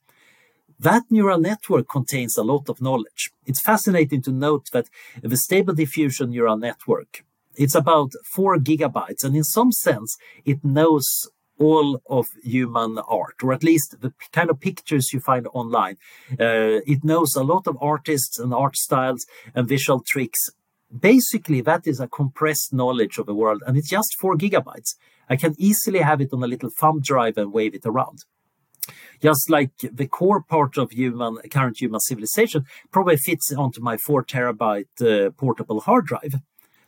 That 0.78 1.02
neural 1.10 1.40
network 1.40 1.88
contains 1.88 2.38
a 2.38 2.44
lot 2.44 2.68
of 2.68 2.80
knowledge. 2.80 3.32
It's 3.44 3.60
fascinating 3.60 4.22
to 4.22 4.30
note 4.30 4.66
that 4.72 4.86
the 5.22 5.36
stable 5.36 5.74
diffusion 5.74 6.30
neural 6.30 6.56
network, 6.56 7.24
it's 7.56 7.74
about 7.74 8.12
four 8.32 8.56
gigabytes, 8.58 9.24
and 9.24 9.34
in 9.36 9.44
some 9.44 9.72
sense, 9.72 10.16
it 10.44 10.64
knows 10.64 11.28
all 11.60 12.00
of 12.08 12.26
human 12.42 12.98
art, 13.06 13.36
or 13.42 13.52
at 13.52 13.62
least 13.62 13.96
the 14.00 14.12
kind 14.32 14.50
of 14.50 14.58
pictures 14.58 15.12
you 15.12 15.20
find 15.20 15.46
online. 15.52 15.96
Uh, 16.32 16.80
it 16.86 17.04
knows 17.04 17.34
a 17.36 17.44
lot 17.44 17.66
of 17.66 17.76
artists 17.80 18.38
and 18.38 18.52
art 18.54 18.76
styles 18.76 19.26
and 19.54 19.68
visual 19.68 20.02
tricks. 20.04 20.48
Basically, 20.98 21.60
that 21.60 21.86
is 21.86 22.00
a 22.00 22.08
compressed 22.08 22.72
knowledge 22.72 23.18
of 23.18 23.26
the 23.26 23.34
world, 23.34 23.62
and 23.66 23.76
it's 23.76 23.90
just 23.90 24.16
four 24.18 24.36
gigabytes. 24.36 24.94
I 25.28 25.36
can 25.36 25.54
easily 25.58 26.00
have 26.00 26.20
it 26.20 26.32
on 26.32 26.42
a 26.42 26.48
little 26.48 26.70
thumb 26.80 27.00
drive 27.00 27.36
and 27.36 27.52
wave 27.52 27.74
it 27.74 27.86
around. 27.86 28.24
Just 29.22 29.50
like 29.50 29.70
the 29.78 30.08
core 30.08 30.42
part 30.42 30.78
of 30.78 30.90
human 30.90 31.36
current 31.50 31.78
human 31.78 32.00
civilization 32.00 32.64
probably 32.90 33.18
fits 33.18 33.52
onto 33.52 33.80
my 33.80 33.98
four 33.98 34.24
terabyte 34.24 34.96
uh, 35.02 35.30
portable 35.30 35.80
hard 35.80 36.06
drive. 36.06 36.34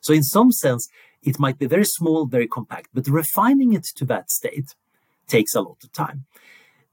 So 0.01 0.13
in 0.13 0.25
some 0.25 0.51
sense, 0.51 0.89
it 1.23 1.39
might 1.39 1.59
be 1.59 1.67
very 1.67 1.85
small, 1.85 2.27
very 2.27 2.49
compact, 2.49 2.89
but 2.93 3.07
refining 3.07 3.73
it 3.73 3.85
to 3.97 4.05
that 4.07 4.31
state 4.31 4.75
takes 5.29 5.55
a 5.55 5.61
lot 5.61 5.79
of 5.83 5.93
time. 5.93 6.25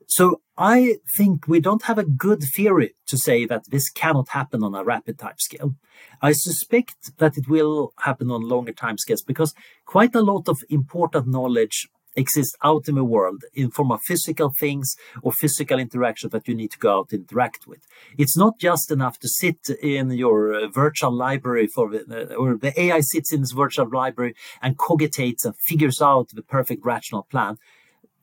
So 0.08 0.42
I 0.58 0.98
think 1.16 1.48
we 1.48 1.60
don't 1.60 1.84
have 1.84 2.00
a 2.00 2.04
good 2.04 2.42
theory 2.56 2.96
to 3.08 3.18
say 3.18 3.46
that 3.46 3.70
this 3.70 3.90
cannot 3.90 4.30
happen 4.30 4.64
on 4.64 4.74
a 4.74 4.84
rapid 4.84 5.20
time 5.20 5.38
scale. 5.38 5.76
I 6.22 6.32
suspect 6.32 7.18
that 7.20 7.38
it 7.38 7.48
will 7.48 7.94
happen 8.00 8.32
on 8.32 8.42
longer 8.42 8.74
time 8.74 8.98
scales 8.98 9.22
because 9.22 9.54
quite 9.86 10.16
a 10.16 10.22
lot 10.22 10.50
of 10.50 10.64
important 10.70 11.28
knowledge 11.28 11.88
exist 12.20 12.58
out 12.64 12.88
in 12.88 12.96
the 12.96 13.04
world 13.04 13.44
in 13.54 13.72
form 13.72 13.92
of 13.92 14.02
physical 14.02 14.52
things 14.60 14.96
or 15.22 15.32
physical 15.32 15.80
interaction 15.80 16.30
that 16.30 16.48
you 16.48 16.56
need 16.56 16.72
to 16.72 16.78
go 16.78 17.00
out 17.00 17.12
and 17.12 17.22
interact 17.22 17.68
with. 17.68 17.82
It's 18.18 18.38
not 18.38 18.60
just 18.60 18.92
enough 18.92 19.18
to 19.20 19.28
sit 19.28 19.62
in 19.82 20.12
your 20.12 20.54
uh, 20.54 20.68
virtual 20.68 21.12
library 21.12 21.68
for 21.68 21.90
the, 21.90 22.32
uh, 22.32 22.36
or 22.36 22.58
the 22.58 22.80
AI 22.80 23.00
sits 23.02 23.34
in 23.34 23.42
this 23.42 23.52
virtual 23.52 23.90
library 23.90 24.36
and 24.62 24.78
cogitates 24.78 25.46
and 25.46 25.56
figures 25.70 26.02
out 26.02 26.30
the 26.34 26.44
perfect 26.44 26.86
rational 26.86 27.24
plan. 27.24 27.58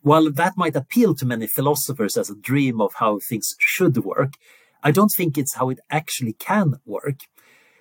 While 0.02 0.30
that 0.30 0.54
might 0.56 0.76
appeal 0.76 1.14
to 1.16 1.26
many 1.26 1.46
philosophers 1.48 2.16
as 2.16 2.30
a 2.30 2.36
dream 2.36 2.80
of 2.80 2.92
how 3.00 3.18
things 3.28 3.54
should 3.58 3.96
work, 3.98 4.34
I 4.82 4.92
don't 4.92 5.10
think 5.16 5.36
it's 5.36 5.56
how 5.56 5.70
it 5.70 5.80
actually 5.90 6.34
can 6.34 6.74
work. 6.84 7.20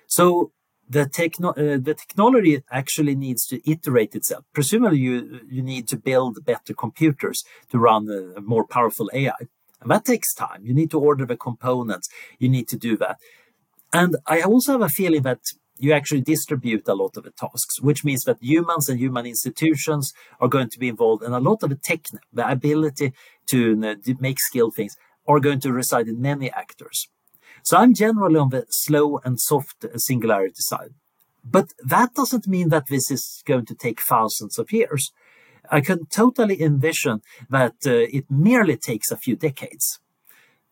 So 0.08 0.52
the, 0.88 1.06
techno- 1.06 1.50
uh, 1.50 1.78
the 1.80 1.94
technology 1.94 2.62
actually 2.70 3.14
needs 3.14 3.46
to 3.46 3.70
iterate 3.70 4.14
itself. 4.14 4.44
Presumably, 4.52 4.98
you, 4.98 5.40
you 5.48 5.62
need 5.62 5.88
to 5.88 5.96
build 5.96 6.44
better 6.44 6.74
computers 6.74 7.44
to 7.70 7.78
run 7.78 8.08
a, 8.08 8.40
more 8.40 8.66
powerful 8.66 9.10
AI. 9.12 9.32
And 9.80 9.90
that 9.90 10.04
takes 10.04 10.32
time. 10.34 10.64
You 10.64 10.74
need 10.74 10.90
to 10.92 11.00
order 11.00 11.26
the 11.26 11.36
components, 11.36 12.08
you 12.38 12.48
need 12.48 12.68
to 12.68 12.76
do 12.76 12.96
that. 12.98 13.18
And 13.92 14.16
I 14.26 14.42
also 14.42 14.72
have 14.72 14.82
a 14.82 14.88
feeling 14.88 15.22
that 15.22 15.40
you 15.78 15.92
actually 15.92 16.22
distribute 16.22 16.88
a 16.88 16.94
lot 16.94 17.16
of 17.16 17.24
the 17.24 17.30
tasks, 17.30 17.80
which 17.80 18.04
means 18.04 18.24
that 18.24 18.38
humans 18.40 18.88
and 18.88 18.98
human 18.98 19.26
institutions 19.26 20.12
are 20.40 20.48
going 20.48 20.70
to 20.70 20.78
be 20.78 20.88
involved, 20.88 21.22
and 21.22 21.34
a 21.34 21.40
lot 21.40 21.62
of 21.62 21.70
the 21.70 21.76
tech, 21.76 22.00
the 22.32 22.50
ability 22.50 23.12
to 23.46 23.80
uh, 23.84 24.12
make 24.18 24.40
skill 24.40 24.70
things, 24.70 24.96
are 25.28 25.40
going 25.40 25.60
to 25.60 25.72
reside 25.72 26.08
in 26.08 26.20
many 26.20 26.50
actors. 26.50 27.08
So 27.66 27.76
I'm 27.78 27.94
generally 27.94 28.38
on 28.38 28.50
the 28.50 28.64
slow 28.70 29.18
and 29.24 29.40
soft 29.40 29.84
singularity 29.96 30.54
side. 30.70 30.94
But 31.44 31.72
that 31.84 32.14
doesn't 32.14 32.46
mean 32.46 32.68
that 32.68 32.86
this 32.86 33.10
is 33.10 33.42
going 33.44 33.66
to 33.66 33.74
take 33.74 34.00
thousands 34.00 34.56
of 34.56 34.70
years. 34.70 35.10
I 35.68 35.80
can 35.80 36.06
totally 36.06 36.62
envision 36.62 37.22
that 37.50 37.74
uh, 37.84 38.18
it 38.18 38.30
merely 38.30 38.76
takes 38.76 39.10
a 39.10 39.16
few 39.16 39.34
decades. 39.34 39.98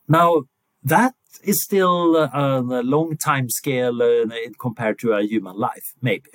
Now, 0.06 0.44
that 0.84 1.14
is 1.42 1.64
still 1.64 2.14
a 2.16 2.62
long 2.84 3.16
time 3.16 3.50
scale 3.50 4.00
uh, 4.00 4.26
compared 4.60 5.00
to 5.00 5.14
a 5.14 5.26
human 5.26 5.56
life, 5.56 5.94
maybe. 6.00 6.30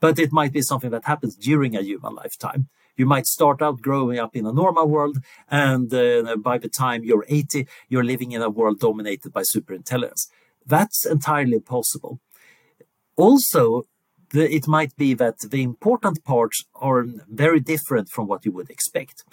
But 0.00 0.18
it 0.18 0.32
might 0.32 0.52
be 0.52 0.62
something 0.62 0.90
that 0.90 1.04
happens 1.04 1.36
during 1.36 1.76
a 1.76 1.82
human 1.82 2.16
lifetime. 2.16 2.68
You 3.00 3.06
might 3.06 3.26
start 3.26 3.62
out 3.62 3.80
growing 3.80 4.18
up 4.18 4.36
in 4.36 4.44
a 4.44 4.52
normal 4.52 4.86
world, 4.86 5.16
and 5.50 5.88
uh, 5.94 6.36
by 6.36 6.58
the 6.58 6.68
time 6.68 7.02
you're 7.02 7.24
80, 7.28 7.66
you're 7.88 8.04
living 8.04 8.32
in 8.32 8.42
a 8.42 8.50
world 8.50 8.78
dominated 8.78 9.32
by 9.32 9.40
superintelligence. 9.40 10.26
That's 10.66 11.06
entirely 11.06 11.60
possible. 11.60 12.20
Also, 13.16 13.86
the, 14.32 14.54
it 14.54 14.68
might 14.68 14.94
be 14.98 15.14
that 15.14 15.36
the 15.50 15.62
important 15.62 16.22
parts 16.24 16.66
are 16.74 17.06
very 17.26 17.58
different 17.58 18.10
from 18.10 18.26
what 18.26 18.44
you 18.44 18.52
would 18.52 18.68
expect. 18.68 19.24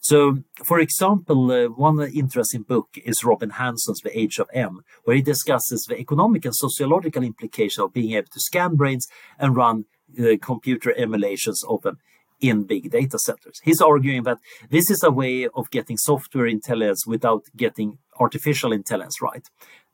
So, 0.00 0.44
for 0.64 0.78
example, 0.78 1.50
uh, 1.50 1.66
one 1.66 2.00
interesting 2.00 2.62
book 2.62 2.90
is 3.04 3.24
Robin 3.24 3.50
Hanson's 3.50 4.02
The 4.04 4.16
Age 4.16 4.38
of 4.38 4.48
Em, 4.54 4.82
where 5.02 5.16
he 5.16 5.22
discusses 5.22 5.84
the 5.88 5.98
economic 5.98 6.44
and 6.44 6.54
sociological 6.54 7.24
implication 7.24 7.82
of 7.82 7.92
being 7.92 8.12
able 8.12 8.28
to 8.30 8.38
scan 8.38 8.76
brains 8.76 9.08
and 9.36 9.56
run 9.56 9.86
uh, 10.16 10.36
computer 10.40 10.94
emulations 10.96 11.64
of 11.64 11.82
them 11.82 11.98
in 12.40 12.64
big 12.64 12.90
data 12.90 13.18
centers. 13.18 13.60
He's 13.64 13.80
arguing 13.80 14.24
that 14.24 14.38
this 14.70 14.90
is 14.90 15.02
a 15.02 15.10
way 15.10 15.48
of 15.54 15.70
getting 15.70 15.96
software 15.96 16.46
intelligence 16.46 17.06
without 17.06 17.44
getting 17.56 17.98
artificial 18.18 18.72
intelligence 18.72 19.22
right. 19.22 19.46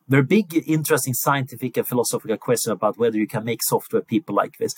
There 0.09 0.21
are 0.21 0.25
big, 0.25 0.63
interesting 0.67 1.15
scientific 1.15 1.77
and 1.77 1.87
philosophical 1.87 2.37
questions 2.37 2.73
about 2.73 2.99
whether 2.99 3.17
you 3.17 3.27
can 3.27 3.45
make 3.45 3.61
software 3.63 4.03
people 4.03 4.35
like 4.35 4.59
this. 4.59 4.75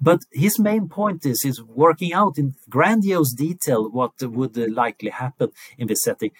But 0.00 0.20
his 0.32 0.58
main 0.58 0.88
point 0.88 1.24
is 1.24 1.44
is 1.44 1.62
working 1.62 2.12
out 2.12 2.36
in 2.36 2.54
grandiose 2.68 3.32
detail 3.32 3.88
what 3.90 4.12
would 4.20 4.56
likely 4.56 5.10
happen 5.10 5.50
in 5.78 5.86
this 5.86 6.02
setting. 6.02 6.32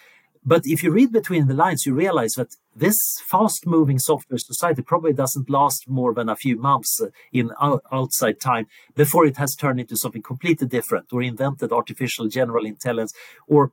But 0.48 0.62
if 0.64 0.84
you 0.84 0.92
read 0.92 1.10
between 1.10 1.48
the 1.48 1.54
lines, 1.54 1.84
you 1.84 1.92
realize 1.92 2.34
that 2.34 2.54
this 2.74 2.96
fast 3.26 3.66
moving 3.66 3.98
software 3.98 4.38
society 4.38 4.80
probably 4.80 5.12
doesn't 5.12 5.50
last 5.50 5.88
more 5.88 6.14
than 6.14 6.28
a 6.28 6.36
few 6.36 6.56
months 6.56 7.00
uh, 7.02 7.08
in 7.32 7.50
outside 7.90 8.38
time 8.38 8.68
before 8.94 9.26
it 9.26 9.38
has 9.38 9.56
turned 9.56 9.80
into 9.80 9.96
something 9.96 10.22
completely 10.22 10.68
different 10.68 11.12
or 11.12 11.20
invented 11.20 11.72
artificial 11.72 12.28
general 12.28 12.64
intelligence 12.64 13.12
or 13.48 13.72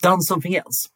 done 0.00 0.22
something 0.22 0.56
else. 0.56 0.88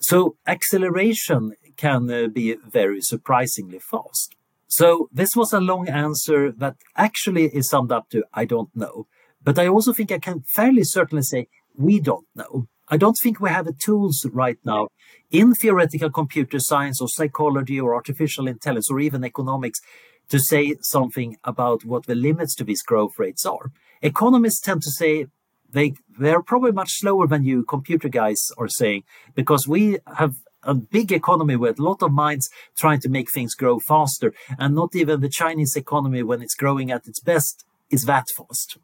So 0.00 0.36
acceleration 0.48 1.52
can 1.76 2.10
uh, 2.10 2.26
be 2.26 2.56
very 2.68 3.02
surprisingly 3.02 3.78
fast. 3.78 4.34
So 4.66 5.08
this 5.12 5.36
was 5.36 5.52
a 5.52 5.60
long 5.60 5.88
answer 5.88 6.50
that 6.50 6.76
actually 6.96 7.46
is 7.46 7.68
summed 7.68 7.92
up 7.92 8.10
to 8.10 8.24
I 8.34 8.46
don't 8.46 8.74
know. 8.74 9.06
But 9.44 9.60
I 9.60 9.68
also 9.68 9.92
think 9.92 10.10
I 10.10 10.18
can 10.18 10.42
fairly 10.56 10.82
certainly 10.82 11.22
say 11.22 11.46
we 11.76 12.00
don't 12.00 12.26
know. 12.34 12.66
I 12.88 12.96
don't 12.96 13.16
think 13.22 13.40
we 13.40 13.48
have 13.50 13.64
the 13.64 13.72
tools 13.72 14.26
right 14.30 14.58
now 14.64 14.88
in 15.30 15.54
theoretical 15.54 16.10
computer 16.10 16.58
science 16.58 17.00
or 17.00 17.08
psychology 17.08 17.80
or 17.80 17.94
artificial 17.94 18.46
intelligence 18.46 18.90
or 18.90 19.00
even 19.00 19.24
economics 19.24 19.80
to 20.28 20.38
say 20.38 20.74
something 20.80 21.36
about 21.44 21.84
what 21.84 22.06
the 22.06 22.14
limits 22.14 22.54
to 22.56 22.64
these 22.64 22.82
growth 22.82 23.18
rates 23.18 23.46
are. 23.46 23.70
Economists 24.02 24.60
tend 24.60 24.82
to 24.82 24.90
say 24.90 25.26
they 25.70 25.94
they're 26.18 26.42
probably 26.42 26.72
much 26.72 26.90
slower 26.92 27.26
than 27.26 27.44
you 27.44 27.64
computer 27.64 28.08
guys 28.08 28.50
are 28.58 28.68
saying 28.68 29.02
because 29.34 29.66
we 29.66 29.98
have 30.16 30.34
a 30.62 30.74
big 30.74 31.10
economy 31.12 31.56
with 31.56 31.78
a 31.78 31.82
lot 31.82 32.02
of 32.02 32.12
minds 32.12 32.48
trying 32.76 33.00
to 33.00 33.08
make 33.08 33.30
things 33.30 33.54
grow 33.54 33.78
faster 33.78 34.32
and 34.58 34.74
not 34.74 34.94
even 34.94 35.20
the 35.20 35.28
chinese 35.28 35.74
economy 35.76 36.22
when 36.22 36.40
it's 36.40 36.54
growing 36.54 36.90
at 36.90 37.06
its 37.06 37.20
best 37.20 37.64
is 37.90 38.04
that 38.04 38.24
fast 38.36 38.78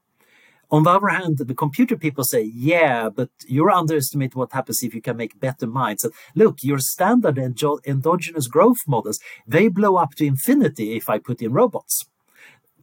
on 0.71 0.85
the 0.85 0.91
other 0.91 1.09
hand, 1.09 1.39
the 1.39 1.55
computer 1.55 1.97
people 1.97 2.25
say, 2.25 2.43
yeah, 2.43 3.09
but 3.09 3.31
you're 3.47 3.71
underestimating 3.71 4.39
what 4.39 4.53
happens 4.53 4.83
if 4.83 4.95
you 4.95 5.03
can 5.03 5.16
make 5.16 5.41
better 5.41 5.66
minds. 5.66 6.05
And 6.05 6.12
look, 6.35 6.59
your 6.62 6.79
standard 6.79 7.39
endogenous 7.39 8.47
growth 8.47 8.79
models, 8.87 9.18
they 9.47 9.68
blow 9.68 9.97
up 9.97 10.14
to 10.16 10.27
infinity 10.27 10.97
if 10.97 11.09
I 11.09 11.18
put 11.18 11.43
in 11.43 11.53
robots. 11.53 12.07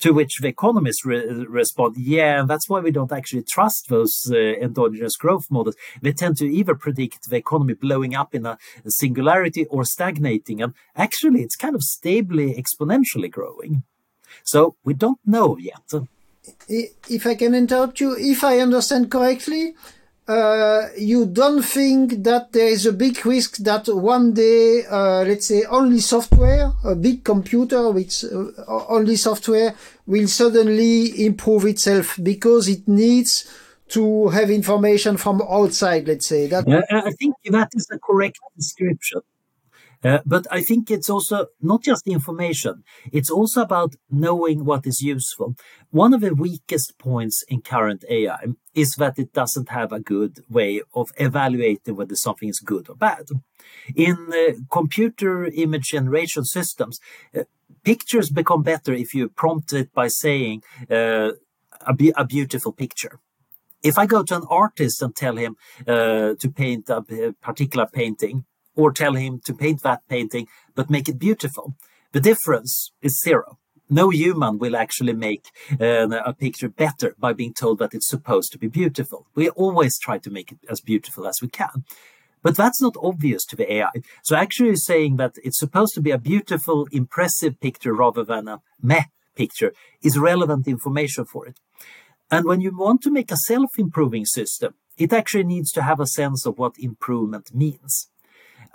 To 0.01 0.11
which 0.11 0.37
the 0.41 0.49
economists 0.49 1.03
re- 1.05 1.25
respond, 1.49 1.95
yeah, 1.97 2.43
that's 2.47 2.69
why 2.69 2.81
we 2.81 2.91
don't 2.91 3.11
actually 3.11 3.41
trust 3.41 3.87
those 3.89 4.31
uh, 4.31 4.37
endogenous 4.37 5.15
growth 5.15 5.45
models. 5.49 5.75
They 6.03 6.11
tend 6.11 6.37
to 6.37 6.45
either 6.45 6.75
predict 6.75 7.29
the 7.29 7.37
economy 7.37 7.73
blowing 7.73 8.13
up 8.13 8.35
in 8.35 8.45
a 8.45 8.59
singularity 8.85 9.65
or 9.65 9.85
stagnating. 9.85 10.61
And 10.61 10.75
actually, 10.95 11.41
it's 11.41 11.55
kind 11.55 11.73
of 11.73 11.81
stably 11.81 12.53
exponentially 12.53 13.31
growing. 13.31 13.83
So 14.43 14.75
we 14.83 14.93
don't 14.93 15.19
know 15.25 15.57
yet 15.57 15.91
if 16.69 17.25
I 17.25 17.35
can 17.35 17.55
interrupt 17.55 17.99
you, 17.99 18.15
if 18.17 18.43
I 18.43 18.59
understand 18.59 19.09
correctly, 19.11 19.75
uh, 20.27 20.87
you 20.97 21.25
don't 21.25 21.63
think 21.63 22.23
that 22.23 22.51
there 22.51 22.67
is 22.67 22.85
a 22.85 22.91
big 22.91 23.25
risk 23.25 23.57
that 23.57 23.87
one 23.87 24.33
day, 24.33 24.83
uh, 24.85 25.23
let's 25.23 25.45
say, 25.45 25.63
only 25.69 25.99
software, 25.99 26.73
a 26.83 26.95
big 26.95 27.23
computer 27.23 27.91
with 27.91 28.23
uh, 28.25 28.85
only 28.89 29.15
software, 29.15 29.73
will 30.05 30.27
suddenly 30.27 31.25
improve 31.25 31.65
itself 31.65 32.19
because 32.21 32.67
it 32.67 32.87
needs 32.87 33.49
to 33.89 34.27
have 34.27 34.49
information 34.49 35.15
from 35.15 35.41
outside. 35.41 36.07
Let's 36.07 36.25
say 36.25 36.47
that. 36.47 36.67
I 36.91 37.11
think 37.11 37.35
that 37.45 37.69
is 37.73 37.85
the 37.85 37.99
correct 37.99 38.37
description. 38.57 39.21
Uh, 40.03 40.19
but 40.25 40.45
I 40.51 40.61
think 40.61 40.91
it's 40.91 41.09
also 41.09 41.47
not 41.61 41.83
just 41.83 42.07
information, 42.07 42.83
it's 43.11 43.31
also 43.31 43.61
about 43.61 43.95
knowing 44.09 44.65
what 44.65 44.85
is 44.85 45.01
useful. 45.01 45.55
One 45.89 46.13
of 46.13 46.21
the 46.21 46.33
weakest 46.33 46.97
points 46.99 47.43
in 47.47 47.61
current 47.61 48.03
AI 48.09 48.45
is 48.75 48.93
that 48.95 49.17
it 49.17 49.33
doesn't 49.33 49.69
have 49.69 49.91
a 49.91 49.99
good 49.99 50.39
way 50.49 50.81
of 50.93 51.11
evaluating 51.17 51.95
whether 51.95 52.15
something 52.15 52.49
is 52.49 52.59
good 52.59 52.89
or 52.89 52.95
bad. 52.95 53.25
In 53.95 54.27
uh, 54.31 54.53
computer 54.71 55.45
image 55.45 55.89
generation 55.91 56.45
systems, 56.45 56.99
uh, 57.35 57.43
pictures 57.83 58.29
become 58.29 58.63
better 58.63 58.93
if 58.93 59.13
you 59.13 59.29
prompt 59.29 59.73
it 59.73 59.93
by 59.93 60.07
saying 60.07 60.61
uh, 60.91 61.31
a, 61.81 61.93
be- 61.95 62.13
a 62.15 62.25
beautiful 62.25 62.71
picture 62.71 63.19
if 63.83 63.97
I 63.97 64.05
go 64.05 64.23
to 64.23 64.35
an 64.35 64.43
artist 64.49 65.01
and 65.01 65.15
tell 65.15 65.37
him 65.37 65.55
uh, 65.87 66.33
to 66.39 66.51
paint 66.53 66.89
a 66.89 67.01
particular 67.41 67.85
painting, 67.85 68.45
or 68.77 68.91
tell 68.91 69.15
him 69.15 69.41
to 69.45 69.53
paint 69.53 69.83
that 69.83 70.07
painting, 70.07 70.47
but 70.75 70.89
make 70.89 71.09
it 71.09 71.19
beautiful. 71.19 71.75
The 72.13 72.21
difference 72.21 72.91
is 73.01 73.21
zero. 73.21 73.57
No 73.89 74.09
human 74.09 74.57
will 74.59 74.75
actually 74.75 75.13
make 75.13 75.45
uh, 75.79 76.07
a 76.09 76.33
picture 76.33 76.69
better 76.69 77.15
by 77.17 77.33
being 77.33 77.53
told 77.53 77.79
that 77.79 77.93
it's 77.93 78.07
supposed 78.07 78.51
to 78.51 78.57
be 78.57 78.67
beautiful. 78.67 79.27
We 79.33 79.49
always 79.49 79.97
try 79.97 80.17
to 80.19 80.29
make 80.29 80.51
it 80.51 80.59
as 80.69 80.81
beautiful 80.81 81.27
as 81.27 81.37
we 81.41 81.47
can. 81.47 81.85
But 82.43 82.55
that's 82.55 82.81
not 82.81 82.95
obvious 83.01 83.45
to 83.45 83.55
the 83.55 83.71
AI. 83.73 83.91
So 84.23 84.35
actually 84.35 84.75
saying 84.75 85.17
that 85.17 85.35
it's 85.43 85.59
supposed 85.59 85.93
to 85.95 86.01
be 86.01 86.11
a 86.11 86.17
beautiful, 86.17 86.87
impressive 86.91 87.59
picture 87.59 87.93
rather 87.93 88.23
than 88.23 88.47
a 88.47 88.61
meh 88.81 89.05
picture 89.35 89.73
is 90.01 90.17
relevant 90.17 90.67
information 90.67 91.25
for 91.25 91.47
it. 91.47 91.59
And 92.29 92.45
when 92.45 92.61
you 92.61 92.75
want 92.75 93.01
to 93.03 93.11
make 93.11 93.31
a 93.31 93.37
self-improving 93.37 94.25
system, 94.25 94.75
it 94.97 95.13
actually 95.13 95.45
needs 95.45 95.71
to 95.73 95.83
have 95.83 95.99
a 95.99 96.07
sense 96.07 96.45
of 96.45 96.57
what 96.57 96.73
improvement 96.77 97.53
means. 97.53 98.09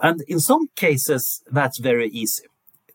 And 0.01 0.23
in 0.29 0.41
some 0.41 0.69
cases, 0.77 1.43
that's 1.51 1.79
very 1.79 2.09
easy. 2.09 2.45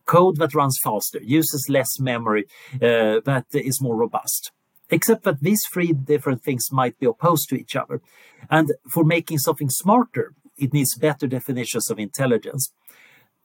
Code 0.06 0.38
that 0.38 0.56
runs 0.56 0.80
faster, 0.82 1.20
uses 1.22 1.68
less 1.70 2.00
memory, 2.00 2.46
uh, 2.76 3.20
that 3.26 3.46
is 3.52 3.82
more 3.82 3.96
robust. 3.96 4.52
Except 4.90 5.24
that 5.24 5.42
these 5.42 5.62
three 5.72 5.92
different 5.92 6.44
things 6.44 6.72
might 6.72 6.98
be 6.98 7.06
opposed 7.06 7.50
to 7.50 7.56
each 7.56 7.76
other. 7.76 8.02
And 8.50 8.72
for 8.90 9.04
making 9.04 9.40
something 9.40 9.70
smarter, 9.70 10.34
it 10.58 10.74
needs 10.74 10.96
better 10.96 11.28
definitions 11.28 11.92
of 11.92 12.00
intelligence. 12.00 12.72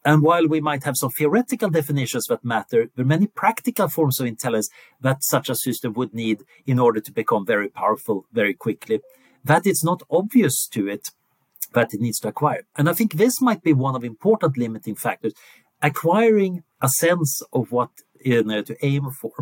And 0.05 0.23
while 0.23 0.49
we 0.49 0.61
might 0.61 0.85
have 0.85 0.97
some 0.97 1.11
theoretical 1.11 1.71
definitions 1.71 2.27
that 2.29 2.45
matter, 2.45 2.91
there 2.95 3.05
are 3.05 3.09
many 3.09 3.27
practical 3.27 3.89
forms 3.89 4.19
of 4.19 4.27
intelligence 4.27 4.69
that 5.01 5.23
such 5.23 5.49
a 5.49 5.55
system 5.55 5.93
would 5.95 6.13
need 6.13 6.43
in 6.67 6.79
order 6.79 7.01
to 7.01 7.13
become 7.13 7.47
very 7.47 7.69
powerful 7.69 8.27
very 8.33 8.55
quickly. 8.55 9.01
That 9.45 9.67
it's 9.67 9.85
not 9.85 10.03
obvious 10.11 10.67
to 10.69 10.89
it 10.89 11.11
that 11.75 11.95
it 11.95 12.01
needs 12.01 12.19
to 12.21 12.29
acquire. 12.29 12.65
And 12.77 12.89
I 12.89 12.93
think 12.93 13.15
this 13.15 13.41
might 13.41 13.63
be 13.63 13.73
one 13.73 13.95
of 13.95 14.05
important 14.05 14.57
limiting 14.57 14.95
factors, 14.95 15.33
acquiring 15.83 16.63
a 16.81 16.89
sense 16.89 17.43
of 17.53 17.73
what 17.73 17.91
you 18.25 18.43
know, 18.43 18.63
to 18.63 18.77
aim 18.85 19.11
for. 19.11 19.33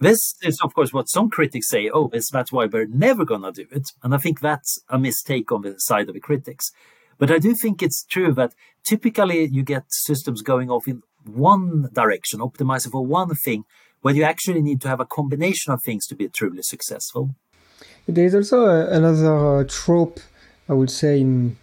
This 0.00 0.34
is, 0.42 0.58
of 0.62 0.74
course, 0.74 0.92
what 0.92 1.08
some 1.08 1.30
critics 1.30 1.68
say. 1.68 1.88
Oh, 1.92 2.08
this, 2.08 2.30
that's 2.30 2.52
why 2.52 2.66
we're 2.66 2.86
never 2.86 3.24
going 3.24 3.42
to 3.42 3.52
do 3.52 3.66
it. 3.70 3.88
And 4.02 4.14
I 4.14 4.18
think 4.18 4.40
that's 4.40 4.80
a 4.88 4.98
mistake 4.98 5.52
on 5.52 5.62
the 5.62 5.74
side 5.78 6.08
of 6.08 6.14
the 6.14 6.20
critics. 6.20 6.70
But 7.18 7.30
I 7.30 7.38
do 7.38 7.54
think 7.54 7.82
it's 7.82 8.04
true 8.04 8.32
that 8.34 8.54
typically 8.84 9.46
you 9.46 9.62
get 9.62 9.84
systems 9.88 10.42
going 10.42 10.70
off 10.70 10.88
in 10.88 11.02
one 11.24 11.88
direction, 11.92 12.40
optimizing 12.40 12.90
for 12.90 13.06
one 13.06 13.34
thing, 13.44 13.64
when 14.00 14.16
you 14.16 14.24
actually 14.24 14.60
need 14.60 14.80
to 14.80 14.88
have 14.88 14.98
a 14.98 15.06
combination 15.06 15.72
of 15.72 15.80
things 15.84 16.06
to 16.08 16.16
be 16.16 16.28
truly 16.28 16.62
successful. 16.62 17.36
There 18.08 18.24
is 18.24 18.34
also 18.34 18.64
another 18.88 19.60
uh, 19.60 19.64
trope 19.68 20.18
I 20.68 20.74
would 20.74 20.90
say 20.90 21.20
in 21.20 21.56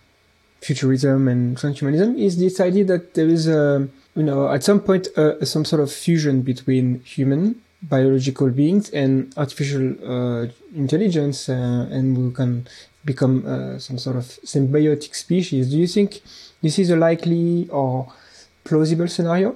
futurism 0.62 1.28
and 1.28 1.58
transhumanism 1.58 2.18
is 2.18 2.38
this 2.38 2.60
idea 2.60 2.84
that 2.84 3.14
there 3.14 3.28
is 3.28 3.48
a 3.48 3.88
you 4.16 4.24
know 4.24 4.52
at 4.52 4.64
some 4.64 4.82
point 4.82 5.08
uh, 5.18 5.44
some 5.46 5.64
sort 5.64 5.82
of 5.82 5.92
fusion 5.92 6.42
between 6.42 7.00
human 7.02 7.62
biological 7.82 8.50
beings 8.50 8.90
and 8.90 9.34
artificial 9.38 9.96
uh, 10.04 10.48
intelligence 10.76 11.48
uh, 11.48 11.88
and 11.90 12.18
we 12.18 12.34
can 12.34 12.68
become 13.06 13.46
uh, 13.46 13.80
some 13.80 13.98
sort 13.98 14.18
of 14.18 14.26
symbiotic 14.44 15.16
species. 15.16 15.70
Do 15.72 15.78
you 15.78 15.88
think 15.88 16.22
this 16.62 16.78
is 16.78 16.90
a 16.90 16.98
likely 16.98 17.70
or 17.70 18.12
plausible 18.66 19.08
scenario 19.08 19.56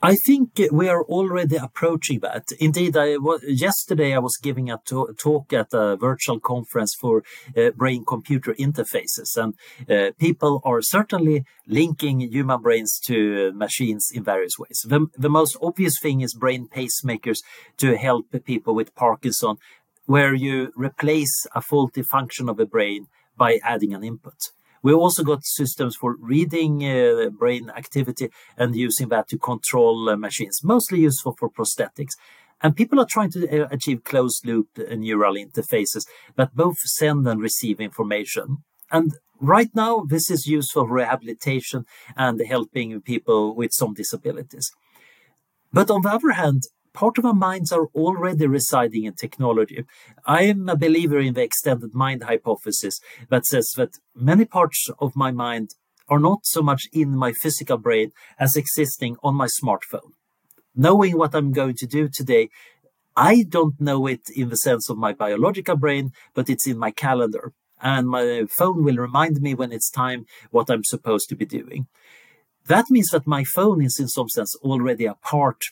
I 0.00 0.14
think 0.26 0.60
we 0.70 0.88
are 0.88 1.02
already 1.02 1.56
approaching 1.56 2.20
that. 2.20 2.44
Indeed, 2.60 2.96
I 2.96 3.16
was, 3.16 3.42
yesterday 3.44 4.14
I 4.14 4.20
was 4.20 4.38
giving 4.40 4.70
a 4.70 4.80
to- 4.86 5.12
talk 5.18 5.52
at 5.52 5.68
a 5.72 5.96
virtual 5.96 6.38
conference 6.38 6.94
for 7.00 7.24
uh, 7.56 7.70
brain-computer 7.70 8.54
interfaces, 8.54 9.36
and 9.36 9.54
uh, 9.90 10.12
people 10.16 10.60
are 10.64 10.80
certainly 10.82 11.44
linking 11.66 12.20
human 12.20 12.62
brains 12.62 13.00
to 13.08 13.52
machines 13.52 14.08
in 14.14 14.22
various 14.22 14.56
ways. 14.56 14.84
The, 14.86 15.08
the 15.16 15.30
most 15.30 15.56
obvious 15.60 15.94
thing 16.00 16.20
is 16.20 16.32
brain 16.32 16.68
pacemakers 16.68 17.38
to 17.78 17.96
help 17.96 18.26
people 18.44 18.76
with 18.76 18.94
Parkinson, 18.94 19.56
where 20.06 20.32
you 20.32 20.70
replace 20.76 21.44
a 21.56 21.60
faulty 21.60 22.02
function 22.02 22.48
of 22.48 22.56
the 22.56 22.66
brain 22.66 23.08
by 23.36 23.58
adding 23.64 23.94
an 23.94 24.04
input. 24.04 24.52
We 24.82 24.92
also 24.92 25.22
got 25.22 25.44
systems 25.44 25.96
for 25.96 26.16
reading 26.20 26.84
uh, 26.84 27.30
brain 27.30 27.70
activity 27.76 28.30
and 28.56 28.76
using 28.76 29.08
that 29.08 29.28
to 29.28 29.38
control 29.38 30.08
uh, 30.08 30.16
machines, 30.16 30.60
mostly 30.62 31.00
useful 31.00 31.34
for 31.38 31.50
prosthetics. 31.50 32.12
And 32.60 32.76
people 32.76 33.00
are 33.00 33.06
trying 33.08 33.30
to 33.32 33.64
uh, 33.64 33.68
achieve 33.70 34.04
closed 34.04 34.46
loop 34.46 34.68
uh, 34.78 34.94
neural 34.94 35.34
interfaces 35.34 36.06
that 36.36 36.54
both 36.54 36.78
send 36.78 37.26
and 37.28 37.40
receive 37.40 37.80
information. 37.80 38.58
And 38.90 39.12
right 39.40 39.70
now, 39.74 40.04
this 40.08 40.30
is 40.30 40.46
useful 40.46 40.86
for 40.86 40.94
rehabilitation 40.94 41.84
and 42.16 42.40
helping 42.48 43.00
people 43.00 43.54
with 43.54 43.72
some 43.72 43.94
disabilities. 43.94 44.70
But 45.72 45.90
on 45.90 46.02
the 46.02 46.10
other 46.10 46.30
hand, 46.30 46.62
part 46.92 47.18
of 47.18 47.24
our 47.24 47.34
minds 47.34 47.72
are 47.72 47.86
already 47.94 48.46
residing 48.46 49.04
in 49.04 49.14
technology. 49.14 49.84
I 50.26 50.44
am 50.44 50.68
a 50.68 50.76
believer 50.76 51.18
in 51.18 51.34
the 51.34 51.42
extended 51.42 51.94
mind 51.94 52.24
hypothesis 52.24 53.00
that 53.30 53.46
says 53.46 53.72
that 53.76 53.98
many 54.14 54.44
parts 54.44 54.88
of 54.98 55.16
my 55.16 55.30
mind 55.30 55.70
are 56.08 56.18
not 56.18 56.40
so 56.44 56.62
much 56.62 56.88
in 56.92 57.16
my 57.16 57.32
physical 57.32 57.76
brain 57.76 58.12
as 58.38 58.56
existing 58.56 59.16
on 59.22 59.34
my 59.34 59.46
smartphone. 59.46 60.12
Knowing 60.74 61.16
what 61.18 61.34
I'm 61.34 61.52
going 61.52 61.74
to 61.76 61.86
do 61.86 62.08
today, 62.12 62.48
I 63.16 63.44
don't 63.48 63.80
know 63.80 64.06
it 64.06 64.22
in 64.34 64.48
the 64.48 64.56
sense 64.56 64.88
of 64.88 64.96
my 64.96 65.12
biological 65.12 65.76
brain, 65.76 66.12
but 66.34 66.48
it's 66.48 66.66
in 66.66 66.78
my 66.78 66.90
calendar. 66.90 67.52
And 67.80 68.08
my 68.08 68.44
phone 68.56 68.84
will 68.84 68.96
remind 68.96 69.40
me 69.40 69.54
when 69.54 69.72
it's 69.72 69.90
time 69.90 70.26
what 70.50 70.70
I'm 70.70 70.84
supposed 70.84 71.28
to 71.28 71.36
be 71.36 71.44
doing. 71.44 71.88
That 72.66 72.90
means 72.90 73.08
that 73.08 73.26
my 73.26 73.44
phone 73.44 73.82
is 73.82 73.98
in 73.98 74.08
some 74.08 74.28
sense 74.28 74.54
already 74.56 75.06
a 75.06 75.14
part 75.14 75.62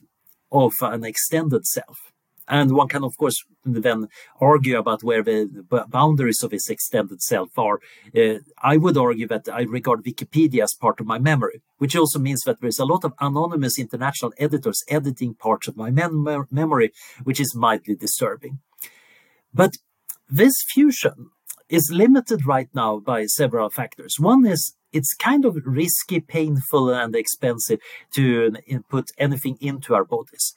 of 0.57 0.75
an 0.81 1.05
extended 1.05 1.67
self. 1.67 2.13
And 2.49 2.77
one 2.77 2.89
can, 2.89 3.03
of 3.03 3.17
course, 3.17 3.45
then 3.65 4.07
argue 4.41 4.79
about 4.79 5.03
where 5.03 5.23
the 5.23 5.65
boundaries 5.89 6.43
of 6.45 6.51
this 6.51 6.71
extended 6.71 7.21
self 7.21 7.49
are. 7.59 7.81
Uh, 8.17 8.39
I 8.63 8.77
would 8.77 8.97
argue 8.97 9.27
that 9.27 9.49
I 9.53 9.63
regard 9.63 10.05
Wikipedia 10.05 10.63
as 10.63 10.75
part 10.81 11.01
of 11.01 11.07
my 11.07 11.19
memory, 11.19 11.63
which 11.79 11.97
also 11.97 12.21
means 12.21 12.43
that 12.43 12.61
there's 12.61 12.79
a 12.79 12.85
lot 12.85 13.05
of 13.05 13.15
anonymous 13.21 13.81
international 13.81 14.33
editors 14.39 14.85
editing 14.89 15.35
parts 15.35 15.67
of 15.67 15.77
my 15.77 15.91
mem- 15.91 16.47
memory, 16.51 16.93
which 17.25 17.41
is 17.41 17.57
mildly 17.57 17.97
disturbing. 17.97 18.61
But 19.53 19.73
this 20.29 20.55
fusion 20.73 21.31
is 21.69 21.91
limited 21.93 22.47
right 22.47 22.69
now 22.75 22.99
by 22.99 23.27
several 23.27 23.71
factors. 23.71 24.17
One 24.19 24.47
is 24.47 24.77
it's 24.93 25.15
kind 25.15 25.45
of 25.45 25.59
risky, 25.67 26.21
painful, 26.21 26.91
and 26.91 27.15
expensive 27.15 27.81
to 28.15 28.55
put 28.89 29.11
anything 29.19 29.59
into 29.61 29.95
our 29.95 30.05
bodies. 30.05 30.55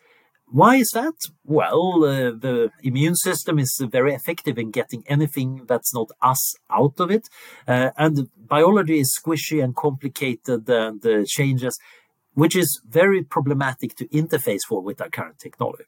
Why 0.51 0.77
is 0.77 0.89
that? 0.93 1.13
Well, 1.45 2.03
uh, 2.03 2.31
the 2.31 2.71
immune 2.81 3.15
system 3.15 3.59
is 3.59 3.79
very 3.91 4.15
effective 4.15 4.57
in 4.57 4.71
getting 4.71 5.03
anything 5.07 5.65
that's 5.67 5.93
not 5.93 6.09
us 6.21 6.55
out 6.71 6.99
of 6.99 7.11
it. 7.11 7.27
Uh, 7.67 7.91
and 7.97 8.29
biology 8.47 8.99
is 8.99 9.15
squishy 9.19 9.63
and 9.63 9.75
complicated 9.75 10.67
and 10.67 11.05
uh, 11.05 11.23
changes, 11.27 11.77
which 12.33 12.55
is 12.55 12.81
very 12.87 13.23
problematic 13.23 13.95
to 13.97 14.07
interface 14.07 14.61
for 14.67 14.81
with 14.81 15.01
our 15.01 15.09
current 15.09 15.37
technology. 15.37 15.83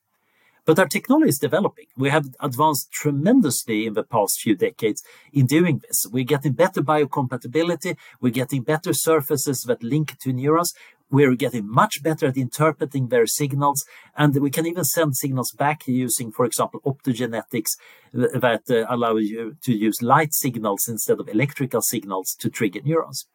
But 0.66 0.78
our 0.78 0.88
technology 0.88 1.30
is 1.30 1.40
developing. 1.40 1.88
We 1.98 2.10
have 2.10 2.28
advanced 2.40 2.92
tremendously 2.92 3.88
in 3.88 3.94
the 3.94 4.04
past 4.04 4.40
few 4.40 4.56
decades 4.56 5.02
in 5.34 5.48
doing 5.48 5.80
this. 5.80 6.06
We're 6.12 6.24
getting 6.24 6.54
better 6.54 6.82
biocompatibility. 6.82 7.98
We're 8.20 8.32
getting 8.32 8.62
better 8.62 8.94
surfaces 8.94 9.62
that 9.62 9.82
link 9.82 10.18
to 10.20 10.32
neurons. 10.32 10.74
We're 11.10 11.36
getting 11.36 11.68
much 11.68 12.02
better 12.04 12.28
at 12.28 12.38
interpreting 12.38 13.08
their 13.08 13.26
signals. 13.26 13.84
And 14.16 14.36
we 14.38 14.52
can 14.52 14.66
even 14.68 14.86
send 14.86 15.18
signals 15.18 15.52
back 15.52 15.88
using, 15.88 16.32
for 16.32 16.46
example, 16.46 16.80
optogenetics 16.86 17.72
that 18.14 18.64
uh, 18.70 18.86
allow 18.88 19.16
you 19.18 19.58
to 19.64 19.74
use 19.74 20.02
light 20.02 20.34
signals 20.34 20.88
instead 20.88 21.20
of 21.20 21.28
electrical 21.28 21.82
signals 21.82 22.36
to 22.40 22.50
trigger 22.50 22.82
neurons. 22.84 23.26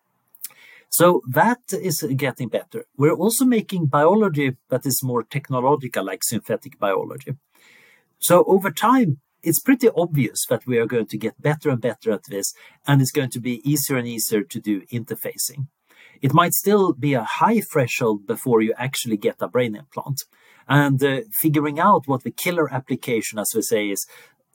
So 0.88 1.22
that 1.28 1.60
is 1.72 2.02
getting 2.16 2.48
better. 2.48 2.84
We're 2.96 3.14
also 3.14 3.44
making 3.44 3.86
biology 3.86 4.56
that 4.70 4.86
is 4.86 5.02
more 5.02 5.22
technological, 5.22 6.04
like 6.04 6.22
synthetic 6.22 6.78
biology. 6.78 7.36
So 8.18 8.44
over 8.44 8.70
time, 8.70 9.18
it's 9.42 9.60
pretty 9.60 9.88
obvious 9.94 10.44
that 10.48 10.66
we 10.66 10.78
are 10.78 10.86
going 10.86 11.06
to 11.06 11.18
get 11.18 11.40
better 11.40 11.70
and 11.70 11.80
better 11.80 12.10
at 12.12 12.24
this, 12.28 12.52
and 12.86 13.00
it's 13.00 13.12
going 13.12 13.30
to 13.30 13.40
be 13.40 13.60
easier 13.70 13.96
and 13.96 14.08
easier 14.08 14.42
to 14.42 14.60
do 14.60 14.82
interfacing. 14.92 15.68
It 16.22 16.32
might 16.32 16.54
still 16.54 16.92
be 16.92 17.14
a 17.14 17.22
high 17.22 17.60
threshold 17.60 18.26
before 18.26 18.62
you 18.62 18.74
actually 18.76 19.18
get 19.18 19.36
a 19.40 19.48
brain 19.48 19.76
implant. 19.76 20.22
And 20.68 21.02
uh, 21.04 21.20
figuring 21.40 21.78
out 21.78 22.08
what 22.08 22.24
the 22.24 22.30
killer 22.30 22.72
application, 22.72 23.38
as 23.38 23.52
we 23.54 23.62
say, 23.62 23.90
is 23.90 24.06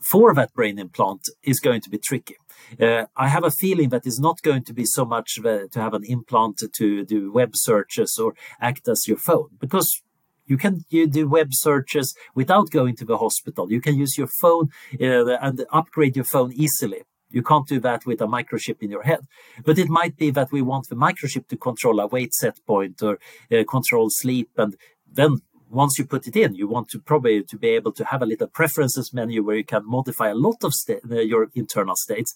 for 0.02 0.34
that 0.34 0.54
brain 0.54 0.80
implant 0.80 1.30
is 1.44 1.60
going 1.60 1.82
to 1.82 1.90
be 1.90 1.98
tricky. 1.98 2.36
Uh, 2.80 3.06
I 3.16 3.28
have 3.28 3.44
a 3.44 3.52
feeling 3.52 3.90
that 3.90 4.06
it's 4.06 4.20
not 4.20 4.42
going 4.42 4.64
to 4.64 4.74
be 4.74 4.86
so 4.86 5.06
much 5.06 5.36
to 5.36 5.70
have 5.76 5.94
an 5.94 6.04
implant 6.06 6.62
to 6.74 7.06
do 7.06 7.32
web 7.32 7.52
searches 7.54 8.18
or 8.22 8.34
act 8.60 8.88
as 8.88 9.08
your 9.08 9.18
phone 9.18 9.50
because 9.60 10.02
you 10.46 10.58
can 10.58 10.84
you 10.90 11.08
do 11.08 11.28
web 11.28 11.50
searches 11.52 12.16
without 12.36 12.70
going 12.70 12.96
to 12.98 13.06
the 13.06 13.18
hospital. 13.18 13.72
You 13.72 13.82
can 13.82 13.96
use 13.98 14.18
your 14.18 14.32
phone 14.42 14.70
uh, 15.00 15.38
and 15.46 15.66
upgrade 15.72 16.16
your 16.16 16.26
phone 16.26 16.52
easily. 16.54 17.04
You 17.30 17.42
can't 17.42 17.68
do 17.68 17.80
that 17.80 18.06
with 18.06 18.22
a 18.22 18.28
microchip 18.28 18.82
in 18.82 18.92
your 18.92 19.04
head. 19.04 19.22
But 19.64 19.80
it 19.80 19.88
might 19.88 20.18
be 20.18 20.32
that 20.32 20.52
we 20.52 20.62
want 20.62 20.90
the 20.90 20.96
microchip 20.96 21.48
to 21.48 21.58
control 21.58 22.00
a 22.00 22.08
weight 22.08 22.34
set 22.34 22.58
point 22.66 23.02
or 23.02 23.20
uh, 23.52 23.64
control 23.70 24.08
sleep. 24.10 24.50
And 24.58 24.76
then 25.10 25.38
once 25.72 25.98
you 25.98 26.06
put 26.06 26.28
it 26.28 26.36
in, 26.36 26.56
you 26.56 26.68
want 26.68 26.90
to 26.90 27.00
probably 27.00 27.44
to 27.44 27.58
be 27.58 27.70
able 27.70 27.92
to 27.94 28.06
have 28.06 28.22
a 28.22 28.26
little 28.26 28.48
preferences 28.48 29.14
menu 29.14 29.44
where 29.44 29.56
you 29.56 29.64
can 29.64 29.84
modify 29.86 30.30
a 30.30 30.36
lot 30.36 30.64
of 30.64 30.74
sta- 30.74 31.00
your 31.06 31.50
internal 31.56 31.96
states. 31.96 32.36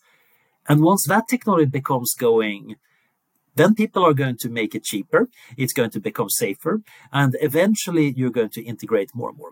And 0.67 0.81
once 0.81 1.05
that 1.07 1.27
technology 1.27 1.65
becomes 1.65 2.13
going, 2.13 2.75
then 3.55 3.75
people 3.75 4.05
are 4.05 4.13
going 4.13 4.37
to 4.37 4.49
make 4.49 4.75
it 4.75 4.83
cheaper. 4.83 5.29
It's 5.57 5.73
going 5.73 5.91
to 5.91 5.99
become 5.99 6.29
safer. 6.29 6.81
And 7.11 7.35
eventually 7.41 8.13
you're 8.15 8.29
going 8.29 8.49
to 8.49 8.63
integrate 8.63 9.11
more 9.13 9.29
and 9.29 9.37
more. 9.37 9.51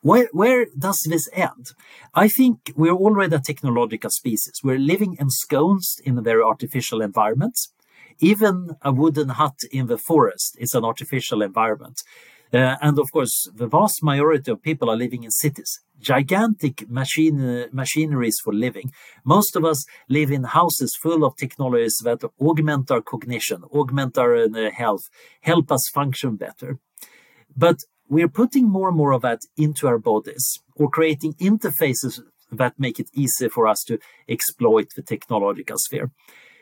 Where, 0.00 0.28
where 0.32 0.66
does 0.76 1.06
this 1.08 1.28
end? 1.32 1.72
I 2.12 2.26
think 2.26 2.72
we're 2.74 2.92
already 2.92 3.36
a 3.36 3.38
technological 3.38 4.10
species. 4.10 4.60
We're 4.64 4.78
living 4.78 5.16
ensconced 5.20 6.00
in 6.00 6.18
a 6.18 6.22
very 6.22 6.42
artificial 6.42 7.00
environment. 7.00 7.56
Even 8.18 8.76
a 8.82 8.92
wooden 8.92 9.30
hut 9.30 9.60
in 9.70 9.86
the 9.86 9.98
forest 9.98 10.56
is 10.58 10.74
an 10.74 10.84
artificial 10.84 11.40
environment. 11.40 12.02
Uh, 12.52 12.76
and 12.82 12.98
of 12.98 13.10
course, 13.12 13.48
the 13.54 13.66
vast 13.66 14.02
majority 14.02 14.50
of 14.50 14.62
people 14.62 14.90
are 14.90 14.96
living 14.96 15.24
in 15.24 15.30
cities, 15.30 15.80
gigantic 15.98 16.88
machine, 16.88 17.66
machineries 17.72 18.38
for 18.44 18.52
living. 18.52 18.92
Most 19.24 19.56
of 19.56 19.64
us 19.64 19.86
live 20.08 20.30
in 20.30 20.44
houses 20.44 20.98
full 21.02 21.24
of 21.24 21.36
technologies 21.36 21.96
that 22.04 22.22
augment 22.40 22.90
our 22.90 23.00
cognition, 23.00 23.62
augment 23.72 24.18
our 24.18 24.36
uh, 24.36 24.70
health, 24.70 25.08
help 25.40 25.72
us 25.72 25.88
function 25.94 26.36
better. 26.36 26.78
But 27.56 27.78
we're 28.08 28.28
putting 28.28 28.68
more 28.68 28.88
and 28.88 28.96
more 28.96 29.12
of 29.12 29.22
that 29.22 29.40
into 29.56 29.86
our 29.86 29.98
bodies 29.98 30.58
or 30.76 30.90
creating 30.90 31.34
interfaces 31.34 32.20
that 32.50 32.78
make 32.78 33.00
it 33.00 33.08
easy 33.14 33.48
for 33.48 33.66
us 33.66 33.82
to 33.84 33.98
exploit 34.28 34.88
the 34.94 35.02
technological 35.02 35.78
sphere. 35.78 36.10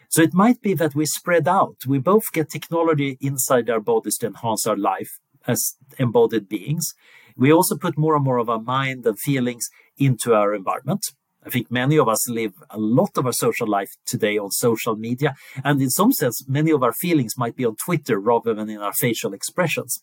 So 0.08 0.22
it 0.22 0.34
might 0.34 0.60
be 0.60 0.74
that 0.74 0.96
we 0.96 1.06
spread 1.06 1.46
out. 1.46 1.76
We 1.86 1.98
both 1.98 2.32
get 2.32 2.50
technology 2.50 3.16
inside 3.20 3.70
our 3.70 3.78
bodies 3.78 4.18
to 4.18 4.26
enhance 4.26 4.66
our 4.66 4.76
life, 4.76 5.19
as 5.46 5.74
embodied 5.98 6.48
beings. 6.48 6.94
We 7.36 7.52
also 7.52 7.76
put 7.76 7.96
more 7.96 8.14
and 8.14 8.24
more 8.24 8.38
of 8.38 8.50
our 8.50 8.60
mind 8.60 9.06
and 9.06 9.18
feelings 9.18 9.68
into 9.96 10.34
our 10.34 10.54
environment. 10.54 11.04
I 11.44 11.48
think 11.48 11.70
many 11.70 11.98
of 11.98 12.08
us 12.08 12.28
live 12.28 12.52
a 12.68 12.78
lot 12.78 13.16
of 13.16 13.24
our 13.24 13.32
social 13.32 13.66
life 13.66 13.90
today 14.04 14.36
on 14.36 14.50
social 14.50 14.96
media. 14.96 15.34
And 15.64 15.80
in 15.80 15.88
some 15.88 16.12
sense, 16.12 16.46
many 16.46 16.70
of 16.70 16.82
our 16.82 16.92
feelings 16.92 17.38
might 17.38 17.56
be 17.56 17.64
on 17.64 17.76
Twitter 17.76 18.18
rather 18.20 18.52
than 18.52 18.68
in 18.68 18.80
our 18.80 18.92
facial 18.92 19.32
expressions. 19.32 20.02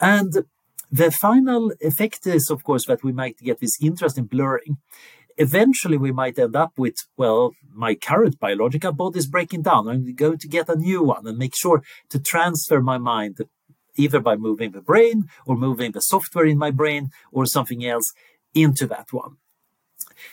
And 0.00 0.32
the 0.90 1.10
final 1.10 1.72
effect 1.80 2.26
is, 2.26 2.48
of 2.50 2.64
course, 2.64 2.86
that 2.86 3.04
we 3.04 3.12
might 3.12 3.36
get 3.38 3.60
this 3.60 3.76
interesting 3.82 4.24
blurring. 4.24 4.78
Eventually, 5.36 5.98
we 5.98 6.12
might 6.12 6.38
end 6.38 6.56
up 6.56 6.72
with, 6.78 6.96
well, 7.16 7.52
my 7.72 7.94
current 7.94 8.38
biological 8.38 8.92
body 8.92 9.18
is 9.18 9.26
breaking 9.26 9.62
down. 9.62 9.88
I'm 9.88 10.14
going 10.14 10.38
to 10.38 10.48
get 10.48 10.68
a 10.68 10.76
new 10.76 11.02
one 11.02 11.26
and 11.26 11.36
make 11.36 11.56
sure 11.56 11.82
to 12.10 12.18
transfer 12.20 12.80
my 12.80 12.98
mind 12.98 13.38
either 13.96 14.20
by 14.20 14.36
moving 14.36 14.72
the 14.72 14.80
brain 14.80 15.28
or 15.46 15.56
moving 15.56 15.92
the 15.92 16.00
software 16.00 16.46
in 16.46 16.58
my 16.58 16.70
brain 16.70 17.10
or 17.32 17.46
something 17.46 17.84
else 17.84 18.12
into 18.54 18.86
that 18.86 19.12
one. 19.12 19.36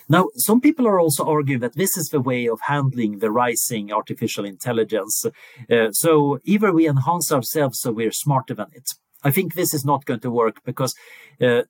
Now, 0.08 0.30
some 0.36 0.62
people 0.62 0.88
are 0.88 1.00
also 1.00 1.26
arguing 1.26 1.62
that 1.62 1.76
this 1.76 1.98
is 1.98 2.10
the 2.10 2.22
way 2.22 2.48
of 2.48 2.60
handling 2.68 3.20
the 3.20 3.32
rising 3.32 3.92
artificial 3.92 4.46
intelligence. 4.46 5.26
Uh, 5.70 5.92
so 5.92 6.40
either 6.44 6.72
we 6.72 6.88
enhance 6.88 7.32
ourselves 7.32 7.80
so 7.80 7.92
we're 7.92 8.12
smarter 8.12 8.54
than 8.54 8.68
it. 8.74 8.90
I 9.24 9.32
think 9.32 9.54
this 9.54 9.74
is 9.74 9.86
not 9.86 10.06
going 10.06 10.22
to 10.22 10.32
work 10.32 10.64
because 10.66 10.96
uh, 11.40 11.64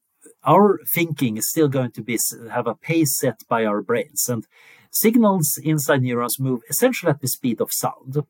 our 0.44 0.80
thinking 0.94 1.38
is 1.38 1.50
still 1.50 1.68
going 1.68 1.92
to 1.92 2.02
be 2.02 2.18
have 2.52 2.68
a 2.68 2.76
pace 2.76 3.18
set 3.18 3.42
by 3.48 3.66
our 3.66 3.82
brains 3.82 4.28
and 4.30 4.46
signals 4.92 5.60
inside 5.64 6.02
neurons 6.02 6.40
move 6.40 6.62
essentially 6.70 7.10
at 7.10 7.22
the 7.22 7.28
speed 7.28 7.62
of 7.62 7.72
sound. 7.72 8.24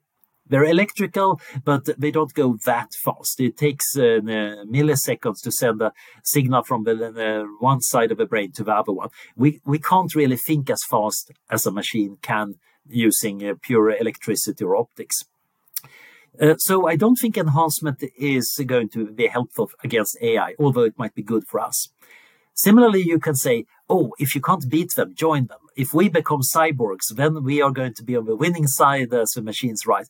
They're 0.48 0.66
electrical, 0.66 1.40
but 1.64 1.86
they 1.98 2.12
don't 2.12 2.34
go 2.34 2.58
that 2.66 2.90
fast. 3.04 3.40
It 3.40 3.58
takes 3.58 3.96
uh, 3.96 4.20
milliseconds 4.68 5.42
to 5.44 5.52
send 5.52 5.82
a 5.82 5.94
signal 6.24 6.64
from 6.64 6.84
the, 6.84 6.94
uh, 6.94 7.46
one 7.60 7.82
side 7.82 8.12
of 8.12 8.18
the 8.18 8.26
brain 8.26 8.52
to 8.54 8.64
the 8.64 8.74
other 8.74 8.92
one. 8.92 9.10
We, 9.36 9.62
we 9.66 9.80
can't 9.80 10.14
really 10.14 10.38
think 10.38 10.70
as 10.70 10.84
fast 10.90 11.32
as 11.50 11.66
a 11.66 11.72
machine 11.72 12.18
can 12.22 12.56
using 12.88 13.48
uh, 13.48 13.54
pure 13.62 13.92
electricity 13.92 14.64
or 14.64 14.76
optics. 14.76 15.24
Uh, 16.40 16.56
so 16.58 16.88
I 16.88 16.96
don't 16.96 17.16
think 17.16 17.38
enhancement 17.38 18.04
is 18.18 18.62
going 18.66 18.90
to 18.90 19.12
be 19.12 19.28
helpful 19.28 19.70
against 19.84 20.18
AI, 20.22 20.56
although 20.60 20.84
it 20.84 20.98
might 20.98 21.14
be 21.14 21.24
good 21.24 21.44
for 21.48 21.60
us. 21.60 21.90
Similarly, 22.54 23.02
you 23.02 23.20
can 23.20 23.36
say, 23.36 23.66
oh, 23.90 24.14
if 24.20 24.36
you 24.36 24.42
can't 24.42 24.70
beat 24.70 24.92
them, 24.96 25.14
join 25.16 25.48
them. 25.48 25.60
If 25.76 25.94
we 25.94 26.10
become 26.10 26.42
cyborgs, 26.42 27.14
then 27.16 27.44
we 27.44 27.62
are 27.62 27.72
going 27.72 27.94
to 27.96 28.04
be 28.04 28.16
on 28.16 28.26
the 28.26 28.36
winning 28.36 28.68
side 28.68 29.14
as 29.14 29.32
the 29.32 29.42
machines 29.42 29.86
rise. 29.86 30.08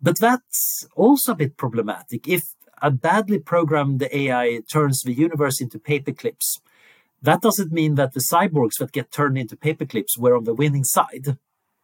But 0.00 0.18
that's 0.18 0.86
also 0.96 1.32
a 1.32 1.36
bit 1.36 1.56
problematic. 1.56 2.28
If 2.28 2.42
a 2.82 2.90
badly 2.90 3.38
programmed 3.38 4.06
AI 4.12 4.60
turns 4.70 5.02
the 5.02 5.14
universe 5.14 5.60
into 5.60 5.78
paperclips, 5.78 6.58
that 7.22 7.40
doesn't 7.40 7.72
mean 7.72 7.94
that 7.94 8.12
the 8.12 8.20
cyborgs 8.20 8.78
that 8.78 8.92
get 8.92 9.10
turned 9.10 9.38
into 9.38 9.56
paperclips 9.56 10.18
were 10.18 10.36
on 10.36 10.44
the 10.44 10.54
winning 10.54 10.84
side. 10.84 11.38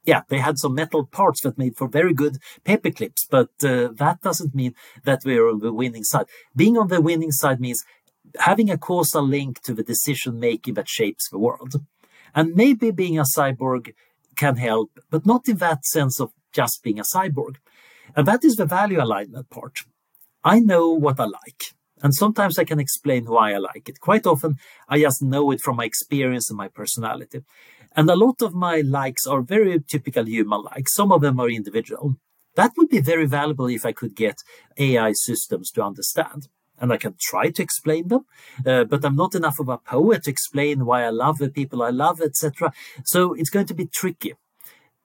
Yeah, 0.05 0.23
they 0.28 0.39
had 0.39 0.59
some 0.59 0.74
metal 0.74 1.07
parts 1.07 1.43
that 1.43 1.59
made 1.59 1.77
for 1.77 1.89
very 1.89 2.12
good 2.12 2.39
paperclips, 2.65 3.27
but 3.31 3.51
uh, 3.62 3.89
that 3.95 4.20
doesn't 4.23 4.55
mean 4.55 4.74
that 5.05 5.23
we're 5.24 5.49
on 5.49 5.61
the 5.61 5.73
winning 5.73 6.05
side. 6.05 6.27
Being 6.55 6.77
on 6.77 6.89
the 6.89 7.01
winning 7.01 7.32
side 7.32 7.61
means 7.61 7.82
having 8.39 8.70
a 8.70 8.78
causal 8.78 9.27
link 9.27 9.61
to 9.62 9.74
the 9.74 9.82
decision 9.82 10.39
making 10.39 10.74
that 10.74 10.89
shapes 10.89 11.28
the 11.28 11.39
world. 11.39 11.74
And 12.35 12.55
maybe 12.55 12.91
being 12.91 13.19
a 13.19 13.24
cyborg 13.24 13.95
can 14.37 14.57
help, 14.57 15.01
but 15.11 15.27
not 15.27 15.49
in 15.49 15.57
that 15.57 15.85
sense 15.85 16.20
of 16.20 16.32
just 16.53 16.82
being 16.82 16.99
a 16.99 17.03
cyborg. 17.15 17.57
And 18.16 18.27
that 18.27 18.45
is 18.45 18.57
the 18.57 18.66
value 18.66 19.03
alignment 19.03 19.51
part. 19.51 19.81
I 20.43 20.59
know 20.61 20.91
what 20.91 21.20
I 21.20 21.24
like. 21.24 21.74
And 22.03 22.15
sometimes 22.15 22.59
I 22.59 22.65
can 22.65 22.81
explain 22.81 23.27
why 23.27 23.53
I 23.53 23.59
like 23.59 23.89
it. 23.89 24.01
Quite 24.01 24.27
often, 24.27 24.57
I 24.89 25.01
just 25.01 25.23
know 25.23 25.51
it 25.51 25.61
from 25.61 25.77
my 25.77 25.85
experience 25.85 26.49
and 26.49 26.57
my 26.57 26.69
personality. 26.69 27.43
And 27.95 28.09
a 28.09 28.16
lot 28.16 28.41
of 28.41 28.55
my 28.55 28.81
likes 28.81 29.27
are 29.27 29.43
very 29.43 29.78
typical 29.81 30.27
human 30.27 30.62
likes. 30.62 30.95
Some 30.95 31.12
of 31.12 31.20
them 31.20 31.39
are 31.41 31.51
individual. 31.51 32.16
That 32.57 32.73
would 32.77 32.89
be 32.89 33.01
very 33.01 33.27
valuable 33.27 33.66
if 33.66 33.85
I 33.85 33.93
could 33.93 34.16
get 34.16 34.37
AI 34.78 35.12
systems 35.12 35.70
to 35.73 35.82
understand. 35.82 36.49
and 36.81 36.93
I 36.93 36.97
can 36.97 37.15
try 37.20 37.51
to 37.51 37.62
explain 37.62 38.09
them, 38.09 38.24
uh, 38.66 38.85
but 38.85 39.05
I'm 39.05 39.16
not 39.16 39.35
enough 39.35 39.61
of 39.61 39.69
a 39.69 39.78
poet 39.78 40.24
to 40.24 40.31
explain 40.31 40.87
why 40.87 41.05
I 41.05 41.11
love 41.11 41.39
the 41.39 41.51
people 41.51 41.82
I 41.82 41.91
love, 41.91 42.20
etc. 42.20 42.73
So 43.05 43.35
it's 43.35 43.51
going 43.51 43.66
to 43.66 43.74
be 43.74 43.87
tricky. 43.87 44.35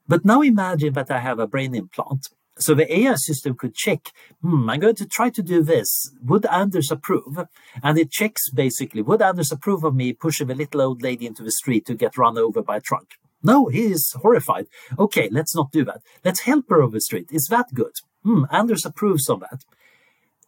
But 0.07 0.23
now 0.23 0.41
imagine 0.41 0.93
that 0.93 1.11
I 1.11 1.19
have 1.19 1.39
a 1.39 1.47
brain 1.47 1.75
implant. 1.75 2.29
So 2.57 2.73
the 2.73 2.91
AI 2.99 3.15
system 3.15 3.55
could 3.55 3.75
check, 3.75 4.11
hmm, 4.41 4.69
I'm 4.69 4.79
going 4.79 4.95
to 4.95 5.05
try 5.05 5.29
to 5.29 5.43
do 5.43 5.61
this. 5.61 6.11
Would 6.23 6.45
Anders 6.45 6.89
approve? 6.89 7.39
And 7.83 7.97
it 7.97 8.11
checks 8.11 8.49
basically, 8.49 9.01
would 9.01 9.21
Anders 9.21 9.51
approve 9.51 9.83
of 9.83 9.95
me 9.95 10.13
pushing 10.13 10.49
a 10.49 10.55
little 10.55 10.81
old 10.81 11.01
lady 11.01 11.27
into 11.27 11.43
the 11.43 11.51
street 11.51 11.85
to 11.87 11.95
get 11.95 12.17
run 12.17 12.37
over 12.37 12.61
by 12.61 12.77
a 12.77 12.81
truck? 12.81 13.07
No, 13.43 13.67
he 13.67 13.85
is 13.85 14.13
horrified. 14.21 14.67
Okay, 14.97 15.29
let's 15.31 15.55
not 15.55 15.71
do 15.71 15.83
that. 15.85 16.01
Let's 16.23 16.41
help 16.41 16.65
her 16.69 16.81
over 16.81 16.95
the 16.95 17.01
street. 17.01 17.29
Is 17.31 17.47
that 17.49 17.73
good? 17.73 17.93
Hmm, 18.23 18.45
Anders 18.51 18.85
approves 18.85 19.29
of 19.29 19.41
that. 19.41 19.63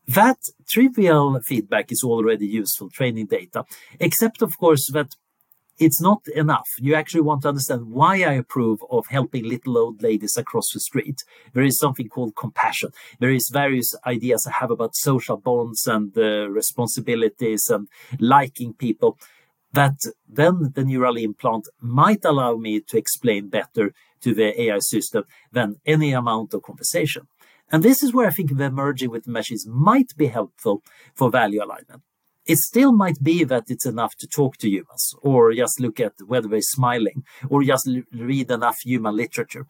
That 0.08 0.38
trivial 0.70 1.40
feedback 1.46 1.92
is 1.92 2.02
already 2.04 2.48
useful 2.48 2.90
training 2.90 3.28
data, 3.28 3.66
except 4.00 4.42
of 4.42 4.58
course 4.58 4.90
that 4.94 5.14
it's 5.80 6.02
not 6.02 6.28
enough. 6.36 6.68
You 6.80 6.96
actually 6.96 7.22
want 7.22 7.44
to 7.44 7.50
understand 7.50 7.92
why 7.92 8.16
I 8.24 8.34
approve 8.34 8.80
of 8.90 9.08
helping 9.08 9.46
little 9.46 9.78
old 9.78 10.02
ladies 10.02 10.38
across 10.38 10.72
the 10.74 10.80
street. 10.80 11.24
There 11.54 11.64
is 11.64 11.78
something 11.78 12.10
called 12.10 12.36
compassion. 12.36 12.90
There 13.20 13.32
is 13.32 13.50
various 13.50 13.96
ideas 14.06 14.48
I 14.48 14.54
have 14.60 14.72
about 14.72 14.96
social 14.96 15.38
bonds 15.38 15.88
and 15.88 16.18
uh, 16.18 16.50
responsibilities 16.50 17.70
and 17.70 17.88
liking 18.20 18.74
people 18.74 19.18
that 19.74 20.00
then 20.28 20.72
the 20.74 20.84
neural 20.84 21.18
implant 21.18 21.68
might 21.80 22.26
allow 22.26 22.56
me 22.56 22.80
to 22.80 22.98
explain 22.98 23.50
better 23.50 23.94
to 24.22 24.34
the 24.34 24.60
AI 24.62 24.80
system 24.80 25.24
than 25.52 25.76
any 25.86 26.12
amount 26.14 26.54
of 26.54 26.64
conversation. 26.64 27.28
And 27.72 27.84
this 27.84 28.02
is 28.02 28.14
where 28.14 28.28
I 28.28 28.32
think 28.32 28.58
the 28.58 28.72
merging 28.72 29.12
with 29.12 29.28
machines 29.28 29.68
might 29.68 30.16
be 30.16 30.28
helpful 30.28 30.84
for 31.14 31.30
value 31.30 31.62
alignment. 31.64 32.02
It 32.48 32.60
still 32.60 32.94
might 32.94 33.22
be 33.22 33.44
that 33.44 33.66
it's 33.68 33.86
enough 33.86 34.16
to 34.18 34.28
talk 34.28 34.58
to 34.58 34.70
humans, 34.70 35.14
or 35.22 35.54
just 35.54 35.80
look 35.80 36.00
at 36.00 36.14
whether 36.26 36.48
they're 36.48 36.62
smiling, 36.62 37.24
or 37.50 37.64
just 37.64 37.90
read 38.14 38.50
enough 38.50 38.80
human 38.80 39.16
literature. 39.16 39.66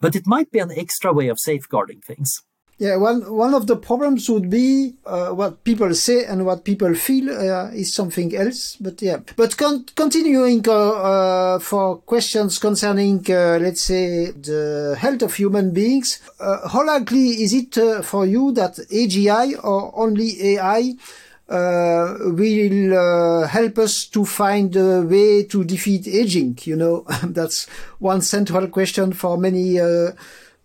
But 0.00 0.16
it 0.16 0.26
might 0.26 0.50
be 0.50 0.58
an 0.58 0.72
extra 0.72 1.12
way 1.12 1.28
of 1.28 1.38
safeguarding 1.38 2.00
things. 2.00 2.42
Yeah, 2.78 2.96
one 2.96 3.32
one 3.32 3.54
of 3.54 3.66
the 3.66 3.76
problems 3.76 4.28
would 4.28 4.50
be 4.50 4.96
uh, 5.06 5.30
what 5.30 5.64
people 5.64 5.94
say 5.94 6.26
and 6.26 6.44
what 6.44 6.64
people 6.64 6.94
feel 6.94 7.30
uh, 7.30 7.70
is 7.70 7.94
something 7.94 8.36
else. 8.36 8.76
But 8.78 9.00
yeah, 9.00 9.20
but 9.34 9.56
con- 9.56 9.86
continuing 9.94 10.62
uh, 10.68 10.74
uh 10.74 11.58
for 11.58 11.96
questions 12.02 12.58
concerning, 12.58 13.24
uh, 13.30 13.58
let's 13.62 13.80
say, 13.80 14.30
the 14.32 14.94
health 14.98 15.22
of 15.22 15.34
human 15.34 15.72
beings, 15.72 16.20
uh, 16.38 16.68
how 16.68 16.84
likely 16.86 17.42
is 17.44 17.54
it 17.54 18.04
for 18.04 18.26
you 18.26 18.52
that 18.52 18.74
AGI 18.92 19.64
or 19.64 19.98
only 19.98 20.56
AI 20.56 20.96
will 21.48 23.46
help 23.46 23.78
us 23.78 24.06
to 24.06 24.24
find 24.24 24.74
a 24.76 25.02
way 25.02 25.44
to 25.44 25.64
defeat 25.64 26.06
aging? 26.08 26.58
You 26.62 26.76
know, 26.76 27.06
that's 27.24 27.66
one 27.98 28.22
central 28.22 28.68
question 28.68 29.12
for 29.12 29.38
many 29.38 29.78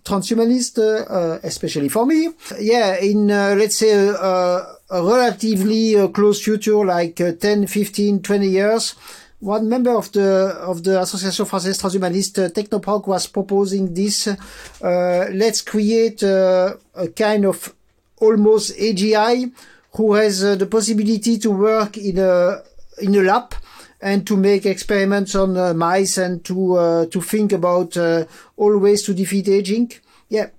transhumanist, 0.04 0.80
uh, 0.80 1.40
especially 1.44 1.90
for 1.90 2.06
me. 2.06 2.30
Yeah, 2.60 2.98
in 2.98 3.30
uh, 3.32 3.56
let's 3.58 3.78
say 3.78 4.10
uh, 4.10 4.64
a 4.90 5.04
relatively 5.04 5.98
uh, 5.98 6.08
close 6.10 6.42
future, 6.42 6.86
like 6.86 7.22
uh, 7.22 7.34
10, 7.34 7.68
15, 7.68 8.22
20 8.22 8.48
years, 8.48 8.96
one 9.40 9.68
member 9.68 9.92
of 9.92 10.12
the 10.12 10.56
of 10.62 10.84
the 10.84 11.02
Association 11.02 11.46
Française 11.46 11.82
Transhumaniste, 11.82 12.46
uh, 12.46 12.50
Technoprog, 12.50 13.08
was 13.08 13.28
proposing 13.28 13.94
this. 13.94 14.28
Uh, 14.28 15.28
let's 15.32 15.62
create 15.62 16.22
a 16.24 16.78
kind 17.16 17.46
of 17.46 17.74
almost 18.18 18.78
AGI 18.78 19.52
who 19.94 20.14
has 20.14 20.42
the 20.42 20.66
possibility 20.66 21.38
to 21.38 21.52
work 21.52 21.98
in 21.98 22.18
a 22.18 22.62
in 23.02 23.16
a 23.16 23.22
lab 23.22 23.54
and 24.02 24.26
to 24.26 24.36
make 24.36 24.66
experiments 24.66 25.36
on 25.36 25.56
uh, 25.58 25.74
mice 25.74 26.18
and 26.18 26.44
to 26.46 26.78
uh, 26.78 27.06
to 27.08 27.22
think 27.22 27.52
about 27.52 27.96
uh, 27.98 28.26
all 28.58 28.78
ways 28.78 29.04
to 29.04 29.14
defeat 29.14 29.48
aging. 29.48 29.92
Yeah, 30.30 30.50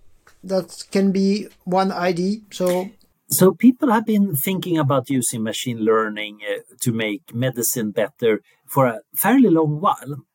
that 0.44 0.84
can 0.90 1.12
be 1.12 1.48
one 1.64 1.92
idea. 1.92 2.40
So. 2.50 2.90
So 3.28 3.52
people 3.52 3.90
have 3.90 4.04
been 4.04 4.36
thinking 4.36 4.76
about 4.76 5.08
using 5.08 5.42
machine 5.42 5.78
learning 5.78 6.40
uh, 6.46 6.60
to 6.82 6.92
make 6.92 7.34
medicine 7.34 7.90
better 7.90 8.42
for 8.66 8.86
a 8.86 9.00
fairly 9.14 9.48
long 9.48 9.80
while. 9.80 10.26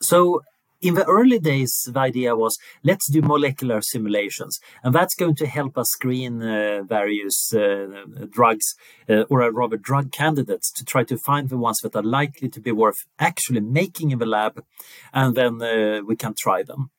So 0.00 0.40
in 0.86 0.94
the 0.94 1.04
early 1.06 1.38
days, 1.38 1.72
the 1.92 1.98
idea 1.98 2.36
was 2.36 2.58
let's 2.82 3.10
do 3.10 3.20
molecular 3.20 3.80
simulations, 3.80 4.58
and 4.82 4.94
that's 4.94 5.14
going 5.14 5.34
to 5.36 5.46
help 5.46 5.76
us 5.76 5.88
screen 5.90 6.42
uh, 6.42 6.82
various 6.82 7.52
uh, 7.54 7.86
drugs, 8.30 8.74
uh, 9.08 9.24
or 9.30 9.50
rather 9.52 9.76
drug 9.76 10.12
candidates, 10.12 10.72
to 10.72 10.84
try 10.84 11.04
to 11.04 11.18
find 11.18 11.48
the 11.48 11.58
ones 11.58 11.78
that 11.82 11.96
are 11.96 12.02
likely 12.02 12.48
to 12.48 12.60
be 12.60 12.72
worth 12.72 13.00
actually 13.18 13.60
making 13.60 14.10
in 14.10 14.18
the 14.18 14.26
lab, 14.26 14.64
and 15.12 15.34
then 15.34 15.60
uh, 15.62 16.00
we 16.06 16.16
can 16.16 16.34
try 16.38 16.62
them. 16.62 16.90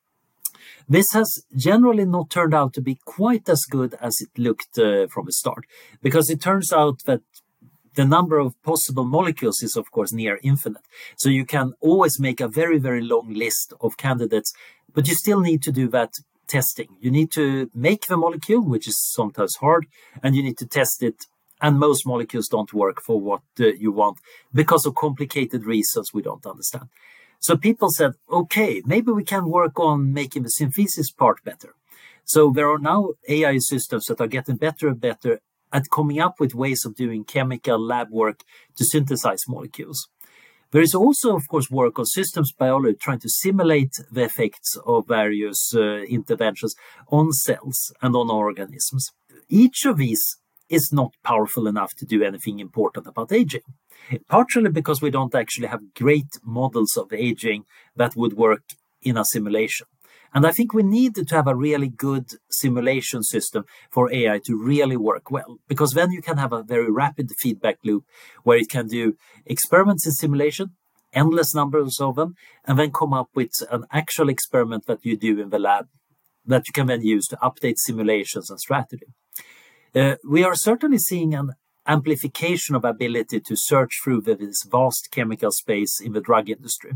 This 0.89 1.07
has 1.13 1.43
generally 1.55 2.05
not 2.05 2.29
turned 2.29 2.53
out 2.53 2.73
to 2.73 2.81
be 2.81 2.99
quite 3.05 3.49
as 3.49 3.61
good 3.69 3.95
as 4.01 4.15
it 4.21 4.29
looked 4.37 4.79
uh, 4.79 5.07
from 5.07 5.25
the 5.25 5.33
start, 5.33 5.65
because 6.01 6.29
it 6.29 6.41
turns 6.41 6.71
out 6.71 6.99
that 7.05 7.21
the 7.97 8.05
number 8.05 8.37
of 8.37 8.61
possible 8.61 9.03
molecules 9.03 9.63
is, 9.63 9.75
of 9.75 9.89
course, 9.91 10.13
near 10.13 10.39
infinite. 10.43 10.83
So 11.17 11.29
you 11.29 11.45
can 11.45 11.73
always 11.81 12.19
make 12.19 12.39
a 12.39 12.47
very, 12.47 12.77
very 12.77 13.01
long 13.01 13.33
list 13.33 13.73
of 13.81 13.97
candidates, 13.97 14.53
but 14.93 15.07
you 15.07 15.15
still 15.15 15.41
need 15.41 15.63
to 15.63 15.71
do 15.71 15.87
that 15.89 16.11
testing. 16.47 16.89
You 16.99 17.09
need 17.09 17.31
to 17.31 17.71
make 17.73 18.05
the 18.05 18.15
molecule, 18.15 18.61
which 18.61 18.87
is 18.87 18.97
sometimes 19.19 19.55
hard, 19.55 19.87
and 20.21 20.35
you 20.35 20.43
need 20.43 20.59
to 20.59 20.67
test 20.67 21.01
it. 21.01 21.25
And 21.59 21.79
most 21.79 22.05
molecules 22.05 22.47
don't 22.47 22.71
work 22.71 23.01
for 23.01 23.19
what 23.19 23.41
uh, 23.59 23.65
you 23.83 23.91
want 23.91 24.19
because 24.53 24.85
of 24.85 24.93
complicated 24.93 25.65
reasons 25.65 26.13
we 26.13 26.21
don't 26.21 26.45
understand. 26.45 26.89
So 27.39 27.57
people 27.57 27.89
said, 27.89 28.11
okay, 28.31 28.83
maybe 28.85 29.11
we 29.11 29.23
can 29.23 29.49
work 29.49 29.79
on 29.79 30.13
making 30.13 30.43
the 30.43 30.49
synthesis 30.49 31.09
part 31.09 31.43
better. 31.43 31.73
So 32.25 32.51
there 32.51 32.69
are 32.69 32.77
now 32.77 33.13
AI 33.27 33.57
systems 33.57 34.05
that 34.05 34.21
are 34.21 34.27
getting 34.27 34.57
better 34.57 34.87
and 34.89 35.01
better 35.01 35.39
at 35.71 35.89
coming 35.91 36.19
up 36.19 36.39
with 36.39 36.55
ways 36.55 36.85
of 36.85 36.95
doing 36.95 37.23
chemical 37.23 37.79
lab 37.79 38.09
work 38.09 38.43
to 38.75 38.85
synthesize 38.85 39.43
molecules. 39.47 40.07
There 40.71 40.81
is 40.81 40.93
also, 40.93 41.35
of 41.35 41.47
course, 41.47 41.71
work 41.71 41.97
on 41.97 42.05
systems 42.05 42.51
biology 42.51 42.97
trying 42.99 43.19
to 43.19 43.29
simulate 43.29 43.93
the 44.11 44.23
effects 44.23 44.77
of 44.85 45.07
various 45.07 45.73
uh, 45.73 46.01
interventions 46.09 46.75
on 47.09 47.31
cells 47.31 47.93
and 48.01 48.15
on 48.15 48.29
organisms. 48.29 49.11
Each 49.47 49.85
of 49.85 49.97
these 49.97 50.37
is 50.69 50.91
not 50.91 51.13
powerful 51.23 51.67
enough 51.67 51.95
to 51.95 52.05
do 52.05 52.21
anything 52.21 52.59
important 52.59 53.07
about 53.07 53.31
aging, 53.31 53.61
partially 54.27 54.69
because 54.69 55.01
we 55.01 55.09
don't 55.09 55.35
actually 55.35 55.67
have 55.67 55.93
great 55.93 56.37
models 56.43 56.97
of 56.97 57.13
aging 57.13 57.63
that 57.95 58.17
would 58.17 58.33
work 58.33 58.63
in 59.01 59.17
a 59.17 59.23
simulation. 59.23 59.87
And 60.33 60.45
I 60.45 60.51
think 60.51 60.73
we 60.73 60.83
need 60.83 61.15
to 61.15 61.35
have 61.35 61.47
a 61.47 61.55
really 61.55 61.89
good 61.89 62.31
simulation 62.49 63.23
system 63.23 63.65
for 63.91 64.11
AI 64.13 64.39
to 64.45 64.57
really 64.57 64.97
work 64.97 65.31
well, 65.31 65.57
because 65.67 65.91
then 65.91 66.11
you 66.11 66.21
can 66.21 66.37
have 66.37 66.53
a 66.53 66.63
very 66.63 66.91
rapid 66.91 67.31
feedback 67.39 67.77
loop 67.83 68.05
where 68.43 68.57
it 68.57 68.69
can 68.69 68.87
do 68.87 69.15
experiments 69.45 70.05
in 70.05 70.11
simulation, 70.11 70.71
endless 71.13 71.55
numbers 71.55 71.99
of 71.99 72.15
them, 72.15 72.35
and 72.65 72.77
then 72.77 72.91
come 72.91 73.13
up 73.13 73.29
with 73.33 73.51
an 73.71 73.85
actual 73.91 74.29
experiment 74.29 74.85
that 74.87 75.05
you 75.05 75.17
do 75.17 75.39
in 75.39 75.49
the 75.49 75.59
lab 75.59 75.87
that 76.45 76.63
you 76.67 76.73
can 76.73 76.87
then 76.87 77.01
use 77.01 77.27
to 77.27 77.35
update 77.37 77.77
simulations 77.77 78.49
and 78.49 78.59
strategy. 78.59 79.07
Uh, 79.93 80.15
we 80.27 80.43
are 80.43 80.55
certainly 80.55 80.97
seeing 80.97 81.33
an 81.33 81.51
amplification 81.85 82.75
of 82.75 82.83
ability 82.83 83.39
to 83.39 83.55
search 83.55 83.91
through 84.03 84.21
this 84.21 84.63
vast 84.69 85.09
chemical 85.11 85.51
space 85.51 85.99
in 86.01 86.13
the 86.13 86.21
drug 86.21 86.49
industry. 86.49 86.91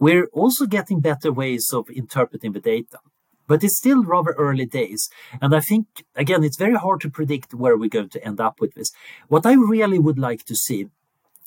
We're 0.00 0.28
also 0.32 0.64
getting 0.66 1.00
better 1.00 1.30
ways 1.30 1.70
of 1.72 1.90
interpreting 1.90 2.52
the 2.52 2.60
data, 2.60 2.98
but 3.46 3.62
it's 3.62 3.76
still 3.76 4.02
rather 4.02 4.32
early 4.38 4.64
days. 4.64 5.10
And 5.42 5.54
I 5.54 5.60
think, 5.60 5.86
again, 6.16 6.42
it's 6.42 6.56
very 6.56 6.74
hard 6.74 7.02
to 7.02 7.10
predict 7.10 7.52
where 7.52 7.76
we're 7.76 7.90
going 7.90 8.08
to 8.08 8.24
end 8.24 8.40
up 8.40 8.60
with 8.60 8.74
this. 8.74 8.90
What 9.28 9.44
I 9.44 9.52
really 9.52 9.98
would 9.98 10.18
like 10.18 10.44
to 10.46 10.56
see 10.56 10.88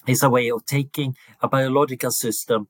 is 0.06 0.22
a 0.22 0.30
way 0.30 0.52
of 0.52 0.66
taking 0.66 1.16
a 1.42 1.48
biological 1.48 2.12
system, 2.12 2.68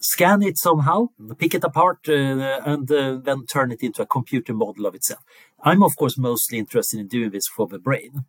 scan 0.00 0.42
it 0.42 0.58
somehow, 0.58 1.10
pick 1.38 1.54
it 1.54 1.62
apart, 1.62 2.00
uh, 2.08 2.60
and 2.66 2.90
uh, 2.90 3.18
then 3.22 3.46
turn 3.46 3.70
it 3.70 3.82
into 3.82 4.02
a 4.02 4.06
computer 4.06 4.52
model 4.52 4.86
of 4.86 4.96
itself. 4.96 5.22
I'm, 5.62 5.82
of 5.84 5.96
course, 5.96 6.18
mostly 6.18 6.58
interested 6.58 6.98
in 6.98 7.06
doing 7.06 7.30
this 7.30 7.46
for 7.46 7.68
the 7.68 7.78
brain. 7.78 8.24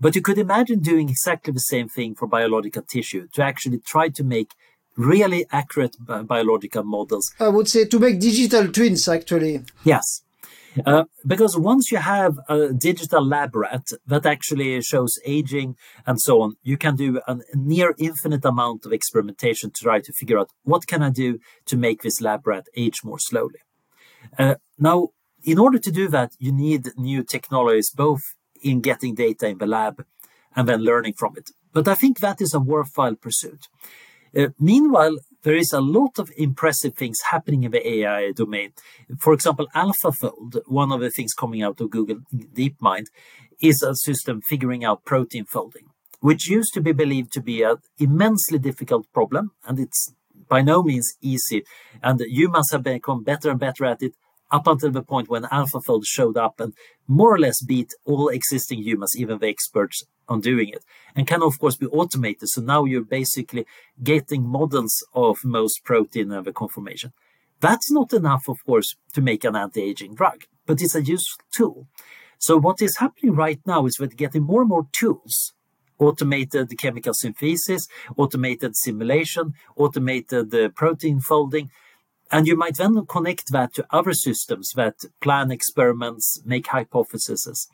But 0.00 0.14
you 0.14 0.22
could 0.22 0.38
imagine 0.38 0.80
doing 0.80 1.08
exactly 1.08 1.52
the 1.52 1.60
same 1.60 1.88
thing 1.88 2.14
for 2.14 2.26
biological 2.26 2.82
tissue 2.82 3.28
to 3.34 3.42
actually 3.42 3.80
try 3.80 4.08
to 4.10 4.24
make 4.24 4.52
really 4.96 5.46
accurate 5.50 5.96
bi- 6.00 6.22
biological 6.22 6.84
models. 6.84 7.32
I 7.38 7.48
would 7.48 7.68
say 7.68 7.84
to 7.86 7.98
make 7.98 8.18
digital 8.20 8.68
twins, 8.68 9.08
actually. 9.08 9.62
Yes. 9.84 10.22
Uh, 10.84 11.04
because 11.26 11.56
once 11.56 11.90
you 11.90 11.96
have 11.98 12.38
a 12.48 12.72
digital 12.72 13.24
lab 13.24 13.56
rat 13.56 13.88
that 14.06 14.26
actually 14.26 14.80
shows 14.82 15.18
aging 15.24 15.74
and 16.06 16.20
so 16.20 16.42
on, 16.42 16.56
you 16.62 16.76
can 16.76 16.96
do 16.96 17.20
a 17.26 17.38
near 17.54 17.94
infinite 17.98 18.44
amount 18.44 18.84
of 18.84 18.92
experimentation 18.92 19.70
to 19.70 19.82
try 19.82 20.00
to 20.00 20.12
figure 20.12 20.38
out 20.38 20.50
what 20.64 20.86
can 20.86 21.02
I 21.02 21.10
do 21.10 21.38
to 21.66 21.76
make 21.76 22.02
this 22.02 22.20
lab 22.20 22.46
rat 22.46 22.66
age 22.76 23.02
more 23.04 23.18
slowly. 23.18 23.60
Uh, 24.38 24.56
now, 24.78 25.08
in 25.44 25.58
order 25.58 25.78
to 25.78 25.90
do 25.90 26.08
that, 26.08 26.32
you 26.38 26.52
need 26.52 26.90
new 26.96 27.22
technologies, 27.22 27.90
both 27.90 28.22
in 28.62 28.80
getting 28.80 29.14
data 29.14 29.46
in 29.48 29.58
the 29.58 29.66
lab 29.66 30.04
and 30.54 30.68
then 30.68 30.80
learning 30.80 31.14
from 31.14 31.34
it. 31.36 31.50
But 31.72 31.88
I 31.88 31.94
think 31.94 32.18
that 32.18 32.40
is 32.40 32.52
a 32.52 32.60
worthwhile 32.60 33.14
pursuit. 33.14 33.68
Uh, 34.36 34.48
meanwhile, 34.58 35.16
there 35.42 35.56
is 35.56 35.72
a 35.72 35.80
lot 35.80 36.18
of 36.18 36.30
impressive 36.36 36.94
things 36.94 37.18
happening 37.30 37.62
in 37.62 37.70
the 37.70 37.88
AI 37.88 38.32
domain. 38.32 38.72
For 39.18 39.32
example, 39.32 39.68
AlphaFold, 39.74 40.60
one 40.66 40.92
of 40.92 41.00
the 41.00 41.10
things 41.10 41.32
coming 41.32 41.62
out 41.62 41.80
of 41.80 41.90
Google 41.90 42.18
DeepMind, 42.34 43.06
is 43.62 43.82
a 43.82 43.94
system 43.94 44.42
figuring 44.42 44.84
out 44.84 45.04
protein 45.04 45.46
folding, 45.46 45.86
which 46.20 46.48
used 46.48 46.74
to 46.74 46.80
be 46.80 46.92
believed 46.92 47.32
to 47.32 47.40
be 47.40 47.62
an 47.62 47.76
immensely 47.98 48.58
difficult 48.58 49.06
problem, 49.12 49.52
and 49.66 49.78
it's 49.78 50.12
by 50.48 50.60
no 50.60 50.82
means 50.82 51.14
easy. 51.22 51.62
And 52.02 52.20
humans 52.20 52.68
have 52.72 52.82
become 52.82 53.24
better 53.24 53.50
and 53.50 53.58
better 53.58 53.86
at 53.86 54.02
it 54.02 54.14
up 54.50 54.66
until 54.66 54.90
the 54.90 55.02
point 55.02 55.28
when 55.28 55.44
AlphaFold 55.44 56.02
showed 56.04 56.36
up 56.36 56.60
and 56.60 56.74
more 57.08 57.34
or 57.34 57.38
less 57.38 57.62
beat 57.64 57.92
all 58.04 58.28
existing 58.28 58.82
humans, 58.82 59.14
even 59.16 59.38
the 59.38 59.48
experts 59.48 60.04
on 60.28 60.40
doing 60.40 60.68
it, 60.68 60.84
and 61.14 61.26
can 61.26 61.42
of 61.42 61.58
course 61.58 61.76
be 61.76 61.86
automated. 61.86 62.48
So 62.48 62.60
now 62.60 62.84
you're 62.84 63.04
basically 63.04 63.66
getting 64.02 64.46
models 64.46 65.04
of 65.12 65.44
most 65.44 65.84
protein 65.84 66.30
conformation. 66.54 67.12
That's 67.60 67.90
not 67.90 68.12
enough, 68.12 68.48
of 68.48 68.64
course, 68.66 68.96
to 69.14 69.20
make 69.22 69.44
an 69.44 69.56
anti-aging 69.56 70.14
drug, 70.14 70.44
but 70.66 70.82
it's 70.82 70.94
a 70.94 71.02
useful 71.02 71.44
tool. 71.50 71.86
So 72.38 72.58
what 72.58 72.82
is 72.82 72.98
happening 72.98 73.34
right 73.34 73.60
now 73.66 73.86
is 73.86 73.98
we're 73.98 74.08
getting 74.08 74.42
more 74.42 74.60
and 74.60 74.68
more 74.68 74.86
tools 74.92 75.54
automated 75.98 76.76
chemical 76.78 77.14
synthesis, 77.14 77.88
automated 78.16 78.76
simulation, 78.76 79.54
automated 79.76 80.54
uh, 80.54 80.68
protein 80.68 81.20
folding. 81.20 81.70
And 82.30 82.46
you 82.46 82.56
might 82.56 82.76
then 82.76 83.06
connect 83.06 83.52
that 83.52 83.74
to 83.74 83.86
other 83.90 84.12
systems 84.12 84.72
that 84.74 84.96
plan 85.20 85.50
experiments, 85.50 86.40
make 86.44 86.66
hypotheses. 86.66 87.68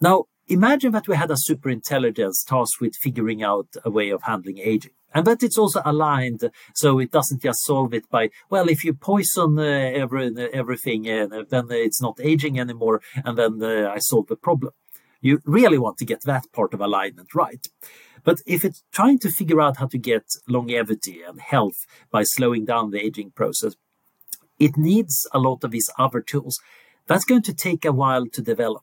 Now, 0.00 0.24
imagine 0.48 0.92
that 0.92 1.08
we 1.08 1.16
had 1.16 1.30
a 1.30 1.34
superintelligence 1.34 2.44
tasked 2.46 2.80
with 2.80 2.96
figuring 2.96 3.42
out 3.42 3.68
a 3.84 3.90
way 3.90 4.10
of 4.10 4.22
handling 4.22 4.58
aging. 4.58 4.92
And 5.14 5.26
that 5.26 5.44
it's 5.44 5.58
also 5.58 5.80
aligned 5.84 6.50
so 6.74 6.98
it 6.98 7.12
doesn't 7.12 7.42
just 7.42 7.64
solve 7.64 7.94
it 7.94 8.10
by, 8.10 8.30
well, 8.50 8.68
if 8.68 8.82
you 8.84 8.94
poison 8.94 9.58
uh, 9.58 9.62
every, 9.62 10.34
everything, 10.52 11.08
uh, 11.08 11.44
then 11.48 11.66
it's 11.70 12.02
not 12.02 12.18
aging 12.20 12.58
anymore, 12.58 13.00
and 13.24 13.38
then 13.38 13.62
uh, 13.62 13.90
I 13.90 13.98
solve 13.98 14.26
the 14.26 14.36
problem. 14.36 14.72
You 15.20 15.40
really 15.44 15.78
want 15.78 15.98
to 15.98 16.04
get 16.04 16.22
that 16.22 16.52
part 16.52 16.74
of 16.74 16.80
alignment 16.80 17.34
right. 17.34 17.64
But 18.24 18.38
if 18.46 18.64
it's 18.64 18.82
trying 18.92 19.20
to 19.20 19.30
figure 19.30 19.60
out 19.60 19.76
how 19.76 19.86
to 19.86 19.98
get 19.98 20.24
longevity 20.48 21.22
and 21.22 21.40
health 21.40 21.86
by 22.10 22.24
slowing 22.24 22.64
down 22.64 22.90
the 22.90 23.00
aging 23.00 23.30
process, 23.30 23.76
it 24.58 24.76
needs 24.76 25.26
a 25.32 25.38
lot 25.38 25.62
of 25.62 25.70
these 25.70 25.88
other 25.98 26.20
tools. 26.20 26.58
That's 27.06 27.24
going 27.24 27.42
to 27.42 27.54
take 27.54 27.84
a 27.84 27.92
while 27.92 28.26
to 28.26 28.42
develop. 28.42 28.82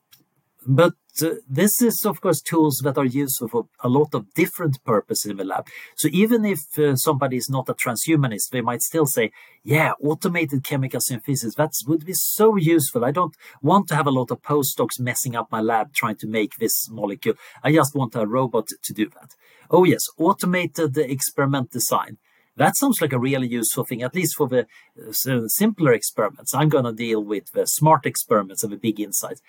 But 0.66 0.94
uh, 1.20 1.30
this 1.48 1.82
is, 1.82 2.04
of 2.06 2.20
course, 2.20 2.40
tools 2.40 2.80
that 2.84 2.96
are 2.96 3.04
useful 3.04 3.48
for 3.48 3.66
a 3.82 3.88
lot 3.88 4.14
of 4.14 4.32
different 4.34 4.82
purposes 4.84 5.30
in 5.30 5.36
the 5.36 5.44
lab. 5.44 5.66
So 5.96 6.08
even 6.12 6.44
if 6.44 6.60
uh, 6.78 6.96
somebody 6.96 7.36
is 7.36 7.50
not 7.50 7.68
a 7.68 7.74
transhumanist, 7.74 8.50
they 8.50 8.60
might 8.60 8.82
still 8.82 9.06
say, 9.06 9.32
yeah, 9.64 9.92
automated 10.00 10.64
chemical 10.64 11.00
synthesis, 11.00 11.56
that 11.56 11.72
would 11.86 12.06
be 12.06 12.14
so 12.14 12.56
useful. 12.56 13.04
I 13.04 13.10
don't 13.10 13.34
want 13.60 13.88
to 13.88 13.96
have 13.96 14.06
a 14.06 14.12
lot 14.12 14.30
of 14.30 14.42
postdocs 14.42 15.00
messing 15.00 15.34
up 15.34 15.50
my 15.50 15.60
lab 15.60 15.92
trying 15.92 16.16
to 16.16 16.28
make 16.28 16.56
this 16.56 16.88
molecule. 16.90 17.34
I 17.62 17.72
just 17.72 17.94
want 17.94 18.14
a 18.14 18.26
robot 18.26 18.68
to 18.82 18.92
do 18.92 19.08
that. 19.10 19.34
Oh, 19.70 19.84
yes, 19.84 20.02
automated 20.16 20.96
experiment 20.96 21.72
design. 21.72 22.18
That 22.56 22.76
sounds 22.76 23.00
like 23.00 23.12
a 23.12 23.18
really 23.18 23.48
useful 23.48 23.84
thing, 23.84 24.02
at 24.02 24.14
least 24.14 24.36
for 24.36 24.46
the 24.46 24.66
uh, 25.00 25.48
simpler 25.48 25.92
experiments. 25.92 26.54
I'm 26.54 26.68
going 26.68 26.84
to 26.84 26.92
deal 26.92 27.24
with 27.24 27.50
the 27.52 27.66
smart 27.66 28.06
experiments 28.06 28.62
and 28.62 28.72
the 28.72 28.76
big 28.76 29.00
insights. 29.00 29.40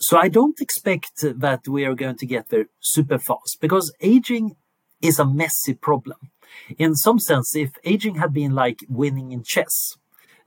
So 0.00 0.16
I 0.16 0.28
don't 0.28 0.60
expect 0.60 1.10
that 1.22 1.66
we 1.66 1.84
are 1.84 1.94
going 1.94 2.16
to 2.16 2.26
get 2.26 2.50
there 2.50 2.66
super 2.80 3.18
fast 3.18 3.58
because 3.60 3.92
aging 4.00 4.56
is 5.02 5.18
a 5.18 5.26
messy 5.26 5.74
problem. 5.74 6.18
In 6.78 6.94
some 6.94 7.18
sense, 7.18 7.56
if 7.56 7.72
aging 7.84 8.16
had 8.16 8.32
been 8.32 8.54
like 8.54 8.78
winning 8.88 9.32
in 9.32 9.42
chess, 9.44 9.96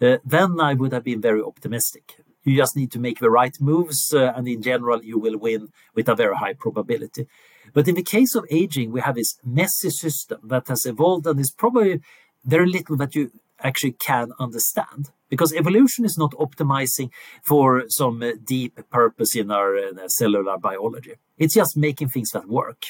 uh, 0.02 0.18
then 0.26 0.60
I 0.60 0.74
would 0.74 0.94
have 0.94 1.04
been 1.04 1.22
very 1.22 1.42
optimistic. 1.42 2.16
You 2.44 2.56
just 2.56 2.76
need 2.76 2.92
to 2.94 3.00
make 3.00 3.20
the 3.20 3.30
right 3.30 3.56
moves, 3.60 4.14
uh, 4.14 4.34
and 4.36 4.48
in 4.48 4.62
general, 4.62 5.04
you 5.04 5.20
will 5.20 5.38
win 5.38 5.68
with 5.94 6.10
a 6.10 6.16
very 6.16 6.36
high 6.36 6.54
probability. 6.54 7.28
But 7.74 7.88
in 7.88 7.96
the 7.96 8.04
case 8.04 8.36
of 8.36 8.46
aging, 8.50 8.92
we 8.92 9.02
have 9.02 9.16
this 9.16 9.38
messy 9.46 9.92
system 9.92 10.40
that 10.46 10.68
has 10.70 10.86
evolved 10.86 11.28
and 11.28 11.40
is 11.40 11.54
probably 11.56 12.02
very 12.44 12.68
little 12.68 12.98
that 12.98 13.16
you 13.16 13.32
actually 13.60 13.92
can 13.92 14.32
understand 14.40 15.12
because 15.32 15.54
evolution 15.54 16.04
is 16.06 16.18
not 16.18 16.34
optimizing 16.34 17.10
for 17.42 17.86
some 17.88 18.22
uh, 18.22 18.34
deep 18.44 18.74
purpose 18.92 19.36
in 19.36 19.50
our 19.50 19.76
uh, 19.78 20.08
cellular 20.08 20.58
biology. 20.58 21.16
It's 21.38 21.56
just 21.56 21.78
making 21.78 22.10
things 22.10 22.32
that 22.32 22.48
work, 22.48 22.82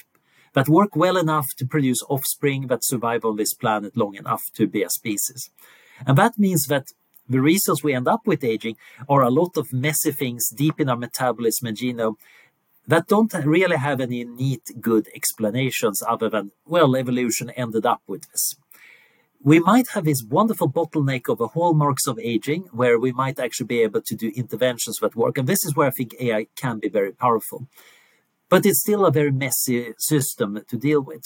that 0.53 0.67
work 0.67 0.95
well 0.95 1.17
enough 1.17 1.47
to 1.59 1.65
produce 1.65 2.01
offspring 2.09 2.67
that 2.67 2.83
survive 2.83 3.23
on 3.23 3.37
this 3.37 3.53
planet 3.53 3.95
long 3.95 4.15
enough 4.15 4.43
to 4.55 4.67
be 4.67 4.81
a 4.83 4.89
species. 4.89 5.51
And 6.07 6.17
that 6.17 6.33
means 6.37 6.65
that 6.65 6.87
the 7.29 7.41
reasons 7.41 7.83
we 7.83 7.93
end 7.93 8.07
up 8.07 8.23
with 8.25 8.43
aging 8.43 8.75
are 9.07 9.21
a 9.21 9.29
lot 9.29 9.55
of 9.55 9.71
messy 9.71 10.11
things 10.11 10.49
deep 10.49 10.79
in 10.81 10.89
our 10.89 10.97
metabolism 10.97 11.67
and 11.67 11.77
genome 11.77 12.15
that 12.87 13.07
don't 13.07 13.33
really 13.45 13.77
have 13.77 14.01
any 14.01 14.23
neat, 14.23 14.63
good 14.81 15.07
explanations 15.13 16.01
other 16.13 16.27
than, 16.27 16.51
well, 16.65 16.97
evolution 16.97 17.51
ended 17.51 17.85
up 17.85 18.01
with 18.07 18.23
this 18.31 18.55
we 19.43 19.59
might 19.59 19.89
have 19.89 20.05
this 20.05 20.23
wonderful 20.23 20.71
bottleneck 20.71 21.27
of 21.27 21.39
the 21.39 21.47
hallmarks 21.49 22.05
of 22.07 22.19
aging 22.19 22.69
where 22.71 22.99
we 22.99 23.11
might 23.11 23.39
actually 23.39 23.65
be 23.65 23.81
able 23.81 24.01
to 24.01 24.15
do 24.15 24.31
interventions 24.35 24.97
that 25.01 25.15
work. 25.15 25.37
And 25.37 25.47
this 25.47 25.65
is 25.65 25.75
where 25.75 25.87
I 25.87 25.91
think 25.91 26.15
AI 26.19 26.47
can 26.55 26.79
be 26.79 26.89
very 26.89 27.11
powerful. 27.11 27.67
But 28.49 28.65
it's 28.65 28.81
still 28.81 29.05
a 29.05 29.11
very 29.11 29.31
messy 29.31 29.93
system 29.97 30.61
to 30.67 30.77
deal 30.77 31.01
with. 31.01 31.23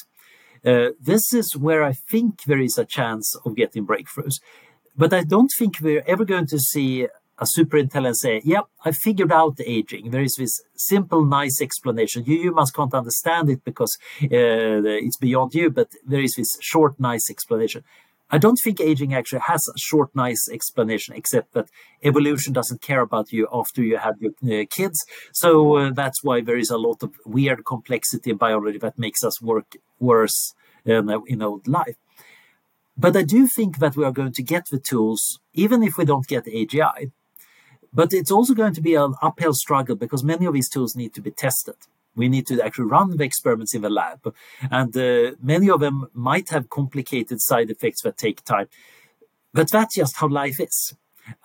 Uh, 0.65 0.89
this 0.99 1.33
is 1.33 1.57
where 1.57 1.83
I 1.83 1.93
think 1.93 2.43
there 2.43 2.61
is 2.61 2.77
a 2.77 2.85
chance 2.85 3.35
of 3.45 3.55
getting 3.55 3.85
breakthroughs. 3.85 4.35
But 4.95 5.13
I 5.13 5.23
don't 5.23 5.51
think 5.57 5.81
we're 5.81 6.03
ever 6.07 6.23
going 6.23 6.47
to 6.47 6.59
see 6.59 7.07
a 7.37 7.45
super 7.45 7.77
intelligence 7.77 8.21
say, 8.21 8.41
yep, 8.45 8.65
I 8.85 8.91
figured 8.91 9.31
out 9.31 9.57
the 9.57 9.69
aging. 9.69 10.11
There 10.11 10.21
is 10.21 10.35
this 10.35 10.61
simple, 10.75 11.25
nice 11.25 11.61
explanation. 11.61 12.23
You 12.25 12.37
humans 12.37 12.71
can't 12.71 12.93
understand 12.93 13.49
it 13.49 13.63
because 13.65 13.97
uh, 14.23 14.27
it's 14.29 15.17
beyond 15.17 15.53
you, 15.53 15.69
but 15.69 15.89
there 16.05 16.21
is 16.21 16.35
this 16.37 16.57
short, 16.61 16.97
nice 16.97 17.29
explanation. 17.29 17.83
I 18.31 18.39
don't 18.39 18.57
think 18.63 18.79
aging 18.79 19.13
actually 19.13 19.41
has 19.41 19.67
a 19.67 19.77
short, 19.77 20.15
nice 20.15 20.49
explanation, 20.51 21.15
except 21.15 21.53
that 21.53 21.69
evolution 22.03 22.53
doesn't 22.53 22.81
care 22.81 23.01
about 23.01 23.31
you 23.31 23.47
after 23.53 23.83
you 23.83 23.97
have 23.97 24.15
your 24.19 24.61
uh, 24.61 24.65
kids. 24.69 25.05
So 25.31 25.77
uh, 25.77 25.91
that's 25.93 26.23
why 26.23 26.41
there 26.41 26.57
is 26.57 26.71
a 26.71 26.77
lot 26.77 27.03
of 27.03 27.13
weird 27.25 27.65
complexity 27.65 28.31
in 28.31 28.37
biology 28.37 28.79
that 28.79 28.97
makes 28.97 29.23
us 29.23 29.41
work 29.41 29.75
worse 29.99 30.53
in, 30.85 31.09
in 31.27 31.41
old 31.41 31.67
life. 31.67 31.97
But 32.97 33.15
I 33.15 33.23
do 33.23 33.47
think 33.47 33.77
that 33.79 33.95
we 33.95 34.05
are 34.05 34.11
going 34.11 34.31
to 34.33 34.43
get 34.43 34.67
the 34.71 34.79
tools, 34.79 35.39
even 35.53 35.83
if 35.83 35.97
we 35.97 36.05
don't 36.05 36.27
get 36.27 36.45
AGI. 36.45 37.11
But 37.93 38.13
it's 38.13 38.31
also 38.31 38.53
going 38.53 38.73
to 38.73 38.81
be 38.81 38.95
an 38.95 39.15
uphill 39.21 39.53
struggle 39.53 39.95
because 39.95 40.23
many 40.23 40.45
of 40.45 40.53
these 40.53 40.69
tools 40.69 40.95
need 40.95 41.13
to 41.13 41.21
be 41.21 41.31
tested. 41.31 41.75
We 42.15 42.29
need 42.29 42.47
to 42.47 42.61
actually 42.61 42.85
run 42.85 43.17
the 43.17 43.23
experiments 43.23 43.73
in 43.73 43.81
the 43.81 43.89
lab. 43.89 44.33
And 44.71 44.95
uh, 44.95 45.31
many 45.41 45.69
of 45.69 45.79
them 45.79 46.07
might 46.13 46.49
have 46.49 46.69
complicated 46.69 47.41
side 47.41 47.69
effects 47.69 48.01
that 48.03 48.17
take 48.17 48.43
time. 48.43 48.67
But 49.53 49.71
that's 49.71 49.95
just 49.95 50.17
how 50.17 50.27
life 50.27 50.59
is. 50.59 50.95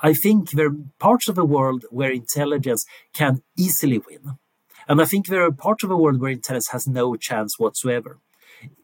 I 0.03 0.15
think 0.15 0.51
there 0.51 0.67
are 0.67 0.77
parts 0.99 1.29
of 1.29 1.37
the 1.37 1.45
world 1.45 1.85
where 1.91 2.11
intelligence 2.13 2.85
can 3.15 3.43
easily 3.57 3.99
win. 3.99 4.37
And 4.89 5.01
I 5.01 5.05
think 5.05 5.27
there 5.27 5.45
are 5.45 5.53
parts 5.53 5.85
of 5.85 5.91
the 5.91 5.97
world 5.97 6.21
where 6.21 6.31
intelligence 6.31 6.71
has 6.73 6.87
no 6.87 7.17
chance 7.17 7.59
whatsoever. 7.59 8.19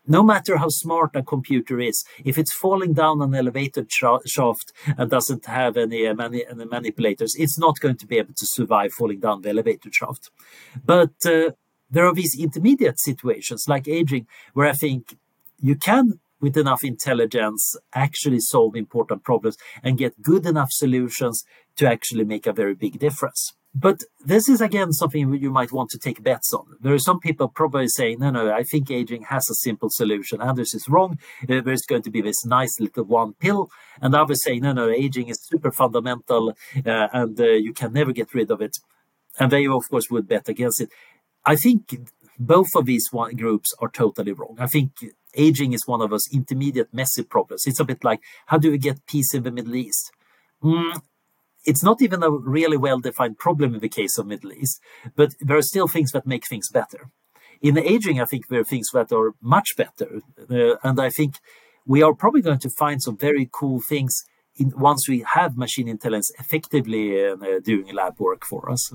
No 0.07 0.23
matter 0.23 0.57
how 0.57 0.69
smart 0.69 1.11
a 1.17 1.23
computer 1.23 1.81
is, 1.81 2.05
if 2.25 2.39
it's 2.39 2.53
falling 2.53 2.93
down 2.95 3.21
an 3.21 3.35
elevator 3.35 3.85
shaft 3.89 4.73
and 4.97 5.11
doesn't 5.11 5.47
have 5.47 5.77
any, 5.77 6.07
uh, 6.07 6.15
mani- 6.15 6.47
any 6.49 6.65
manipulators, 6.65 7.35
it's 7.37 7.59
not 7.59 7.81
going 7.81 7.97
to 7.97 8.07
be 8.07 8.17
able 8.19 8.35
to 8.35 8.47
survive 8.47 8.93
falling 8.93 9.21
down 9.21 9.43
the 9.43 9.51
elevator 9.51 9.91
shaft. 9.93 10.31
But 10.85 11.15
uh, 11.27 11.51
there 11.91 12.07
are 12.07 12.15
these 12.15 12.39
intermediate 12.39 13.01
situations 13.01 13.67
like 13.69 13.89
aging 13.89 14.27
where 14.55 14.69
I 14.69 14.73
think 14.73 15.17
you 15.61 15.77
can, 15.77 16.21
with 16.41 16.57
enough 16.57 16.85
intelligence, 16.85 17.77
actually 17.95 18.41
solve 18.41 18.77
important 18.77 19.25
problems 19.25 19.57
and 19.83 19.99
get 19.99 20.21
good 20.23 20.47
enough 20.47 20.71
solutions 20.71 21.45
to 21.77 21.89
actually 21.89 22.25
make 22.25 22.47
a 22.47 22.53
very 22.53 22.75
big 22.75 22.99
difference. 22.99 23.55
But 23.79 24.05
this 24.25 24.49
is 24.49 24.63
again 24.63 24.93
something 24.93 25.35
you 25.35 25.51
might 25.51 25.71
want 25.71 25.91
to 25.91 25.99
take 25.99 26.23
bets 26.23 26.55
on. 26.55 26.65
There 26.81 26.95
are 26.95 26.99
some 26.99 27.21
people 27.21 27.49
probably 27.49 27.89
saying, 27.89 28.21
no, 28.21 28.31
no, 28.31 28.51
I 28.51 28.63
think 28.63 28.91
aging 28.91 29.25
has 29.25 29.51
a 29.51 29.55
simple 29.55 29.91
solution. 29.91 30.41
Anders 30.41 30.73
is 30.73 30.89
wrong. 30.89 31.19
Uh, 31.43 31.61
there's 31.61 31.83
going 31.83 32.01
to 32.03 32.11
be 32.11 32.23
this 32.23 32.47
nice 32.47 32.81
little 32.81 33.05
one 33.05 33.35
pill. 33.35 33.69
And 34.01 34.15
others 34.15 34.43
say, 34.43 34.59
no, 34.61 34.73
no, 34.73 34.89
aging 34.89 35.29
is 35.29 35.43
super 35.43 35.71
fundamental 35.71 36.55
uh, 36.87 37.09
and 37.13 37.39
uh, 37.39 37.49
you 37.49 37.75
can 37.75 37.93
never 37.93 38.13
get 38.13 38.33
rid 38.33 38.51
of 38.51 38.63
it. 38.63 38.79
And 39.39 39.53
they, 39.53 39.67
of 39.67 39.91
course, 39.91 40.11
would 40.11 40.27
bet 40.27 40.49
against 40.49 40.81
it. 40.81 40.89
I 41.47 41.57
think 41.57 41.97
both 42.39 42.69
of 42.75 42.87
these 42.87 43.09
one, 43.11 43.37
groups 43.37 43.73
are 43.79 43.89
totally 43.89 44.33
wrong. 44.33 44.57
I 44.59 44.67
think 44.67 44.91
aging 45.35 45.73
is 45.73 45.87
one 45.87 46.03
of 46.03 46.11
those 46.11 46.29
intermediate 46.33 46.93
messy 46.93 47.23
problems. 47.23 47.63
It's 47.67 47.81
a 47.81 47.85
bit 47.85 48.05
like 48.05 48.21
how 48.47 48.59
do 48.59 48.71
we 48.71 48.79
get 48.79 49.07
peace 49.07 49.33
in 49.33 49.45
the 49.45 49.51
Middle 49.51 49.77
East? 49.77 50.11
Mm, 50.63 51.01
it's 51.65 51.83
not 51.83 52.03
even 52.03 52.23
a 52.23 52.31
really 52.31 52.77
well 52.77 52.99
defined 52.99 53.39
problem 53.39 53.75
in 53.75 53.81
the 53.81 53.89
case 53.89 54.19
of 54.19 54.27
Middle 54.27 54.53
East, 54.53 54.81
but 55.15 55.35
there 55.41 55.57
are 55.57 55.63
still 55.63 55.89
things 55.89 56.13
that 56.13 56.27
make 56.27 56.47
things 56.47 56.69
better. 56.71 57.11
In 57.63 57.79
aging, 57.79 58.21
I 58.21 58.27
think 58.27 58.49
there 58.49 58.61
are 58.61 58.65
things 58.65 58.89
that 58.93 59.13
are 59.13 59.33
much 59.41 59.77
better. 59.77 60.21
Uh, 60.51 60.77
and 60.83 61.01
I 61.01 61.11
think 61.11 61.37
we 61.87 62.03
are 62.03 62.15
probably 62.15 62.43
going 62.43 62.59
to 62.59 62.71
find 62.71 63.03
some 63.03 63.17
very 63.17 63.49
cool 63.51 63.81
things 63.81 64.25
in, 64.57 64.73
once 64.77 65.09
we 65.09 65.25
have 65.35 65.57
machine 65.57 65.89
intelligence 65.89 66.31
effectively 66.39 67.25
uh, 67.25 67.37
doing 67.65 67.95
lab 67.95 68.19
work 68.19 68.45
for 68.45 68.71
us. 68.71 68.93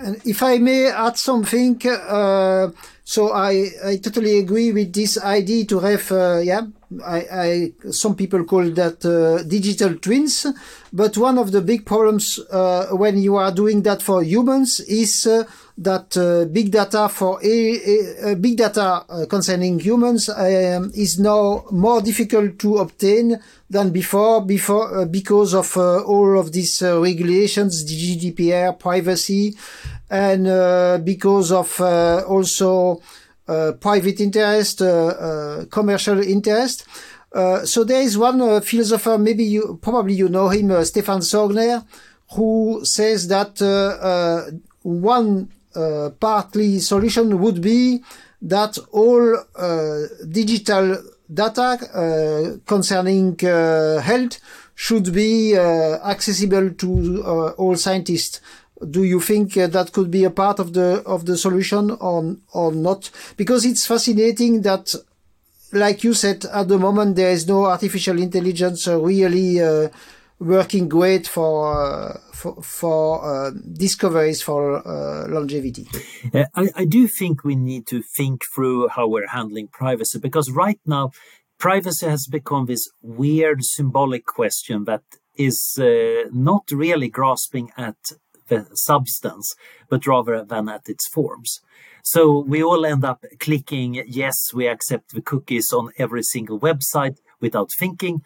And 0.00 0.20
if 0.24 0.44
I 0.44 0.58
may 0.58 0.86
add 0.86 1.16
something, 1.18 1.80
uh, 1.86 2.70
so 3.02 3.32
I, 3.32 3.70
I 3.84 3.96
totally 3.96 4.38
agree 4.38 4.70
with 4.70 4.92
this 4.92 5.18
idea 5.18 5.64
to 5.64 5.80
have, 5.80 6.12
uh, 6.12 6.38
yeah, 6.38 6.62
I, 7.04 7.26
I, 7.32 7.72
some 7.90 8.14
people 8.14 8.44
call 8.44 8.70
that 8.70 9.04
uh, 9.04 9.42
digital 9.42 9.96
twins. 9.96 10.46
But 10.92 11.18
one 11.18 11.36
of 11.36 11.50
the 11.50 11.62
big 11.62 11.84
problems 11.84 12.38
uh, 12.38 12.88
when 12.92 13.18
you 13.18 13.36
are 13.36 13.50
doing 13.50 13.82
that 13.82 14.00
for 14.00 14.22
humans 14.22 14.78
is 14.80 15.26
uh, 15.26 15.44
that 15.78 16.16
uh, 16.16 16.44
big 16.46 16.72
data 16.72 17.08
for 17.08 17.40
a, 17.42 17.46
a 17.46 18.32
uh, 18.32 18.34
big 18.34 18.56
data 18.56 19.04
uh, 19.08 19.26
concerning 19.26 19.78
humans 19.78 20.28
um, 20.28 20.90
is 20.94 21.20
now 21.20 21.64
more 21.70 22.02
difficult 22.02 22.58
to 22.58 22.78
obtain 22.78 23.38
than 23.70 23.90
before, 23.90 24.44
before 24.44 24.98
uh, 24.98 25.04
because 25.04 25.54
of 25.54 25.76
all 25.76 26.38
of 26.38 26.52
these 26.52 26.82
regulations, 26.82 27.84
GDPR, 27.84 28.76
privacy, 28.78 29.54
and 30.10 31.04
because 31.04 31.52
of 31.52 31.80
also 31.80 33.00
uh, 33.48 33.72
private 33.80 34.20
interest, 34.20 34.82
uh, 34.82 35.06
uh, 35.06 35.64
commercial 35.70 36.20
interest. 36.20 36.84
so 37.64 37.82
there 37.82 38.02
is 38.02 38.18
one 38.18 38.60
philosopher, 38.60 39.16
maybe 39.16 39.42
you 39.42 39.78
probably 39.80 40.12
you 40.12 40.28
know 40.28 40.48
him, 40.48 40.84
Stefan 40.84 41.20
Sorgner, 41.20 41.82
who 42.32 42.84
says 42.84 43.28
that 43.28 43.58
one 44.82 45.48
partly 46.20 46.78
solution 46.80 47.38
would 47.40 47.60
be 47.60 48.02
that 48.42 48.78
all 48.92 49.36
digital 50.28 50.96
data 51.32 51.78
uh, 51.94 52.56
concerning 52.66 53.36
uh, 53.44 54.00
health 54.00 54.40
should 54.74 55.12
be 55.12 55.56
uh, 55.56 55.98
accessible 56.04 56.70
to 56.70 57.22
all 57.58 57.76
scientists. 57.76 58.40
Do 58.88 59.02
you 59.02 59.20
think 59.20 59.56
uh, 59.56 59.66
that 59.66 59.92
could 59.92 60.10
be 60.10 60.22
a 60.24 60.30
part 60.30 60.60
of 60.60 60.72
the 60.72 61.02
of 61.04 61.26
the 61.26 61.36
solution 61.36 61.90
or 61.90 62.36
or 62.52 62.72
not? 62.72 63.10
Because 63.36 63.64
it's 63.64 63.84
fascinating 63.86 64.62
that 64.62 64.94
like 65.72 66.04
you 66.04 66.14
said 66.14 66.44
at 66.46 66.68
the 66.68 66.78
moment 66.78 67.16
there 67.16 67.30
is 67.32 67.46
no 67.48 67.66
artificial 67.66 68.18
intelligence 68.18 68.86
uh, 68.86 68.98
really 68.98 69.60
uh, 69.60 69.88
working 70.38 70.88
great 70.88 71.26
for 71.26 71.54
uh, 71.74 72.18
for, 72.32 72.62
for 72.62 73.24
uh, 73.24 73.50
discoveries 73.72 74.40
for 74.42 74.86
uh, 74.86 75.26
longevity 75.28 75.86
I, 76.54 76.68
I 76.76 76.84
do 76.84 77.08
think 77.08 77.44
we 77.44 77.56
need 77.56 77.86
to 77.88 78.02
think 78.16 78.42
through 78.54 78.88
how 78.88 79.08
we're 79.08 79.28
handling 79.28 79.68
privacy 79.68 80.18
because 80.18 80.50
right 80.50 80.80
now 80.86 81.10
privacy 81.58 82.06
has 82.06 82.26
become 82.30 82.66
this 82.66 82.88
weird 83.02 83.64
symbolic 83.64 84.26
question 84.26 84.84
that 84.84 85.02
is 85.36 85.78
not 86.32 86.64
really 86.72 87.08
grasping 87.08 87.70
at 87.76 87.96
the 88.48 88.66
substance, 88.74 89.54
but 89.88 90.06
rather 90.06 90.44
than 90.44 90.68
at 90.68 90.88
its 90.88 91.06
forms. 91.08 91.60
So 92.02 92.40
we 92.40 92.62
all 92.62 92.86
end 92.86 93.04
up 93.04 93.24
clicking, 93.38 94.02
yes, 94.06 94.52
we 94.54 94.66
accept 94.66 95.12
the 95.12 95.22
cookies 95.22 95.72
on 95.72 95.90
every 95.98 96.22
single 96.22 96.58
website 96.58 97.18
without 97.40 97.70
thinking. 97.78 98.22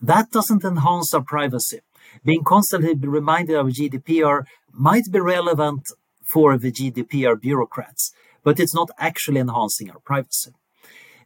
That 0.00 0.30
doesn't 0.30 0.64
enhance 0.64 1.14
our 1.14 1.22
privacy. 1.22 1.80
Being 2.24 2.44
constantly 2.44 2.94
reminded 2.94 3.56
of 3.56 3.66
GDPR 3.68 4.44
might 4.72 5.04
be 5.10 5.20
relevant 5.20 5.88
for 6.22 6.58
the 6.58 6.70
GDPR 6.70 7.40
bureaucrats, 7.40 8.12
but 8.42 8.60
it's 8.60 8.74
not 8.74 8.90
actually 8.98 9.40
enhancing 9.40 9.90
our 9.90 10.00
privacy. 10.00 10.52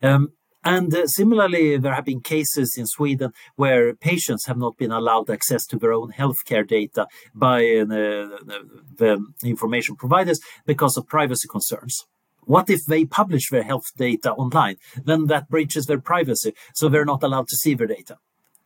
Um, 0.02 0.32
and 0.62 0.94
uh, 0.94 1.06
similarly, 1.06 1.78
there 1.78 1.94
have 1.94 2.05
been 2.05 2.20
cases 2.20 2.76
in 2.76 2.86
Sweden 2.86 3.32
where 3.56 3.94
patients 3.94 4.47
have 4.47 4.59
not 4.59 4.76
been 4.76 4.92
allowed 4.92 5.30
access 5.30 5.66
to 5.66 5.78
their 5.78 5.92
own 5.92 6.12
healthcare 6.12 6.66
data 6.66 7.06
by 7.34 7.60
uh, 7.64 7.86
the, 7.86 8.66
the 8.98 9.48
information 9.48 9.97
providers 9.97 10.38
because 10.66 10.98
of 10.98 11.06
privacy 11.06 11.48
concerns. 11.48 12.05
What 12.42 12.68
if 12.68 12.84
they 12.86 13.05
publish 13.05 13.48
their 13.51 13.62
health 13.62 13.86
data 13.97 14.32
online? 14.32 14.76
Then 15.02 15.26
that 15.26 15.48
breaches 15.48 15.86
their 15.86 16.01
privacy, 16.01 16.52
so 16.74 16.88
they're 16.88 17.05
not 17.05 17.22
allowed 17.22 17.48
to 17.48 17.56
see 17.56 17.74
their 17.74 17.86
data. 17.86 18.18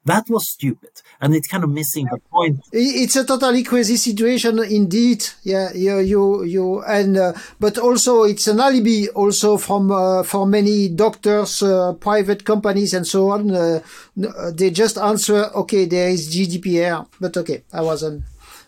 That 0.07 0.29
was 0.29 0.51
stupid, 0.51 1.01
and 1.19 1.35
it's 1.35 1.49
kind 1.49 1.65
of 1.65 1.71
missing 1.71 2.07
the 2.11 2.19
point. 2.31 2.61
It's 2.73 3.17
a 3.17 3.25
totally 3.25 3.63
crazy 3.63 3.97
situation, 3.97 4.59
indeed. 4.59 5.25
Yeah, 5.43 5.73
you, 5.73 5.99
you, 5.99 6.45
you, 6.45 6.83
and 6.83 7.17
uh, 7.17 7.33
but 7.59 7.79
also 7.79 8.25
it's 8.25 8.47
an 8.47 8.61
alibi 8.61 9.07
also 9.15 9.57
from 9.57 9.91
uh, 9.91 10.23
for 10.23 10.47
many 10.47 10.89
doctors, 10.89 11.63
uh, 11.63 11.95
private 11.95 12.45
companies, 12.45 12.93
and 12.93 13.07
so 13.07 13.31
on. 13.31 13.51
Uh, 13.51 13.81
uh, 14.23 14.51
they 14.51 14.71
just 14.71 14.99
answer, 14.99 15.51
okay, 15.55 15.87
there 15.87 16.11
is 16.11 16.35
GDPR, 16.35 17.07
but 17.19 17.35
okay, 17.39 17.63
I 17.73 17.81
wasn't. 17.81 18.25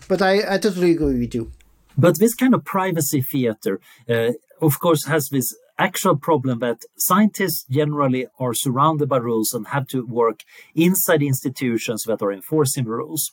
But 0.09 0.23
I, 0.23 0.55
I 0.55 0.59
totally 0.59 0.93
agree 0.93 1.21
with 1.21 1.35
you. 1.35 1.53
But 1.99 2.19
this 2.19 2.35
kind 2.35 2.55
of 2.55 2.65
privacy 2.65 3.21
theater, 3.21 3.81
uh, 4.09 4.33
of 4.63 4.79
course, 4.81 5.05
has 5.05 5.29
this 5.29 5.55
actual 5.79 6.17
problem 6.17 6.59
that 6.61 6.85
scientists 6.97 7.65
generally 7.71 8.27
are 8.39 8.55
surrounded 8.55 9.09
by 9.09 9.19
rules 9.19 9.53
and 9.53 9.69
have 9.69 9.87
to 9.89 10.07
work 10.07 10.43
inside 10.75 11.23
institutions 11.23 12.05
that 12.05 12.23
are 12.23 12.33
enforcing 12.33 12.85
rules. 12.85 13.33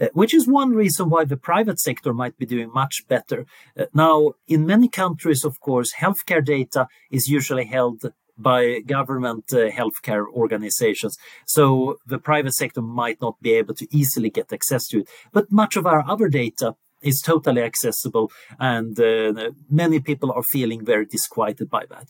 Uh, 0.00 0.06
which 0.14 0.32
is 0.32 0.48
one 0.48 0.70
reason 0.70 1.10
why 1.10 1.22
the 1.22 1.36
private 1.36 1.78
sector 1.78 2.14
might 2.14 2.36
be 2.38 2.46
doing 2.46 2.72
much 2.72 3.06
better. 3.08 3.44
Uh, 3.78 3.84
now, 3.92 4.32
in 4.48 4.64
many 4.64 4.88
countries, 4.88 5.44
of 5.44 5.60
course, 5.60 5.92
healthcare 5.98 6.42
data 6.42 6.88
is 7.10 7.28
usually 7.28 7.66
held 7.66 8.00
by 8.38 8.80
government 8.80 9.44
uh, 9.52 9.70
healthcare 9.70 10.24
organizations. 10.32 11.16
So 11.46 11.98
the 12.06 12.18
private 12.18 12.54
sector 12.54 12.82
might 12.82 13.20
not 13.20 13.40
be 13.40 13.52
able 13.52 13.74
to 13.74 13.86
easily 13.94 14.30
get 14.30 14.52
access 14.52 14.86
to 14.88 15.00
it. 15.00 15.08
But 15.32 15.52
much 15.52 15.76
of 15.76 15.86
our 15.86 16.02
other 16.08 16.28
data 16.28 16.74
is 17.02 17.20
totally 17.20 17.62
accessible, 17.62 18.30
and 18.58 18.98
uh, 18.98 19.50
many 19.70 20.00
people 20.00 20.32
are 20.32 20.42
feeling 20.42 20.84
very 20.84 21.06
disquieted 21.06 21.68
by 21.70 21.84
that. 21.86 22.08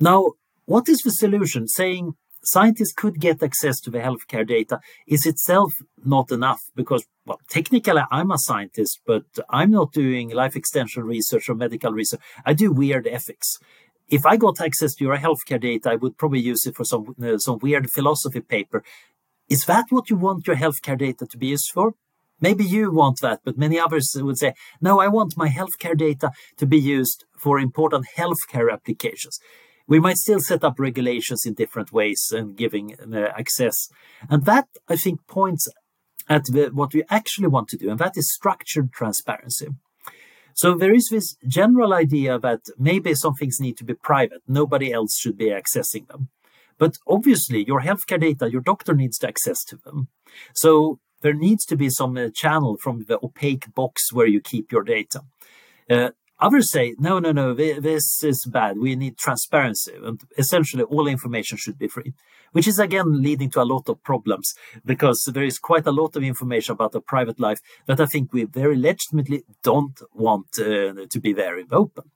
Now, 0.00 0.32
what 0.66 0.88
is 0.88 0.98
the 0.98 1.10
solution? 1.10 1.66
Saying 1.66 2.14
scientists 2.42 2.92
could 2.92 3.20
get 3.20 3.42
access 3.42 3.80
to 3.80 3.90
the 3.90 3.98
healthcare 3.98 4.46
data 4.46 4.80
is 5.06 5.26
itself 5.26 5.72
not 6.04 6.30
enough 6.30 6.60
because, 6.74 7.04
well, 7.26 7.40
technically 7.48 8.02
I'm 8.10 8.30
a 8.30 8.38
scientist, 8.38 9.00
but 9.06 9.24
I'm 9.50 9.70
not 9.70 9.92
doing 9.92 10.30
life 10.30 10.56
extension 10.56 11.04
research 11.04 11.48
or 11.48 11.54
medical 11.54 11.92
research. 11.92 12.20
I 12.44 12.52
do 12.54 12.72
weird 12.72 13.06
ethics. 13.06 13.58
If 14.08 14.24
I 14.24 14.36
got 14.36 14.60
access 14.60 14.94
to 14.94 15.04
your 15.04 15.18
healthcare 15.18 15.60
data, 15.60 15.90
I 15.90 15.96
would 15.96 16.16
probably 16.16 16.40
use 16.40 16.64
it 16.66 16.76
for 16.76 16.84
some 16.84 17.14
uh, 17.22 17.38
some 17.38 17.58
weird 17.58 17.90
philosophy 17.90 18.40
paper. 18.40 18.82
Is 19.48 19.64
that 19.64 19.86
what 19.90 20.08
you 20.10 20.16
want 20.16 20.46
your 20.46 20.56
healthcare 20.56 20.98
data 20.98 21.26
to 21.26 21.38
be 21.38 21.48
used 21.48 21.70
for? 21.74 21.94
Maybe 22.40 22.64
you 22.64 22.92
want 22.92 23.20
that, 23.20 23.40
but 23.44 23.58
many 23.58 23.78
others 23.78 24.14
would 24.16 24.38
say, 24.38 24.54
no, 24.80 25.00
I 25.00 25.08
want 25.08 25.36
my 25.36 25.48
healthcare 25.48 25.96
data 25.96 26.30
to 26.56 26.66
be 26.66 26.78
used 26.78 27.24
for 27.36 27.58
important 27.58 28.06
healthcare 28.16 28.72
applications. 28.72 29.38
We 29.86 30.00
might 30.00 30.18
still 30.18 30.40
set 30.40 30.64
up 30.64 30.78
regulations 30.78 31.44
in 31.46 31.54
different 31.54 31.92
ways 31.92 32.28
and 32.30 32.56
giving 32.56 32.94
uh, 33.00 33.32
access. 33.36 33.88
And 34.28 34.44
that, 34.44 34.68
I 34.88 34.96
think, 34.96 35.26
points 35.26 35.66
at 36.28 36.44
the, 36.44 36.70
what 36.72 36.92
we 36.92 37.04
actually 37.08 37.48
want 37.48 37.68
to 37.68 37.76
do, 37.76 37.90
and 37.90 37.98
that 37.98 38.16
is 38.16 38.32
structured 38.32 38.92
transparency. 38.92 39.68
So 40.54 40.74
there 40.74 40.92
is 40.92 41.08
this 41.10 41.36
general 41.46 41.94
idea 41.94 42.38
that 42.38 42.60
maybe 42.78 43.14
some 43.14 43.34
things 43.34 43.60
need 43.60 43.76
to 43.78 43.84
be 43.84 43.94
private, 43.94 44.42
nobody 44.46 44.92
else 44.92 45.16
should 45.16 45.38
be 45.38 45.46
accessing 45.50 46.06
them. 46.08 46.28
But 46.78 46.96
obviously, 47.06 47.64
your 47.64 47.80
healthcare 47.80 48.20
data, 48.20 48.50
your 48.50 48.60
doctor 48.60 48.94
needs 48.94 49.18
to 49.18 49.28
access 49.28 49.64
to 49.64 49.76
them. 49.76 50.08
So 50.54 51.00
there 51.20 51.34
needs 51.34 51.64
to 51.66 51.76
be 51.76 51.90
some 51.90 52.16
uh, 52.16 52.28
channel 52.34 52.76
from 52.80 53.04
the 53.08 53.18
opaque 53.22 53.72
box 53.74 54.12
where 54.12 54.26
you 54.26 54.40
keep 54.40 54.70
your 54.72 54.82
data. 54.82 55.22
Uh, 55.90 56.10
others 56.38 56.70
say, 56.70 56.94
no, 56.98 57.18
no, 57.18 57.32
no, 57.32 57.54
this 57.54 58.22
is 58.22 58.44
bad. 58.44 58.78
We 58.78 58.96
need 58.96 59.18
transparency. 59.18 59.92
And 60.02 60.20
essentially, 60.36 60.84
all 60.84 61.06
information 61.06 61.58
should 61.58 61.78
be 61.78 61.88
free, 61.88 62.14
which 62.52 62.68
is 62.68 62.78
again 62.78 63.22
leading 63.22 63.50
to 63.50 63.62
a 63.62 63.64
lot 63.64 63.88
of 63.88 64.02
problems 64.02 64.54
because 64.84 65.28
there 65.32 65.44
is 65.44 65.58
quite 65.58 65.86
a 65.86 65.92
lot 65.92 66.16
of 66.16 66.22
information 66.22 66.72
about 66.72 66.92
the 66.92 67.00
private 67.00 67.40
life 67.40 67.60
that 67.86 68.00
I 68.00 68.06
think 68.06 68.32
we 68.32 68.44
very 68.44 68.76
legitimately 68.76 69.42
don't 69.62 70.00
want 70.12 70.46
uh, 70.58 71.06
to 71.10 71.20
be 71.20 71.32
very 71.32 71.64
open. 71.72 72.10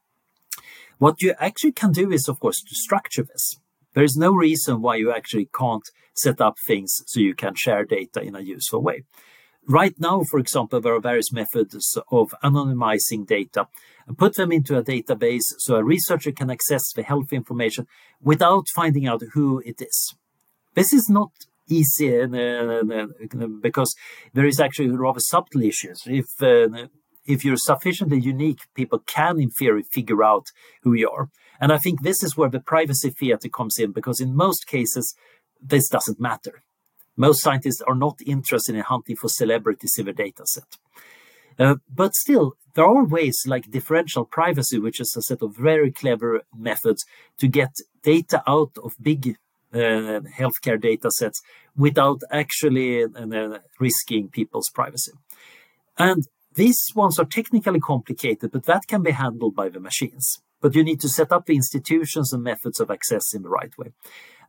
What 0.99 1.21
you 1.21 1.35
actually 1.41 1.73
can 1.73 1.91
do 1.91 2.13
is, 2.13 2.29
of 2.29 2.39
course, 2.39 2.63
to 2.63 2.75
structure 2.77 3.25
this. 3.25 3.59
There 3.95 4.05
is 4.05 4.17
no 4.17 4.33
reason 4.33 4.83
why 4.83 4.97
you 4.97 5.13
actually 5.13 5.49
can't 5.57 5.89
set 6.15 6.41
up 6.41 6.57
things 6.67 7.03
so 7.07 7.21
you 7.21 7.35
can 7.35 7.55
share 7.55 7.85
data 7.85 8.21
in 8.21 8.35
a 8.35 8.41
useful 8.41 8.83
way. 8.83 9.05
Right 9.69 9.95
now, 9.99 10.23
for 10.29 10.41
example, 10.41 10.81
there 10.81 10.95
are 10.95 11.01
various 11.01 11.33
methods 11.33 11.97
of 12.11 12.35
anonymizing 12.43 13.27
data 13.27 13.69
and 14.07 14.19
put 14.19 14.35
them 14.35 14.51
into 14.51 14.77
a 14.77 14.83
database 14.83 15.55
so 15.59 15.77
a 15.77 15.85
researcher 15.85 16.33
can 16.33 16.51
access 16.51 16.93
the 16.93 17.05
health 17.05 17.33
information 17.33 17.87
without 18.21 18.65
finding 18.75 19.07
out 19.07 19.23
who 19.35 19.63
it 19.65 19.81
is. 19.81 20.15
This 20.75 20.93
is 20.93 21.09
not 21.09 21.31
easy 21.69 22.21
uh, 22.21 22.27
uh, 22.27 22.83
uh 22.93 23.47
because 23.61 23.95
there 24.35 24.47
is 24.47 24.59
actually 24.59 24.89
rather 24.89 25.21
subtle 25.21 25.63
issues. 25.63 26.03
If 26.07 26.27
uh, 26.43 26.89
if 27.25 27.45
you're 27.45 27.57
sufficiently 27.57 28.21
unique, 28.21 28.61
people 28.75 28.99
can, 28.99 29.41
in 29.41 29.51
theory, 29.51 29.85
figure 29.85 30.25
out 30.25 30.47
who 30.83 30.93
you 30.93 31.09
are. 31.09 31.29
And 31.61 31.73
I 31.73 31.79
think 31.79 32.03
this 32.03 32.23
is 32.23 32.37
where 32.37 32.51
the 32.51 32.61
privacy 32.61 33.11
theater 33.11 33.49
comes 33.49 33.79
in, 33.79 33.93
because 33.93 34.21
in 34.21 34.35
most 34.35 34.67
cases, 34.67 35.15
this 35.61 35.89
doesn't 35.89 36.21
matter. 36.21 36.63
Most 37.17 37.43
scientists 37.43 37.83
are 37.87 37.95
not 37.95 38.19
interested 38.27 38.75
in 38.75 38.83
hunting 38.83 39.17
for 39.17 39.29
celebrities 39.29 39.95
in 39.99 40.07
their 40.07 40.15
data 40.15 40.45
set. 40.47 40.77
Uh, 41.59 41.77
but 41.95 42.15
still, 42.15 42.57
there 42.75 42.87
are 42.87 43.05
ways 43.05 43.45
like 43.47 43.71
differential 43.71 44.25
privacy, 44.25 44.79
which 44.79 45.01
is 45.01 45.15
a 45.17 45.23
set 45.23 45.43
of 45.43 45.55
very 45.55 45.93
clever 45.93 46.43
methods 46.57 47.05
to 47.39 47.47
get 47.47 47.71
data 48.03 48.43
out 48.47 48.73
of 48.83 48.93
big 49.01 49.37
uh, 49.75 50.21
healthcare 50.39 50.81
data 50.81 51.11
sets 51.11 51.41
without 51.77 52.23
actually 52.31 53.05
uh, 53.05 53.59
risking 53.79 54.29
people's 54.29 54.71
privacy. 54.71 55.13
And 55.99 56.27
these 56.55 56.81
ones 56.95 57.19
are 57.19 57.25
technically 57.25 57.81
complicated, 57.81 58.51
but 58.53 58.65
that 58.65 58.87
can 58.87 59.03
be 59.03 59.13
handled 59.13 59.55
by 59.55 59.69
the 59.69 59.81
machines. 59.81 60.43
But 60.63 60.75
you 60.75 60.83
need 60.83 61.01
to 61.01 61.09
set 61.09 61.33
up 61.33 61.45
the 61.45 61.57
institutions 61.57 62.33
and 62.33 62.43
methods 62.43 62.81
of 62.81 62.91
access 62.91 63.35
in 63.35 63.43
the 63.43 63.51
right 63.51 63.77
way. 63.77 63.93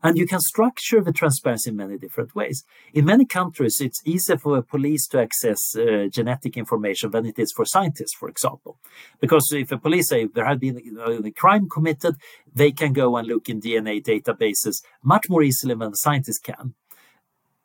And 0.05 0.17
you 0.17 0.27
can 0.27 0.41
structure 0.41 1.01
the 1.01 1.13
transparency 1.13 1.69
in 1.69 1.77
many 1.77 1.97
different 1.97 2.35
ways. 2.35 2.65
In 2.93 3.05
many 3.05 3.25
countries, 3.25 3.77
it's 3.79 4.01
easier 4.05 4.37
for 4.37 4.61
police 4.61 5.07
to 5.07 5.21
access 5.21 5.75
uh, 5.77 6.07
genetic 6.11 6.57
information 6.57 7.11
than 7.11 7.25
it 7.25 7.39
is 7.39 7.53
for 7.55 7.65
scientists, 7.65 8.13
for 8.13 8.27
example. 8.27 8.77
Because 9.21 9.49
if 9.53 9.71
a 9.71 9.77
police 9.77 10.09
say 10.09 10.25
there 10.25 10.45
had 10.45 10.59
been 10.59 10.77
a 11.25 11.31
crime 11.31 11.69
committed, 11.69 12.15
they 12.53 12.73
can 12.73 12.91
go 12.91 13.15
and 13.15 13.29
look 13.29 13.47
in 13.47 13.61
DNA 13.61 14.03
databases 14.03 14.83
much 15.01 15.29
more 15.29 15.41
easily 15.41 15.73
than 15.73 15.91
the 15.91 15.97
scientists 15.97 16.39
can. 16.39 16.73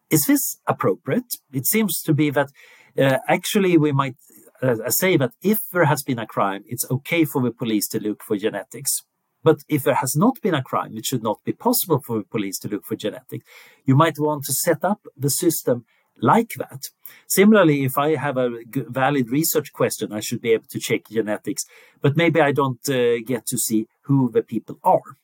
Is 0.08 0.24
this 0.26 0.58
appropriate? 0.66 1.34
It 1.52 1.66
seems 1.66 2.00
to 2.02 2.14
be 2.14 2.30
that 2.30 2.50
uh, 2.96 3.18
actually 3.28 3.76
we 3.76 3.92
might 3.92 4.16
uh, 4.62 4.90
say 4.90 5.16
that 5.16 5.32
if 5.42 5.58
there 5.72 5.84
has 5.84 6.02
been 6.02 6.18
a 6.18 6.26
crime, 6.26 6.64
it's 6.66 6.90
okay 6.90 7.24
for 7.24 7.42
the 7.42 7.50
police 7.50 7.88
to 7.88 8.00
look 8.00 8.22
for 8.22 8.36
genetics. 8.36 9.02
But 9.42 9.58
if 9.68 9.84
there 9.84 9.94
has 9.94 10.16
not 10.16 10.40
been 10.42 10.54
a 10.54 10.62
crime, 10.62 10.96
it 10.96 11.06
should 11.06 11.22
not 11.22 11.44
be 11.44 11.52
possible 11.52 12.00
for 12.00 12.18
the 12.18 12.24
police 12.24 12.58
to 12.60 12.68
look 12.68 12.84
for 12.84 12.96
genetics. 12.96 13.44
You 13.84 13.94
might 13.94 14.18
want 14.18 14.44
to 14.44 14.52
set 14.52 14.84
up 14.84 15.06
the 15.16 15.30
system 15.30 15.84
like 16.20 16.54
that. 16.58 16.90
Similarly, 17.28 17.84
if 17.84 17.96
I 17.96 18.16
have 18.16 18.36
a 18.36 18.50
valid 18.74 19.30
research 19.30 19.72
question, 19.72 20.12
I 20.12 20.20
should 20.20 20.40
be 20.40 20.50
able 20.50 20.66
to 20.70 20.80
check 20.80 21.08
genetics, 21.08 21.64
but 22.00 22.16
maybe 22.16 22.40
I 22.40 22.52
don't 22.52 22.86
uh, 22.88 23.18
get 23.24 23.46
to 23.46 23.58
see 23.58 23.86
who 24.02 24.30
the 24.30 24.42
people 24.42 24.78
are. 24.82 25.16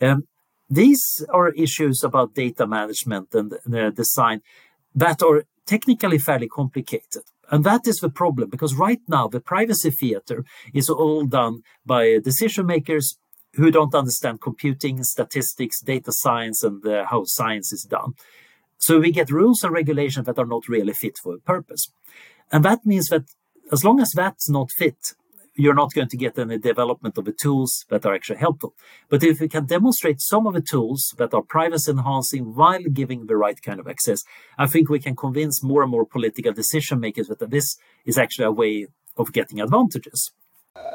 Um, 0.00 0.24
these 0.68 1.24
are 1.30 1.48
issues 1.50 2.04
about 2.04 2.34
data 2.34 2.66
management 2.66 3.34
and 3.34 3.52
uh, 3.74 3.90
design 3.90 4.42
that 4.94 5.22
are 5.22 5.44
technically 5.66 6.18
fairly 6.18 6.48
complicated. 6.48 7.22
And 7.50 7.64
that 7.64 7.86
is 7.86 7.98
the 7.98 8.10
problem 8.10 8.48
because 8.48 8.74
right 8.74 9.00
now 9.08 9.28
the 9.28 9.40
privacy 9.40 9.90
theater 9.90 10.44
is 10.72 10.88
all 10.88 11.26
done 11.26 11.62
by 11.84 12.18
decision 12.22 12.66
makers 12.66 13.18
who 13.54 13.70
don't 13.70 13.94
understand 13.94 14.40
computing, 14.40 15.02
statistics, 15.02 15.80
data 15.80 16.12
science, 16.12 16.62
and 16.62 16.86
uh, 16.86 17.04
how 17.06 17.24
science 17.24 17.72
is 17.72 17.82
done. 17.82 18.12
So 18.78 19.00
we 19.00 19.10
get 19.10 19.30
rules 19.30 19.64
and 19.64 19.72
regulations 19.72 20.26
that 20.26 20.38
are 20.38 20.46
not 20.46 20.68
really 20.68 20.92
fit 20.92 21.18
for 21.22 21.34
a 21.34 21.40
purpose. 21.40 21.92
And 22.52 22.64
that 22.64 22.86
means 22.86 23.08
that 23.08 23.24
as 23.72 23.84
long 23.84 24.00
as 24.00 24.12
that's 24.14 24.48
not 24.48 24.70
fit, 24.70 25.14
you're 25.60 25.74
not 25.74 25.92
going 25.92 26.08
to 26.08 26.16
get 26.16 26.38
any 26.38 26.58
development 26.58 27.18
of 27.18 27.24
the 27.24 27.32
tools 27.32 27.84
that 27.88 28.06
are 28.06 28.14
actually 28.14 28.38
helpful. 28.38 28.74
But 29.08 29.22
if 29.22 29.40
we 29.40 29.48
can 29.48 29.66
demonstrate 29.66 30.20
some 30.20 30.46
of 30.46 30.54
the 30.54 30.60
tools 30.60 31.14
that 31.18 31.34
are 31.34 31.42
privacy 31.42 31.90
enhancing 31.90 32.54
while 32.54 32.82
giving 32.92 33.26
the 33.26 33.36
right 33.36 33.60
kind 33.60 33.80
of 33.80 33.88
access, 33.88 34.22
I 34.58 34.66
think 34.66 34.88
we 34.88 35.00
can 35.00 35.16
convince 35.16 35.62
more 35.62 35.82
and 35.82 35.90
more 35.90 36.06
political 36.06 36.52
decision 36.52 37.00
makers 37.00 37.28
that 37.28 37.50
this 37.50 37.76
is 38.04 38.18
actually 38.18 38.46
a 38.46 38.52
way 38.52 38.86
of 39.16 39.32
getting 39.32 39.60
advantages 39.60 40.32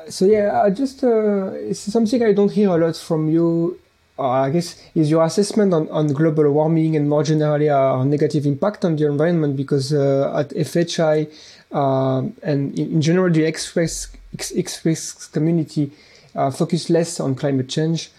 so 0.09 0.25
yeah, 0.25 0.61
I 0.61 0.69
just 0.69 1.03
uh, 1.03 1.51
it's 1.53 1.79
something 1.79 2.23
I 2.23 2.33
don't 2.33 2.51
hear 2.51 2.69
a 2.69 2.77
lot 2.77 2.95
from 2.95 3.29
you. 3.29 3.79
Uh, 4.17 4.29
I 4.29 4.49
guess 4.49 4.81
is 4.95 5.11
your 5.11 5.25
assessment 5.25 5.73
on, 5.73 5.89
on 5.89 6.07
global 6.07 6.49
warming 6.49 6.95
and 6.95 7.09
more 7.09 7.21
generally 7.21 7.69
our 7.69 8.05
negative 8.05 8.45
impact 8.45 8.85
on 8.85 8.95
the 8.95 9.05
environment 9.07 9.57
because 9.57 9.91
uh, 9.91 10.31
at 10.33 10.51
FHI 10.51 11.29
uh, 11.73 12.19
and 12.41 12.79
in, 12.79 12.93
in, 12.93 13.01
general 13.01 13.29
the 13.29 13.45
X-Risk, 13.45 14.17
X-Risk 14.55 15.33
community 15.33 15.91
uh, 16.33 16.49
focus 16.49 16.89
less 16.89 17.19
on 17.19 17.35
climate 17.35 17.67
change 17.67 18.09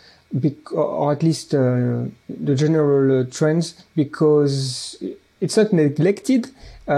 or 0.73 1.13
at 1.13 1.23
least 1.23 1.55
uh, 1.55 2.05
the 2.29 2.55
general 2.55 3.25
trends 3.27 3.83
because 3.95 5.03
it's 5.41 5.57
not 5.57 5.73
neglected 5.73 6.51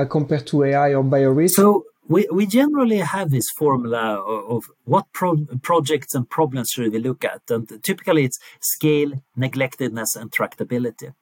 compared 0.08 0.44
to 0.46 0.64
AI 0.64 0.94
or 0.94 1.04
biorisk. 1.04 1.50
So 1.50 1.84
we, 2.08 2.26
we 2.32 2.46
generally 2.46 2.98
have 2.98 3.30
this 3.30 3.50
formula 3.50 4.14
of, 4.14 4.50
of 4.50 4.64
what 4.84 5.04
pro- 5.12 5.46
projects 5.62 6.14
and 6.14 6.28
problems 6.28 6.70
should 6.70 6.92
we 6.92 6.98
look 6.98 7.24
at. 7.24 7.42
And 7.50 7.68
typically 7.84 8.24
it's 8.24 8.38
scale, 8.60 9.12
neglectedness, 9.36 10.16
and 10.16 10.32
tractability. 10.32 11.14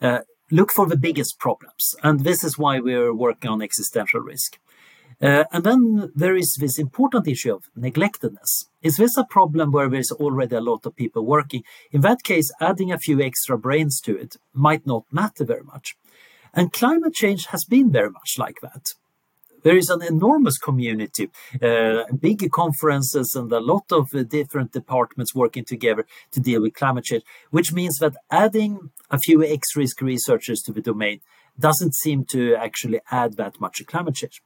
Uh, 0.00 0.20
look 0.50 0.70
for 0.70 0.86
the 0.86 0.96
biggest 0.96 1.38
problems. 1.38 1.94
And 2.02 2.20
this 2.20 2.44
is 2.44 2.58
why 2.58 2.80
we're 2.80 3.14
working 3.14 3.50
on 3.50 3.62
existential 3.62 4.20
risk. 4.20 4.58
Uh, 5.22 5.44
and 5.50 5.64
then 5.64 6.12
there 6.14 6.36
is 6.36 6.58
this 6.60 6.78
important 6.78 7.26
issue 7.26 7.54
of 7.54 7.70
neglectedness. 7.74 8.66
Is 8.82 8.98
this 8.98 9.16
a 9.16 9.24
problem 9.24 9.72
where 9.72 9.88
there's 9.88 10.12
already 10.12 10.56
a 10.56 10.60
lot 10.60 10.84
of 10.84 10.94
people 10.94 11.24
working? 11.24 11.62
In 11.90 12.02
that 12.02 12.22
case, 12.22 12.52
adding 12.60 12.92
a 12.92 12.98
few 12.98 13.22
extra 13.22 13.56
brains 13.56 13.98
to 14.02 14.14
it 14.14 14.36
might 14.52 14.86
not 14.86 15.04
matter 15.10 15.46
very 15.46 15.64
much. 15.64 15.96
And 16.52 16.72
climate 16.72 17.14
change 17.14 17.46
has 17.46 17.64
been 17.64 17.90
very 17.90 18.10
much 18.10 18.34
like 18.38 18.60
that 18.60 18.92
there 19.66 19.76
is 19.76 19.90
an 19.90 20.00
enormous 20.00 20.58
community, 20.58 21.28
uh, 21.60 22.04
big 22.20 22.48
conferences, 22.52 23.34
and 23.34 23.50
a 23.50 23.58
lot 23.58 23.86
of 23.90 24.14
uh, 24.14 24.22
different 24.22 24.70
departments 24.70 25.34
working 25.34 25.64
together 25.64 26.06
to 26.30 26.38
deal 26.38 26.62
with 26.62 26.74
climate 26.74 27.02
change, 27.02 27.24
which 27.50 27.72
means 27.72 27.98
that 27.98 28.14
adding 28.30 28.90
a 29.10 29.18
few 29.18 29.44
X 29.44 29.74
risk 29.74 30.00
researchers 30.00 30.62
to 30.62 30.72
the 30.72 30.80
domain 30.80 31.20
doesn't 31.58 31.96
seem 31.96 32.24
to 32.26 32.54
actually 32.54 33.00
add 33.10 33.32
that 33.38 33.60
much 33.60 33.78
to 33.78 33.84
climate 33.84 34.14
change. 34.14 34.40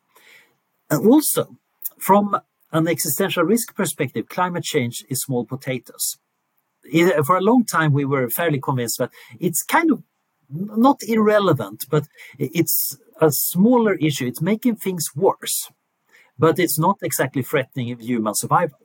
And 0.89 1.07
also, 1.07 1.55
from 1.99 2.41
an 2.73 2.89
existential 2.89 3.45
risk 3.45 3.75
perspective, 3.75 4.27
climate 4.27 4.65
change 4.65 5.05
is 5.11 5.21
small 5.21 5.45
potatoes. 5.45 6.17
For 7.27 7.37
a 7.37 7.43
long 7.43 7.67
time, 7.67 7.93
we 7.93 8.07
were 8.07 8.31
fairly 8.31 8.59
convinced 8.59 8.97
that 9.01 9.11
it's 9.39 9.63
kind 9.65 9.91
of 9.91 10.03
not 10.53 11.01
irrelevant, 11.07 11.85
but 11.91 12.05
it's 12.39 12.97
a 13.21 13.31
smaller 13.31 13.95
issue. 13.95 14.27
It's 14.27 14.43
making 14.43 14.77
things 14.77 15.07
worse, 15.15 15.71
but 16.39 16.59
it's 16.59 16.79
not 16.79 16.99
exactly 17.03 17.43
threatening 17.43 17.99
human 17.99 18.35
survival. 18.35 18.79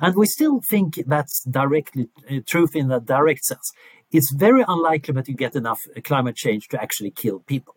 And 0.00 0.14
we 0.14 0.26
still 0.26 0.60
think 0.68 1.02
that's 1.06 1.42
directly 1.44 2.08
uh, 2.30 2.40
truth 2.46 2.76
in 2.76 2.88
that 2.88 3.06
direct 3.06 3.44
sense. 3.44 3.72
It's 4.10 4.32
very 4.32 4.64
unlikely 4.68 5.14
that 5.14 5.28
you 5.28 5.34
get 5.34 5.56
enough 5.56 5.80
climate 6.04 6.36
change 6.36 6.68
to 6.68 6.82
actually 6.82 7.10
kill 7.10 7.40
people. 7.40 7.74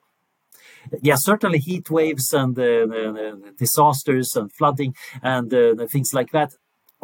Yeah, 1.02 1.16
certainly 1.18 1.60
heat 1.60 1.90
waves 1.90 2.34
and 2.34 2.58
uh, 2.60 2.64
uh, 2.64 3.36
disasters 3.58 4.36
and 4.36 4.52
flooding 4.52 4.94
and 5.24 5.52
uh, 5.54 5.88
things 5.88 6.12
like 6.14 6.32
that 6.32 6.52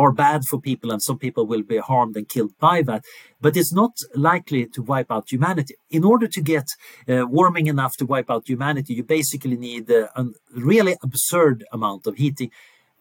are 0.02 0.11
bad 0.11 0.41
for 0.49 0.60
people 0.60 0.91
and 0.91 1.02
some 1.02 1.19
people 1.26 1.45
will 1.52 1.65
be 1.73 1.78
harmed 1.78 2.15
and 2.18 2.28
killed 2.36 2.53
by 2.60 2.78
that. 2.90 3.03
But 3.40 3.57
it's 3.60 3.73
not 3.82 3.94
likely 4.15 4.64
to 4.76 4.82
wipe 4.82 5.11
out 5.15 5.32
humanity. 5.34 5.76
In 5.98 6.03
order 6.03 6.28
to 6.36 6.41
get 6.53 6.68
uh, 7.07 7.26
warming 7.38 7.68
enough 7.68 7.94
to 7.98 8.06
wipe 8.06 8.30
out 8.34 8.48
humanity 8.48 8.94
you 8.94 9.03
basically 9.03 9.57
need 9.57 9.86
uh, 9.91 10.07
a 10.22 10.23
really 10.72 10.95
absurd 11.07 11.57
amount 11.72 12.07
of 12.07 12.15
heating 12.23 12.52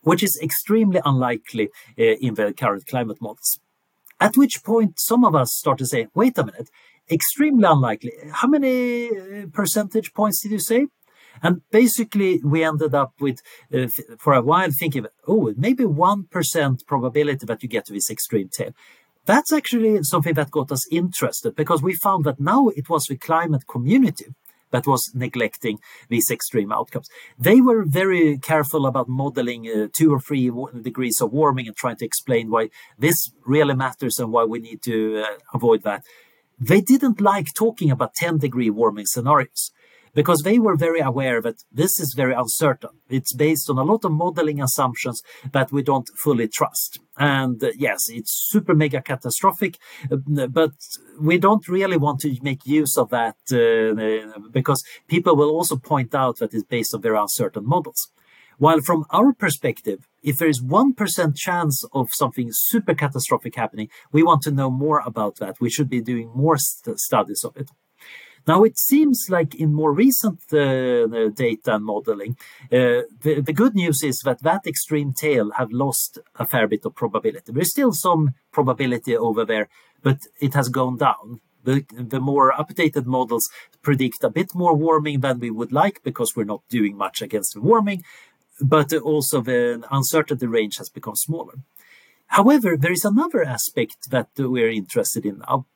which 0.03 0.23
is 0.23 0.39
extremely 0.43 1.01
unlikely 1.05 1.67
uh, 1.99 2.27
in 2.27 2.33
the 2.35 2.47
current 2.63 2.85
climate 2.87 3.21
models. 3.21 3.51
At 4.19 4.37
which 4.37 4.57
point 4.65 4.93
some 4.99 5.25
of 5.25 5.35
us 5.35 5.51
start 5.63 5.79
to 5.79 5.87
say 5.87 6.09
wait 6.15 6.37
a 6.39 6.45
minute 6.45 6.71
extremely 7.11 7.65
unlikely. 7.65 8.13
How 8.33 8.49
many 8.49 9.09
uh, 9.09 9.47
percentage 9.53 10.13
points 10.15 10.43
did 10.43 10.53
you 10.53 10.61
say 10.61 10.87
and 11.43 11.63
basically, 11.71 12.41
we 12.45 12.65
ended 12.65 12.95
up 12.95 13.15
with, 13.21 13.41
uh, 13.73 13.89
for 14.19 14.35
a 14.35 14.43
while, 14.43 14.71
thinking, 14.71 15.07
oh, 15.27 15.53
maybe 15.57 15.85
1% 15.85 16.87
probability 16.87 17.47
that 17.47 17.63
you 17.63 17.69
get 17.69 17.87
to 17.87 17.93
this 17.93 18.11
extreme 18.11 18.49
tail. 18.49 18.73
That's 19.27 19.53
actually 19.53 20.03
something 20.03 20.35
that 20.35 20.51
got 20.51 20.73
us 20.73 20.91
interested 20.91 21.55
because 21.55 21.83
we 21.83 21.95
found 21.95 22.25
that 22.25 22.41
now 22.41 22.69
it 22.69 22.89
was 22.89 23.07
the 23.07 23.17
climate 23.17 23.67
community 23.69 24.27
that 24.71 24.87
was 24.87 25.11
neglecting 25.15 25.79
these 26.09 26.31
extreme 26.31 26.73
outcomes. 26.73 27.09
They 27.39 27.61
were 27.61 27.85
very 27.85 28.39
careful 28.39 28.87
about 28.87 29.09
modeling 29.09 29.67
uh, 29.67 29.89
two 29.93 30.13
or 30.13 30.21
three 30.21 30.51
degrees 30.83 31.21
of 31.21 31.33
warming 31.33 31.67
and 31.67 31.77
trying 31.77 31.97
to 31.97 32.05
explain 32.05 32.51
why 32.51 32.71
this 32.99 33.33
really 33.45 33.75
matters 33.75 34.19
and 34.19 34.33
why 34.33 34.45
we 34.45 34.61
need 34.61 34.83
to 34.83 35.25
uh, 35.25 35.39
avoid 35.53 35.83
that. 35.83 36.05
They 36.59 36.81
didn't 36.81 37.21
like 37.21 37.49
talking 37.55 37.91
about 37.91 38.15
10 38.15 38.39
degree 38.39 38.71
warming 38.71 39.07
scenarios 39.07 39.73
because 40.15 40.43
they 40.45 40.59
were 40.59 40.77
very 40.77 41.01
aware 41.01 41.41
that 41.43 41.63
this 41.71 41.99
is 42.01 42.15
very 42.17 42.35
uncertain. 42.35 42.91
It's 43.09 43.35
based 43.35 43.71
on 43.71 43.79
a 43.79 43.85
lot 43.85 44.05
of 44.05 44.13
modeling 44.13 44.63
assumptions 44.63 45.23
that 45.53 45.73
we 45.73 45.83
don't 45.83 46.09
fully 46.23 46.49
trust. 46.49 47.01
And 47.17 47.63
uh, 47.63 47.71
yes, 47.77 48.09
it's 48.09 48.47
super 48.49 48.75
mega 48.75 49.03
catastrophic, 49.03 49.79
uh, 50.11 50.47
but 50.47 50.73
we 51.21 51.39
don't 51.39 51.69
really 51.69 51.97
want 51.97 52.21
to 52.21 52.37
make 52.43 52.67
use 52.67 52.97
of 52.97 53.11
that 53.11 53.37
uh, 53.53 54.49
because 54.51 54.83
people 55.09 55.37
will 55.37 55.51
also 55.51 55.77
point 55.77 56.15
out 56.15 56.39
that 56.39 56.55
it's 56.55 56.65
based 56.65 56.95
on 56.95 57.03
very 57.03 57.19
uncertain 57.19 57.67
models. 57.67 58.11
While 58.59 58.83
from 58.83 59.07
our 59.11 59.33
perspective, 59.33 60.07
if 60.23 60.37
there 60.37 60.49
is 60.49 60.63
1% 60.63 61.35
chance 61.35 61.83
of 61.95 62.09
something 62.13 62.49
super 62.53 62.95
catastrophic 62.95 63.57
happening, 63.57 63.89
we 64.13 64.23
want 64.23 64.43
to 64.43 64.51
know 64.51 64.71
more 64.71 65.03
about 65.07 65.37
that. 65.37 65.57
We 65.63 65.71
should 65.71 65.89
be 65.89 66.03
doing 66.03 66.31
more 66.35 66.59
st- 66.59 66.99
studies 66.99 67.43
of 67.43 67.57
it. 67.57 67.71
Now, 68.47 68.65
it 68.65 68.79
seems 68.79 69.27
like 69.29 69.55
in 69.55 69.75
more 69.75 69.93
recent 69.93 70.41
uh, 70.53 71.29
data 71.31 71.75
and 71.75 71.85
modeling, 71.85 72.37
uh, 72.73 73.05
the, 73.23 73.43
the, 73.45 73.53
good 73.53 73.75
news 73.75 74.03
is 74.03 74.23
that 74.25 74.43
that 74.43 74.67
extreme 74.67 75.13
tail 75.13 75.51
have 75.53 75.71
lost 75.71 76.19
a 76.37 76.47
fair 76.47 76.67
bit 76.67 76.85
of 76.85 76.95
probability. 76.95 77.53
There's 77.53 77.71
still 77.71 77.93
some 77.93 78.35
probability 78.51 79.17
over 79.17 79.45
there, 79.45 79.69
but 80.03 80.19
it 80.41 80.55
has 80.55 80.69
gone 80.69 80.97
down. 80.97 81.41
The, 81.63 81.85
the 81.93 82.21
more 82.21 82.53
updated 82.53 83.05
models 83.05 83.47
predict 83.83 84.25
a 84.25 84.31
bit 84.31 84.55
more 84.55 84.75
warming 84.75 85.21
than 85.21 85.41
we 85.41 85.51
would 85.51 85.73
like 85.73 86.03
because 86.03 86.35
we're 86.35 86.45
not 86.45 86.63
doing 86.71 86.97
much 86.97 87.21
against 87.21 87.53
the 87.55 87.61
warming, 87.61 88.03
but 88.61 88.93
also 88.95 89.43
the 89.43 89.85
uncertainty 89.91 90.47
range 90.47 90.79
has 90.79 90.89
become 90.89 91.17
smaller. 91.17 91.55
However, 92.29 92.77
there 92.77 92.93
is 92.93 93.05
another 93.05 93.45
aspect 93.45 94.11
that 94.11 94.29
we're 94.39 94.71
interested 94.71 95.27
in 95.27 95.39
now, 95.41 95.67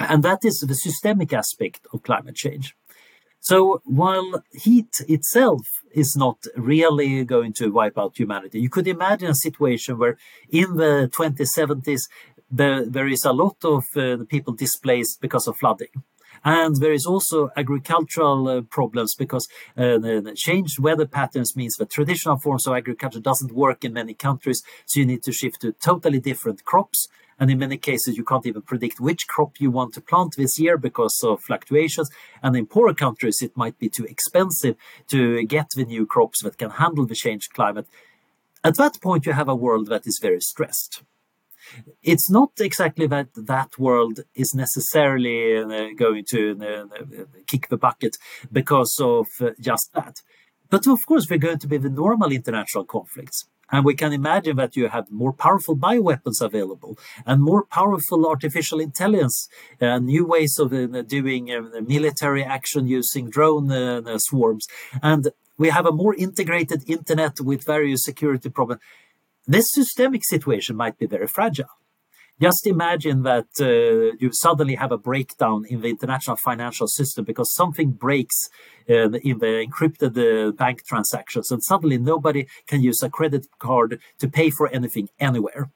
and 0.00 0.22
that 0.22 0.44
is 0.44 0.58
the 0.60 0.74
systemic 0.74 1.32
aspect 1.32 1.86
of 1.92 2.02
climate 2.02 2.34
change. 2.34 2.74
So 3.40 3.80
while 3.84 4.42
heat 4.52 5.00
itself 5.08 5.66
is 5.92 6.14
not 6.14 6.44
really 6.56 7.24
going 7.24 7.52
to 7.54 7.70
wipe 7.70 7.98
out 7.98 8.16
humanity, 8.16 8.60
you 8.60 8.68
could 8.68 8.86
imagine 8.86 9.30
a 9.30 9.34
situation 9.34 9.98
where 9.98 10.18
in 10.50 10.76
the 10.76 11.10
2070s 11.16 12.02
there, 12.50 12.84
there 12.84 13.08
is 13.08 13.24
a 13.24 13.32
lot 13.32 13.56
of 13.64 13.84
uh, 13.96 14.24
people 14.28 14.52
displaced 14.52 15.20
because 15.20 15.46
of 15.46 15.56
flooding. 15.56 16.02
And 16.44 16.76
there 16.76 16.92
is 16.92 17.06
also 17.06 17.50
agricultural 17.56 18.48
uh, 18.48 18.60
problems 18.62 19.14
because 19.14 19.46
uh, 19.76 19.98
the 19.98 20.32
changed 20.34 20.78
weather 20.78 21.06
patterns 21.06 21.54
means 21.54 21.76
that 21.76 21.90
traditional 21.90 22.38
forms 22.38 22.66
of 22.66 22.74
agriculture 22.74 23.20
doesn't 23.20 23.52
work 23.52 23.84
in 23.84 23.92
many 23.92 24.14
countries. 24.14 24.62
So 24.86 25.00
you 25.00 25.06
need 25.06 25.22
to 25.24 25.32
shift 25.32 25.60
to 25.60 25.72
totally 25.72 26.18
different 26.18 26.64
crops. 26.64 27.08
And 27.40 27.50
in 27.50 27.58
many 27.58 27.78
cases, 27.78 28.16
you 28.16 28.24
can't 28.24 28.46
even 28.46 28.62
predict 28.62 29.00
which 29.00 29.26
crop 29.26 29.58
you 29.58 29.70
want 29.70 29.94
to 29.94 30.00
plant 30.00 30.34
this 30.36 30.60
year 30.60 30.76
because 30.78 31.18
of 31.24 31.42
fluctuations. 31.42 32.10
And 32.42 32.54
in 32.54 32.66
poorer 32.66 32.94
countries, 32.94 33.38
it 33.42 33.56
might 33.56 33.78
be 33.78 33.88
too 33.88 34.04
expensive 34.04 34.76
to 35.08 35.42
get 35.44 35.68
the 35.74 35.86
new 35.86 36.06
crops 36.06 36.42
that 36.42 36.58
can 36.58 36.70
handle 36.70 37.06
the 37.06 37.14
changed 37.14 37.54
climate. 37.54 37.88
At 38.62 38.76
that 38.76 39.00
point, 39.00 39.26
you 39.26 39.32
have 39.32 39.48
a 39.48 39.54
world 39.54 39.88
that 39.88 40.06
is 40.06 40.20
very 40.22 40.40
stressed 40.40 41.02
it's 42.02 42.30
not 42.30 42.50
exactly 42.60 43.06
that 43.06 43.28
that 43.34 43.78
world 43.78 44.20
is 44.34 44.54
necessarily 44.54 45.58
uh, 45.58 45.88
going 45.96 46.24
to 46.30 46.58
uh, 46.60 47.24
kick 47.46 47.68
the 47.68 47.76
bucket 47.76 48.16
because 48.50 48.96
of 49.00 49.26
uh, 49.40 49.50
just 49.60 49.90
that. 49.94 50.16
But 50.68 50.86
of 50.86 50.98
course, 51.06 51.26
we're 51.28 51.38
going 51.38 51.58
to 51.58 51.66
be 51.66 51.78
the 51.78 51.90
normal 51.90 52.32
international 52.32 52.84
conflicts. 52.84 53.46
And 53.72 53.84
we 53.84 53.94
can 53.94 54.12
imagine 54.12 54.56
that 54.56 54.76
you 54.76 54.88
have 54.88 55.10
more 55.10 55.32
powerful 55.32 55.76
bioweapons 55.76 56.40
available 56.40 56.98
and 57.26 57.42
more 57.42 57.64
powerful 57.64 58.26
artificial 58.26 58.80
intelligence, 58.80 59.48
uh, 59.80 59.98
new 59.98 60.24
ways 60.24 60.58
of 60.58 60.72
uh, 60.72 61.02
doing 61.02 61.50
uh, 61.50 61.80
military 61.80 62.44
action 62.44 62.86
using 62.86 63.30
drone 63.30 63.70
uh, 63.70 64.18
swarms. 64.18 64.66
And 65.02 65.28
we 65.58 65.68
have 65.68 65.86
a 65.86 65.92
more 65.92 66.14
integrated 66.14 66.88
internet 66.88 67.40
with 67.40 67.64
various 67.64 68.02
security 68.02 68.48
problems. 68.48 68.80
This 69.46 69.66
systemic 69.72 70.22
situation 70.24 70.76
might 70.76 70.98
be 70.98 71.06
very 71.06 71.26
fragile. 71.26 71.79
Just 72.40 72.66
imagine 72.66 73.22
that 73.24 73.48
uh, 73.60 74.16
you 74.18 74.30
suddenly 74.32 74.76
have 74.76 74.92
a 74.92 74.96
breakdown 74.96 75.66
in 75.68 75.82
the 75.82 75.88
international 75.88 76.36
financial 76.36 76.86
system 76.86 77.24
because 77.26 77.52
something 77.52 77.90
breaks 77.90 78.48
uh, 78.88 79.10
in 79.10 79.38
the 79.38 79.66
encrypted 79.66 80.16
uh, 80.16 80.50
bank 80.52 80.86
transactions, 80.86 81.50
and 81.50 81.62
suddenly 81.62 81.98
nobody 81.98 82.46
can 82.66 82.82
use 82.82 83.02
a 83.02 83.10
credit 83.10 83.46
card 83.58 84.00
to 84.18 84.28
pay 84.28 84.48
for 84.48 84.68
anything 84.68 85.10
anywhere. 85.18 85.70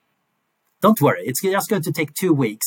Don't 0.81 1.03
worry, 1.03 1.23
it's 1.27 1.43
just 1.43 1.69
going 1.69 1.82
to 1.82 1.93
take 1.93 2.15
two 2.15 2.32
weeks. 2.32 2.66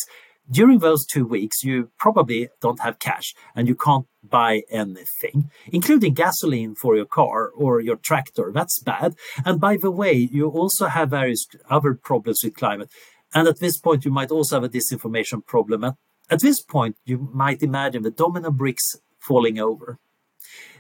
During 0.50 0.80
those 0.80 1.06
two 1.06 1.26
weeks, 1.26 1.64
you 1.64 1.90
probably 1.98 2.48
don't 2.62 2.80
have 2.80 3.00
cash 3.00 3.34
and 3.54 3.68
you 3.68 3.76
can't 3.76 4.06
buy 4.24 4.62
anything, 4.70 5.52
including 5.68 6.14
gasoline 6.14 6.74
for 6.74 6.96
your 6.96 7.06
car 7.06 7.50
or 7.50 7.82
your 7.82 7.98
tractor. 7.98 8.52
That's 8.54 8.80
bad. 8.80 9.16
And 9.44 9.60
by 9.60 9.76
the 9.76 9.92
way, 9.92 10.14
you 10.14 10.48
also 10.48 10.88
have 10.88 11.10
various 11.10 11.46
other 11.70 11.94
problems 11.96 12.42
with 12.44 12.56
climate. 12.56 12.90
And 13.38 13.48
at 13.48 13.60
this 13.60 13.78
point, 13.78 14.04
you 14.04 14.10
might 14.10 14.32
also 14.32 14.56
have 14.56 14.64
a 14.64 14.76
disinformation 14.78 15.46
problem. 15.46 15.84
At 16.28 16.42
this 16.42 16.60
point, 16.60 16.98
you 17.06 17.30
might 17.32 17.62
imagine 17.62 18.02
the 18.02 18.10
domino 18.10 18.50
bricks 18.50 18.96
falling 19.20 19.60
over. 19.60 20.00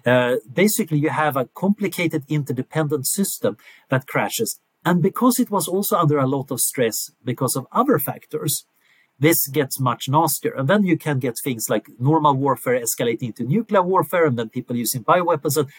Uh, 0.03 0.38
basically, 0.51 0.97
you 0.97 1.11
have 1.11 1.38
a 1.38 1.49
complicated 1.53 2.23
interdependent 2.27 3.05
system 3.05 3.57
that 3.89 4.07
crashes. 4.07 4.59
And 4.84 5.03
because 5.03 5.39
it 5.39 5.51
was 5.51 5.67
also 5.67 5.97
under 5.97 6.17
a 6.17 6.25
lot 6.25 6.49
of 6.49 6.59
stress 6.59 7.11
because 7.23 7.55
of 7.55 7.67
other 7.71 7.99
factors, 7.99 8.65
this 9.19 9.47
gets 9.49 9.79
much 9.79 10.09
nastier. 10.09 10.55
And 10.57 10.67
then 10.67 10.84
you 10.84 10.97
can 10.97 11.19
get 11.19 11.35
things 11.43 11.69
like 11.69 11.85
normal 11.99 12.34
warfare 12.34 12.81
escalating 12.81 13.27
into 13.27 13.43
nuclear 13.43 13.84
warfare, 13.84 14.25
and 14.25 14.35
then 14.35 14.49
people 14.49 14.75
using 14.75 15.03
bioweapons. 15.03 15.57
And 15.57 15.69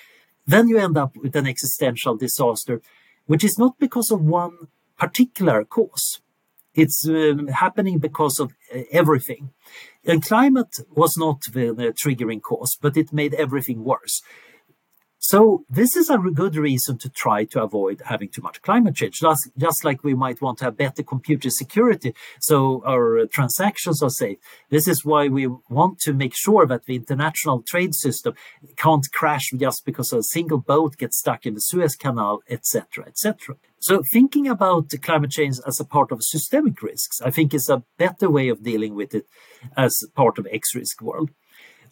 then 0.47 0.69
you 0.69 0.79
end 0.79 0.97
up 0.97 1.17
with 1.17 1.35
an 1.35 1.49
existential 1.49 2.17
disaster, 2.17 2.81
which 3.27 3.43
is 3.43 3.59
not 3.59 3.81
because 3.81 4.13
of 4.13 4.21
one 4.21 4.69
particular 4.97 5.65
cause. 5.65 6.21
It's 6.79 7.09
um, 7.09 7.49
happening 7.49 7.99
because 7.99 8.39
of 8.39 8.53
uh, 8.75 8.83
everything. 8.93 9.51
And 10.05 10.23
climate 10.23 10.75
was 10.91 11.17
not 11.17 11.39
the, 11.53 11.67
the 11.81 11.89
triggering 12.03 12.41
cause, 12.41 12.79
but 12.81 12.97
it 12.97 13.13
made 13.13 13.35
everything 13.35 13.83
worse. 13.83 14.23
So 15.31 15.67
this 15.69 15.95
is 15.95 16.09
a 16.09 16.17
good 16.17 16.57
reason 16.57 16.97
to 17.01 17.11
try 17.11 17.45
to 17.53 17.63
avoid 17.63 18.01
having 18.07 18.31
too 18.31 18.41
much 18.41 18.63
climate 18.63 18.95
change, 18.95 19.21
just, 19.21 19.51
just 19.59 19.85
like 19.85 20.03
we 20.03 20.15
might 20.15 20.41
want 20.41 20.57
to 20.59 20.65
have 20.65 20.79
better 20.79 21.03
computer 21.03 21.51
security 21.51 22.15
so 22.41 22.83
our 22.87 23.27
transactions 23.27 24.03
are 24.03 24.09
safe. 24.09 24.39
This 24.71 24.89
is 24.89 25.05
why 25.05 25.29
we 25.29 25.47
want 25.69 25.99
to 25.99 26.15
make 26.15 26.35
sure 26.35 26.65
that 26.65 26.87
the 26.87 26.97
international 26.97 27.61
trade 27.61 27.95
system 27.95 28.37
can't 28.77 29.07
crash 29.13 29.51
just 29.55 29.85
because 29.85 30.15
a 30.15 30.23
single 30.23 30.61
boat 30.61 30.97
gets 30.97 31.19
stuck 31.19 31.45
in 31.45 31.53
the 31.53 31.61
Suez 31.61 31.95
Canal, 31.95 32.41
etc., 32.49 33.05
etc. 33.07 33.57
So 33.81 34.03
thinking 34.11 34.49
about 34.49 34.95
climate 35.03 35.33
change 35.33 35.57
as 35.67 35.79
a 35.79 35.85
part 35.85 36.11
of 36.11 36.25
systemic 36.25 36.81
risks, 36.83 37.21
I 37.21 37.31
think 37.31 37.53
is 37.53 37.69
a 37.69 37.85
better 37.99 38.31
way 38.31 38.49
of 38.49 38.63
dealing 38.63 38.95
with 38.95 39.15
it 39.15 39.27
as 39.77 40.03
part 40.15 40.39
of 40.39 40.49
X 40.51 40.75
risk 40.75 41.03
world. 41.03 41.29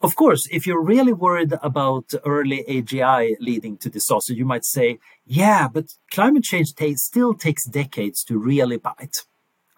Of 0.02 0.14
course, 0.14 0.47
if 0.51 0.66
you're 0.66 0.82
really 0.82 1.12
worried 1.12 1.55
about 1.62 2.10
early 2.24 2.64
AGI 2.68 3.36
leading 3.40 3.78
to 3.78 3.89
disaster, 3.89 4.32
you 4.32 4.44
might 4.44 4.64
say, 4.64 4.98
yeah, 5.24 5.68
but 5.68 5.86
climate 6.10 6.44
change 6.44 6.68
still 6.97 7.35
takes 7.35 7.66
decades 7.66 8.23
to 8.24 8.39
really 8.39 8.77
bite. 8.77 9.16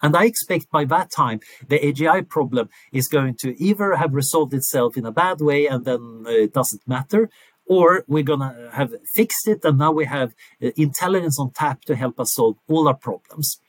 And 0.01 0.15
I 0.15 0.25
expect 0.25 0.71
by 0.71 0.85
that 0.85 1.11
time, 1.11 1.39
the 1.67 1.79
AGI 1.79 2.27
problem 2.27 2.69
is 2.91 3.07
going 3.07 3.35
to 3.35 3.61
either 3.61 3.95
have 3.95 4.13
resolved 4.13 4.53
itself 4.53 4.97
in 4.97 5.05
a 5.05 5.11
bad 5.11 5.41
way 5.41 5.67
and 5.67 5.85
then 5.85 6.23
it 6.27 6.53
doesn't 6.53 6.87
matter, 6.87 7.29
or 7.65 8.03
we're 8.07 8.23
going 8.23 8.39
to 8.39 8.69
have 8.73 8.93
fixed 9.13 9.47
it 9.47 9.63
and 9.63 9.77
now 9.77 9.91
we 9.91 10.05
have 10.05 10.33
uh, 10.63 10.69
intelligence 10.75 11.39
on 11.39 11.51
tap 11.51 11.81
to 11.81 11.95
help 11.95 12.19
us 12.19 12.33
solve 12.33 12.57
all 12.67 12.87
our 12.87 12.95
problems. 12.95 13.59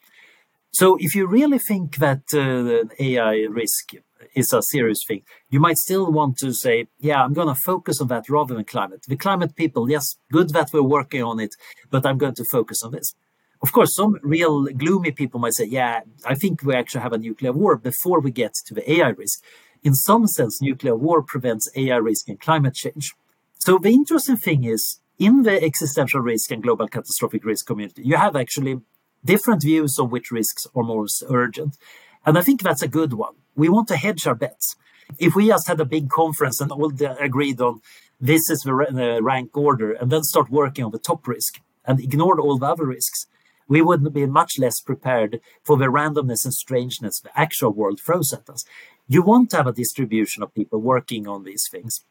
So 0.73 0.97
if 1.01 1.15
you 1.15 1.27
really 1.27 1.59
think 1.59 1.97
that 1.97 2.23
uh, 2.33 2.89
AI 2.99 3.47
risk 3.51 3.93
is 4.35 4.53
a 4.53 4.63
serious 4.63 5.03
thing, 5.07 5.23
you 5.51 5.59
might 5.59 5.79
still 5.79 6.11
want 6.13 6.39
to 6.39 6.53
say, 6.53 6.87
yeah, 6.99 7.23
I'm 7.23 7.33
going 7.33 7.49
to 7.49 7.61
focus 7.61 8.01
on 8.01 8.09
that 8.09 8.29
rather 8.29 8.55
than 8.55 8.65
climate. 8.65 9.05
The 9.09 9.17
climate 9.17 9.57
people, 9.57 9.91
yes, 9.91 10.17
good 10.31 10.51
that 10.51 10.69
we're 10.73 10.83
working 10.83 11.23
on 11.23 11.41
it, 11.41 11.57
but 11.91 12.07
I'm 12.07 12.19
going 12.19 12.35
to 12.35 12.45
focus 12.45 12.83
on 12.85 12.93
this. 12.93 13.15
Of 13.63 13.73
course, 13.73 13.95
some 13.95 14.19
real 14.23 14.65
gloomy 14.67 15.11
people 15.11 15.41
might 15.41 15.55
say, 15.55 15.67
yeah, 15.67 16.01
I 16.25 16.35
think 16.35 16.63
we 16.63 16.75
actually 16.75 17.03
have 17.03 17.13
a 17.13 17.19
nuclear 17.19 17.53
war 17.53 17.77
before 17.77 18.21
we 18.21 18.31
get 18.31 18.55
to 18.67 18.75
the 18.75 18.91
AI 18.91 19.09
risk. 19.09 19.43
In 19.83 19.95
some 19.95 20.27
sense, 20.27 20.63
nuclear 20.63 20.97
war 20.97 21.23
prevents 21.23 21.69
AI 21.77 21.97
risk 21.97 22.29
and 22.29 22.41
climate 22.41 22.75
change. 22.75 23.15
So 23.59 23.79
the 23.79 23.91
interesting 23.91 24.37
thing 24.37 24.65
is, 24.65 25.01
in 25.19 25.43
the 25.43 25.63
existential 25.63 26.21
risk 26.21 26.51
and 26.51 26.63
global 26.63 26.89
catastrophic 26.89 27.45
risk 27.45 27.67
community, 27.67 28.03
you 28.03 28.17
have 28.17 28.37
actually 28.37 28.81
different 29.25 29.63
views 29.63 29.97
on 29.99 30.11
which 30.11 30.31
risks 30.31 30.67
are 30.75 30.83
most 30.83 31.23
urgent. 31.29 31.77
And 32.25 32.37
I 32.39 32.43
think 32.43 32.63
that's 32.63 32.83
a 32.83 32.89
good 32.89 33.15
one. 33.15 33.35
We 33.55 33.69
want 33.69 33.89
to 33.89 33.97
hedge 33.97 34.27
our 34.27 34.35
bets. 34.35 34.77
If 35.19 35.35
we 35.35 35.49
just 35.49 35.67
had 35.69 35.81
a 35.81 35.85
big 35.85 36.09
conference 36.09 36.61
and 36.61 36.71
all 36.71 36.93
agreed 37.19 37.61
on 37.61 37.81
this 38.21 38.51
is 38.51 38.61
the 38.61 39.21
rank 39.23 39.57
order 39.57 39.93
and 39.93 40.11
then 40.11 40.23
start 40.23 40.51
working 40.51 40.85
on 40.85 40.93
the 40.93 40.99
top 40.99 41.27
risk 41.27 41.61
and 41.85 41.99
ignored 41.99 42.39
all 42.39 42.59
the 42.59 42.67
other 42.67 42.87
risks, 42.87 43.27
we 43.67 43.81
would 43.81 44.13
be 44.13 44.27
much 44.27 44.59
less 44.59 44.81
prepared 44.81 45.41
for 45.65 45.77
the 45.77 45.87
randomness 45.87 46.45
and 46.45 46.53
strangeness 46.53 47.21
the 47.21 47.31
actual 47.39 47.71
world 47.73 48.01
throws 48.01 48.33
at 48.33 48.49
us. 48.51 48.65
You 49.09 49.23
want 49.23 49.51
to 49.51 49.59
have 49.59 49.67
a 49.67 49.73
distribution 49.73 50.43
of 50.43 50.55
people 50.55 50.81
working 50.81 51.27
on 51.27 51.45
these 51.45 51.67
things. 51.71 52.05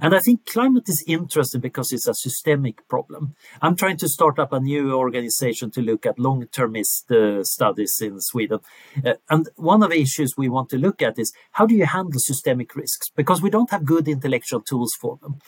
And 0.00 0.14
I 0.14 0.20
think 0.20 0.46
climate 0.46 0.88
is 0.88 1.04
interesting 1.06 1.60
because 1.60 1.92
it's 1.92 2.08
a 2.08 2.14
systemic 2.14 2.86
problem. 2.88 3.34
I'm 3.60 3.76
trying 3.76 3.96
to 3.98 4.08
start 4.08 4.38
up 4.38 4.52
a 4.52 4.60
new 4.60 4.94
organization 4.94 5.70
to 5.72 5.80
look 5.80 6.06
at 6.06 6.18
long 6.18 6.46
termist 6.46 7.10
uh, 7.10 7.44
studies 7.44 7.98
in 8.00 8.20
Sweden. 8.20 8.60
Uh, 9.04 9.14
and 9.30 9.48
one 9.56 9.82
of 9.82 9.90
the 9.90 10.00
issues 10.00 10.34
we 10.36 10.48
want 10.48 10.68
to 10.70 10.78
look 10.78 11.02
at 11.02 11.18
is 11.18 11.32
how 11.52 11.66
do 11.66 11.74
you 11.74 11.86
handle 11.86 12.20
systemic 12.20 12.74
risks? 12.74 13.08
Because 13.14 13.42
we 13.42 13.50
don't 13.50 13.70
have 13.70 13.84
good 13.84 14.08
intellectual 14.08 14.60
tools 14.60 14.92
for 15.00 15.18
them. 15.20 15.38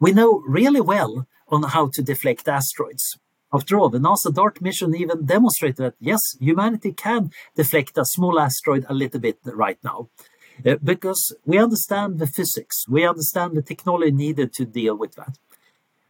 We 0.00 0.12
know 0.12 0.42
really 0.46 0.80
well 0.80 1.26
on 1.48 1.62
how 1.62 1.90
to 1.94 2.02
deflect 2.02 2.48
asteroids. 2.48 3.18
After 3.52 3.78
all, 3.78 3.88
the 3.88 3.98
NASA 3.98 4.32
DART 4.32 4.60
mission 4.60 4.94
even 4.94 5.24
demonstrated 5.24 5.78
that 5.78 5.94
yes, 5.98 6.20
humanity 6.38 6.92
can 6.92 7.30
deflect 7.56 7.96
a 7.96 8.04
small 8.04 8.38
asteroid 8.38 8.84
a 8.88 8.94
little 8.94 9.20
bit 9.20 9.38
right 9.44 9.78
now. 9.82 10.10
Uh, 10.66 10.76
because 10.82 11.34
we 11.44 11.58
understand 11.58 12.18
the 12.18 12.26
physics, 12.26 12.84
we 12.88 13.06
understand 13.06 13.56
the 13.56 13.62
technology 13.62 14.10
needed 14.10 14.52
to 14.52 14.64
deal 14.64 14.96
with 14.96 15.14
that. 15.14 15.38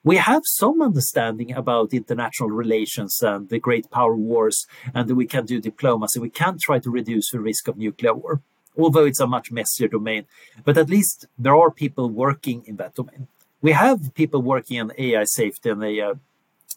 We 0.05 0.17
have 0.17 0.43
some 0.45 0.81
understanding 0.81 1.53
about 1.53 1.93
international 1.93 2.51
relations 2.51 3.21
and 3.21 3.49
the 3.49 3.59
great 3.59 3.91
power 3.91 4.17
wars, 4.17 4.67
and 4.95 5.11
we 5.17 5.27
can 5.27 5.45
do 5.45 5.61
diplomacy. 5.61 6.21
We 6.21 6.31
can 6.31 6.57
try 6.59 6.79
to 6.79 6.91
reduce 6.91 7.31
the 7.31 7.41
risk 7.41 7.69
of 7.69 7.77
nuclear 7.77 8.15
war, 8.15 8.41
although 8.77 9.05
it's 9.05 9.21
a 9.21 9.27
much 9.27 9.51
messier 9.51 9.89
domain. 9.89 10.25
But 10.65 10.79
at 10.79 10.89
least 10.89 11.27
there 11.37 11.57
are 11.57 11.71
people 11.71 12.09
working 12.09 12.65
in 12.65 12.77
that 12.77 12.95
domain. 12.95 13.29
We 13.61 13.73
have 13.73 14.15
people 14.15 14.41
working 14.41 14.81
on 14.81 14.93
AI 14.97 15.25
safety 15.25 15.69
and 15.71 15.83
AI 15.85 16.15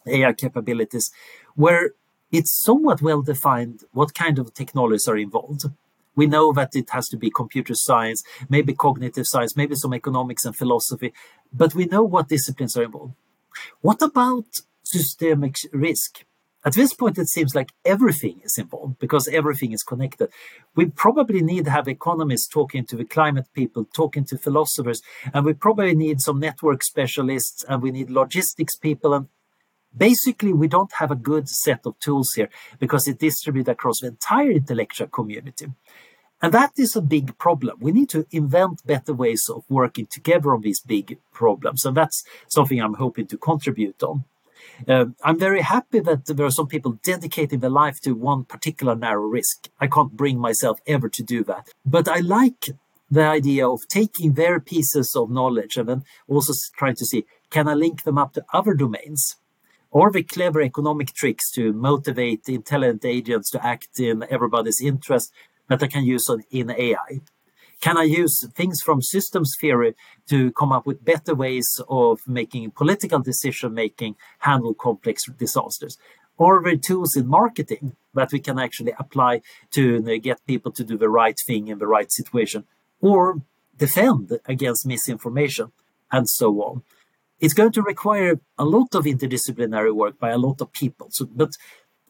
AI 0.06 0.32
capabilities, 0.32 1.10
where 1.54 1.92
it's 2.30 2.52
somewhat 2.52 3.02
well 3.02 3.22
defined 3.22 3.84
what 3.92 4.14
kind 4.14 4.38
of 4.38 4.52
technologies 4.54 5.06
are 5.06 5.16
involved. 5.16 5.64
We 6.14 6.26
know 6.26 6.52
that 6.52 6.74
it 6.74 6.90
has 6.90 7.08
to 7.08 7.16
be 7.16 7.30
computer 7.30 7.74
science, 7.74 8.22
maybe 8.48 8.74
cognitive 8.74 9.26
science, 9.26 9.56
maybe 9.56 9.74
some 9.74 9.94
economics 9.94 10.44
and 10.44 10.54
philosophy, 10.54 11.12
but 11.52 11.74
we 11.74 11.86
know 11.86 12.02
what 12.02 12.28
disciplines 12.28 12.76
are 12.76 12.84
involved. 12.84 13.14
What 13.80 14.02
about 14.02 14.62
systemic 14.82 15.56
risk? 15.72 16.24
At 16.64 16.74
this 16.74 16.94
point, 16.94 17.18
it 17.18 17.28
seems 17.28 17.56
like 17.56 17.72
everything 17.84 18.40
is 18.44 18.56
involved 18.56 19.00
because 19.00 19.26
everything 19.26 19.72
is 19.72 19.82
connected. 19.82 20.30
We 20.76 20.86
probably 20.86 21.42
need 21.42 21.64
to 21.64 21.72
have 21.72 21.88
economists 21.88 22.46
talking 22.46 22.86
to 22.86 22.96
the 22.96 23.04
climate 23.04 23.48
people, 23.52 23.84
talking 23.92 24.24
to 24.26 24.38
philosophers, 24.38 25.02
and 25.34 25.44
we 25.44 25.54
probably 25.54 25.96
need 25.96 26.20
some 26.20 26.38
network 26.38 26.84
specialists 26.84 27.64
and 27.68 27.82
we 27.82 27.90
need 27.90 28.10
logistics 28.10 28.76
people 28.76 29.12
and 29.12 29.26
Basically, 29.96 30.52
we 30.52 30.68
don't 30.68 30.92
have 30.94 31.10
a 31.10 31.16
good 31.16 31.48
set 31.48 31.80
of 31.84 31.98
tools 31.98 32.32
here 32.34 32.48
because 32.78 33.06
it 33.06 33.18
distributes 33.18 33.68
across 33.68 34.00
the 34.00 34.08
entire 34.08 34.50
intellectual 34.50 35.08
community. 35.08 35.66
And 36.42 36.52
that 36.52 36.72
is 36.76 36.96
a 36.96 37.00
big 37.00 37.38
problem. 37.38 37.78
We 37.80 37.92
need 37.92 38.08
to 38.10 38.26
invent 38.32 38.84
better 38.84 39.14
ways 39.14 39.48
of 39.48 39.64
working 39.68 40.08
together 40.10 40.52
on 40.54 40.62
these 40.62 40.80
big 40.80 41.18
problems. 41.32 41.84
And 41.84 41.96
that's 41.96 42.24
something 42.48 42.80
I'm 42.80 42.94
hoping 42.94 43.26
to 43.28 43.38
contribute 43.38 44.02
on. 44.02 44.24
Um, 44.88 45.14
I'm 45.22 45.38
very 45.38 45.60
happy 45.60 46.00
that 46.00 46.26
there 46.26 46.46
are 46.46 46.50
some 46.50 46.66
people 46.66 46.98
dedicating 47.04 47.60
their 47.60 47.70
life 47.70 48.00
to 48.00 48.12
one 48.12 48.44
particular 48.44 48.96
narrow 48.96 49.26
risk. 49.26 49.68
I 49.80 49.86
can't 49.86 50.16
bring 50.16 50.38
myself 50.38 50.80
ever 50.86 51.08
to 51.10 51.22
do 51.22 51.44
that. 51.44 51.68
But 51.86 52.08
I 52.08 52.18
like 52.18 52.70
the 53.08 53.24
idea 53.24 53.68
of 53.68 53.86
taking 53.88 54.32
their 54.32 54.58
pieces 54.58 55.14
of 55.14 55.30
knowledge 55.30 55.76
and 55.76 55.88
then 55.88 56.04
also 56.26 56.52
trying 56.76 56.96
to 56.96 57.04
see 57.04 57.24
can 57.50 57.68
I 57.68 57.74
link 57.74 58.04
them 58.04 58.16
up 58.16 58.32
to 58.32 58.44
other 58.52 58.72
domains? 58.72 59.36
Or 59.92 60.10
the 60.10 60.22
clever 60.22 60.62
economic 60.62 61.12
tricks 61.12 61.50
to 61.52 61.72
motivate 61.72 62.48
intelligent 62.48 63.04
agents 63.04 63.50
to 63.50 63.64
act 63.64 64.00
in 64.00 64.24
everybody's 64.30 64.80
interest 64.80 65.32
that 65.68 65.82
I 65.82 65.86
can 65.86 66.04
use 66.04 66.26
in 66.50 66.70
AI? 66.70 67.20
Can 67.80 67.98
I 67.98 68.04
use 68.04 68.46
things 68.54 68.80
from 68.80 69.02
systems 69.02 69.54
theory 69.60 69.94
to 70.30 70.50
come 70.52 70.72
up 70.72 70.86
with 70.86 71.04
better 71.04 71.34
ways 71.34 71.68
of 71.88 72.20
making 72.26 72.70
political 72.70 73.18
decision 73.18 73.74
making 73.74 74.16
handle 74.38 74.72
complex 74.72 75.24
disasters? 75.38 75.98
Or 76.38 76.62
the 76.62 76.76
tools 76.78 77.14
in 77.14 77.26
marketing 77.28 77.96
that 78.14 78.32
we 78.32 78.40
can 78.40 78.58
actually 78.58 78.94
apply 78.98 79.42
to 79.72 80.18
get 80.20 80.46
people 80.46 80.72
to 80.72 80.84
do 80.84 80.96
the 80.96 81.10
right 81.10 81.36
thing 81.46 81.68
in 81.68 81.78
the 81.78 81.86
right 81.86 82.10
situation, 82.10 82.64
or 83.00 83.42
defend 83.76 84.38
against 84.46 84.86
misinformation, 84.86 85.72
and 86.10 86.28
so 86.28 86.62
on 86.62 86.82
it's 87.42 87.54
going 87.54 87.72
to 87.72 87.82
require 87.82 88.40
a 88.56 88.64
lot 88.64 88.94
of 88.94 89.04
interdisciplinary 89.04 89.92
work 89.92 90.18
by 90.18 90.30
a 90.30 90.38
lot 90.38 90.60
of 90.62 90.72
people. 90.72 91.08
So, 91.10 91.26
but 91.26 91.50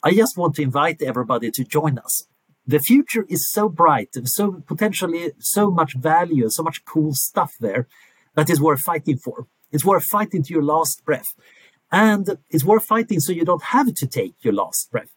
I 0.05 0.13
just 0.13 0.37
want 0.37 0.55
to 0.57 0.63
invite 0.63 1.01
everybody 1.01 1.51
to 1.51 1.65
join 1.65 1.99
us. 1.99 2.29
The 2.67 2.79
future 2.79 3.25
is 3.29 3.51
so 3.51 3.69
bright 3.69 4.11
and 4.15 4.29
so 4.29 4.63
potentially 4.67 5.33
so 5.39 5.71
much 5.71 5.95
value 5.95 6.43
and 6.45 6.53
so 6.53 6.63
much 6.63 6.85
cool 6.85 7.15
stuff 7.15 7.55
there 7.59 7.89
that 8.37 8.51
is 8.51 8.61
worth 8.61 8.83
fighting 8.83 9.17
for. 9.17 9.47
It's 9.73 9.87
worth 9.87 10.05
fighting 10.05 10.43
to 10.45 10.53
your 10.53 10.63
last 10.63 11.03
breath. 11.05 11.35
And 11.91 12.39
it's 12.51 12.65
worth 12.65 12.85
fighting 12.85 13.21
so 13.21 13.33
you 13.33 13.45
don't 13.45 13.65
have 13.77 13.93
to 13.95 14.07
take 14.07 14.35
your 14.43 14.55
last 14.55 14.91
breath. 14.93 15.13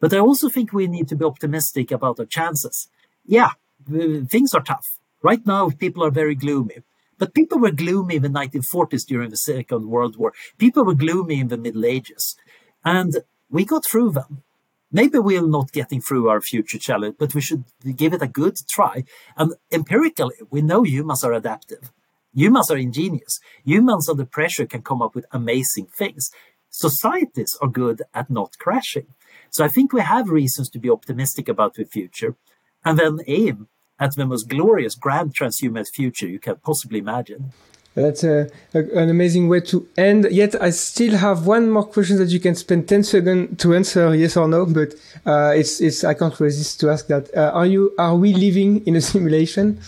But 0.00 0.12
I 0.12 0.18
also 0.18 0.48
think 0.48 0.72
we 0.72 0.88
need 0.88 1.08
to 1.08 1.16
be 1.16 1.24
optimistic 1.24 1.92
about 1.92 2.18
our 2.18 2.26
chances. 2.26 2.88
Yeah, 3.24 3.50
things 3.86 4.52
are 4.52 4.62
tough. 4.62 4.98
Right 5.22 5.46
now, 5.46 5.70
people 5.70 6.04
are 6.04 6.10
very 6.10 6.34
gloomy. 6.34 6.78
But 7.20 7.34
people 7.34 7.58
were 7.58 7.70
gloomy 7.70 8.16
in 8.16 8.22
the 8.22 8.28
1940s 8.28 9.04
during 9.06 9.28
the 9.28 9.36
Second 9.36 9.90
World 9.90 10.16
War. 10.16 10.32
People 10.56 10.86
were 10.86 10.94
gloomy 10.94 11.38
in 11.38 11.48
the 11.48 11.58
Middle 11.58 11.84
Ages. 11.84 12.34
And 12.82 13.18
we 13.50 13.66
got 13.66 13.84
through 13.84 14.12
them. 14.12 14.42
Maybe 14.90 15.18
we're 15.18 15.46
not 15.46 15.70
getting 15.70 16.00
through 16.00 16.30
our 16.30 16.40
future 16.40 16.78
challenge, 16.78 17.16
but 17.18 17.34
we 17.34 17.42
should 17.42 17.64
give 17.94 18.14
it 18.14 18.22
a 18.22 18.26
good 18.26 18.56
try. 18.70 19.04
And 19.36 19.52
empirically, 19.70 20.34
we 20.50 20.62
know 20.62 20.82
humans 20.82 21.22
are 21.22 21.34
adaptive. 21.34 21.92
Humans 22.34 22.70
are 22.70 22.78
ingenious. 22.78 23.38
Humans 23.64 24.08
under 24.08 24.24
pressure 24.24 24.66
can 24.66 24.80
come 24.80 25.02
up 25.02 25.14
with 25.14 25.26
amazing 25.30 25.86
things. 25.86 26.30
Societies 26.70 27.54
are 27.60 27.68
good 27.68 28.02
at 28.14 28.30
not 28.30 28.56
crashing. 28.58 29.08
So 29.50 29.62
I 29.62 29.68
think 29.68 29.92
we 29.92 30.00
have 30.00 30.30
reasons 30.30 30.70
to 30.70 30.78
be 30.78 30.88
optimistic 30.88 31.48
about 31.48 31.74
the 31.74 31.84
future 31.84 32.36
and 32.82 32.98
then 32.98 33.18
aim 33.26 33.68
at 34.00 34.16
the 34.16 34.26
most 34.26 34.48
glorious 34.48 34.94
grand 34.94 35.34
transhumanist 35.34 35.94
future 35.94 36.26
you 36.26 36.40
can 36.40 36.56
possibly 36.56 36.98
imagine. 36.98 37.52
That's 37.94 38.24
a, 38.24 38.48
a, 38.72 38.78
an 38.78 39.10
amazing 39.10 39.48
way 39.48 39.60
to 39.62 39.86
end. 39.96 40.28
Yet 40.30 40.60
I 40.62 40.70
still 40.70 41.16
have 41.16 41.46
one 41.46 41.70
more 41.70 41.84
question 41.84 42.16
that 42.18 42.28
you 42.28 42.40
can 42.40 42.54
spend 42.54 42.88
10 42.88 43.02
seconds 43.02 43.62
to 43.62 43.74
answer 43.74 44.14
yes 44.14 44.36
or 44.36 44.48
no, 44.48 44.64
but 44.64 44.94
uh, 45.26 45.52
it's, 45.54 45.80
it's, 45.80 46.04
I 46.04 46.14
can't 46.14 46.38
resist 46.38 46.80
to 46.80 46.90
ask 46.90 47.08
that. 47.08 47.30
Uh, 47.36 47.50
are 47.52 47.66
you, 47.66 47.92
are 47.98 48.16
we 48.16 48.32
living 48.32 48.86
in 48.86 48.96
a 48.96 49.00
simulation? 49.00 49.80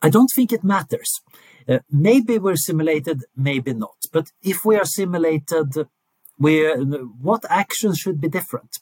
I 0.00 0.08
don't 0.08 0.30
think 0.34 0.52
it 0.52 0.62
matters. 0.62 1.20
Uh, 1.68 1.80
maybe 1.90 2.38
we're 2.38 2.56
simulated, 2.56 3.24
maybe 3.36 3.74
not. 3.74 3.96
But 4.12 4.30
if 4.42 4.64
we 4.64 4.76
are 4.76 4.86
simulated, 4.86 5.74
we 6.38 6.66
what 7.20 7.44
actions 7.50 7.98
should 7.98 8.20
be 8.20 8.28
different? 8.28 8.78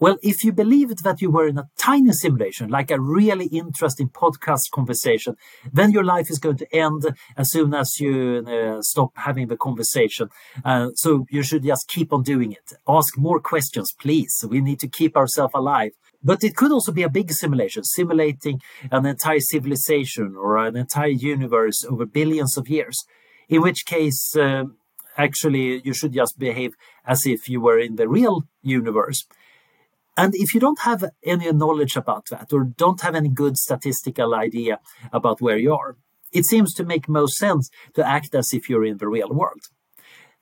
Well, 0.00 0.16
if 0.22 0.42
you 0.44 0.52
believed 0.52 1.04
that 1.04 1.20
you 1.20 1.30
were 1.30 1.46
in 1.46 1.58
a 1.58 1.68
tiny 1.76 2.12
simulation, 2.12 2.70
like 2.70 2.90
a 2.90 2.98
really 2.98 3.44
interesting 3.48 4.08
podcast 4.08 4.70
conversation, 4.72 5.36
then 5.70 5.92
your 5.92 6.04
life 6.04 6.30
is 6.30 6.38
going 6.38 6.56
to 6.56 6.74
end 6.74 7.14
as 7.36 7.50
soon 7.52 7.74
as 7.74 8.00
you 8.00 8.42
uh, 8.48 8.80
stop 8.80 9.10
having 9.16 9.48
the 9.48 9.58
conversation. 9.58 10.30
Uh, 10.64 10.88
so 10.94 11.26
you 11.28 11.42
should 11.42 11.64
just 11.64 11.86
keep 11.86 12.14
on 12.14 12.22
doing 12.22 12.52
it. 12.52 12.72
Ask 12.88 13.18
more 13.18 13.40
questions, 13.40 13.92
please. 14.00 14.42
We 14.48 14.62
need 14.62 14.80
to 14.80 14.88
keep 14.88 15.18
ourselves 15.18 15.52
alive. 15.54 15.92
But 16.24 16.44
it 16.44 16.56
could 16.56 16.72
also 16.72 16.92
be 16.92 17.02
a 17.02 17.10
big 17.10 17.30
simulation, 17.32 17.84
simulating 17.84 18.62
an 18.90 19.04
entire 19.04 19.40
civilization 19.40 20.34
or 20.34 20.56
an 20.56 20.76
entire 20.76 21.08
universe 21.08 21.84
over 21.84 22.06
billions 22.06 22.56
of 22.56 22.68
years, 22.68 23.04
in 23.50 23.60
which 23.60 23.84
case, 23.84 24.34
uh, 24.34 24.64
actually, 25.18 25.82
you 25.84 25.92
should 25.92 26.14
just 26.14 26.38
behave 26.38 26.72
as 27.04 27.20
if 27.26 27.50
you 27.50 27.60
were 27.60 27.78
in 27.78 27.96
the 27.96 28.08
real 28.08 28.44
universe. 28.62 29.26
And 30.20 30.34
if 30.34 30.52
you 30.52 30.60
don't 30.60 30.80
have 30.80 31.02
any 31.24 31.50
knowledge 31.50 31.96
about 31.96 32.26
that 32.30 32.52
or 32.52 32.62
don't 32.64 33.00
have 33.00 33.14
any 33.14 33.30
good 33.42 33.56
statistical 33.56 34.34
idea 34.34 34.74
about 35.18 35.40
where 35.40 35.56
you 35.56 35.72
are, 35.72 35.96
it 36.30 36.44
seems 36.44 36.74
to 36.74 36.84
make 36.84 37.08
most 37.08 37.36
sense 37.38 37.70
to 37.94 38.06
act 38.06 38.34
as 38.34 38.48
if 38.52 38.68
you're 38.68 38.84
in 38.84 38.98
the 38.98 39.08
real 39.08 39.30
world. 39.30 39.62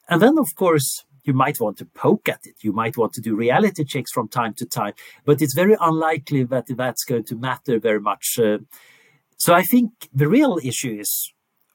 And 0.08 0.20
then, 0.20 0.36
of 0.36 0.48
course, 0.56 1.04
you 1.22 1.32
might 1.32 1.60
want 1.60 1.76
to 1.78 1.84
poke 1.84 2.28
at 2.28 2.40
it. 2.50 2.56
You 2.66 2.72
might 2.72 2.96
want 2.96 3.12
to 3.12 3.20
do 3.20 3.36
reality 3.36 3.84
checks 3.84 4.10
from 4.10 4.26
time 4.26 4.52
to 4.54 4.66
time, 4.66 4.94
but 5.24 5.40
it's 5.40 5.54
very 5.54 5.76
unlikely 5.80 6.42
that 6.52 6.66
that's 6.68 7.04
going 7.04 7.26
to 7.30 7.36
matter 7.36 7.78
very 7.78 8.00
much. 8.00 8.26
Uh, 8.36 8.58
so 9.36 9.54
I 9.54 9.62
think 9.62 9.90
the 10.12 10.28
real 10.28 10.58
issue 10.70 10.96
is 10.98 11.32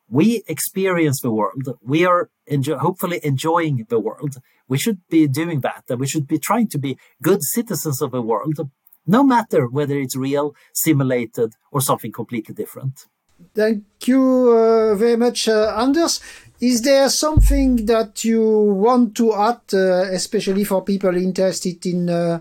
we 0.10 0.44
experience 0.56 1.22
the 1.22 1.32
world. 1.32 1.66
We 1.82 2.06
are 2.06 2.30
enjoy- 2.48 2.80
hopefully 2.80 3.22
enjoying 3.24 3.86
the 3.88 4.02
world. 4.08 4.34
We 4.68 4.78
should 4.78 5.00
be 5.10 5.28
doing 5.28 5.62
that, 5.62 5.84
and 5.90 6.00
we 6.00 6.08
should 6.08 6.28
be 6.28 6.40
trying 6.40 6.70
to 6.70 6.78
be 6.78 6.98
good 7.22 7.44
citizens 7.44 8.02
of 8.02 8.12
the 8.12 8.22
world, 8.22 8.58
no 9.06 9.24
matter 9.24 9.68
whether 9.68 9.98
it's 9.98 10.16
real, 10.16 10.56
simulated, 10.74 11.54
or 11.72 11.82
something 11.82 12.12
completely 12.12 12.56
different. 12.56 13.06
Thank 13.54 13.84
you 14.08 14.22
uh, 14.52 14.96
very 14.96 15.18
much, 15.18 15.48
uh, 15.48 15.76
Anders. 15.78 16.22
Is 16.60 16.82
there 16.82 17.10
something 17.10 17.86
that 17.88 18.24
you 18.24 18.42
want 18.42 19.16
to 19.18 19.34
add, 19.34 19.62
uh, 19.74 20.08
especially 20.14 20.64
for 20.64 20.84
people 20.84 21.16
interested 21.18 21.86
in 21.86 22.10
uh, 22.10 22.40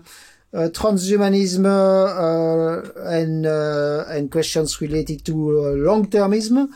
uh, 0.53 0.69
transhumanism 0.69 1.65
uh, 1.65 3.09
and 3.09 3.45
and 3.45 4.31
questions 4.31 4.79
related 4.79 5.25
to 5.25 5.35
long 5.75 6.05
termism? 6.07 6.69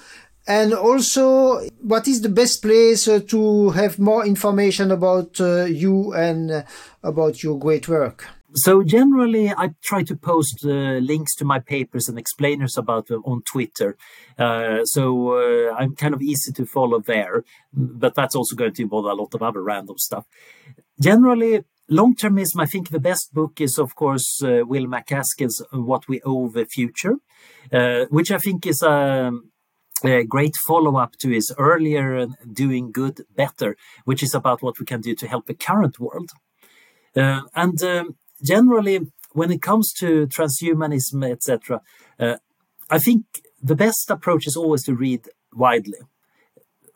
And 0.48 0.74
also, 0.74 1.60
what 1.82 2.08
is 2.08 2.22
the 2.22 2.30
best 2.30 2.62
place 2.62 3.06
uh, 3.06 3.20
to 3.28 3.72
have 3.72 4.00
more 4.00 4.26
information 4.26 4.92
about 4.92 5.42
uh, 5.42 5.66
you 5.66 6.14
and 6.14 6.50
uh, 6.50 6.64
about 7.04 7.44
your 7.44 7.60
great 7.60 7.90
work? 7.90 8.26
So 8.54 8.82
generally, 8.82 9.50
I 9.50 9.72
try 9.84 10.04
to 10.04 10.16
post 10.16 10.64
uh, 10.64 11.00
links 11.00 11.36
to 11.36 11.46
my 11.46 11.60
papers 11.60 12.08
and 12.08 12.18
explainers 12.18 12.78
about 12.78 13.08
them 13.08 13.24
on 13.26 13.42
Twitter. 13.42 13.98
Uh, 14.38 14.86
so 14.86 15.34
uh, 15.34 15.76
I'm 15.76 15.96
kind 15.96 16.14
of 16.14 16.22
easy 16.22 16.54
to 16.54 16.66
follow 16.66 17.02
there, 17.02 17.44
but 17.74 18.16
that's 18.16 18.36
also 18.36 18.56
going 18.56 18.74
to 18.76 18.84
involve 18.84 19.06
a 19.06 19.14
lot 19.14 19.34
of 19.34 19.44
other 19.44 19.62
random 19.62 19.98
stuff. 19.98 20.26
Generally, 21.02 21.66
long 21.90 22.16
termism, 22.16 22.62
I 22.62 22.68
think 22.68 22.90
the 22.90 23.02
best 23.02 23.34
book 23.34 23.60
is, 23.60 23.78
of 23.78 23.96
course, 23.96 24.40
Will 24.42 24.88
MacAskill's 24.88 25.62
What 25.74 26.08
We 26.08 26.22
Owe 26.26 26.48
the 26.48 26.66
Future, 26.66 27.16
which 28.10 28.32
I 28.32 28.38
think 28.38 28.66
is 28.66 28.82
a, 28.82 29.32
a 30.04 30.24
great 30.24 30.56
follow 30.68 30.98
up 30.98 31.14
to 31.20 31.30
his 31.30 31.54
earlier 31.58 32.28
Doing 32.52 32.92
Good 32.92 33.22
Better, 33.36 33.76
which 34.06 34.22
is 34.22 34.36
about 34.36 34.62
what 34.62 34.80
we 34.80 34.86
can 34.86 35.02
do 35.02 35.16
to 35.16 35.28
help 35.28 35.48
the 35.48 35.54
current 35.54 36.00
world. 36.00 36.30
Uh, 37.16 37.42
and 37.56 37.82
um, 37.84 38.16
generally, 38.44 39.00
when 39.34 39.52
it 39.52 39.62
comes 39.62 39.92
to 39.94 40.28
transhumanism, 40.28 41.30
etc., 41.30 41.82
uh, 42.20 42.38
I 42.90 43.00
think 43.00 43.26
the 43.62 43.76
best 43.76 44.10
approach 44.10 44.48
is 44.48 44.56
always 44.56 44.84
to 44.84 44.94
read 44.94 45.28
widely. 45.54 46.00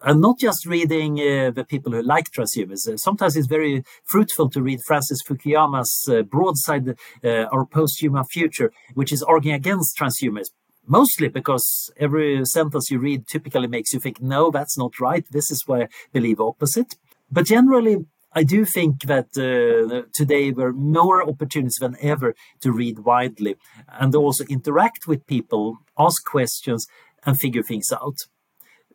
And 0.04 0.20
not 0.20 0.40
just 0.40 0.66
reading 0.66 1.20
uh, 1.20 1.52
the 1.52 1.64
people 1.64 1.92
who 1.92 2.02
like 2.02 2.26
transhumanism. 2.32 2.98
Sometimes 2.98 3.36
it's 3.36 3.48
very 3.48 3.84
fruitful 4.06 4.50
to 4.50 4.62
read 4.62 4.80
Francis 4.88 5.20
Fukuyama's 5.28 6.08
uh, 6.10 6.24
broadside, 6.24 6.96
uh, 7.24 7.46
Our 7.52 7.66
Post-Human 7.68 8.24
Future, 8.26 8.72
which 8.96 9.12
is 9.12 9.22
arguing 9.22 9.56
against 9.56 9.98
transhumanism. 10.00 10.52
Mostly 10.88 11.28
because 11.28 11.92
every 11.98 12.44
sentence 12.46 12.90
you 12.90 13.00
read 13.00 13.28
typically 13.28 13.68
makes 13.68 13.94
you 13.94 14.00
think, 14.00 14.22
no, 14.22 14.52
that's 14.52 14.78
not 14.78 15.00
right. 15.00 15.26
This 15.32 15.52
is 15.52 15.64
why 15.66 15.84
I 15.84 15.88
believe 16.12 16.42
opposite. 16.42 16.96
But 17.32 17.46
generally, 17.46 18.06
I 18.34 18.44
do 18.44 18.66
think 18.66 19.04
that 19.04 19.28
uh, 19.38 20.08
today 20.14 20.52
there 20.52 20.68
are 20.68 20.74
more 20.74 21.22
opportunities 21.28 21.78
than 21.80 21.98
ever 22.02 22.34
to 22.62 22.72
read 22.72 23.00
widely 23.00 23.56
and 24.00 24.16
also 24.16 24.46
interact 24.46 25.06
with 25.06 25.28
people, 25.28 25.78
ask 25.98 26.24
questions, 26.26 26.88
and 27.26 27.40
figure 27.40 27.64
things 27.64 27.92
out. 27.92 28.18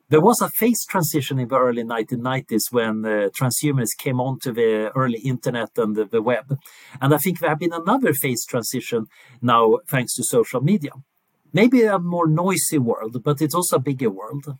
There 0.08 0.20
was 0.20 0.40
a 0.40 0.48
phase 0.48 0.84
transition 0.86 1.38
in 1.38 1.48
the 1.48 1.56
early 1.56 1.82
1990s 1.82 2.70
when 2.70 3.04
uh, 3.04 3.28
transhumanists 3.38 3.98
came 3.98 4.20
onto 4.20 4.52
the 4.52 4.92
early 4.94 5.18
internet 5.18 5.70
and 5.76 5.96
the, 5.96 6.04
the 6.04 6.22
web. 6.22 6.58
And 7.00 7.12
I 7.12 7.18
think 7.18 7.40
there 7.40 7.50
have 7.50 7.58
been 7.58 7.72
another 7.72 8.14
phase 8.14 8.46
transition 8.46 9.06
now 9.42 9.78
thanks 9.88 10.14
to 10.14 10.22
social 10.22 10.60
media. 10.60 10.92
Maybe 11.52 11.84
a 11.84 11.98
more 11.98 12.28
noisy 12.28 12.78
world, 12.78 13.22
but 13.22 13.40
it's 13.40 13.54
also 13.54 13.76
a 13.76 13.80
bigger 13.80 14.08
world. 14.08 14.56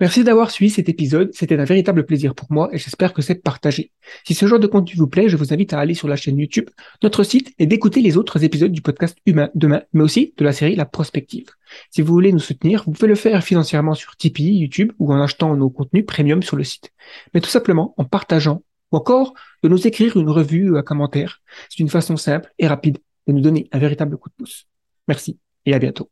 Merci 0.00 0.22
d'avoir 0.22 0.52
suivi 0.52 0.70
cet 0.70 0.88
épisode, 0.88 1.30
c'était 1.34 1.58
un 1.58 1.64
véritable 1.64 2.06
plaisir 2.06 2.36
pour 2.36 2.52
moi 2.52 2.68
et 2.72 2.78
j'espère 2.78 3.12
que 3.12 3.20
c'est 3.20 3.34
partagé. 3.34 3.90
Si 4.24 4.32
ce 4.32 4.46
genre 4.46 4.60
de 4.60 4.68
contenu 4.68 4.94
vous 4.96 5.08
plaît, 5.08 5.28
je 5.28 5.36
vous 5.36 5.52
invite 5.52 5.72
à 5.72 5.80
aller 5.80 5.94
sur 5.94 6.06
la 6.06 6.14
chaîne 6.14 6.38
YouTube, 6.38 6.70
notre 7.02 7.24
site 7.24 7.52
et 7.58 7.66
d'écouter 7.66 8.00
les 8.00 8.16
autres 8.16 8.44
épisodes 8.44 8.70
du 8.70 8.80
podcast 8.80 9.18
Humain 9.26 9.50
demain, 9.56 9.82
mais 9.92 10.04
aussi 10.04 10.34
de 10.36 10.44
la 10.44 10.52
série 10.52 10.76
La 10.76 10.86
Prospective. 10.86 11.46
Si 11.90 12.00
vous 12.00 12.12
voulez 12.12 12.30
nous 12.30 12.38
soutenir, 12.38 12.84
vous 12.86 12.92
pouvez 12.92 13.08
le 13.08 13.16
faire 13.16 13.42
financièrement 13.42 13.94
sur 13.94 14.16
Tipeee, 14.16 14.60
YouTube 14.60 14.92
ou 15.00 15.12
en 15.12 15.20
achetant 15.20 15.56
nos 15.56 15.68
contenus 15.68 16.06
premium 16.06 16.44
sur 16.44 16.56
le 16.56 16.62
site. 16.62 16.92
Mais 17.34 17.40
tout 17.40 17.50
simplement 17.50 17.94
en 17.96 18.04
partageant 18.04 18.62
ou 18.92 18.98
encore 18.98 19.34
de 19.64 19.68
nous 19.68 19.84
écrire 19.88 20.16
une 20.16 20.30
revue 20.30 20.70
ou 20.70 20.76
un 20.76 20.82
commentaire. 20.82 21.42
C'est 21.70 21.80
une 21.80 21.88
façon 21.88 22.16
simple 22.16 22.54
et 22.60 22.68
rapide 22.68 22.98
de 23.26 23.32
nous 23.32 23.40
donner 23.40 23.68
un 23.72 23.80
véritable 23.80 24.16
coup 24.16 24.28
de 24.28 24.34
pouce. 24.36 24.68
Merci 25.08 25.40
et 25.68 25.74
à 25.74 25.78
bientôt. 25.78 26.08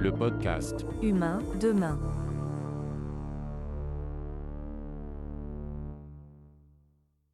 le 0.00 0.10
podcast 0.12 0.86
Humain 1.02 1.40
demain. 1.60 2.19